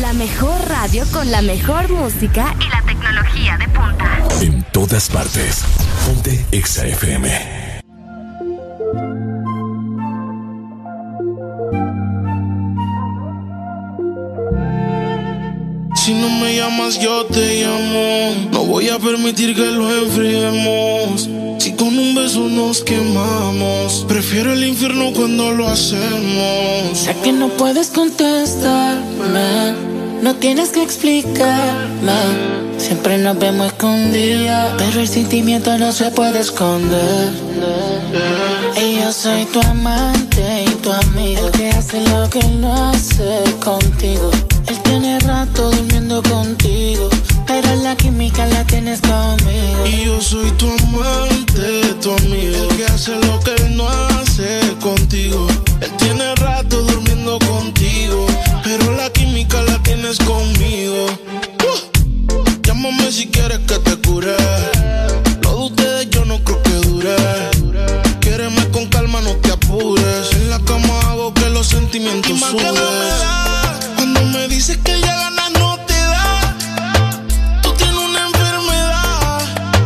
la 0.00 0.12
mejor 0.12 0.60
radio 0.68 1.04
con 1.10 1.30
la 1.30 1.40
mejor 1.40 1.88
música 1.90 2.54
y 2.60 2.68
la 2.68 2.82
tecnología 2.82 3.56
de 3.56 3.66
punta. 3.68 4.18
En 4.42 4.62
todas 4.72 5.08
partes. 5.08 5.64
Ponte 6.04 6.44
Exa 6.52 6.86
FM. 6.86 7.76
Si 15.94 16.14
no 16.14 16.28
No 18.50 18.64
voy 18.64 18.88
a 18.88 18.98
permitir 18.98 19.54
que 19.54 19.66
lo 19.66 19.94
enfriemos. 19.94 21.28
Si 21.58 21.72
con 21.72 21.98
un 21.98 22.14
beso 22.14 22.48
nos 22.48 22.82
quemamos, 22.82 24.06
prefiero 24.08 24.52
el 24.54 24.64
infierno 24.64 25.12
cuando 25.14 25.52
lo 25.52 25.68
hacemos. 25.68 26.96
Sé 26.96 27.14
que 27.22 27.32
no 27.32 27.48
puedes 27.48 27.88
contestarme, 27.88 29.74
no 30.22 30.34
tienes 30.36 30.70
que 30.70 30.82
explicarme. 30.82 32.12
Siempre 32.78 33.18
nos 33.18 33.38
vemos 33.38 33.66
escondidas, 33.66 34.74
pero 34.78 35.00
el 35.00 35.08
sentimiento 35.08 35.76
no 35.76 35.92
se 35.92 36.10
puede 36.10 36.40
esconder. 36.40 37.32
Y 38.80 38.96
yo 39.00 39.12
soy 39.12 39.44
tu 39.46 39.60
amante 39.60 40.64
y 40.66 40.70
tu 40.82 40.90
amigo, 40.90 41.50
que 41.52 41.68
hace 41.68 42.00
lo 42.08 42.30
que 42.30 42.42
no 42.60 42.72
hace 42.90 43.42
contigo. 43.62 44.30
Él 44.66 44.82
tiene 44.82 45.18
rato 45.20 45.70
durmiendo 45.70 46.22
contigo, 46.22 47.08
pero 47.46 47.74
la 47.76 47.96
química 47.96 48.46
la 48.46 48.64
tienes 48.64 49.00
conmigo. 49.00 49.86
Y 49.86 50.04
yo 50.06 50.20
soy 50.20 50.50
tu 50.52 50.66
amante, 50.68 51.94
tu 52.02 52.10
amigo, 52.12 52.68
el 52.70 52.76
que 52.76 52.84
hace 52.86 53.14
lo 53.26 53.38
que 53.40 53.54
él 53.54 53.76
no 53.76 53.88
hace 53.88 54.60
contigo. 54.80 55.46
Él 55.80 55.90
tiene 55.98 56.34
rato 56.36 56.82
durmiendo 56.82 57.38
contigo, 57.40 58.26
pero 58.64 58.92
la 58.92 59.08
química 59.10 59.62
la 59.62 59.80
tienes 59.82 60.18
conmigo. 60.18 61.06
Uh, 61.64 62.62
llámame 62.62 63.12
si 63.12 63.28
quieres 63.28 63.60
que 63.60 63.78
te 63.78 63.96
cure. 63.96 64.36
Lo 65.42 65.50
de 65.50 65.64
ustedes 65.64 66.10
yo 66.10 66.24
no 66.24 66.42
creo 66.42 66.62
que 66.62 66.88
dure. 66.88 67.16
Quiereme 68.20 68.68
con 68.70 68.86
calma, 68.86 69.20
no 69.20 69.34
te 69.36 69.52
apures. 69.52 70.32
En 70.32 70.50
la 70.50 70.58
cama 70.60 71.00
hago 71.10 71.32
que 71.34 71.48
los 71.50 71.68
sentimientos 71.68 72.40
suben. 72.40 73.45
Dices 74.56 74.78
que 74.78 74.98
ya 75.02 75.14
ganas 75.14 75.50
no 75.60 75.76
te 75.86 75.92
da. 75.92 76.56
Tú 77.62 77.74
tienes 77.74 77.94
una 77.94 78.26
enfermedad 78.26 79.40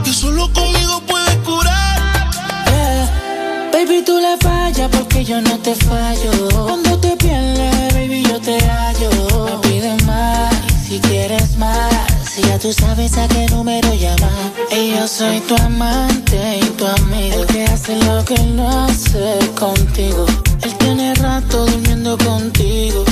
que 0.04 0.12
solo 0.12 0.48
conmigo 0.52 1.02
puedes 1.08 1.36
curar. 1.38 2.30
Yeah. 2.66 3.70
Baby, 3.72 4.04
tú 4.06 4.20
le 4.20 4.36
fallas 4.36 4.88
porque 4.92 5.24
yo 5.24 5.40
no 5.40 5.58
te 5.58 5.74
fallo. 5.74 6.30
Cuando 6.66 6.96
te 7.00 7.16
pierdes, 7.16 7.94
baby, 7.94 8.22
yo 8.22 8.40
te 8.40 8.60
hallo. 8.60 9.10
Me 9.46 9.68
pides 9.68 10.04
más, 10.04 10.54
si 10.86 11.00
quieres 11.00 11.56
más. 11.56 11.90
Si 12.32 12.40
ya 12.42 12.56
tú 12.60 12.72
sabes 12.72 13.18
a 13.18 13.26
qué 13.26 13.46
número 13.46 13.92
llamar. 13.92 14.52
Y 14.70 14.92
yo 14.92 15.08
soy 15.08 15.40
tu 15.40 15.56
amante 15.56 16.60
y 16.62 16.64
tu 16.78 16.86
amigo. 16.86 17.40
El 17.40 17.46
que 17.48 17.64
hace 17.64 17.96
lo 18.04 18.24
que 18.24 18.38
no 18.38 18.84
hace 18.84 19.36
contigo. 19.58 20.26
Él 20.62 20.72
tiene 20.78 21.12
rato 21.16 21.66
durmiendo 21.66 22.16
contigo. 22.18 23.04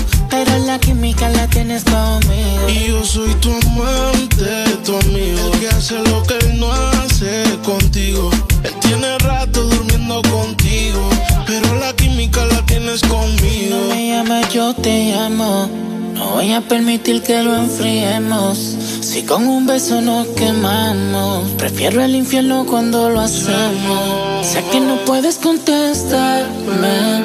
Pero 0.44 0.58
la 0.66 0.78
química 0.78 1.28
la 1.30 1.48
tienes 1.48 1.82
conmigo. 1.82 2.68
Y 2.68 2.88
yo 2.88 3.04
soy 3.04 3.34
tu 3.40 3.50
amante, 3.50 4.76
tu 4.84 4.96
amigo. 4.96 5.52
El 5.52 5.60
que 5.60 5.68
hace 5.68 5.98
lo 5.98 6.22
que 6.22 6.34
él 6.38 6.60
no 6.60 6.70
hace 6.70 7.42
contigo. 7.64 8.30
Él 8.62 8.72
tiene 8.80 9.18
rato 9.18 9.64
durmiendo 9.64 10.22
contigo. 10.30 11.08
Pero 11.44 11.74
la 11.80 11.92
química 11.94 12.44
la 12.44 12.64
tienes 12.66 13.00
conmigo. 13.02 13.76
No 13.80 13.94
me 13.94 14.08
llames, 14.10 14.48
yo 14.52 14.74
te 14.74 15.12
llamo. 15.12 15.68
No 16.14 16.30
voy 16.30 16.52
a 16.52 16.60
permitir 16.60 17.20
que 17.22 17.42
lo 17.42 17.56
enfriemos. 17.56 18.58
Si 19.00 19.22
con 19.22 19.44
un 19.48 19.66
beso 19.66 20.00
nos 20.00 20.28
quemamos, 20.28 21.48
prefiero 21.56 22.00
el 22.00 22.14
infierno 22.14 22.64
cuando 22.64 23.10
lo 23.10 23.20
hacemos. 23.20 24.46
Sé 24.46 24.62
que 24.70 24.78
no 24.78 25.04
puedes 25.04 25.36
contestarme, 25.36 27.24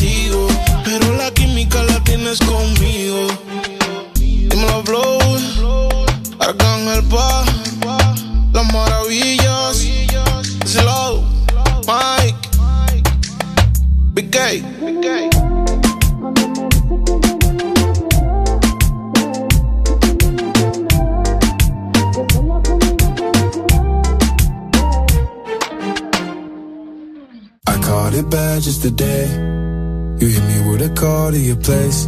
Tienes 2.31 2.49
conmigo. 2.49 3.27
Dímelo, 4.15 4.83
Blow. 4.83 5.19
Arcángel 6.39 7.03
Pa. 7.09 7.43
Las 8.53 8.73
maravillas. 8.73 9.85
Slow. 10.65 11.23
Mike. 11.85 12.37
I 27.67 27.77
caught 27.81 28.13
it 28.13 28.29
bad 28.29 28.61
just 28.61 28.83
today. 28.83 29.27
You 30.21 30.27
hit 30.27 30.43
me 30.43 30.71
with 30.71 30.81
a 30.81 30.93
call 30.95 31.31
to 31.31 31.37
your 31.37 31.57
place. 31.57 32.07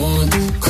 Want, 0.00 0.69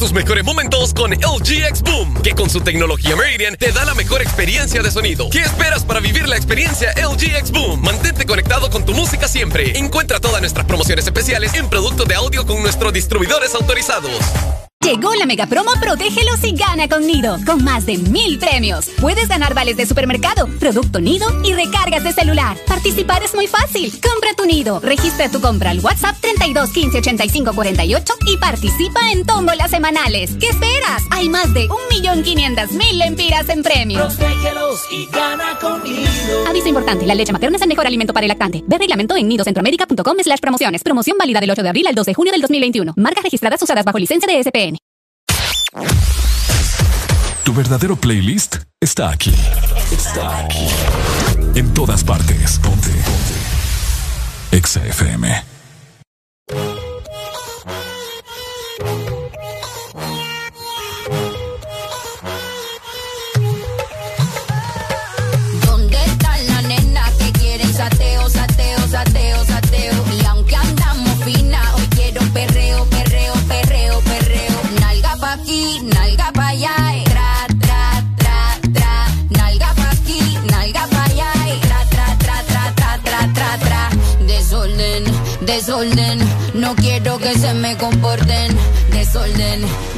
Tus 0.00 0.14
mejores 0.14 0.42
momentos 0.46 0.94
con 0.94 1.10
LG 1.10 1.66
X 1.68 1.82
Boom, 1.82 2.22
que 2.22 2.30
con 2.34 2.48
su 2.48 2.62
tecnología 2.62 3.14
Meridian 3.16 3.54
te 3.56 3.70
da 3.70 3.84
la 3.84 3.94
mejor 3.94 4.22
experiencia 4.22 4.82
de 4.82 4.90
sonido. 4.90 5.28
¿Qué 5.28 5.40
esperas 5.40 5.84
para 5.84 6.00
vivir 6.00 6.26
la 6.26 6.36
experiencia 6.36 6.94
LG 6.94 7.36
X 7.36 7.50
Boom? 7.50 7.82
Mantente 7.82 8.24
conectado 8.24 8.70
con 8.70 8.86
tu 8.86 8.94
música 8.94 9.28
siempre. 9.28 9.78
Encuentra 9.78 10.18
todas 10.18 10.40
nuestras 10.40 10.64
promociones 10.64 11.04
especiales 11.04 11.52
en 11.52 11.68
productos 11.68 12.08
de 12.08 12.14
audio 12.14 12.46
con 12.46 12.62
nuestros 12.62 12.94
distribuidores 12.94 13.54
autorizados. 13.54 14.10
Llegó 14.82 15.14
la 15.14 15.26
mega 15.26 15.44
promo 15.44 15.72
Protégelos 15.78 16.42
y 16.42 16.56
gana 16.56 16.88
con 16.88 17.06
Nido, 17.06 17.36
con 17.44 17.62
más 17.62 17.84
de 17.84 17.98
mil 17.98 18.38
premios. 18.38 18.86
Puedes 18.98 19.28
ganar 19.28 19.52
vales 19.52 19.76
de 19.76 19.84
supermercado, 19.84 20.48
producto 20.60 21.00
Nido 21.00 21.26
y 21.42 21.54
recargas 21.54 22.04
de 22.04 22.12
celular. 22.12 22.56
Participar 22.66 23.22
es 23.24 23.34
muy 23.34 23.48
fácil. 23.48 23.90
Compra 24.00 24.34
tu 24.36 24.44
Nido, 24.44 24.78
registra 24.80 25.28
tu 25.28 25.40
compra 25.40 25.70
al 25.70 25.80
WhatsApp 25.80 26.16
32 26.20 26.70
15 26.70 26.98
85 26.98 27.52
48 27.52 28.14
y 28.26 28.36
participa 28.36 29.00
en 29.12 29.26
tómbolas 29.26 29.70
semanales. 29.70 30.36
¿Qué 30.38 30.50
esperas? 30.50 31.02
Hay 31.10 31.28
más 31.28 31.52
de 31.52 31.68
1.500.000 31.68 32.92
lempiras 32.92 33.48
en 33.48 33.62
premios. 33.62 34.14
Protégelos 34.14 34.80
y 34.92 35.06
gana 35.06 35.58
con 35.58 35.82
Nido. 35.82 36.46
Aviso 36.46 36.68
importante, 36.68 37.06
la 37.06 37.14
leche 37.14 37.32
materna 37.32 37.56
es 37.56 37.62
el 37.62 37.68
mejor 37.68 37.86
alimento 37.86 38.12
para 38.12 38.26
el 38.26 38.28
lactante. 38.28 38.62
Ve 38.66 38.78
reglamento 38.78 39.16
en 39.16 39.26
nidocentroamérica.com 39.28 40.16
slash 40.22 40.40
promociones. 40.40 40.82
Promoción 40.82 41.16
válida 41.18 41.40
del 41.40 41.50
8 41.50 41.62
de 41.62 41.68
abril 41.68 41.86
al 41.86 41.94
2 41.94 42.06
de 42.06 42.14
junio 42.14 42.32
del 42.32 42.42
2021. 42.42 42.92
Marcas 42.96 43.24
registradas 43.24 43.62
usadas 43.62 43.84
bajo 43.84 43.98
licencia 43.98 44.30
de 44.30 44.42
SPN. 44.42 44.76
Tu 47.44 47.54
verdadero 47.54 47.96
playlist 47.96 48.56
está 48.80 49.10
aquí. 49.10 49.32
Está 49.90 50.38
aquí. 50.40 50.68
En 51.54 51.72
todas 51.74 52.04
partes. 52.04 52.58
Ponte. 52.58 52.90
Ponte. 52.90 54.56
Exa 54.56 54.84
FM. 54.86 55.49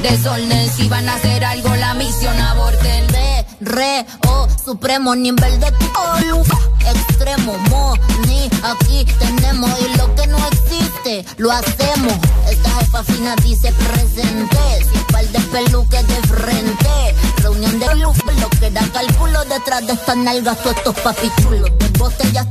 Desorden. 0.03 0.69
Si 0.69 0.89
van 0.89 1.07
a 1.07 1.15
hacer 1.15 1.45
algo, 1.45 1.73
la 1.77 1.93
misión 1.93 2.37
aborten. 2.39 3.07
Re, 3.07 3.45
re, 3.61 4.05
oh, 4.27 4.47
supremo 4.63 5.15
nivel 5.15 5.59
de 5.61 5.67
olu. 5.67 6.43
Extremo, 6.85 7.57
mo, 7.69 7.93
ni 8.27 8.49
aquí 8.63 9.05
tenemos. 9.17 9.71
Y 9.79 9.97
lo 9.97 10.13
que 10.13 10.27
no 10.27 10.37
existe, 10.47 11.25
lo 11.37 11.51
hacemos. 11.51 12.13
Esta 12.49 12.69
jefa 12.79 13.03
fina 13.03 13.35
dice 13.43 13.71
presente. 13.71 14.57
Sin 14.91 15.03
par 15.05 15.25
de 15.25 15.39
peluques 15.39 16.05
de 16.05 16.27
frente. 16.27 17.15
Reunión 17.37 17.79
de 17.79 17.95
luz, 17.95 18.17
lo 18.41 18.49
que 18.59 18.69
da 18.71 18.85
cálculo 18.91 19.45
detrás 19.45 19.87
de 19.87 19.93
estas 19.93 20.17
nalgas, 20.17 20.57
estos 20.65 20.95
papichulos. 20.99 21.71
De 21.79 21.87
botellas 21.97 22.45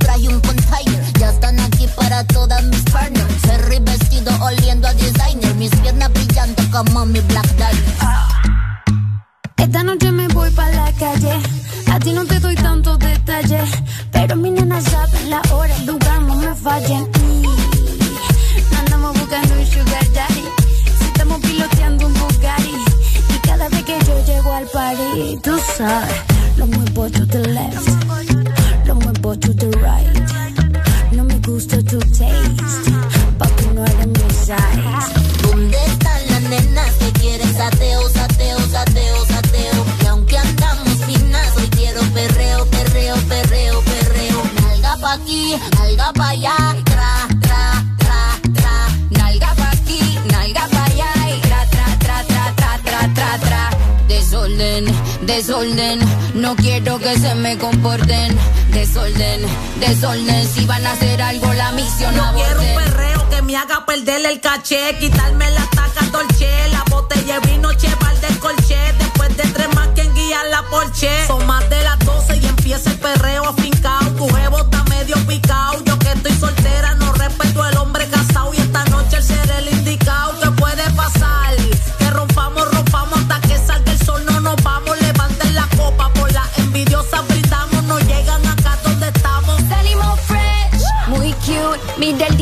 perreo 63.73 63.87
que 63.87 63.87
me 63.87 63.87
haga 63.87 63.87
perder 63.87 64.27
el 64.27 64.41
caché, 64.41 64.99
quitarme 64.99 65.51
la 65.51 65.65
taca 65.71 66.05
dolce, 66.11 66.69
la 66.71 66.85
botella 66.91 67.41
vino 67.41 67.73
cheval 67.75 68.21
del 68.21 68.39
colche, 68.39 68.77
después 68.99 69.37
de 69.37 69.45
tres 69.45 69.75
más 69.75 69.89
quien 69.95 70.13
guía 70.15 70.45
la 70.51 70.63
porche. 70.65 71.27
Son 71.27 71.47
más 71.47 71.69
de 71.71 71.83
las 71.83 71.99
12 72.01 72.37
y 72.37 72.47
empieza 72.47 72.91
el 72.91 72.99
perreo 72.99 73.45
afincao, 73.49 74.11
tu 74.17 74.29
jevo 74.29 74.59
está 74.59 74.85
medio 74.85 75.17
picao, 75.27 75.83
yo 75.85 75.99
que 75.99 76.13
estoy 76.13 76.33
soltera 76.33 76.95
no 76.95 77.13
respeto 77.15 77.67
el 77.67 77.77
hombre 77.79 78.07
casado 78.09 78.53
y 78.55 78.59
esta 78.59 78.85
noche 78.87 79.17
el 79.17 79.23
ser 79.23 79.51
el 79.51 79.69
indicado, 79.69 80.39
¿qué 80.41 80.51
puede 80.51 80.91
pasar? 80.91 81.57
Que 81.99 82.11
rompamos, 82.11 82.71
rompamos 82.73 83.19
hasta 83.21 83.41
que 83.41 83.59
salga 83.59 83.93
el 83.93 83.99
sol, 84.05 84.25
no 84.27 84.41
nos 84.41 84.63
vamos, 84.63 85.01
levanten 85.01 85.55
la 85.55 85.67
copa 85.77 86.09
por 86.15 86.31
la 86.33 86.45
envidiosa 86.59 87.23
brindamos, 87.23 87.83
no 87.85 87.99
llegan 88.01 88.47
acá 88.47 88.79
donde 88.85 89.09
estamos. 89.09 89.61
Salimos 89.69 90.21
fresh, 90.21 90.83
muy 91.09 91.33
cute. 91.35 91.81
Mira 91.99 92.27
el 92.27 92.37
diseño 92.37 92.42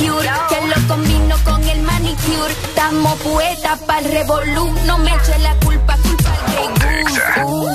que 0.00 0.66
lo 0.66 0.88
combino 0.88 1.36
con 1.44 1.62
el 1.68 1.82
manicure. 1.82 2.52
Estamos 2.64 3.18
poetas 3.20 3.78
para 3.80 4.00
el 4.00 4.10
revolú, 4.10 4.72
no 4.86 4.98
me 4.98 5.14
eche 5.14 5.38
la 5.40 5.54
culpa, 5.56 5.96
culpa 5.98 6.30
al 6.30 6.74
Grey 6.78 7.04
Goose. 7.04 7.44
Uh, 7.44 7.66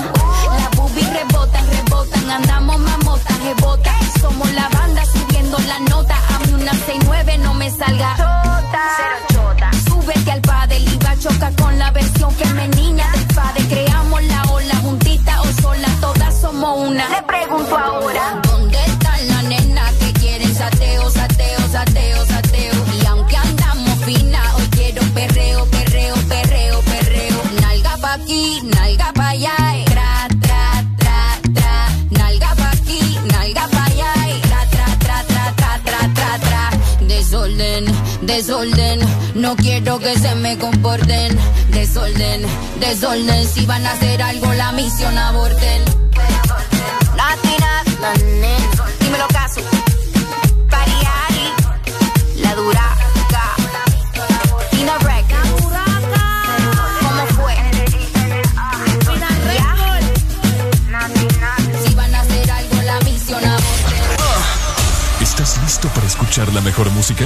la 0.60 0.70
boobie 0.76 1.04
rebotan, 1.14 1.66
rebotan, 1.70 2.32
andamos 2.32 2.80
mamotas, 2.80 3.44
rebotan. 3.44 3.96
Somos 4.20 4.52
la 4.54 4.68
banda 4.70 5.06
subiendo 5.06 5.58
la 5.68 5.80
nota, 5.82 6.16
a 6.34 6.40
mí 6.40 6.54
una 6.54 6.72
69 6.72 7.38
no 7.40 7.54
me 7.54 7.70
salga. 7.70 8.16
Cero 8.18 9.18
chota. 9.34 9.72
Súbete 9.88 10.32
al 10.32 10.42
padre 10.42 10.80
y 10.80 10.98
va 10.98 11.12
a 11.12 11.18
chocar 11.18 11.56
con 11.56 11.78
la 11.78 11.92
versión 11.92 12.32
femenina 12.32 13.12
del 13.12 13.26
padre. 13.36 13.68
Creamos 13.70 14.24
la 14.24 14.42
ola 14.52 14.76
juntita 14.78 15.42
o 15.42 15.62
sola, 15.62 15.88
todas 16.02 16.42
somos 16.42 16.88
una. 16.90 17.08
Le 17.10 17.22
pregunto 17.22 17.78
ahora. 17.78 18.45
desorden. 38.26 39.00
No 39.36 39.56
quiero 39.56 40.00
que 40.00 40.18
se 40.18 40.36
me 40.36 40.58
comporten, 40.58 41.38
desorden, 41.70 42.46
desorden. 42.80 43.48
Si 43.48 43.66
van 43.66 43.86
a 43.86 43.92
hacer 43.92 44.22
algo, 44.22 44.54
la 44.54 44.72
misión 44.72 45.18
aborten. 45.18 45.84
Dímelo 49.00 49.28
caso. 49.30 49.62
Pariari, 50.70 51.54
la 52.38 52.56
duraca. 52.56 53.56
Tina 54.72 54.98
Rec. 55.00 55.26
¿Cómo 57.02 57.26
fue? 57.36 57.56
Si 61.84 61.96
van 61.96 62.16
a 62.16 62.22
hacer 62.22 62.52
algo, 62.52 62.82
la 62.84 63.00
misión 63.02 63.44
aborten. 63.44 64.04
¿Estás 65.22 65.60
listo 65.64 65.88
para 65.90 66.06
escuchar 66.08 66.54
la 66.54 66.62
mejor 66.62 66.90
música? 66.92 67.26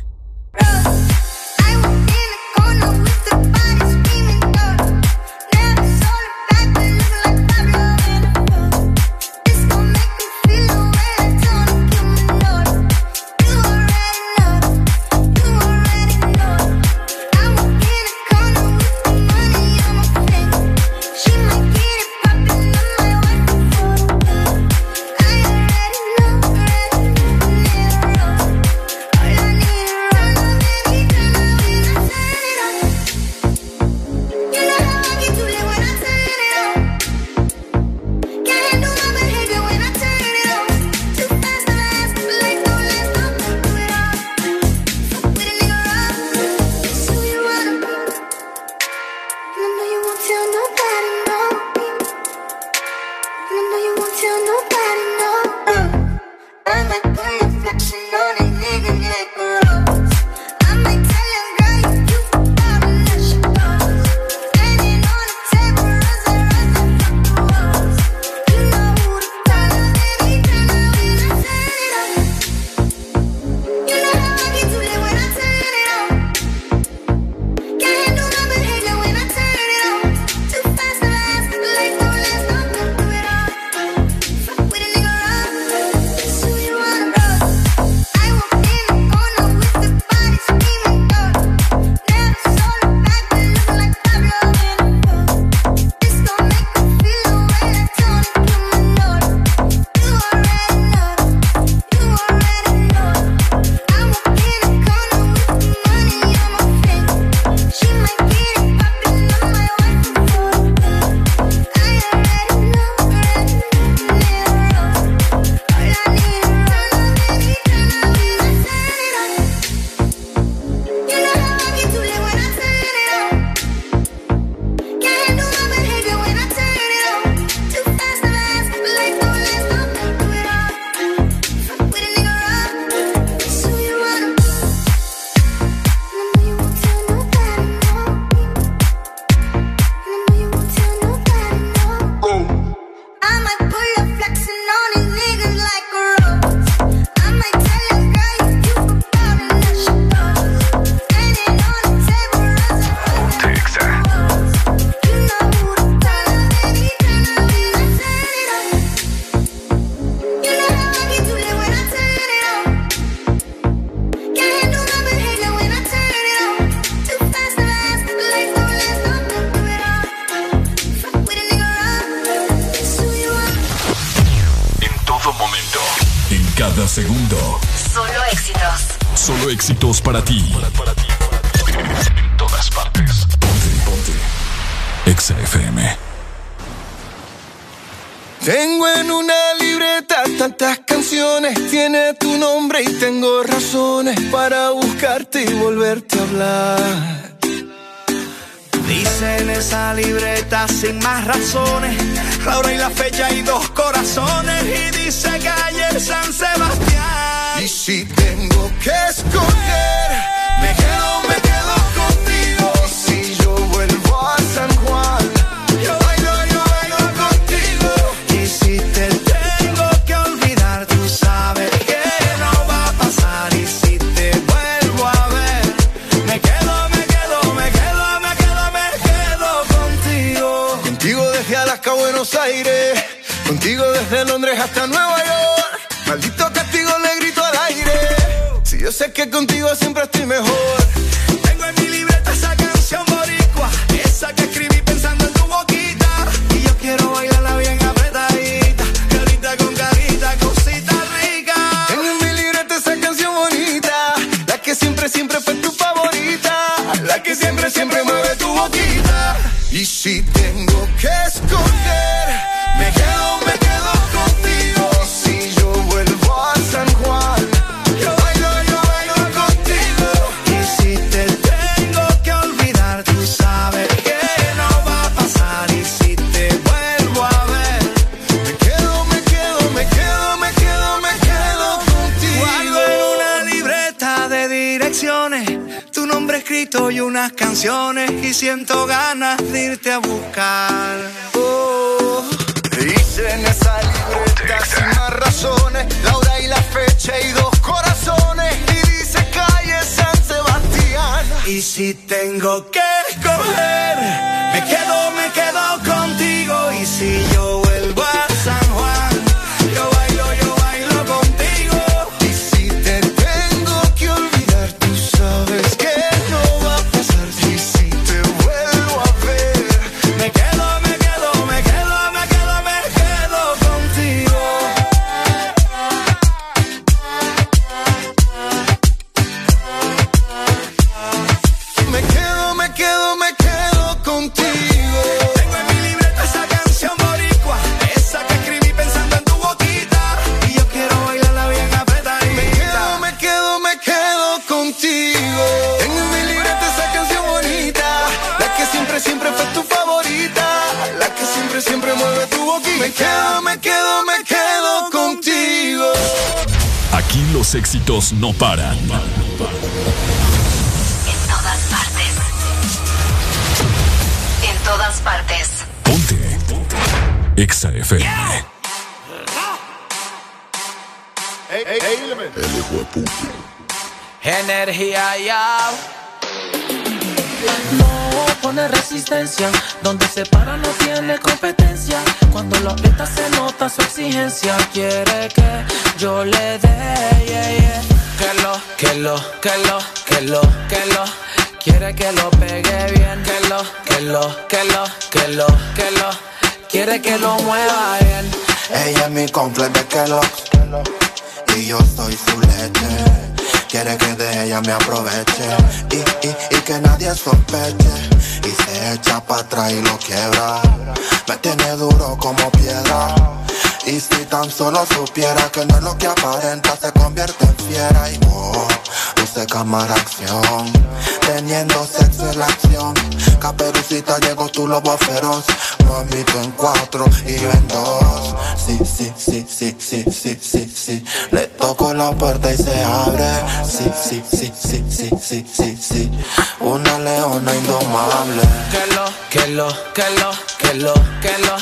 La 432.01 432.11
puerta 432.11 432.51
y 432.51 432.57
se 432.57 432.83
abre 432.83 433.29
Sí, 433.63 433.91
sí, 434.03 434.23
sí, 434.29 434.51
sí, 434.55 434.83
sí, 434.89 435.09
sí, 435.19 435.45
sí, 435.51 435.77
sí 435.77 436.11
Una 436.59 436.97
leona 436.99 437.55
indomable 437.55 438.41
Que 438.71 438.95
lo, 438.95 439.05
que 439.29 439.47
lo, 439.47 439.67
que 439.93 440.09
lo, 440.19 440.31
que 440.57 440.73
lo, 440.75 440.93
que 441.21 441.37
lo. 441.45 441.55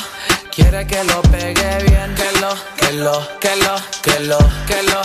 Quiere 0.54 0.86
que 0.86 1.04
lo 1.04 1.22
pegue 1.22 1.84
bien, 1.84 2.14
que 2.14 2.40
lo, 2.40 2.50
que 2.76 2.92
lo, 2.92 3.16
que 3.38 3.56
lo, 3.56 3.74
que 4.02 4.20
lo, 4.20 4.38
que 4.66 4.82
lo. 4.90 5.00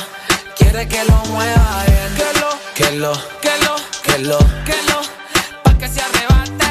Quiere 0.57 0.87
que 0.87 1.03
lo 1.03 1.17
mueva 1.31 1.83
bien, 1.87 2.15
que 2.17 2.39
lo, 2.39 2.49
que 2.73 2.91
lo, 2.91 3.13
que 3.41 3.57
lo, 3.63 3.75
que 4.03 4.17
lo, 4.19 4.37
que 4.65 4.77
lo. 4.89 4.99
Pa' 5.63 5.77
que 5.77 5.87
se 5.87 6.01
arrebate, 6.01 6.65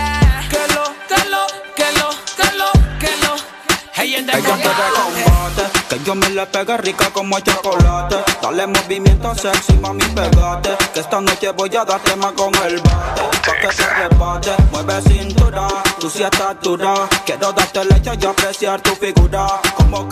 que 0.51 0.75
lo, 0.75 0.85
que 1.11 1.21
lo, 1.31 1.47
que 1.79 1.89
lo, 1.99 2.09
que 2.37 2.49
lo, 2.59 2.73
que 2.99 3.17
lo. 3.23 3.35
Hey, 3.95 4.17
en 4.17 5.34
yo 6.05 6.15
me 6.15 6.29
le 6.29 6.47
pegue 6.47 6.77
rica 6.77 7.11
como 7.11 7.39
chocolate. 7.41 8.17
Dale 8.43 8.67
movimiento 8.67 9.35
sexy, 9.35 9.73
mami, 9.79 10.05
pegate. 10.15 10.77
Que 10.93 11.01
esta 11.01 11.21
noche 11.21 11.51
voy 11.53 11.75
a 11.77 11.85
darte 11.85 12.15
más 12.17 12.33
con 12.33 12.53
el 12.67 12.77
bate. 12.81 13.23
Pa' 13.47 13.59
que 13.61 13.73
se 13.73 13.87
rebate, 13.87 14.55
mueve 14.71 15.01
cintura, 15.03 15.69
tú 15.99 16.11
sí 16.11 16.23
estás 16.23 16.57
dura. 16.63 17.09
Quiero 17.25 17.53
darte 17.53 17.85
leche 17.87 18.13
y 18.21 18.27
apreciar 18.27 18.81
tu 18.83 18.95
figura. 18.97 19.47
Como 19.95 20.11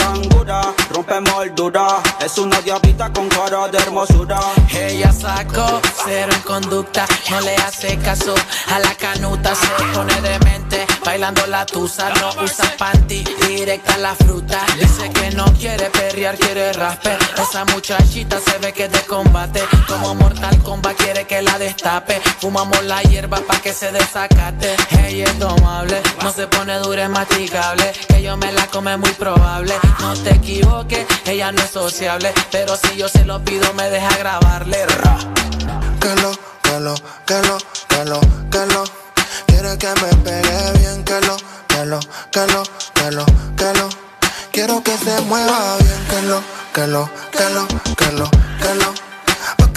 rompe 0.92 1.20
moldura. 1.20 2.00
Es 2.24 2.38
una 2.38 2.60
diablita 2.60 3.12
con 3.12 3.28
cara 3.28 3.66
de 3.68 3.78
hermosura. 3.78 4.38
Ella 4.72 5.12
sacó 5.12 5.80
cero 6.04 6.32
en 6.32 6.40
conducta, 6.42 7.04
no 7.30 7.40
le 7.40 7.56
hace 7.56 7.98
caso 7.98 8.34
a 8.70 8.78
la 8.78 8.94
canuta, 8.94 9.54
se 9.54 9.66
pone 9.92 10.20
demente, 10.20 10.86
bailando 11.04 11.46
la 11.46 11.66
tusa, 11.66 12.10
no 12.20 12.42
usa 12.42 12.72
panty, 12.78 13.24
directa 13.48 13.96
la 13.98 14.14
fruta. 14.14 14.60
Dice 14.78 15.10
que 15.10 15.30
no 15.32 15.46
quiere 15.54 15.90
perrear, 15.90 16.36
quiere 16.36 16.72
rasper. 16.72 17.18
Esa 17.36 17.64
muchachita 17.66 18.38
se 18.40 18.58
ve 18.58 18.72
que 18.72 18.84
es 18.84 18.92
de 18.92 19.00
combate, 19.02 19.62
como 19.88 20.14
Mortal 20.14 20.58
Kombat 20.62 20.96
quiere 20.96 21.26
que 21.26 21.42
la 21.42 21.58
destape. 21.58 22.20
Fumamos 22.40 22.82
la 22.84 23.02
hierba 23.02 23.38
pa' 23.40 23.60
que 23.60 23.72
se 23.72 23.90
desacate. 23.90 24.76
Ella 25.06 25.24
es 25.24 25.38
domable, 25.38 26.00
no 26.22 26.32
se 26.32 26.46
pone 26.46 26.78
dura, 26.78 27.04
es 27.04 27.10
masticable. 27.10 27.92
Que 28.08 28.22
yo 28.22 28.36
me 28.36 28.52
la 28.52 28.66
come 28.68 28.96
muy 28.96 29.12
probable. 29.12 29.71
No 30.00 30.14
te 30.14 30.34
equivoques, 30.34 31.06
ella 31.26 31.52
no 31.52 31.62
es 31.62 31.70
sociable, 31.70 32.32
pero 32.50 32.76
si 32.76 32.96
yo 32.96 33.08
se 33.08 33.24
lo 33.24 33.44
pido 33.44 33.72
me 33.74 33.88
deja 33.90 34.16
grabarle. 34.18 34.86
Ra. 34.86 35.18
que 36.00 36.14
lo, 36.20 36.32
que 36.62 36.80
lo, 36.80 36.94
que 37.26 37.42
lo, 37.42 37.58
que 37.88 38.04
lo, 38.04 38.20
que 38.50 38.66
lo. 38.74 38.84
Quiere 39.46 39.78
que 39.78 39.88
me 40.00 40.16
pegue 40.24 40.78
bien, 40.78 41.04
que 41.04 41.20
lo, 41.20 41.36
que 41.68 41.84
lo, 41.86 42.00
que 42.30 42.46
lo, 42.46 43.24
que 43.56 43.72
lo. 43.78 43.88
Quiero 44.52 44.82
que 44.82 44.96
se 44.98 45.20
mueva 45.22 45.76
bien, 45.78 46.06
que 46.10 46.22
lo, 46.22 46.42
que 46.72 46.86
lo, 46.86 47.10
que 47.30 47.48
lo, 47.50 47.66
que 47.96 48.12
lo, 48.12 48.30
que 48.30 48.74
lo. 48.74 49.12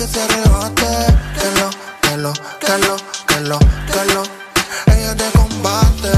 Se 0.06 0.22
arrebate, 0.22 0.86
que 1.34 1.50
lo, 1.60 1.70
que 2.04 2.18
lo, 2.18 2.34
que 2.60 4.14
lo. 4.14 4.24
Ella 4.86 5.16
de 5.16 5.32
combate. 5.32 6.15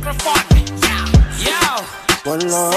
Microphone. 0.00 0.40
Yeah, 0.80 1.04
yo. 1.44 1.60
Ponlo. 2.24 2.70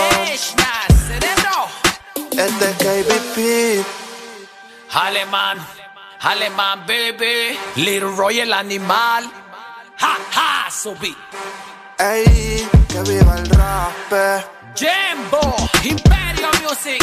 Este 2.32 2.70
es 2.70 2.78
KBP. 2.78 3.86
Alemán, 4.94 5.58
alemán, 6.20 6.86
baby. 6.86 7.58
Little 7.76 8.16
Royal 8.16 8.54
Animal. 8.54 9.32
Ha, 10.00 10.18
ha, 10.36 10.70
so 10.70 10.96
beat. 10.96 11.18
Ey, 12.00 12.68
que 12.90 13.02
viva 13.04 13.38
el 13.38 13.50
rap. 13.52 14.44
Jimbo, 14.76 15.56
Imperio 15.84 16.50
Music. 16.62 17.02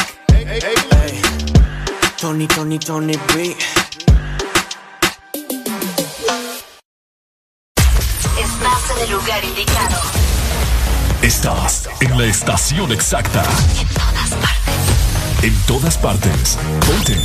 Tony, 2.18 2.46
Tony, 2.46 2.78
Tony 2.78 3.16
B. 3.34 3.56
el 9.02 9.10
lugar 9.10 9.44
indicado. 9.44 10.00
Estás 11.22 11.88
en 12.00 12.18
la 12.18 12.24
estación 12.24 12.92
exacta. 12.92 13.42
En 13.78 13.88
todas 13.88 14.30
partes. 14.30 15.42
En 15.42 15.54
todas 15.66 15.98
partes. 15.98 16.58
Ponte. 16.86 17.16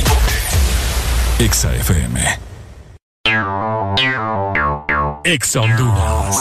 Exa 1.38 1.74
FM. 1.74 2.38
Exa 5.24 5.60
Honduras. 5.60 6.36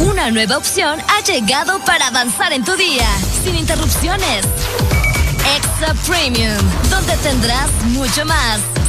Una 0.00 0.30
nueva 0.30 0.58
opción 0.58 1.00
ha 1.08 1.20
llegado 1.24 1.78
para 1.84 2.08
avanzar 2.08 2.52
en 2.52 2.64
tu 2.64 2.76
día, 2.76 3.08
sin 3.42 3.56
interrupciones. 3.56 4.44
Extra 5.56 5.94
Premium, 6.06 6.58
donde 6.90 7.16
tendrás 7.18 7.70
mucho 7.84 8.24
más, 8.26 8.60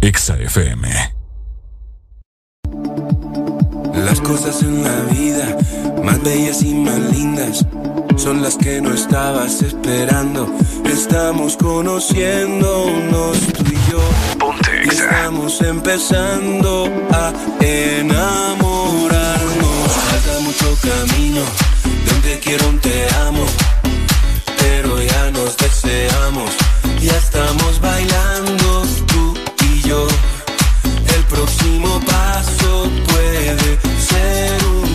Exa 0.00 0.36
FM. 0.38 0.88
Las 3.94 4.20
cosas 4.20 4.62
en 4.62 4.84
la 4.84 5.00
vida, 5.12 5.56
más 6.04 6.22
bellas 6.22 6.62
y 6.62 6.72
más 6.72 7.00
lindas, 7.12 7.66
son 8.16 8.40
las 8.40 8.56
que 8.56 8.80
no 8.80 8.94
estabas 8.94 9.60
esperando. 9.60 10.54
Estamos 10.84 11.56
conociéndonos 11.56 13.38
tú 13.54 13.64
y 13.64 13.90
yo. 13.90 13.98
Y 14.84 14.88
estamos 14.88 15.60
empezando 15.62 16.88
a 17.10 17.32
enamorarnos. 17.60 18.32
Falta 19.90 20.40
mucho 20.44 20.78
camino, 20.80 21.42
donde 22.08 22.38
quiero 22.38 22.68
un 22.68 22.78
te 22.78 23.08
amo. 23.26 23.44
Pero 24.58 25.02
ya 25.02 25.30
nos 25.32 25.56
deseamos, 25.56 26.50
ya 27.00 27.16
estamos 27.16 27.80
bailando 27.80 28.67
El 29.90 31.24
próximo 31.30 31.98
paso 32.00 32.90
puede 33.06 33.56
ser 33.98 34.66
un 34.66 34.87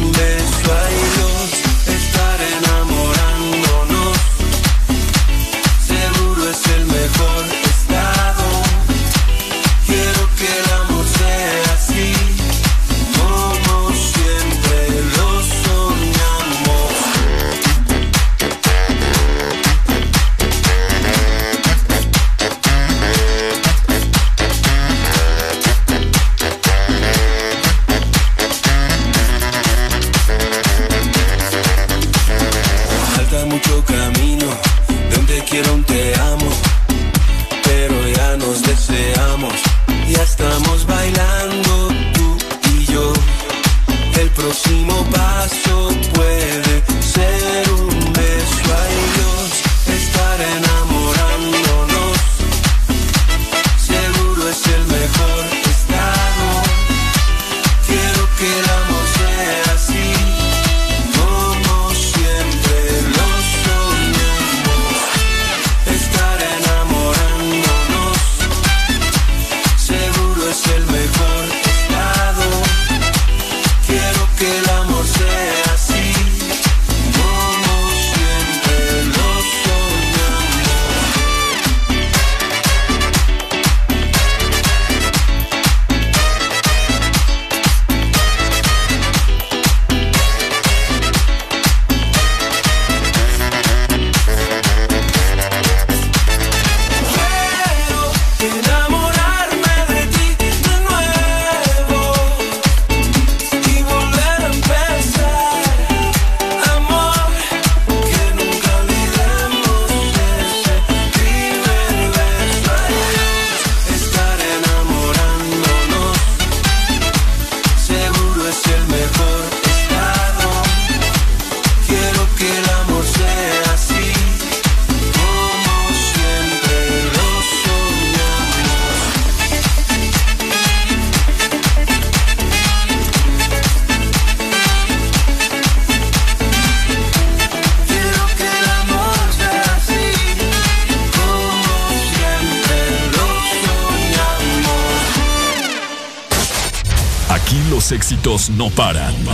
no 148.50 148.70
paran. 148.70 149.14
En 149.14 149.26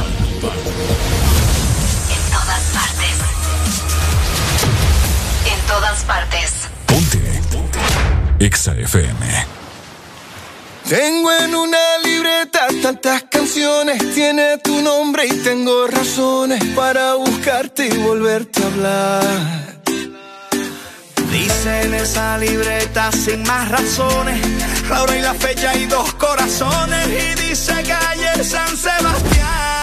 todas 2.32 2.64
partes. 2.74 3.16
En 5.46 5.60
todas 5.68 6.04
partes. 6.04 6.52
Ponte. 6.86 7.42
Ponte. 7.52 7.80
Exa 8.40 8.76
FM. 8.76 9.46
Tengo 10.88 11.32
en 11.32 11.56
una 11.56 11.98
libreta 12.04 12.68
tantas 12.82 13.24
canciones, 13.24 14.14
tiene 14.14 14.58
tu 14.58 14.82
nombre 14.82 15.28
y 15.28 15.34
tengo 15.44 15.88
razones 15.88 16.64
para 16.76 17.16
buscarte 17.16 17.88
y 17.88 17.98
volverte 17.98 18.64
a 18.64 18.66
hablar. 18.66 19.82
Dice 21.32 21.82
en 21.84 21.94
esa 21.94 22.38
libreta 22.38 23.12
sin 23.12 23.44
más 23.44 23.70
razones 23.70 24.79
la 24.90 25.04
hora 25.04 25.18
y 25.18 25.22
la 25.22 25.34
fecha 25.34 25.76
y 25.76 25.86
dos 25.86 26.14
corazones 26.16 27.08
y 27.08 27.48
dice 27.48 27.74
calle 27.84 28.44
San 28.44 28.76
Sebastián. 28.76 29.79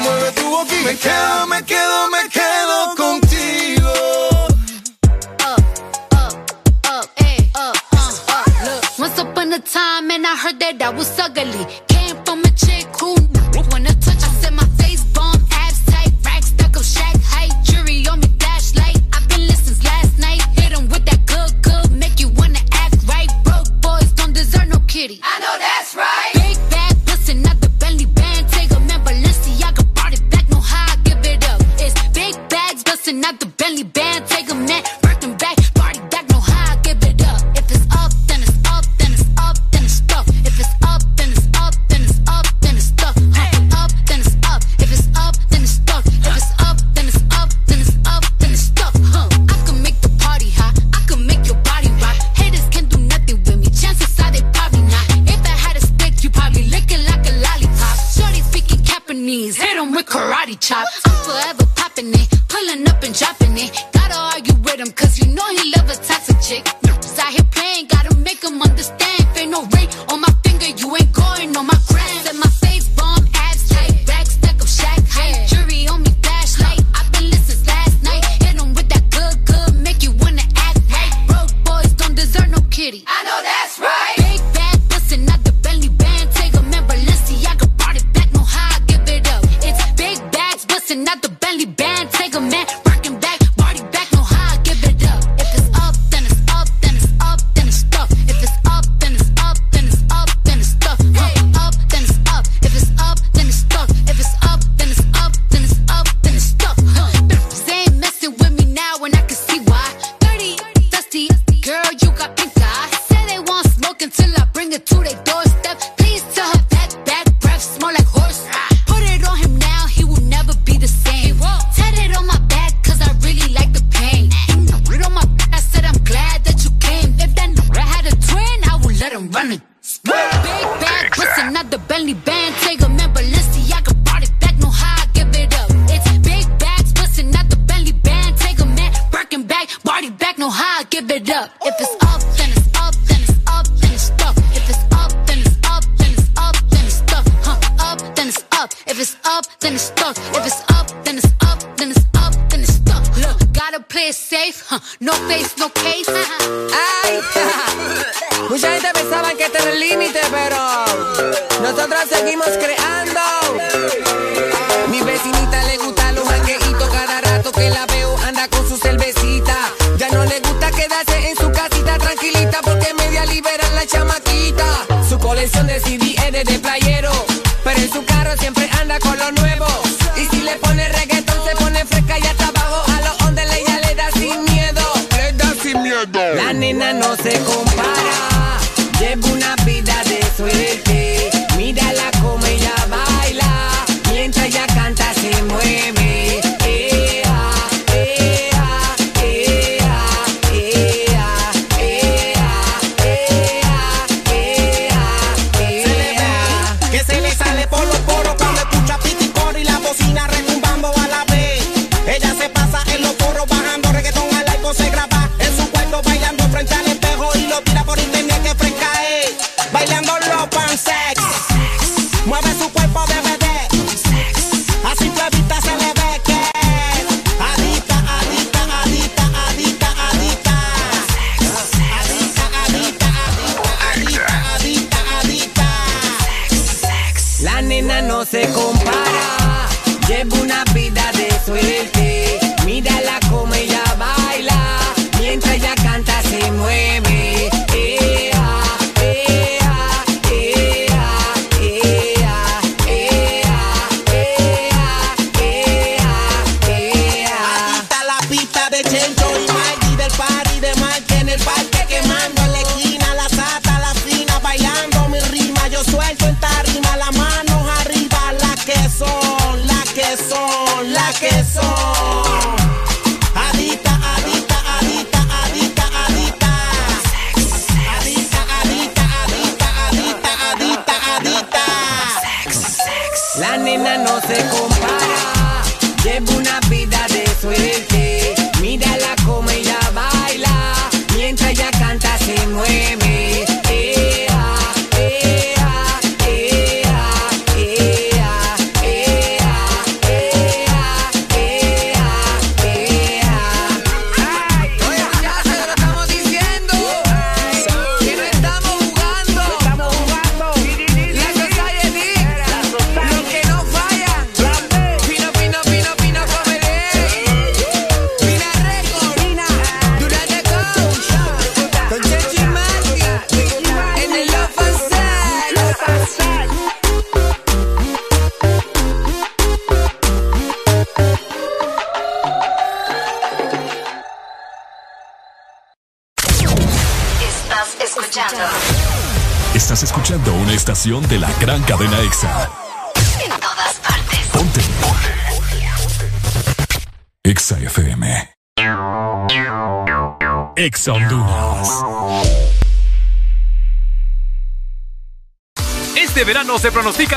mueve 0.00 0.32
tu 0.32 0.44
boquita. 0.50 0.84
Me 0.86 0.96
quedo, 0.96 1.46
me 1.46 1.62
quedo, 1.64 2.10
me 2.10 2.28
quedo 2.28 2.94
contigo. 2.96 3.92
Once 8.98 9.18
upon 9.18 9.52
a 9.52 9.58
time, 9.60 10.10
and 10.10 10.26
I 10.26 10.36
heard 10.36 10.58
that 10.60 10.82
I 10.82 10.90
was 10.90 11.18
ugly 11.18 11.89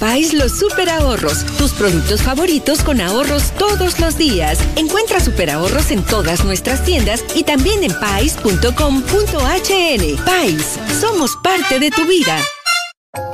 Pais 0.00 0.32
los 0.32 0.58
super 0.58 0.88
ahorros, 0.88 1.44
tus 1.58 1.72
productos 1.72 2.22
favoritos 2.22 2.82
con 2.82 3.02
ahorros 3.02 3.52
todos 3.58 4.00
los 4.00 4.16
días. 4.16 4.58
Encuentra 4.76 5.20
super 5.20 5.50
ahorros 5.50 5.90
en 5.90 6.02
todas 6.02 6.42
nuestras 6.42 6.82
tiendas 6.84 7.22
y 7.34 7.44
también 7.44 7.84
en 7.84 7.92
pais.com.hn. 8.00 8.64
Pais, 10.24 10.78
somos 10.98 11.36
parte 11.42 11.78
de 11.78 11.90
tu 11.90 12.06
vida. 12.06 12.38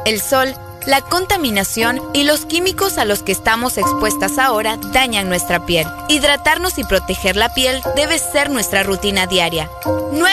El 0.07 0.21
sol, 0.21 0.53
la 0.87 1.03
contaminación 1.03 2.03
y 2.13 2.25
los 2.25 2.45
químicos 2.45 2.99
a 2.99 3.05
los 3.05 3.23
que 3.23 3.31
estamos 3.31 3.79
expuestas 3.79 4.37
ahora 4.37 4.77
dañan 4.93 5.29
nuestra 5.29 5.67
piel. 5.67 5.87
Hidratarnos 6.09 6.79
y 6.79 6.85
proteger 6.85 7.37
la 7.37 7.55
piel 7.55 7.81
debe 7.95 8.19
ser 8.19 8.51
nuestra 8.51 8.83
rutina 8.83 9.29
diaria. 9.29 9.71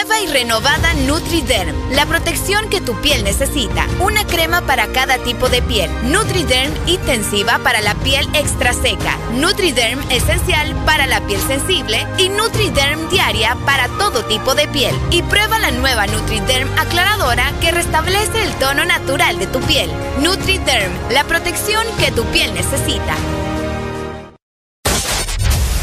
Nueva 0.04 0.20
y 0.20 0.28
renovada 0.28 0.94
NutriDerm, 1.06 1.92
la 1.92 2.06
protección 2.06 2.68
que 2.70 2.82
tu 2.82 2.94
piel 3.00 3.24
necesita. 3.24 3.88
Una 4.02 4.26
crema 4.28 4.62
para 4.62 4.88
cada 4.88 5.18
tipo 5.20 5.48
de 5.48 5.62
piel. 5.62 5.90
NutriDerm 6.12 6.74
intensiva 6.88 7.58
para 7.60 7.80
la 7.80 7.96
piel 7.96 8.28
extra 8.34 8.74
seca. 8.74 9.18
NutriDerm 9.36 10.02
esencial 10.12 10.76
para 10.86 11.08
la 11.08 11.26
piel 11.26 11.40
sensible 11.48 12.06
y 12.18 12.28
NutriDerm 12.28 13.10
diaria 13.10 13.56
para 13.66 13.88
todo 13.98 14.26
tipo 14.26 14.56
de 14.56 14.68
piel. 14.68 14.94
Y 15.10 15.22
prueba 15.22 15.58
la 15.60 15.72
nueva 15.72 16.06
NutriDerm 16.06 16.68
aclaradora 16.78 17.54
que 17.62 17.72
restablece 17.72 18.44
el 18.44 18.54
tono 18.56 18.84
natural 18.84 19.40
de 19.40 19.48
tu 19.48 19.62
piel. 19.62 19.90
NutriDerm, 20.20 20.92
la 21.12 21.24
protección 21.24 21.86
que 21.98 22.12
tu 22.12 22.26
piel 22.26 22.54
necesita. 22.54 23.16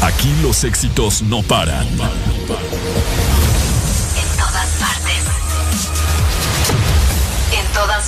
Aquí 0.01 0.31
los 0.43 0.63
éxitos 0.63 1.23
no 1.23 1.41
paran. 1.41 1.87
En 1.87 2.47
todas 2.47 2.61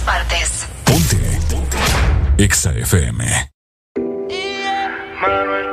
partes. 0.06 0.68
Ponte. 0.86 1.18
Ponte. 1.50 1.78
Exa 2.38 2.72
FM. 2.72 3.52
Manuel. 5.22 5.64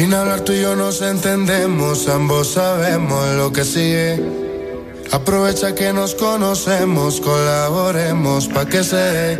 Sin 0.00 0.14
hablar 0.14 0.40
tú 0.40 0.52
y 0.52 0.62
yo 0.62 0.76
nos 0.76 1.02
entendemos, 1.02 2.08
ambos 2.08 2.52
sabemos 2.52 3.26
lo 3.36 3.52
que 3.52 3.64
sigue. 3.64 4.18
Aprovecha 5.12 5.74
que 5.74 5.92
nos 5.92 6.14
conocemos, 6.14 7.20
colaboremos 7.20 8.48
pa' 8.48 8.64
que 8.64 8.82
se 8.82 8.96
dé. 8.96 9.38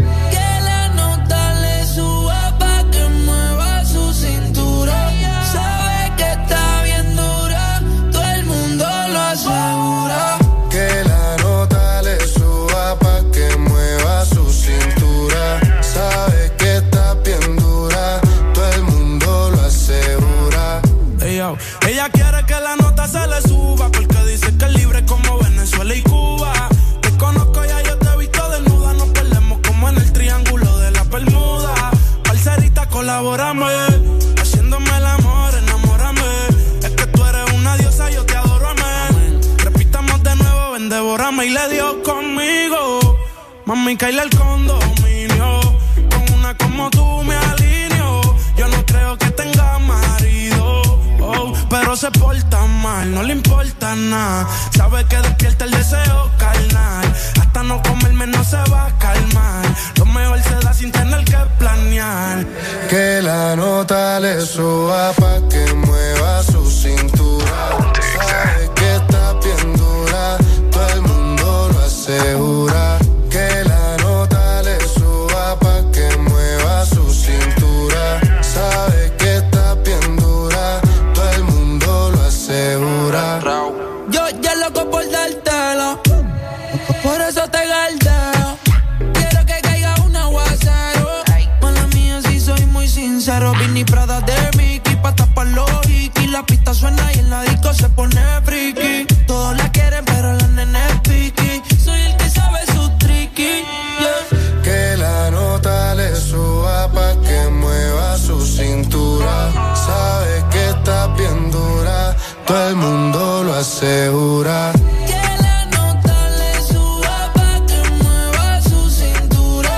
todo 112.51 112.69
el 112.69 112.75
mundo 112.75 113.45
lo 113.45 113.55
asegura. 113.55 114.73
¿Quién 115.07 115.37
le 115.45 115.67
nota 115.77 116.17
le 116.39 116.53
su 116.69 116.83
aba 117.05 117.65
que 117.65 117.81
mueva 118.03 118.61
su 118.63 118.91
cintura? 118.91 119.71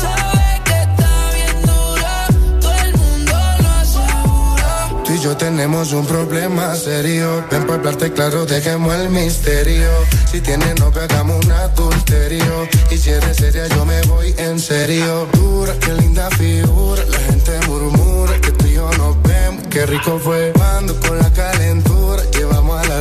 ¿Sabes 0.00 0.60
qué 0.64 0.82
está 0.86 1.10
bien 1.34 1.62
dura? 1.66 2.28
Todo 2.60 2.72
el 2.84 2.92
mundo 2.96 3.32
lo 3.62 3.70
asegura. 3.82 5.02
Tú 5.04 5.12
y 5.12 5.18
yo 5.18 5.36
tenemos 5.36 5.92
un 5.92 6.06
problema 6.06 6.76
serio. 6.76 7.44
Ven 7.50 7.66
para 7.66 7.80
hablarte 7.80 8.12
claro, 8.12 8.46
dejemos 8.46 8.94
el 8.94 9.10
misterio. 9.10 9.90
Si 10.30 10.40
tienes 10.40 10.78
no 10.78 10.92
hagamos 10.94 11.44
un 11.44 11.50
adulterio. 11.50 12.68
Y 12.92 12.98
si 12.98 13.10
eres 13.10 13.36
seria, 13.36 13.66
yo 13.66 13.84
me 13.84 14.00
voy 14.02 14.32
en 14.38 14.60
serio. 14.60 15.26
Dura, 15.32 15.74
qué 15.80 15.92
linda 15.94 16.30
figura. 16.30 17.02
La 17.04 17.18
gente 17.18 17.58
murmura 17.66 18.40
que 18.40 18.52
tú 18.52 18.66
y 18.66 18.74
yo 18.74 18.88
nos 18.92 19.20
vemos. 19.22 19.66
Qué 19.70 19.86
rico 19.86 20.20
fue. 20.22 20.52
Mando 20.56 20.94
con 21.00 21.18
la 21.18 21.28
calentura 21.32 21.91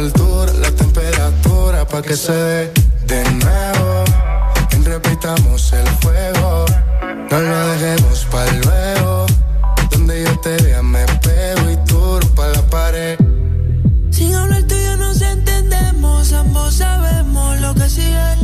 altura, 0.01 0.51
la 0.53 0.72
temperatura 0.72 1.85
pa' 1.85 2.01
que 2.01 2.16
se 2.16 2.34
dé 2.34 2.74
de 3.06 3.24
nuevo. 3.44 4.03
Repitamos 4.84 5.72
el 5.74 5.88
juego, 6.01 6.66
no 7.30 7.40
lo 7.40 7.67
dejemos 7.72 8.26
para 8.32 8.51
luego. 8.51 9.26
Donde 9.92 10.24
yo 10.24 10.40
te 10.40 10.58
vea 10.64 10.82
me 10.82 11.06
pego 11.26 11.69
y 11.69 11.78
tú 11.85 12.19
pa' 12.35 12.48
la 12.48 12.62
pared. 12.64 13.17
Sin 14.10 14.34
hablar 14.34 14.64
tú 14.64 14.76
y 14.76 14.84
yo 14.84 14.98
nos 14.98 15.22
entendemos, 15.22 16.34
ambos 16.34 16.76
sabemos 16.76 17.60
lo 17.60 17.74
que 17.76 17.88
sigue. 17.88 18.35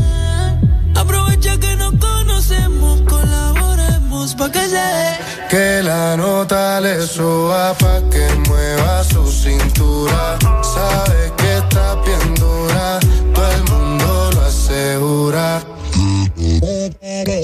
Aprovecha 0.95 1.57
que 1.57 1.75
nos 1.75 1.93
conocemos, 1.95 3.01
colaboremos 3.01 4.35
pa' 4.35 4.51
que 4.51 4.63
se 4.73 4.85
dé. 4.99 5.09
Que 5.49 5.81
la 5.81 6.15
nota 6.15 6.79
le 6.81 7.01
suba 7.07 7.73
pa' 7.81 8.01
que 8.11 8.25
mueva 8.47 9.03
su 9.03 9.25
cintura. 9.31 10.37
Sabes 10.61 11.31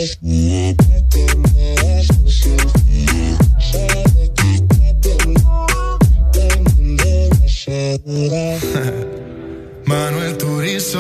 Manuel 9.85 10.37
Turizo. 10.37 10.99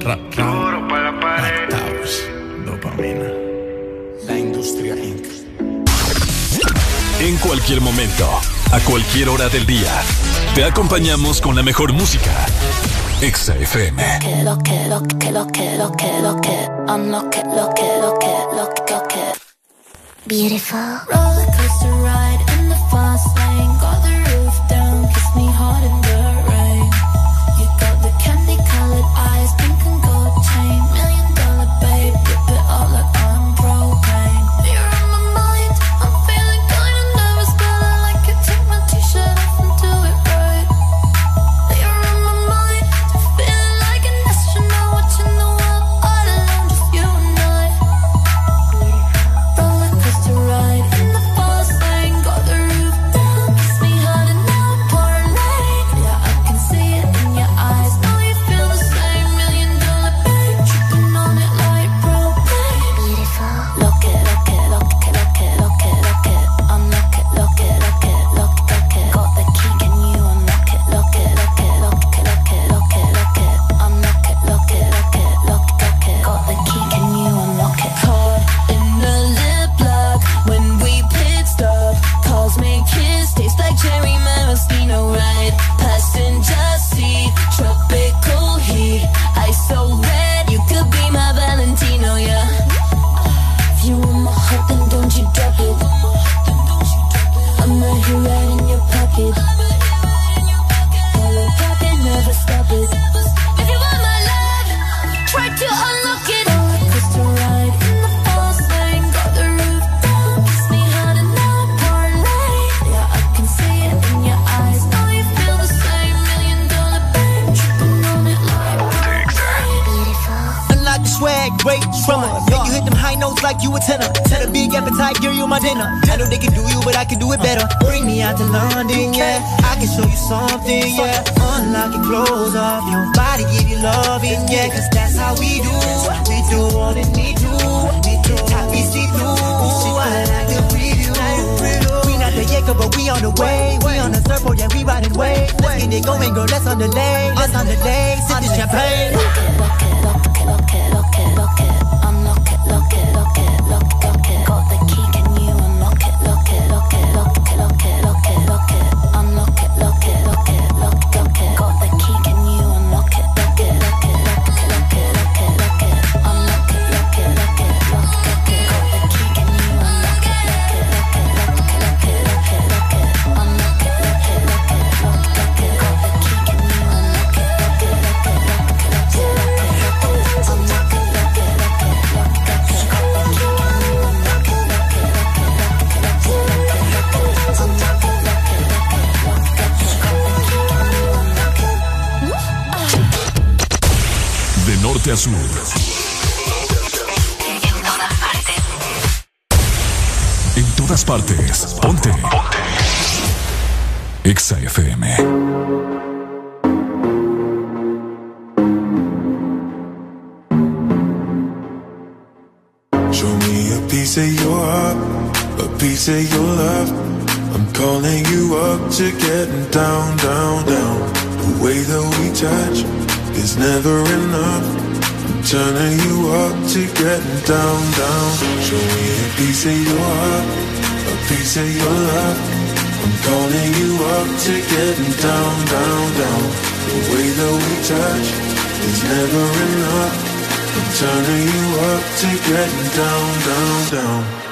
Rap, 0.00 0.20
para 0.36 1.12
la 1.12 1.18
pared. 1.18 1.70
Dopamina. 2.66 3.32
La 4.26 4.38
industria 4.38 4.94
En 7.20 7.36
cualquier 7.38 7.80
momento, 7.80 8.28
a 8.70 8.80
cualquier 8.80 9.30
hora 9.30 9.48
del 9.48 9.64
día, 9.64 10.02
te 10.54 10.64
acompañamos 10.64 11.40
con 11.40 11.56
la 11.56 11.62
mejor 11.62 11.94
música 11.94 12.44
XFM. 13.20 13.96
Que 14.20 14.44
lo 14.44 14.56
que 14.58 14.86
lo 14.88 15.02
que 15.02 15.32
lo 15.32 15.46
que 15.48 15.76
lo 15.76 15.90
que 15.90 16.22
lo 16.22 16.36
que 16.36 16.70
lo 16.70 17.30
que 17.30 17.42
lo 17.42 17.74
que 17.74 17.98
lo 18.00 18.18
que 18.18 18.38
lo 18.54 18.74
que 18.74 18.92
lo 18.92 19.08
que 19.08 19.32
Beautiful 20.28 20.78
roller 21.10 21.46
coaster 21.46 21.92
ride 21.94 22.40
in 22.54 22.68
the 22.68 22.76
fast 22.92 23.36
lane. 23.36 23.47